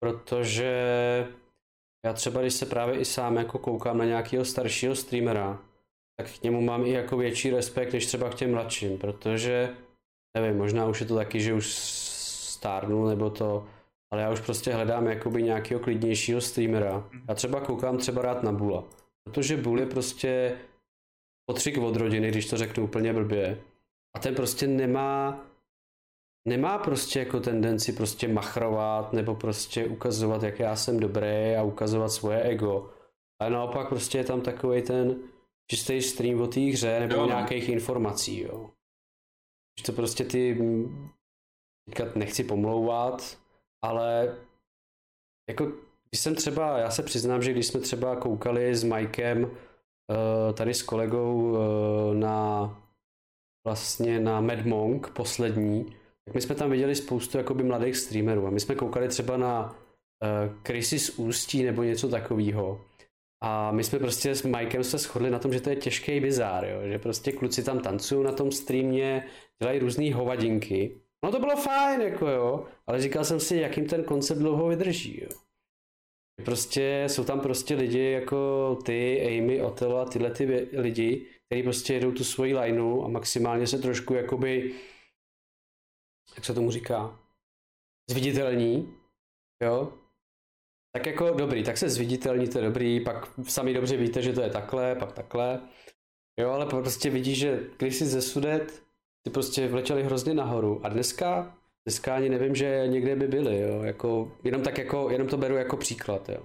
[0.00, 0.72] Protože
[2.06, 5.62] já třeba, když se právě i sám jako koukám na nějakého staršího streamera,
[6.16, 9.74] tak k němu mám i jako větší respekt, než třeba k těm mladším, protože
[10.36, 11.74] nevím, možná už je to taky, že už
[12.58, 13.66] stárnu nebo to,
[14.12, 17.08] ale já už prostě hledám jakoby nějakého klidnějšího streamera.
[17.28, 18.84] Já třeba koukám třeba rád na Bula,
[19.24, 20.58] protože Bull je prostě
[21.50, 23.60] potřik od rodiny, když to řeknu úplně blbě.
[24.16, 25.40] A ten prostě nemá
[26.48, 32.08] nemá prostě jako tendenci prostě machrovat nebo prostě ukazovat, jak já jsem dobrý a ukazovat
[32.08, 32.90] svoje ego.
[33.40, 35.16] Ale naopak prostě je tam takový ten
[35.70, 37.26] čistý stream o té hře nebo jo, no.
[37.26, 38.70] nějakých informací, jo.
[39.78, 40.58] Že to prostě ty
[41.88, 43.38] teďka nechci pomlouvat,
[43.82, 44.36] ale
[45.48, 45.72] jako
[46.10, 50.74] když jsem třeba, já se přiznám, že když jsme třeba koukali s Mikem eh, tady
[50.74, 52.76] s kolegou eh, na
[53.66, 55.84] vlastně na Mad Monk poslední,
[56.24, 59.76] tak my jsme tam viděli spoustu jakoby mladých streamerů a my jsme koukali třeba na
[60.74, 62.84] eh, z Ústí nebo něco takového.
[63.42, 66.64] A my jsme prostě s Mikem se shodli na tom, že to je těžký bizár,
[66.64, 66.80] jo?
[66.88, 69.24] že prostě kluci tam tancují na tom streamě,
[69.62, 74.04] dělají různé hovadinky No to bylo fajn, jako jo, ale říkal jsem si, jakým ten
[74.04, 75.28] koncept dlouho vydrží, jo.
[76.44, 81.94] Prostě jsou tam prostě lidi jako ty, Amy, Otelo a tyhle ty lidi, kteří prostě
[81.94, 84.74] jedou tu svoji lineu a maximálně se trošku jakoby,
[86.36, 87.20] jak se tomu říká,
[88.10, 88.94] zviditelní,
[89.62, 89.92] jo.
[90.96, 94.40] Tak jako dobrý, tak se zviditelní, to je dobrý, pak sami dobře víte, že to
[94.40, 95.68] je takhle, pak takhle.
[96.40, 98.87] Jo, ale prostě vidíš, že když si ze Sudet
[99.28, 103.82] ty prostě vletěli hrozně nahoru a dneska, dneska ani nevím, že někde by byli, jo,
[103.82, 106.42] jako, jenom tak jako, jenom to beru jako příklad, jo.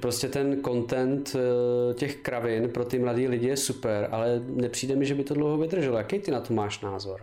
[0.00, 5.06] Prostě ten content eh, těch kravin pro ty mladý lidi je super, ale nepřijde mi,
[5.06, 5.98] že by to dlouho vydrželo.
[5.98, 7.20] Jaký ty na to máš názor?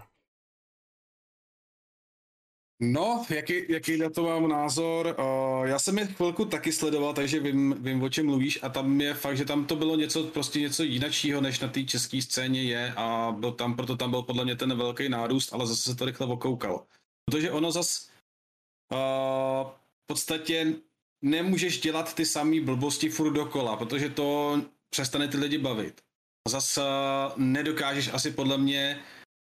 [2.82, 5.16] No, jaký, jaký na to mám názor?
[5.20, 9.02] Uh, já jsem je chvilku taky sledoval, takže vím, vím, o čem mluvíš a tam
[9.02, 12.64] je fakt, že tam to bylo něco, prostě něco jinačího, než na té české scéně
[12.64, 15.96] je a byl tam, proto tam byl podle mě ten velký nárůst, ale zase se
[15.96, 16.86] to rychle okoukal.
[17.26, 18.10] Protože ono zas
[18.92, 18.98] uh,
[20.04, 20.74] v podstatě
[21.22, 26.02] nemůžeš dělat ty samé blbosti furt dokola, protože to přestane ty lidi bavit.
[26.48, 26.88] Zase uh,
[27.38, 29.00] nedokážeš asi podle mě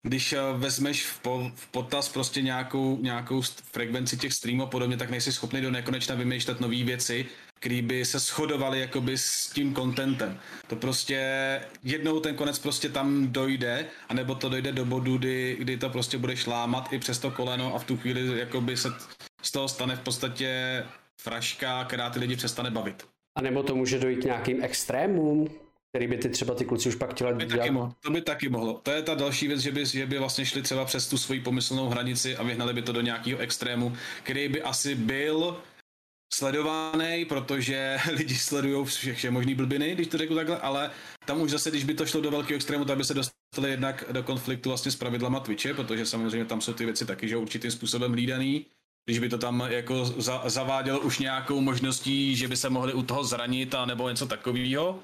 [0.04, 3.42] když eh, vezmeš v, po, v potaz prostě nějakou, nějakou
[3.72, 7.26] frekvenci těch streamů a podobně, tak nejsi schopný do nekonečna vymýšlet nové věci,
[7.60, 10.40] které by se shodovaly jakoby s tím contentem.
[10.68, 11.20] To prostě
[11.84, 16.18] jednou ten konec prostě tam dojde, anebo to dojde do bodu, kdy, kdy to prostě
[16.18, 18.90] bude šlámat i přes to koleno a v tu chvíli jakoby se
[19.42, 20.84] z toho stane v podstatě
[21.22, 23.04] fraška, která ty lidi přestane bavit.
[23.36, 25.50] A nebo to může dojít k nějakým extrémům,
[25.94, 28.22] který by ty třeba ty kluci už pak chtěli to by, taky mohlo, to by
[28.22, 28.80] taky mohlo.
[28.84, 31.40] To je ta další věc, že by, že by vlastně šli třeba přes tu svoji
[31.40, 35.62] pomyslnou hranici a vyhnali by to do nějakého extrému, který by asi byl
[36.34, 40.92] sledovaný, protože lidi sledují všechny možné blbiny, když to řeknu takhle, ale
[41.26, 44.06] tam už zase, když by to šlo do velkého extrému, tak by se dostali jednak
[44.12, 47.72] do konfliktu vlastně s pravidlama Twitche, protože samozřejmě tam jsou ty věci taky, že určitým
[47.72, 48.66] způsobem hlídaný.
[49.06, 53.04] Když by to tam jako za, zavádělo už nějakou možností, že by se mohli u
[53.04, 55.00] toho zranit a nebo něco takového,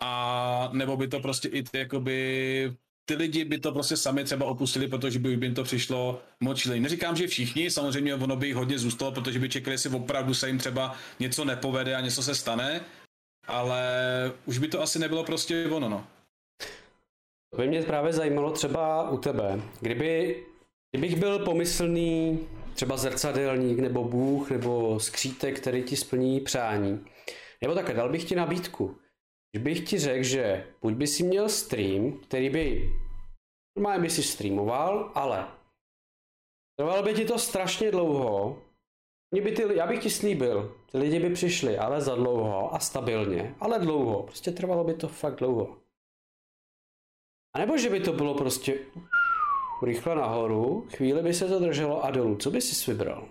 [0.00, 4.46] a nebo by to prostě i ty, jakoby ty lidi by to prostě sami třeba
[4.46, 6.80] opustili, protože by jim to přišlo moc šílený.
[6.82, 10.46] Neříkám, že všichni, samozřejmě ono by jich hodně zůstalo, protože by čekali, jestli opravdu se
[10.46, 12.80] jim třeba něco nepovede a něco se stane,
[13.46, 13.82] ale
[14.46, 16.06] už by to asi nebylo prostě ono, no.
[17.50, 19.60] To by mě právě zajímalo třeba u tebe.
[19.80, 20.42] Kdyby,
[20.90, 22.38] kdybych byl pomyslný
[22.74, 27.04] třeba zrcadelník, nebo bůh, nebo skřítek, který ti splní přání.
[27.62, 28.96] Nebo také, dal bych ti nabídku.
[29.52, 32.92] Když bych ti řekl, že buď by si měl stream, který by
[33.76, 35.48] normálně by si streamoval, ale
[36.78, 38.62] trvalo by ti to strašně dlouho,
[39.30, 42.78] mě by ty, já bych ti slíbil, ty lidi by přišli, ale za dlouho a
[42.78, 45.76] stabilně, ale dlouho, prostě trvalo by to fakt dlouho.
[47.54, 48.78] A nebo že by to bylo prostě
[49.82, 52.36] rychle nahoru, chvíli by se to drželo a dolů.
[52.36, 53.28] Co by si vybral?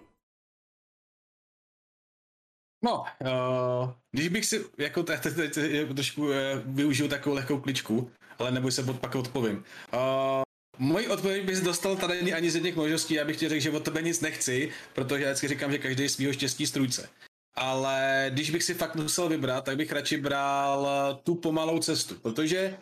[2.85, 5.55] No, uh, když bych si, jako teď, teď, teď
[5.95, 6.33] trošku uh,
[6.65, 9.63] využiju takovou lehkou kličku, ale neboj se, pak odpovím.
[9.93, 10.43] Uh,
[10.81, 13.83] Mojí odpověď bys dostal tady ani z těch možností, já bych ti řekl, že od
[13.83, 17.09] tebe nic nechci, protože já vždycky říkám, že každý je svýho štěstí strůjce.
[17.55, 20.87] Ale když bych si fakt musel vybrat, tak bych radši bral
[21.23, 22.77] tu pomalou cestu, protože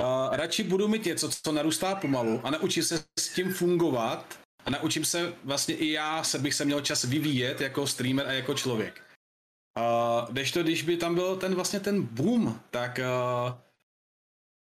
[0.00, 4.70] uh, radši budu mít něco, co narůstá pomalu a naučím se s tím fungovat a
[4.70, 8.54] naučím se vlastně i já se bych se měl čas vyvíjet jako streamer a jako
[8.54, 9.11] člověk.
[9.78, 13.52] Uh, to, když by tam byl ten vlastně ten boom, tak uh,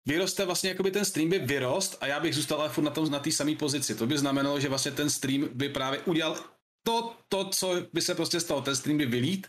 [0.06, 3.10] vyroste vlastně, jakoby ten stream by vyrost a já bych zůstal ale furt na tom,
[3.10, 3.94] na té samé pozici.
[3.94, 6.36] To by znamenalo, že vlastně ten stream by právě udělal
[6.86, 8.62] to, to, co by se prostě stalo.
[8.62, 9.46] Ten stream by vylít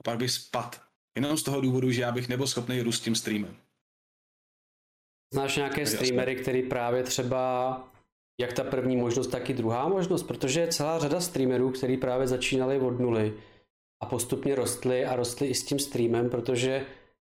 [0.00, 0.82] a pak by spad.
[1.16, 3.56] Jenom z toho důvodu, že já bych nebyl schopný růst tím streamem.
[5.34, 7.84] Znáš nějaké streamery, který právě třeba
[8.40, 12.26] jak ta první možnost, tak i druhá možnost, protože je celá řada streamerů, který právě
[12.26, 13.34] začínali od nuly
[14.02, 16.86] a postupně rostly a rostly i s tím streamem, protože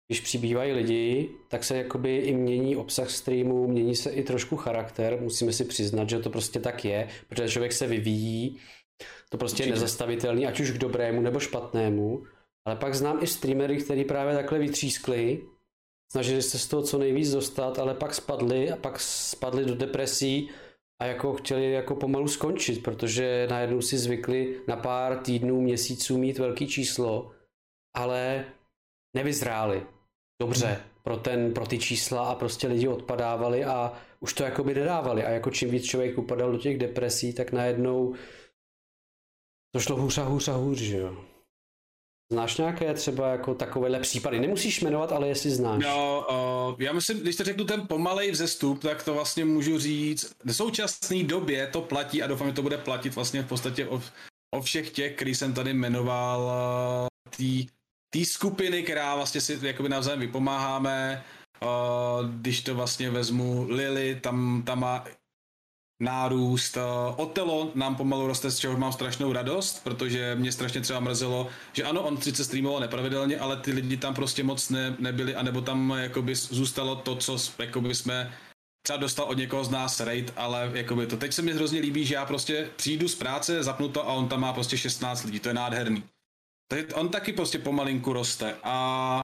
[0.08, 5.22] když přibývají lidi, tak se jakoby i mění obsah streamu, mění se i trošku charakter,
[5.22, 8.60] musíme si přiznat, že to prostě tak je, protože člověk se vyvíjí,
[9.30, 12.24] to prostě je nezastavitelný, ať už k dobrému nebo špatnému,
[12.66, 15.42] ale pak znám i streamery, který právě takhle vytřískli,
[16.12, 20.50] snažili se z toho co nejvíc dostat, ale pak spadli a pak spadli do depresí
[21.02, 26.40] a jako chtěli jako pomalu skončit, protože najednou si zvykli na pár týdnů, měsíců mít
[26.40, 27.32] velký číslo,
[27.96, 28.46] ale
[29.16, 29.86] nevyzráli
[30.42, 30.84] dobře hmm.
[31.04, 35.24] pro, ten, pro ty čísla a prostě lidi odpadávali a už to jako by nedávali
[35.24, 38.16] a jako čím víc člověk upadal do těch depresí, tak najednou
[39.72, 41.26] to šlo hůř a hůř a hůř, že jo.
[42.32, 44.40] Znáš nějaké třeba jako takovéhle případy?
[44.40, 45.84] Nemusíš jmenovat, ale jestli znáš.
[45.84, 50.36] No, uh, já myslím, když to řeknu ten pomalej vzestup, tak to vlastně můžu říct.
[50.46, 54.02] V současné době to platí a doufám, že to bude platit vlastně v podstatě o,
[54.56, 57.68] o všech těch, který jsem tady jmenoval, uh, tý,
[58.10, 61.24] tý skupiny, která vlastně si jakoby navzájem vypomáháme.
[61.62, 65.06] Uh, když to vlastně vezmu Lily, tam, tam má
[66.00, 66.78] nárůst.
[67.16, 71.84] Otelo nám pomalu roste, z čeho mám strašnou radost, protože mě strašně třeba mrzelo, že
[71.84, 75.94] ano, on sice streamoval nepravidelně, ale ty lidi tam prostě moc ne, nebyli, anebo tam
[75.98, 78.34] jakoby zůstalo to, co jakoby jsme
[78.84, 82.06] třeba dostal od někoho z nás raid, ale jakoby to teď se mi hrozně líbí,
[82.06, 85.40] že já prostě přijdu z práce, zapnu to a on tam má prostě 16 lidí,
[85.40, 86.04] to je nádherný.
[86.94, 89.22] On taky prostě pomalinku roste a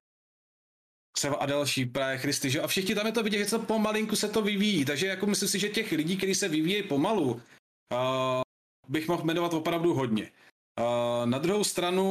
[1.19, 2.61] Seva a další, právě Christy, že?
[2.61, 5.49] A všichni tam je to vidět, že to pomalinku se to vyvíjí, takže jako myslím
[5.49, 8.41] si, že těch lidí, kteří se vyvíjejí pomalu, uh,
[8.87, 10.31] bych mohl jmenovat opravdu hodně.
[10.79, 12.05] Uh, na druhou stranu,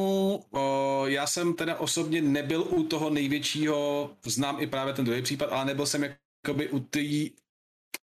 [0.49, 0.59] uh,
[1.05, 5.65] já jsem teda osobně nebyl u toho největšího, znám i právě ten druhý případ, ale
[5.65, 7.31] nebyl jsem jakoby u, tý,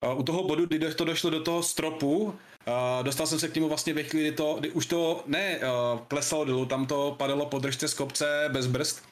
[0.06, 2.34] uh, u toho bodu, kdy to došlo do toho stropu,
[3.02, 5.60] dostal jsem se k němu vlastně ve chvíli, kdy, to, kdy už to ne
[6.08, 9.02] klesalo dolů, tam to padalo po držce z kopce bez brzd,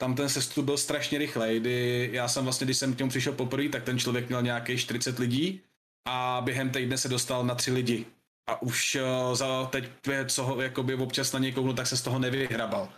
[0.00, 3.32] tam ten sestup byl strašně rychlej, kdy já jsem vlastně, když jsem k němu přišel
[3.32, 5.60] poprvé, tak ten člověk měl nějaký 40 lidí
[6.08, 8.06] a během týdne se dostal na tři lidi.
[8.50, 9.84] A už uh, za teď,
[10.26, 12.88] co ho jakoby občas na něj kouknu, tak se z toho nevyhrabal.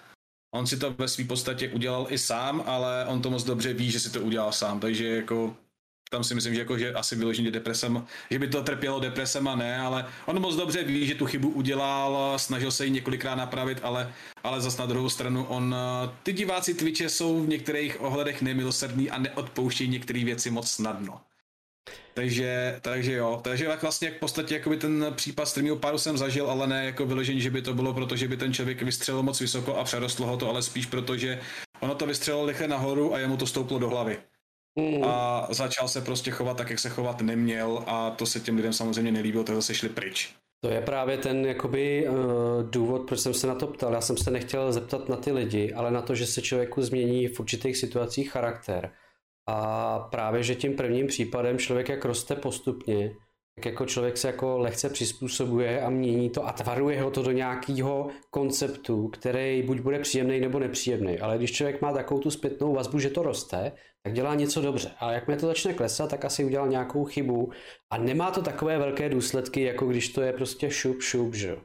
[0.54, 3.90] On si to ve své podstatě udělal i sám, ale on to moc dobře ví,
[3.90, 5.56] že si to udělal sám, takže jako
[6.12, 9.56] tam si myslím, že, jako, že asi vyloženě depresem, že by to trpělo depresem a
[9.56, 13.78] ne, ale on moc dobře ví, že tu chybu udělal, snažil se ji několikrát napravit,
[13.82, 14.12] ale,
[14.44, 15.76] ale zas na druhou stranu on,
[16.22, 21.20] ty diváci Twitche jsou v některých ohledech nemilosrdní a neodpouštějí některé věci moc snadno.
[22.14, 26.50] Takže, takže jo, takže jak vlastně v podstatě jakoby ten případ streamového páru jsem zažil,
[26.50, 29.40] ale ne jako vyložení, že by to bylo proto, že by ten člověk vystřelil moc
[29.40, 31.40] vysoko a přerostlo ho to, ale spíš proto, že
[31.80, 34.18] ono to vystřelilo rychle nahoru a jemu to stouplo do hlavy.
[34.76, 35.04] Mm.
[35.04, 38.72] A začal se prostě chovat tak, jak se chovat neměl a to se těm lidem
[38.72, 40.34] samozřejmě nelíbilo, takže se šli pryč.
[40.64, 42.16] To je právě ten jakoby uh,
[42.70, 43.92] důvod, proč jsem se na to ptal.
[43.92, 47.28] Já jsem se nechtěl zeptat na ty lidi, ale na to, že se člověku změní
[47.28, 48.90] v určitých situacích charakter.
[49.48, 53.10] A právě, že tím prvním případem člověk jak roste postupně,
[53.54, 57.30] tak jako člověk se jako lehce přizpůsobuje a mění to a tvaruje ho to do
[57.30, 61.18] nějakého konceptu, který buď bude příjemný nebo nepříjemný.
[61.18, 63.72] Ale když člověk má takovou tu zpětnou vazbu, že to roste,
[64.02, 64.90] tak dělá něco dobře.
[64.98, 67.52] A jakmile to začne klesat, tak asi udělal nějakou chybu
[67.92, 71.56] a nemá to takové velké důsledky, jako když to je prostě šup, šup, že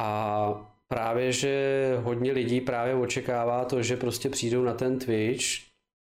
[0.00, 5.44] A právě, že hodně lidí právě očekává to, že prostě přijdou na ten Twitch,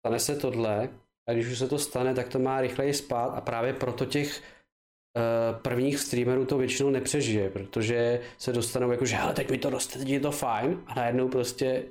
[0.05, 0.89] stane se tohle,
[1.29, 4.41] a když už se to stane, tak to má rychleji spát a právě proto těch
[4.41, 9.69] uh, prvních streamerů to většinou nepřežije, protože se dostanou jako, že hele, teď mi to
[9.69, 11.83] roste, teď je to fajn a najednou prostě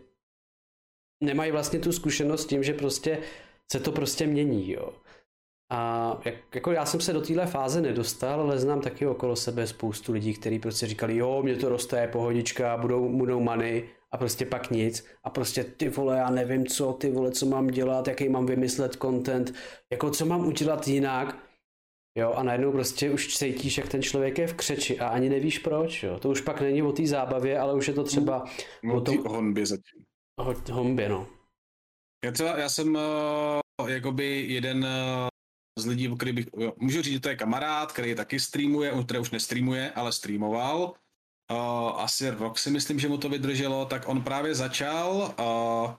[1.21, 3.19] nemají vlastně tu zkušenost s tím, že prostě
[3.73, 4.93] se to prostě mění, jo.
[5.71, 9.67] A jak, jako já jsem se do téhle fáze nedostal, ale znám taky okolo sebe
[9.67, 14.47] spoustu lidí, kteří prostě říkali, jo, mě to roste, pohodička, budou, budou many a prostě
[14.47, 15.07] pak nic.
[15.25, 18.97] A prostě ty vole, já nevím co, ty vole, co mám dělat, jaký mám vymyslet
[19.03, 19.55] content,
[19.93, 21.39] jako co mám udělat jinak.
[22.19, 25.59] Jo, a najednou prostě už cítíš, jak ten člověk je v křeči a ani nevíš
[25.59, 26.19] proč, jo.
[26.19, 28.45] To už pak není o té zábavě, ale už je to třeba
[28.93, 29.25] o, o tom...
[29.27, 30.04] honbě zatím.
[30.71, 31.29] Hombě, no.
[32.25, 35.29] Já třeba, já jsem uh, jakoby jeden uh,
[35.79, 36.47] z lidí, který bych,
[36.77, 40.95] můžu říct, že to je kamarád, který taky streamuje, který už nestreamuje, ale streamoval.
[41.51, 45.95] Uh, asi rok si myslím, že mu to vydrželo, tak on právě začal, uh,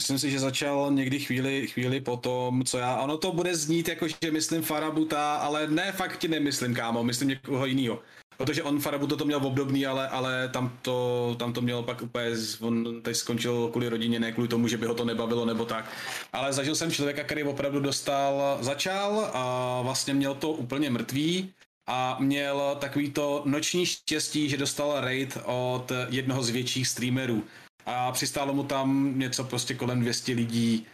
[0.00, 4.08] myslím si, že začal někdy chvíli, chvíli potom, co já, ono to bude znít jako,
[4.08, 8.02] že myslím Farabuta, ale ne, fakt ti nemyslím, kámo, myslím někoho jiného.
[8.38, 12.30] Protože on Farabuto to měl obdobný, ale, ale tam, to, tam to měl pak úplně,
[12.60, 15.90] on teď skončil kvůli rodině, ne kvůli tomu, že by ho to nebavilo nebo tak.
[16.32, 21.52] Ale zažil jsem člověka, který opravdu dostal, začal a vlastně měl to úplně mrtvý
[21.86, 27.44] a měl takový to noční štěstí, že dostal raid od jednoho z větších streamerů.
[27.86, 30.86] A přistálo mu tam něco prostě kolem 200 lidí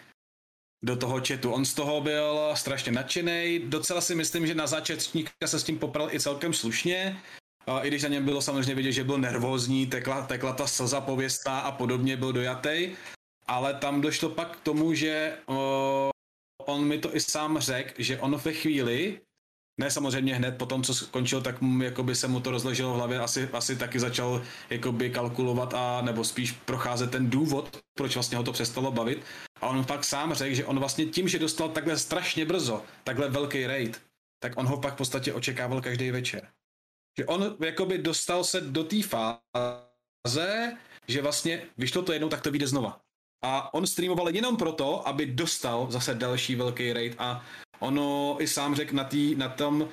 [0.84, 1.52] do toho chatu.
[1.52, 3.58] On z toho byl strašně nadšený.
[3.64, 7.16] Docela si myslím, že na začátníka se s tím popral i celkem slušně.
[7.82, 11.60] I když na něm bylo samozřejmě vidět, že byl nervózní, tekla, tekla ta slza pověstná
[11.60, 12.90] a podobně, byl dojatý.
[13.46, 16.10] Ale tam došlo pak k tomu, že o,
[16.66, 19.20] on mi to i sám řekl, že on ve chvíli,
[19.80, 22.96] ne samozřejmě hned po tom, co skončil, tak mu, jakoby se mu to rozleželo v
[22.96, 28.36] hlavě, asi, asi taky začal jakoby kalkulovat a nebo spíš procházet ten důvod, proč vlastně
[28.36, 29.24] ho to přestalo bavit.
[29.64, 33.28] A on pak sám řekl, že on vlastně tím, že dostal takhle strašně brzo, takhle
[33.28, 34.02] velký raid,
[34.38, 36.48] tak on ho pak v podstatě očekával každý večer.
[37.18, 40.76] Že on jakoby dostal se do té fáze,
[41.08, 43.00] že vlastně vyšlo to jednou, tak to vyjde znova.
[43.42, 47.44] A on streamoval jenom proto, aby dostal zase další velký raid a
[47.80, 49.88] ono i sám řekl na, tý, na tom,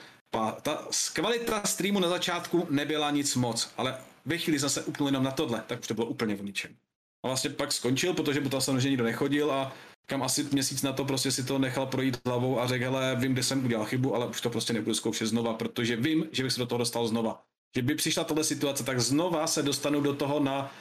[0.62, 5.32] ta kvalita streamu na začátku nebyla nic moc, ale ve chvíli zase upnul jenom na
[5.32, 6.76] tohle, tak už to bylo úplně v ničem.
[7.24, 9.74] A vlastně pak skončil, protože mu tam samozřejmě nikdo nechodil a
[10.06, 13.34] kam asi měsíc na to prostě si to nechal projít hlavou a řekl, hele, vím,
[13.34, 16.52] kde jsem udělal chybu, ale už to prostě nebudu zkoušet znova, protože vím, že bych
[16.52, 17.44] se do toho dostal znova.
[17.76, 20.72] Že by přišla tohle situace, tak znova se dostanu do toho na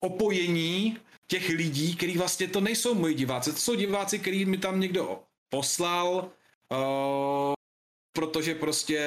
[0.00, 4.80] opojení těch lidí, kteří vlastně to nejsou moji diváci, to jsou diváci, který mi tam
[4.80, 6.30] někdo poslal,
[6.72, 7.53] uh,
[8.16, 9.00] protože prostě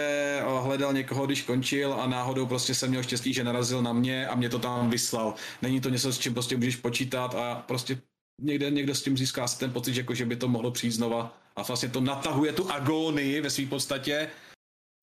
[0.61, 4.35] hledal někoho, když končil a náhodou prostě jsem měl štěstí, že narazil na mě a
[4.35, 5.33] mě to tam vyslal.
[5.61, 8.01] Není to něco, s čím prostě můžeš počítat a prostě
[8.41, 10.91] někde někdo s tím získá si ten pocit, že, jako, že by to mohlo přijít
[10.91, 11.37] znova.
[11.55, 14.29] A vlastně to natahuje tu agónii ve své podstatě.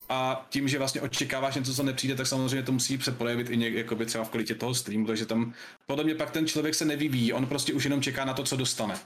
[0.08, 3.74] A tím, že vlastně očekáváš něco, co nepřijde, tak samozřejmě to musí přeprojevit i něk,
[3.74, 5.55] jakoby třeba v kvalitě toho streamu, takže tam
[5.86, 8.57] podle mě pak ten člověk se nevyvíjí, on prostě už jenom čeká na to, co
[8.57, 9.00] dostane,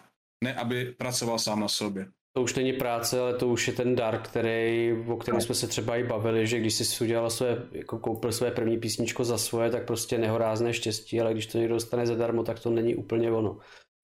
[0.45, 2.07] ne aby pracoval sám na sobě.
[2.33, 5.69] To už není práce, ale to už je ten dar, který, o kterém jsme se
[5.69, 9.71] třeba i bavili, že když jsi udělal své, jako koupil své první písničko za svoje,
[9.71, 13.59] tak prostě nehorázné štěstí, ale když to někdo dostane zadarmo, tak to není úplně ono.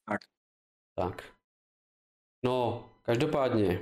[0.09, 0.21] Tak.
[0.99, 1.23] Tak.
[2.45, 3.81] No, každopádně,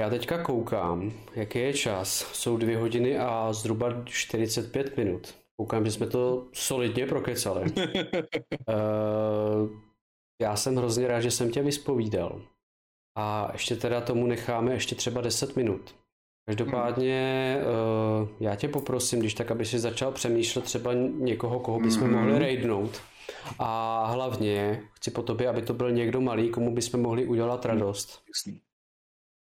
[0.00, 2.32] já teďka koukám, jaký je čas.
[2.32, 5.34] Jsou dvě hodiny a zhruba 45 minut.
[5.56, 7.62] Koukám, že jsme to solidně prokecali.
[7.62, 7.70] uh,
[10.42, 12.42] já jsem hrozně rád, že jsem tě vyspovídal.
[13.18, 15.94] A ještě teda tomu necháme ještě třeba 10 minut.
[16.46, 18.28] Každopádně hmm.
[18.40, 22.16] já tě poprosím, když tak, aby si začal přemýšlet třeba někoho, koho bychom hmm.
[22.16, 23.02] mohli raidnout.
[23.58, 28.22] A hlavně chci po tobě, aby to byl někdo malý, komu bychom mohli udělat radost.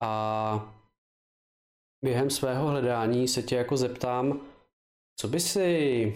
[0.01, 0.73] A
[2.05, 4.41] během svého hledání se tě jako zeptám,
[5.19, 6.15] co by si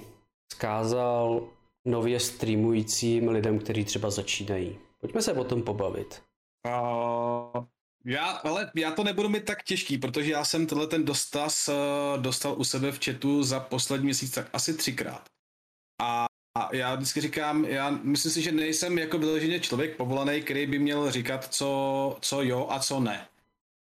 [0.54, 1.48] zkázal
[1.86, 4.78] nově streamujícím lidem, kteří třeba začínají.
[5.02, 6.22] Pojďme se o tom pobavit.
[6.66, 7.66] Uh,
[8.06, 12.22] já, ale já to nebudu mít tak těžký, protože já jsem tenhle ten dostas uh,
[12.22, 15.30] dostal u sebe v chatu za poslední měsíc tak asi třikrát.
[16.02, 16.26] A,
[16.58, 20.80] a já vždycky říkám, já myslím si, že nejsem jako vyloženě člověk povolaný, který by
[20.80, 23.28] měl říkat, co, co jo a co ne.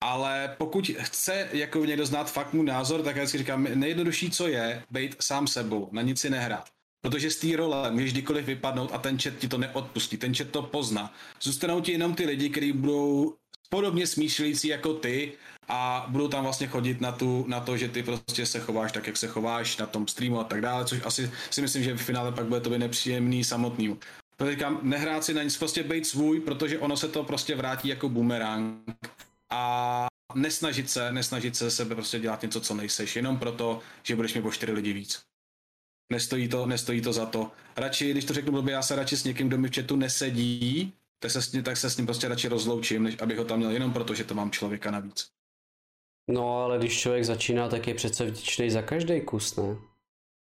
[0.04, 4.48] Ale pokud chce jako někdo znát fakt můj názor, tak já si říkám, nejjednodušší, co
[4.48, 6.70] je, být sám sebou, na nic si nehrát.
[7.02, 10.48] Protože z té role můžeš kdykoliv vypadnout a ten chat ti to neodpustí, ten chat
[10.48, 11.14] to pozná.
[11.42, 13.36] Zůstanou ti jenom ty lidi, kteří budou
[13.70, 15.32] podobně smýšlející jako ty
[15.68, 19.08] a budou tam vlastně chodit na, tu, na to, že ty prostě se chováš tak,
[19.08, 22.02] jak se chováš na tom streamu a tak dále, což asi si myslím, že v
[22.02, 23.98] finále pak bude to nepříjemný samotný.
[24.38, 27.88] Protože říkám, nehrát si na nic, prostě být svůj, protože ono se to prostě vrátí
[27.88, 28.82] jako bumerang
[29.50, 34.34] a nesnažit se, nesnažit se sebe prostě dělat něco, co nejseš, jenom proto, že budeš
[34.34, 35.22] mít po čtyři lidi víc.
[36.10, 37.52] Nestojí to, nestojí to za to.
[37.78, 40.94] Radši, když to řeknu blbě, já se radši s někým, kdo mi v chatu nesedí,
[41.20, 43.60] tak se, s ním, tak se s ním prostě radši rozloučím, než abych ho tam
[43.60, 45.28] měl jenom proto, že to mám člověka navíc.
[46.28, 49.78] No, ale když člověk začíná, tak je přece vděčný za každý kus, ne?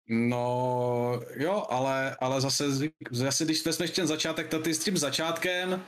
[0.09, 2.65] No, jo, ale, ale zase,
[3.11, 5.85] zase když vezmeš ten začátek, tak ty s tím začátkem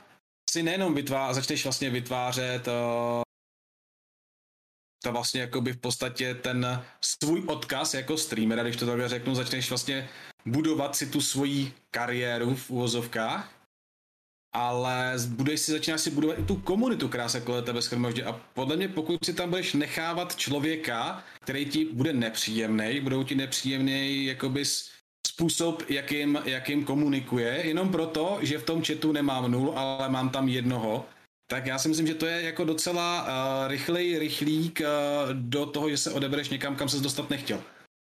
[0.50, 3.22] si nejenom vytvá, začneš vlastně vytvářet uh,
[5.02, 9.68] to vlastně jakoby v podstatě ten svůj odkaz jako streamer, když to takhle řeknu, začneš
[9.68, 10.08] vlastně
[10.46, 13.52] budovat si tu svoji kariéru v uvozovkách,
[14.52, 18.40] ale budeš si začínáš si budovat i tu komunitu, která se kolem tebe schromaždí a
[18.54, 24.24] podle mě pokud si tam budeš nechávat člověka, který ti bude nepříjemný, budou ti nepříjemný
[24.26, 24.64] jakoby
[25.26, 30.48] způsob, jakým, jakým komunikuje, jenom proto, že v tom chatu nemám nul, ale mám tam
[30.48, 31.06] jednoho,
[31.50, 34.86] tak já si myslím, že to je jako docela uh, rychlej rychlík uh,
[35.32, 37.62] do toho, že se odebereš někam, kam se dostat nechtěl.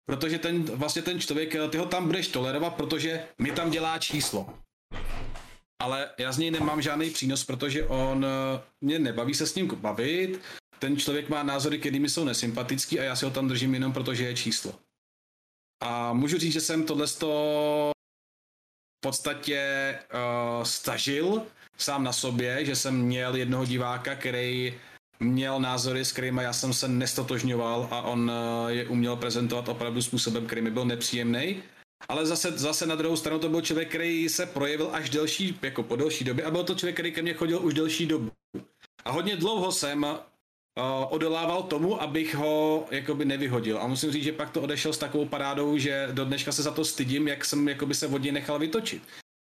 [0.07, 4.59] Protože ten, vlastně ten člověk, ty ho tam budeš tolerovat, protože mi tam dělá číslo.
[5.83, 8.27] Ale já z něj nemám žádný přínos, protože on
[8.81, 10.41] mě nebaví se s ním bavit,
[10.79, 14.15] ten člověk má názory, kterými jsou nesympatický a já si ho tam držím jenom proto,
[14.15, 14.75] že je číslo.
[15.81, 17.93] A můžu říct, že jsem tohle v
[19.01, 21.47] podstatě uh, stažil
[21.79, 24.75] sám na sobě, že jsem měl jednoho diváka, který
[25.21, 30.03] měl názory, s kterými já jsem se nestotožňoval a on uh, je uměl prezentovat opravdu
[30.03, 31.63] způsobem, který mi byl nepříjemný.
[32.09, 35.83] Ale zase, zase na druhou stranu to byl člověk, který se projevil až delší, jako
[35.83, 38.31] po delší době a byl to člověk, který ke mně chodil už delší dobu.
[39.05, 40.15] A hodně dlouho jsem uh,
[41.09, 43.79] odolával tomu, abych ho jakoby nevyhodil.
[43.79, 46.71] A musím říct, že pak to odešel s takovou parádou, že do dneška se za
[46.71, 49.03] to stydím, jak jsem jakoby se vodně nechal vytočit.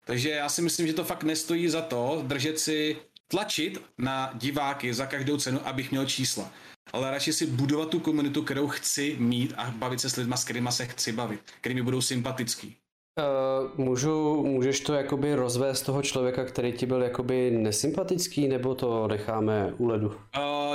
[0.08, 4.94] Takže já si myslím, že to fakt nestojí za to držet si, tlačit na diváky
[4.94, 6.52] za každou cenu, abych měl čísla.
[6.94, 10.44] Ale radši si budovat tu komunitu, kterou chci mít a bavit se s lidmi, s
[10.44, 12.78] kterými se chci bavit, kterými budou sympatický.
[13.20, 19.08] Uh, můžu, můžeš to jakoby rozvést toho člověka, který ti byl jakoby nesympatický, nebo to
[19.08, 20.08] necháme u ledu?
[20.08, 20.16] Uh,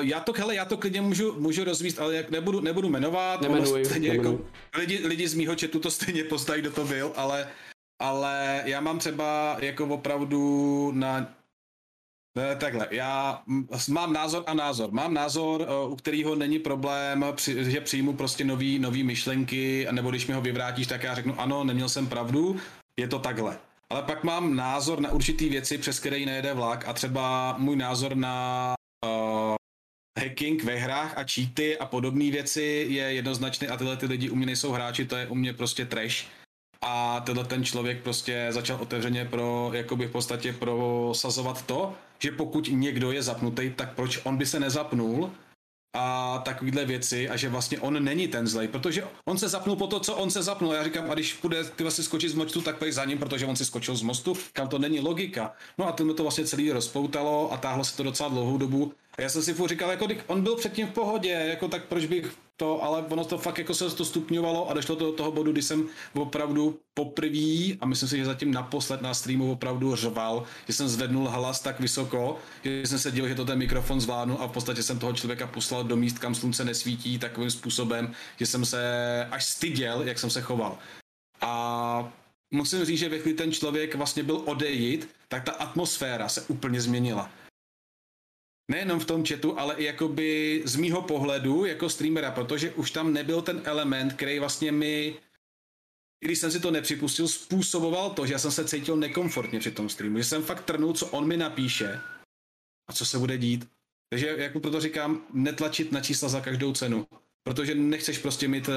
[0.01, 3.41] já to, hele, já to klidně můžu, můžu rozvíst, ale jak nebudu, nebudu jmenovat.
[3.41, 4.41] Nemenuji, stejně Jako,
[4.79, 7.49] lidi, lidi z mýho chatu to stejně poznají, kdo to byl, ale,
[8.01, 11.27] ale já mám třeba jako opravdu na
[12.59, 13.43] takhle, já
[13.89, 14.93] mám názor a názor.
[14.93, 20.27] Mám názor, eh, u kterého není problém, že přijmu prostě nový, nový myšlenky, nebo když
[20.27, 22.57] mi ho vyvrátíš, tak já řeknu ano, neměl jsem pravdu,
[22.97, 23.59] je to takhle.
[23.91, 28.17] Ale pak mám názor na určitý věci, přes které nejede vlak a třeba můj názor
[28.17, 29.55] na uh,
[30.19, 34.37] hacking ve hrách a cheaty a podobné věci je jednoznačný a tyhle ty lidi u
[34.37, 36.40] mě nejsou hráči, to je u mě prostě trash
[36.85, 42.69] a tenhle ten člověk prostě začal otevřeně pro, jakoby v podstatě prosazovat to, že pokud
[42.73, 45.31] někdo je zapnutý, tak proč on by se nezapnul
[45.97, 49.87] a takovýhle věci a že vlastně on není ten zlej, protože on se zapnul po
[49.87, 50.73] to, co on se zapnul.
[50.73, 53.47] Já říkám, a když půjde ty vlastně skočit z mostu, tak pojď za ním, protože
[53.47, 55.53] on si skočil z mostu, kam to není logika.
[55.79, 58.93] No a to to vlastně celý rozpoutalo a táhlo se to docela dlouhou dobu.
[59.21, 62.33] Já jsem si furt říkal, jako on byl předtím v pohodě, jako tak proč bych
[62.57, 65.53] to, ale ono to fakt jako se to stupňovalo a došlo to do toho bodu,
[65.53, 70.73] kdy jsem opravdu poprvé, a myslím si, že zatím naposled na streamu opravdu řval, že
[70.73, 74.47] jsem zvednul hlas tak vysoko, že jsem se díval, že to ten mikrofon zvládnu a
[74.47, 78.65] v podstatě jsem toho člověka poslal do míst, kam slunce nesvítí takovým způsobem, že jsem
[78.65, 78.83] se
[79.31, 80.79] až styděl, jak jsem se choval.
[81.41, 82.13] A
[82.51, 86.81] musím říct, že ve chvíli ten člověk vlastně byl odejít, tak ta atmosféra se úplně
[86.81, 87.31] změnila
[88.71, 93.13] nejenom v tom chatu, ale i jakoby z mýho pohledu jako streamera, protože už tam
[93.13, 95.15] nebyl ten element, který vlastně mi
[96.25, 99.89] když jsem si to nepřipustil, způsoboval to, že já jsem se cítil nekomfortně při tom
[99.89, 102.01] streamu, že jsem fakt trnul, co on mi napíše
[102.89, 103.69] a co se bude dít.
[104.11, 107.07] Takže jako proto říkám, netlačit na čísla za každou cenu.
[107.43, 108.75] Protože nechceš prostě mít uh,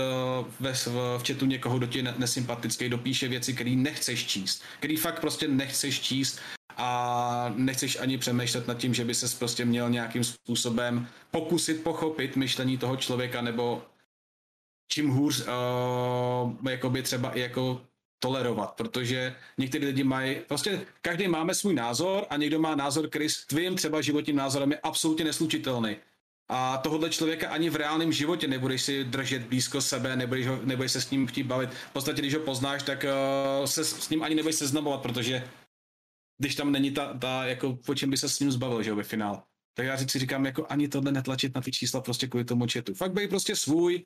[0.60, 5.48] ve, v, chatu někoho, kdo ti nesympatický, dopíše věci, které nechceš číst, který fakt prostě
[5.48, 6.40] nechceš číst
[6.78, 12.36] a nechceš ani přemýšlet nad tím, že by ses prostě měl nějakým způsobem pokusit pochopit
[12.36, 13.82] myšlení toho člověka nebo
[14.88, 17.82] čím hůř uh, jakoby třeba i jako
[18.20, 23.30] tolerovat, protože někteří lidi mají, prostě každý máme svůj názor a někdo má názor, který
[23.30, 25.96] s tvým třeba životním názorem je absolutně neslučitelný.
[26.50, 30.92] A tohohle člověka ani v reálném životě nebudeš si držet blízko sebe, nebudeš, ho, nebudeš
[30.92, 31.70] se s ním chtít bavit.
[31.70, 33.06] V podstatě, když ho poznáš, tak
[33.60, 35.44] uh, se s ním ani nebudeš seznamovat, protože
[36.38, 38.96] když tam není ta, ta jako po čem by se s ním zbavil, že jo,
[38.96, 39.42] ve finále.
[39.76, 42.94] Tak já si říkám, jako ani tohle netlačit na ty čísla prostě kvůli tomu chatu.
[42.94, 44.06] Fakt být prostě svůj,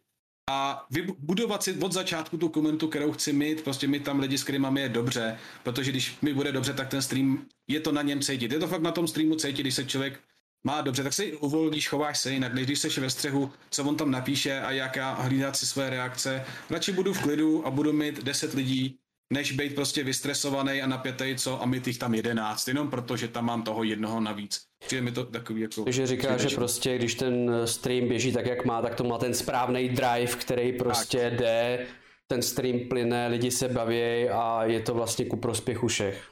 [0.49, 4.43] a vybudovat si od začátku tu komunitu, kterou chci mít, prostě mít tam lidi, s
[4.43, 8.01] kterými máme je dobře, protože když mi bude dobře, tak ten stream, je to na
[8.01, 8.51] něm cítit.
[8.51, 10.19] Je to fakt na tom streamu cítit, když se člověk
[10.64, 13.95] má dobře, tak si uvolníš, chováš se jinak, než když seš ve střehu, co on
[13.95, 16.45] tam napíše a jak já hlídat si své reakce.
[16.69, 18.97] Radši budu v klidu a budu mít 10 lidí,
[19.33, 23.45] než být prostě vystresovaný a napětej, co a mít jich tam jedenáct, jenom protože tam
[23.45, 24.61] mám toho jednoho navíc.
[24.85, 25.83] Přijde mi to takový jako...
[25.83, 29.33] Takže říká, že prostě, když ten stream běží tak, jak má, tak to má ten
[29.33, 31.39] správný drive, který prostě tak.
[31.39, 31.88] jde,
[32.27, 36.23] ten stream plyne, lidi se baví a je to vlastně ku prospěchu všech.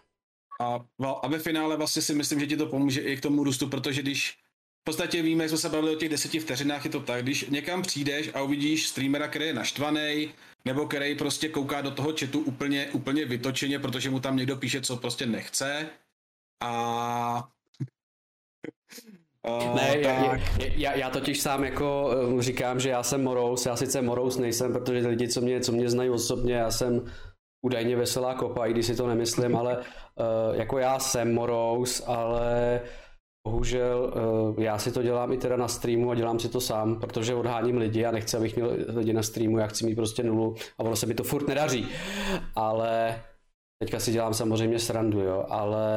[0.61, 0.79] A,
[1.23, 4.01] a ve finále vlastně si myslím, že ti to pomůže i k tomu růstu, protože
[4.01, 4.37] když
[4.85, 7.81] podstatě víme, jak jsme se bavili o těch deseti vteřinách, je to tak, když někam
[7.81, 10.33] přijdeš a uvidíš streamera, který je naštvaný,
[10.65, 14.81] nebo který prostě kouká do toho chatu úplně, úplně vytočeně, protože mu tam někdo píše,
[14.81, 15.89] co prostě nechce.
[16.63, 17.49] A
[19.47, 23.75] Uh, ne, já, já, já totiž sám jako uh, říkám, že já jsem morous, já
[23.75, 27.11] sice morous nejsem, protože lidi, co mě, co mě znají osobně, já jsem
[27.61, 32.81] údajně veselá kopa, i když si to nemyslím, ale uh, jako já jsem morous, ale
[33.45, 34.13] Bohužel
[34.57, 37.35] eh, já si to dělám i teda na streamu a dělám si to sám, protože
[37.35, 40.83] odháním lidi a nechci, abych měl lidi na streamu, já chci mít prostě nulu a
[40.83, 41.87] ono se mi to furt nedaří.
[42.55, 43.21] Ale
[43.83, 45.87] teďka si dělám samozřejmě srandu, jo, ale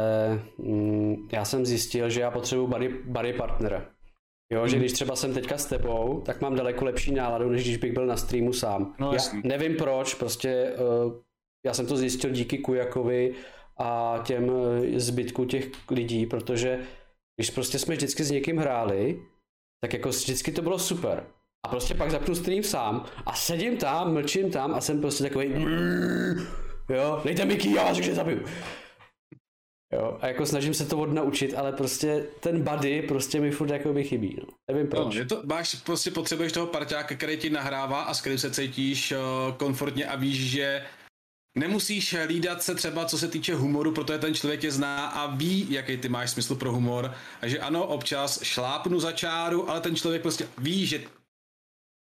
[0.59, 3.87] mm, já jsem zjistil, že já potřebuji body, body partnera.
[4.53, 4.81] Jo, že hmm.
[4.81, 8.07] když třeba jsem teďka s tebou, tak mám daleko lepší náladu, než když bych byl
[8.07, 8.95] na streamu sám.
[8.99, 10.73] No, já nevím proč, prostě
[11.07, 11.13] uh,
[11.67, 13.35] já jsem to zjistil díky Kujakovi
[13.79, 14.51] a těm
[14.95, 16.81] eh, zbytku těch lidí, protože
[17.39, 19.23] když prostě jsme vždycky s někým hráli,
[19.81, 21.27] tak jako vždycky to bylo super.
[21.67, 25.67] A prostě pak zapnu stream sám a sedím tam, mlčím tam a jsem prostě takový
[26.91, 28.45] jo, dejte mi ký, já vás že zabiju.
[29.93, 33.93] Jo, a jako snažím se to odnaučit, ale prostě ten buddy prostě mi furt jako
[33.93, 34.49] by chybí, no.
[34.69, 35.15] Nevím no, proč.
[35.15, 38.51] No, je to, máš, prostě potřebuješ toho parťáka, který ti nahrává a s kterým se
[38.51, 40.83] cítíš uh, komfortně a víš, že
[41.59, 45.67] Nemusíš hlídat se třeba, co se týče humoru, protože ten člověk tě zná a ví,
[45.71, 47.15] jaký ty máš smysl pro humor.
[47.41, 51.05] A že ano, občas šlápnu za čáru, ale ten člověk prostě ví, že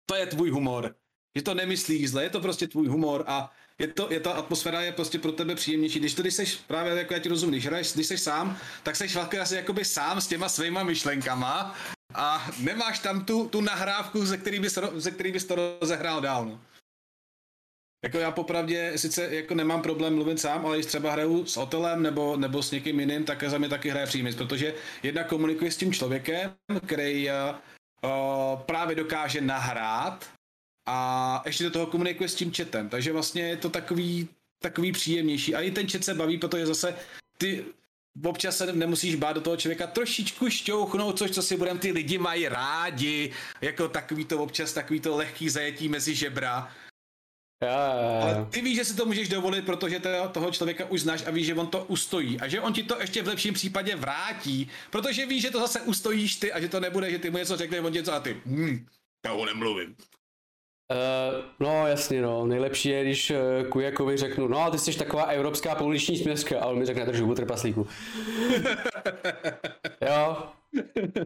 [0.05, 0.95] to je tvůj humor.
[1.35, 4.81] Že to nemyslíš zle, je to prostě tvůj humor a je to, je ta atmosféra
[4.81, 5.99] je prostě pro tebe příjemnější.
[5.99, 8.95] Když to, když jsi právě jako já ti rozumím, když hraješ, když jsi sám, tak
[8.95, 11.75] jsi vlastně asi jakoby sám s těma svýma myšlenkama
[12.13, 16.45] a nemáš tam tu, tu nahrávku, ze který bys, ze který bys to rozehrál dál.
[16.45, 16.59] No.
[18.03, 22.03] Jako já popravdě sice jako nemám problém mluvit sám, ale když třeba hraju s hotelem
[22.03, 24.73] nebo, nebo s někým jiným, tak za mě taky hraje přímý, protože
[25.03, 26.51] jedna komunikuje s tím člověkem,
[26.85, 30.29] který uh, právě dokáže nahrát
[30.87, 34.27] a ještě do toho komunikuje s tím chatem, takže vlastně je to takový,
[34.61, 35.55] takový příjemnější.
[35.55, 36.95] A i ten chat se baví, protože zase
[37.37, 37.65] ty
[38.25, 42.17] občas se nemusíš bát do toho člověka trošičku šťouchnout, což co si budem, ty lidi
[42.17, 43.31] mají rádi,
[43.61, 46.71] jako takový to občas, takový to lehký zajetí mezi žebra
[47.69, 51.31] ale ty víš, že si to můžeš dovolit, protože to, toho člověka už znáš a
[51.31, 54.69] víš, že on to ustojí a že on ti to ještě v lepším případě vrátí,
[54.89, 57.57] protože víš, že to zase ustojíš ty a že to nebude, že ty mu něco
[57.57, 58.85] řekne, on něco a ty, hm,
[59.25, 59.95] já ho nemluvím.
[60.91, 65.75] Uh, no jasně no, nejlepší je, když uh, Kujakovi řeknu, no ty jsi taková evropská
[65.75, 67.87] pouliční směska a on mi řekne držu trpaslíku.
[70.01, 70.37] jo,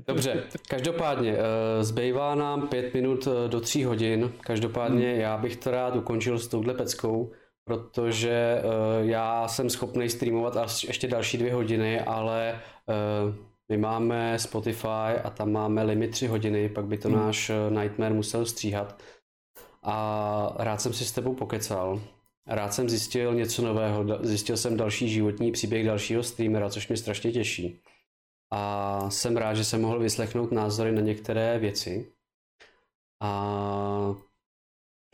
[0.07, 4.31] Dobře, každopádně, eh, zbývá nám pět minut eh, do tří hodin.
[4.41, 5.19] Každopádně hmm.
[5.21, 7.31] já bych to rád ukončil s touhle peckou,
[7.65, 8.61] protože eh,
[8.99, 12.59] já jsem schopný streamovat až ještě další dvě hodiny, ale
[13.69, 17.17] my máme Spotify a tam máme limit tři hodiny, pak by to hmm.
[17.17, 19.01] náš Nightmare musel stříhat.
[19.83, 22.01] A rád jsem si s tebou pokecal.
[22.47, 27.31] Rád jsem zjistil něco nového, zjistil jsem další životní příběh dalšího streamera, což mě strašně
[27.31, 27.81] těší.
[28.51, 32.11] A jsem rád, že jsem mohl vyslechnout názory na některé věci.
[33.23, 34.15] A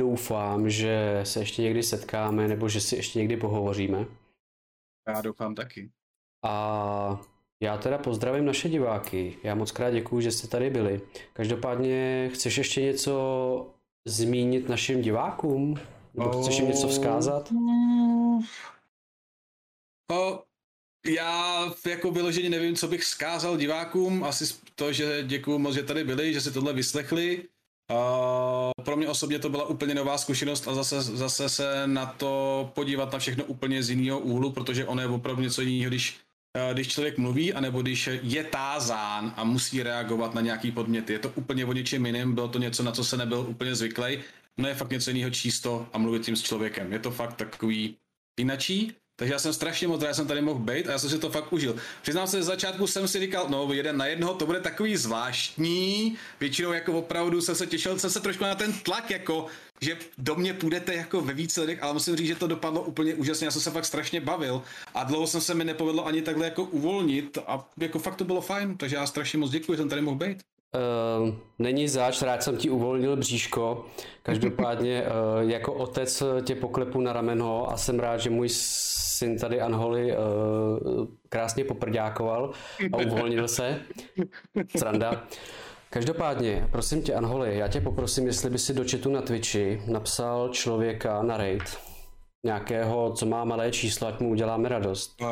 [0.01, 4.05] doufám, že se ještě někdy setkáme, nebo že si ještě někdy pohovoříme.
[5.07, 5.91] Já doufám taky.
[6.45, 7.21] A
[7.63, 9.37] já teda pozdravím naše diváky.
[9.43, 11.01] Já moc krát děkuju, že jste tady byli.
[11.33, 13.73] Každopádně chceš ještě něco
[14.07, 15.75] zmínit našim divákům?
[16.13, 17.49] Nebo chceš jim něco vzkázat?
[20.11, 20.43] O,
[21.05, 24.23] já jako vyloženě nevím, co bych vzkázal divákům.
[24.23, 27.43] Asi to, že děkuju moc, že tady byli, že si tohle vyslechli.
[27.91, 32.71] Uh, pro mě osobně to byla úplně nová zkušenost a zase, zase se na to
[32.75, 36.19] podívat na všechno úplně z jiného úhlu, protože ono je opravdu něco jiného, když,
[36.57, 41.13] uh, když člověk mluví, anebo když je tázán a musí reagovat na nějaký podměty.
[41.13, 44.19] Je to úplně o něčem jiném, bylo to něco, na co se nebyl úplně zvyklý.
[44.57, 46.93] No je fakt něco jiného čísto a mluvit tím s člověkem.
[46.93, 47.97] Je to fakt takový
[48.39, 51.19] jinačí takže já jsem strašně moc rád, jsem tady mohl být a já jsem si
[51.19, 51.75] to fakt užil.
[52.01, 56.17] Přiznám se, z začátku jsem si říkal, no jeden na jednoho to bude takový zvláštní.
[56.39, 59.45] Většinou jako opravdu jsem se těšil, jsem se trošku na ten tlak, jako
[59.81, 63.15] že do mě půjdete jako ve více lidech, ale musím říct, že to dopadlo úplně
[63.15, 64.61] úžasně, já jsem se fakt strašně bavil
[64.93, 68.41] a dlouho jsem se mi nepovedlo ani takhle jako uvolnit a jako fakt to bylo
[68.41, 70.43] fajn, takže já strašně moc děkuji, že jsem tady mohl být.
[70.73, 73.85] Uh, není zač, rád jsem ti uvolnil bříško.
[74.23, 79.61] Každopádně uh, jako otec tě poklepu na rameno a jsem rád, že můj syn tady
[79.61, 82.51] Anholi uh, krásně poprďákoval
[82.93, 83.81] a uvolnil se.
[84.77, 85.23] Sranda.
[85.89, 90.49] Každopádně, prosím tě Anholi, já tě poprosím, jestli by si do chatu na Twitchi napsal
[90.49, 91.77] člověka na raid.
[92.43, 95.21] Nějakého, co má malé číslo, ať mu uděláme radost.
[95.21, 95.27] Uh,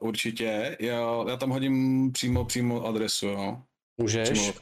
[0.00, 3.56] určitě, já, já tam hodím přímo, přímo adresu, jo.
[4.00, 4.52] Můžeš.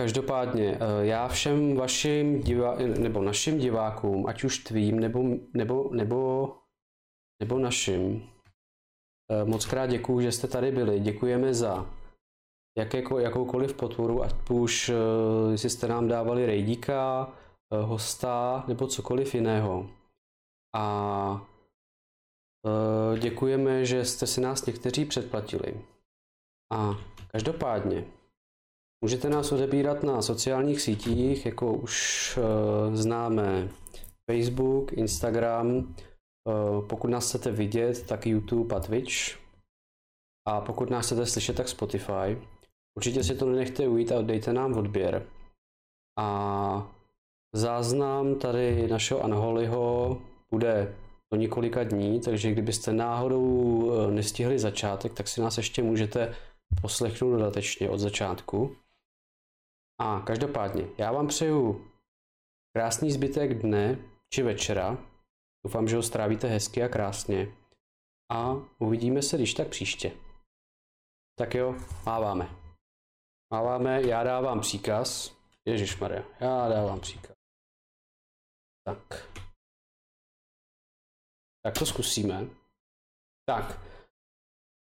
[0.00, 5.22] Každopádně, eh, já všem vašim divá, nebo našim divákům, ať už tvým, nebo,
[5.54, 6.52] nebo, nebo,
[7.42, 8.30] nebo našim,
[9.30, 11.00] eh, moc krát děkuju, že jste tady byli.
[11.00, 11.86] Děkujeme za
[12.78, 14.94] jakéko, jakoukoliv podporu, ať už eh,
[15.50, 17.32] jestli jste nám dávali rejdíka,
[17.82, 19.90] hosta, nebo cokoliv jiného.
[20.76, 21.46] A
[23.18, 25.84] děkujeme, že jste si nás někteří předplatili.
[26.72, 26.94] A
[27.32, 28.04] každopádně,
[29.00, 33.68] Můžete nás odebírat na sociálních sítích, jako už uh, známe
[34.30, 39.14] Facebook, Instagram, uh, pokud nás chcete vidět, tak YouTube a Twitch.
[40.48, 42.38] A pokud nás chcete slyšet, tak Spotify.
[42.96, 45.26] Určitě si to nenechte ujít a dejte nám odběr.
[46.18, 46.92] A
[47.54, 50.18] záznam tady našeho Anholiho
[50.50, 50.94] bude
[51.32, 56.34] do několika dní, takže kdybyste náhodou eh, nestihli začátek, tak si nás ještě můžete
[56.82, 58.76] poslechnout dodatečně od začátku.
[60.00, 61.90] A každopádně, já vám přeju
[62.76, 63.98] krásný zbytek dne
[64.34, 64.98] či večera.
[65.64, 67.56] Doufám, že ho strávíte hezky a krásně.
[68.32, 70.12] A uvidíme se když tak příště.
[71.38, 71.74] Tak jo,
[72.06, 72.48] máváme.
[73.52, 75.36] Máváme, já dávám příkaz.
[75.64, 77.36] Ježíš Maria, já dávám příkaz.
[78.84, 79.30] Tak.
[81.64, 82.48] Tak to zkusíme.
[83.48, 83.80] Tak.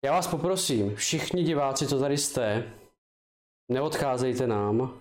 [0.05, 2.79] Já vás poprosím, všichni diváci, co tady jste,
[3.69, 5.01] Neodcházejte nám,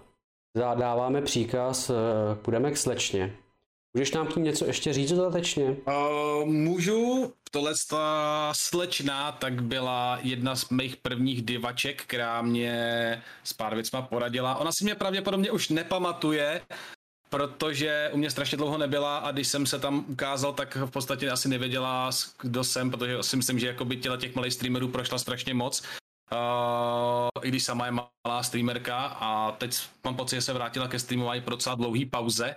[0.57, 1.93] zadáváme příkaz, eh,
[2.35, 3.37] půjdeme k slečně.
[3.93, 5.65] Můžeš nám tím něco ještě říct dodatečně?
[5.65, 7.33] Uh, můžu.
[7.51, 14.01] Tohle ta slečna tak byla jedna z mých prvních divaček, která mě s pár věcma
[14.01, 14.55] poradila.
[14.55, 16.61] Ona si mě pravděpodobně už nepamatuje,
[17.29, 21.31] protože u mě strašně dlouho nebyla a když jsem se tam ukázal, tak v podstatě
[21.31, 22.09] asi nevěděla,
[22.41, 25.83] kdo jsem, protože si myslím, že jako by těla těch malých streamerů prošla strašně moc.
[26.33, 30.99] Uh, I když sama je malá streamerka a teď mám pocit, že se vrátila ke
[30.99, 32.55] streamování pro docela dlouhý pauze,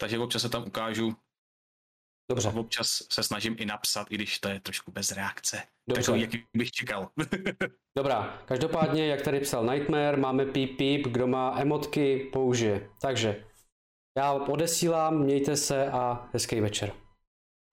[0.00, 1.16] takže občas se tam ukážu.
[2.30, 2.48] Dobře.
[2.48, 5.62] A občas se snažím i napsat, i když to je trošku bez reakce.
[5.88, 6.12] Dobře.
[6.12, 7.10] Takže jaký bych čekal.
[7.98, 12.90] Dobrá, každopádně, jak tady psal Nightmare, máme píp píp, kdo má emotky, použije.
[13.00, 13.44] Takže
[14.18, 16.92] já odesílám, mějte se a hezký večer.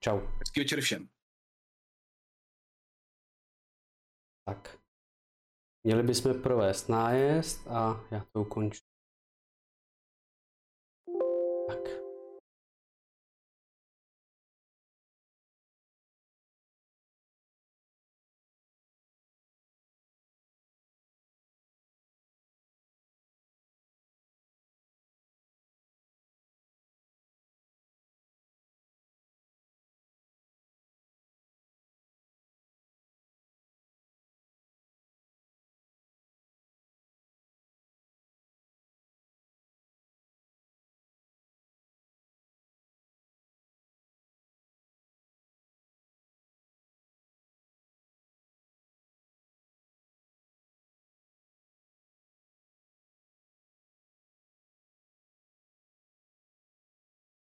[0.04, 0.20] Čau.
[0.40, 1.10] Hezký večer všem.
[4.46, 4.83] Tak.
[5.84, 8.93] Měli bychom provést nájezd a já to ukončím.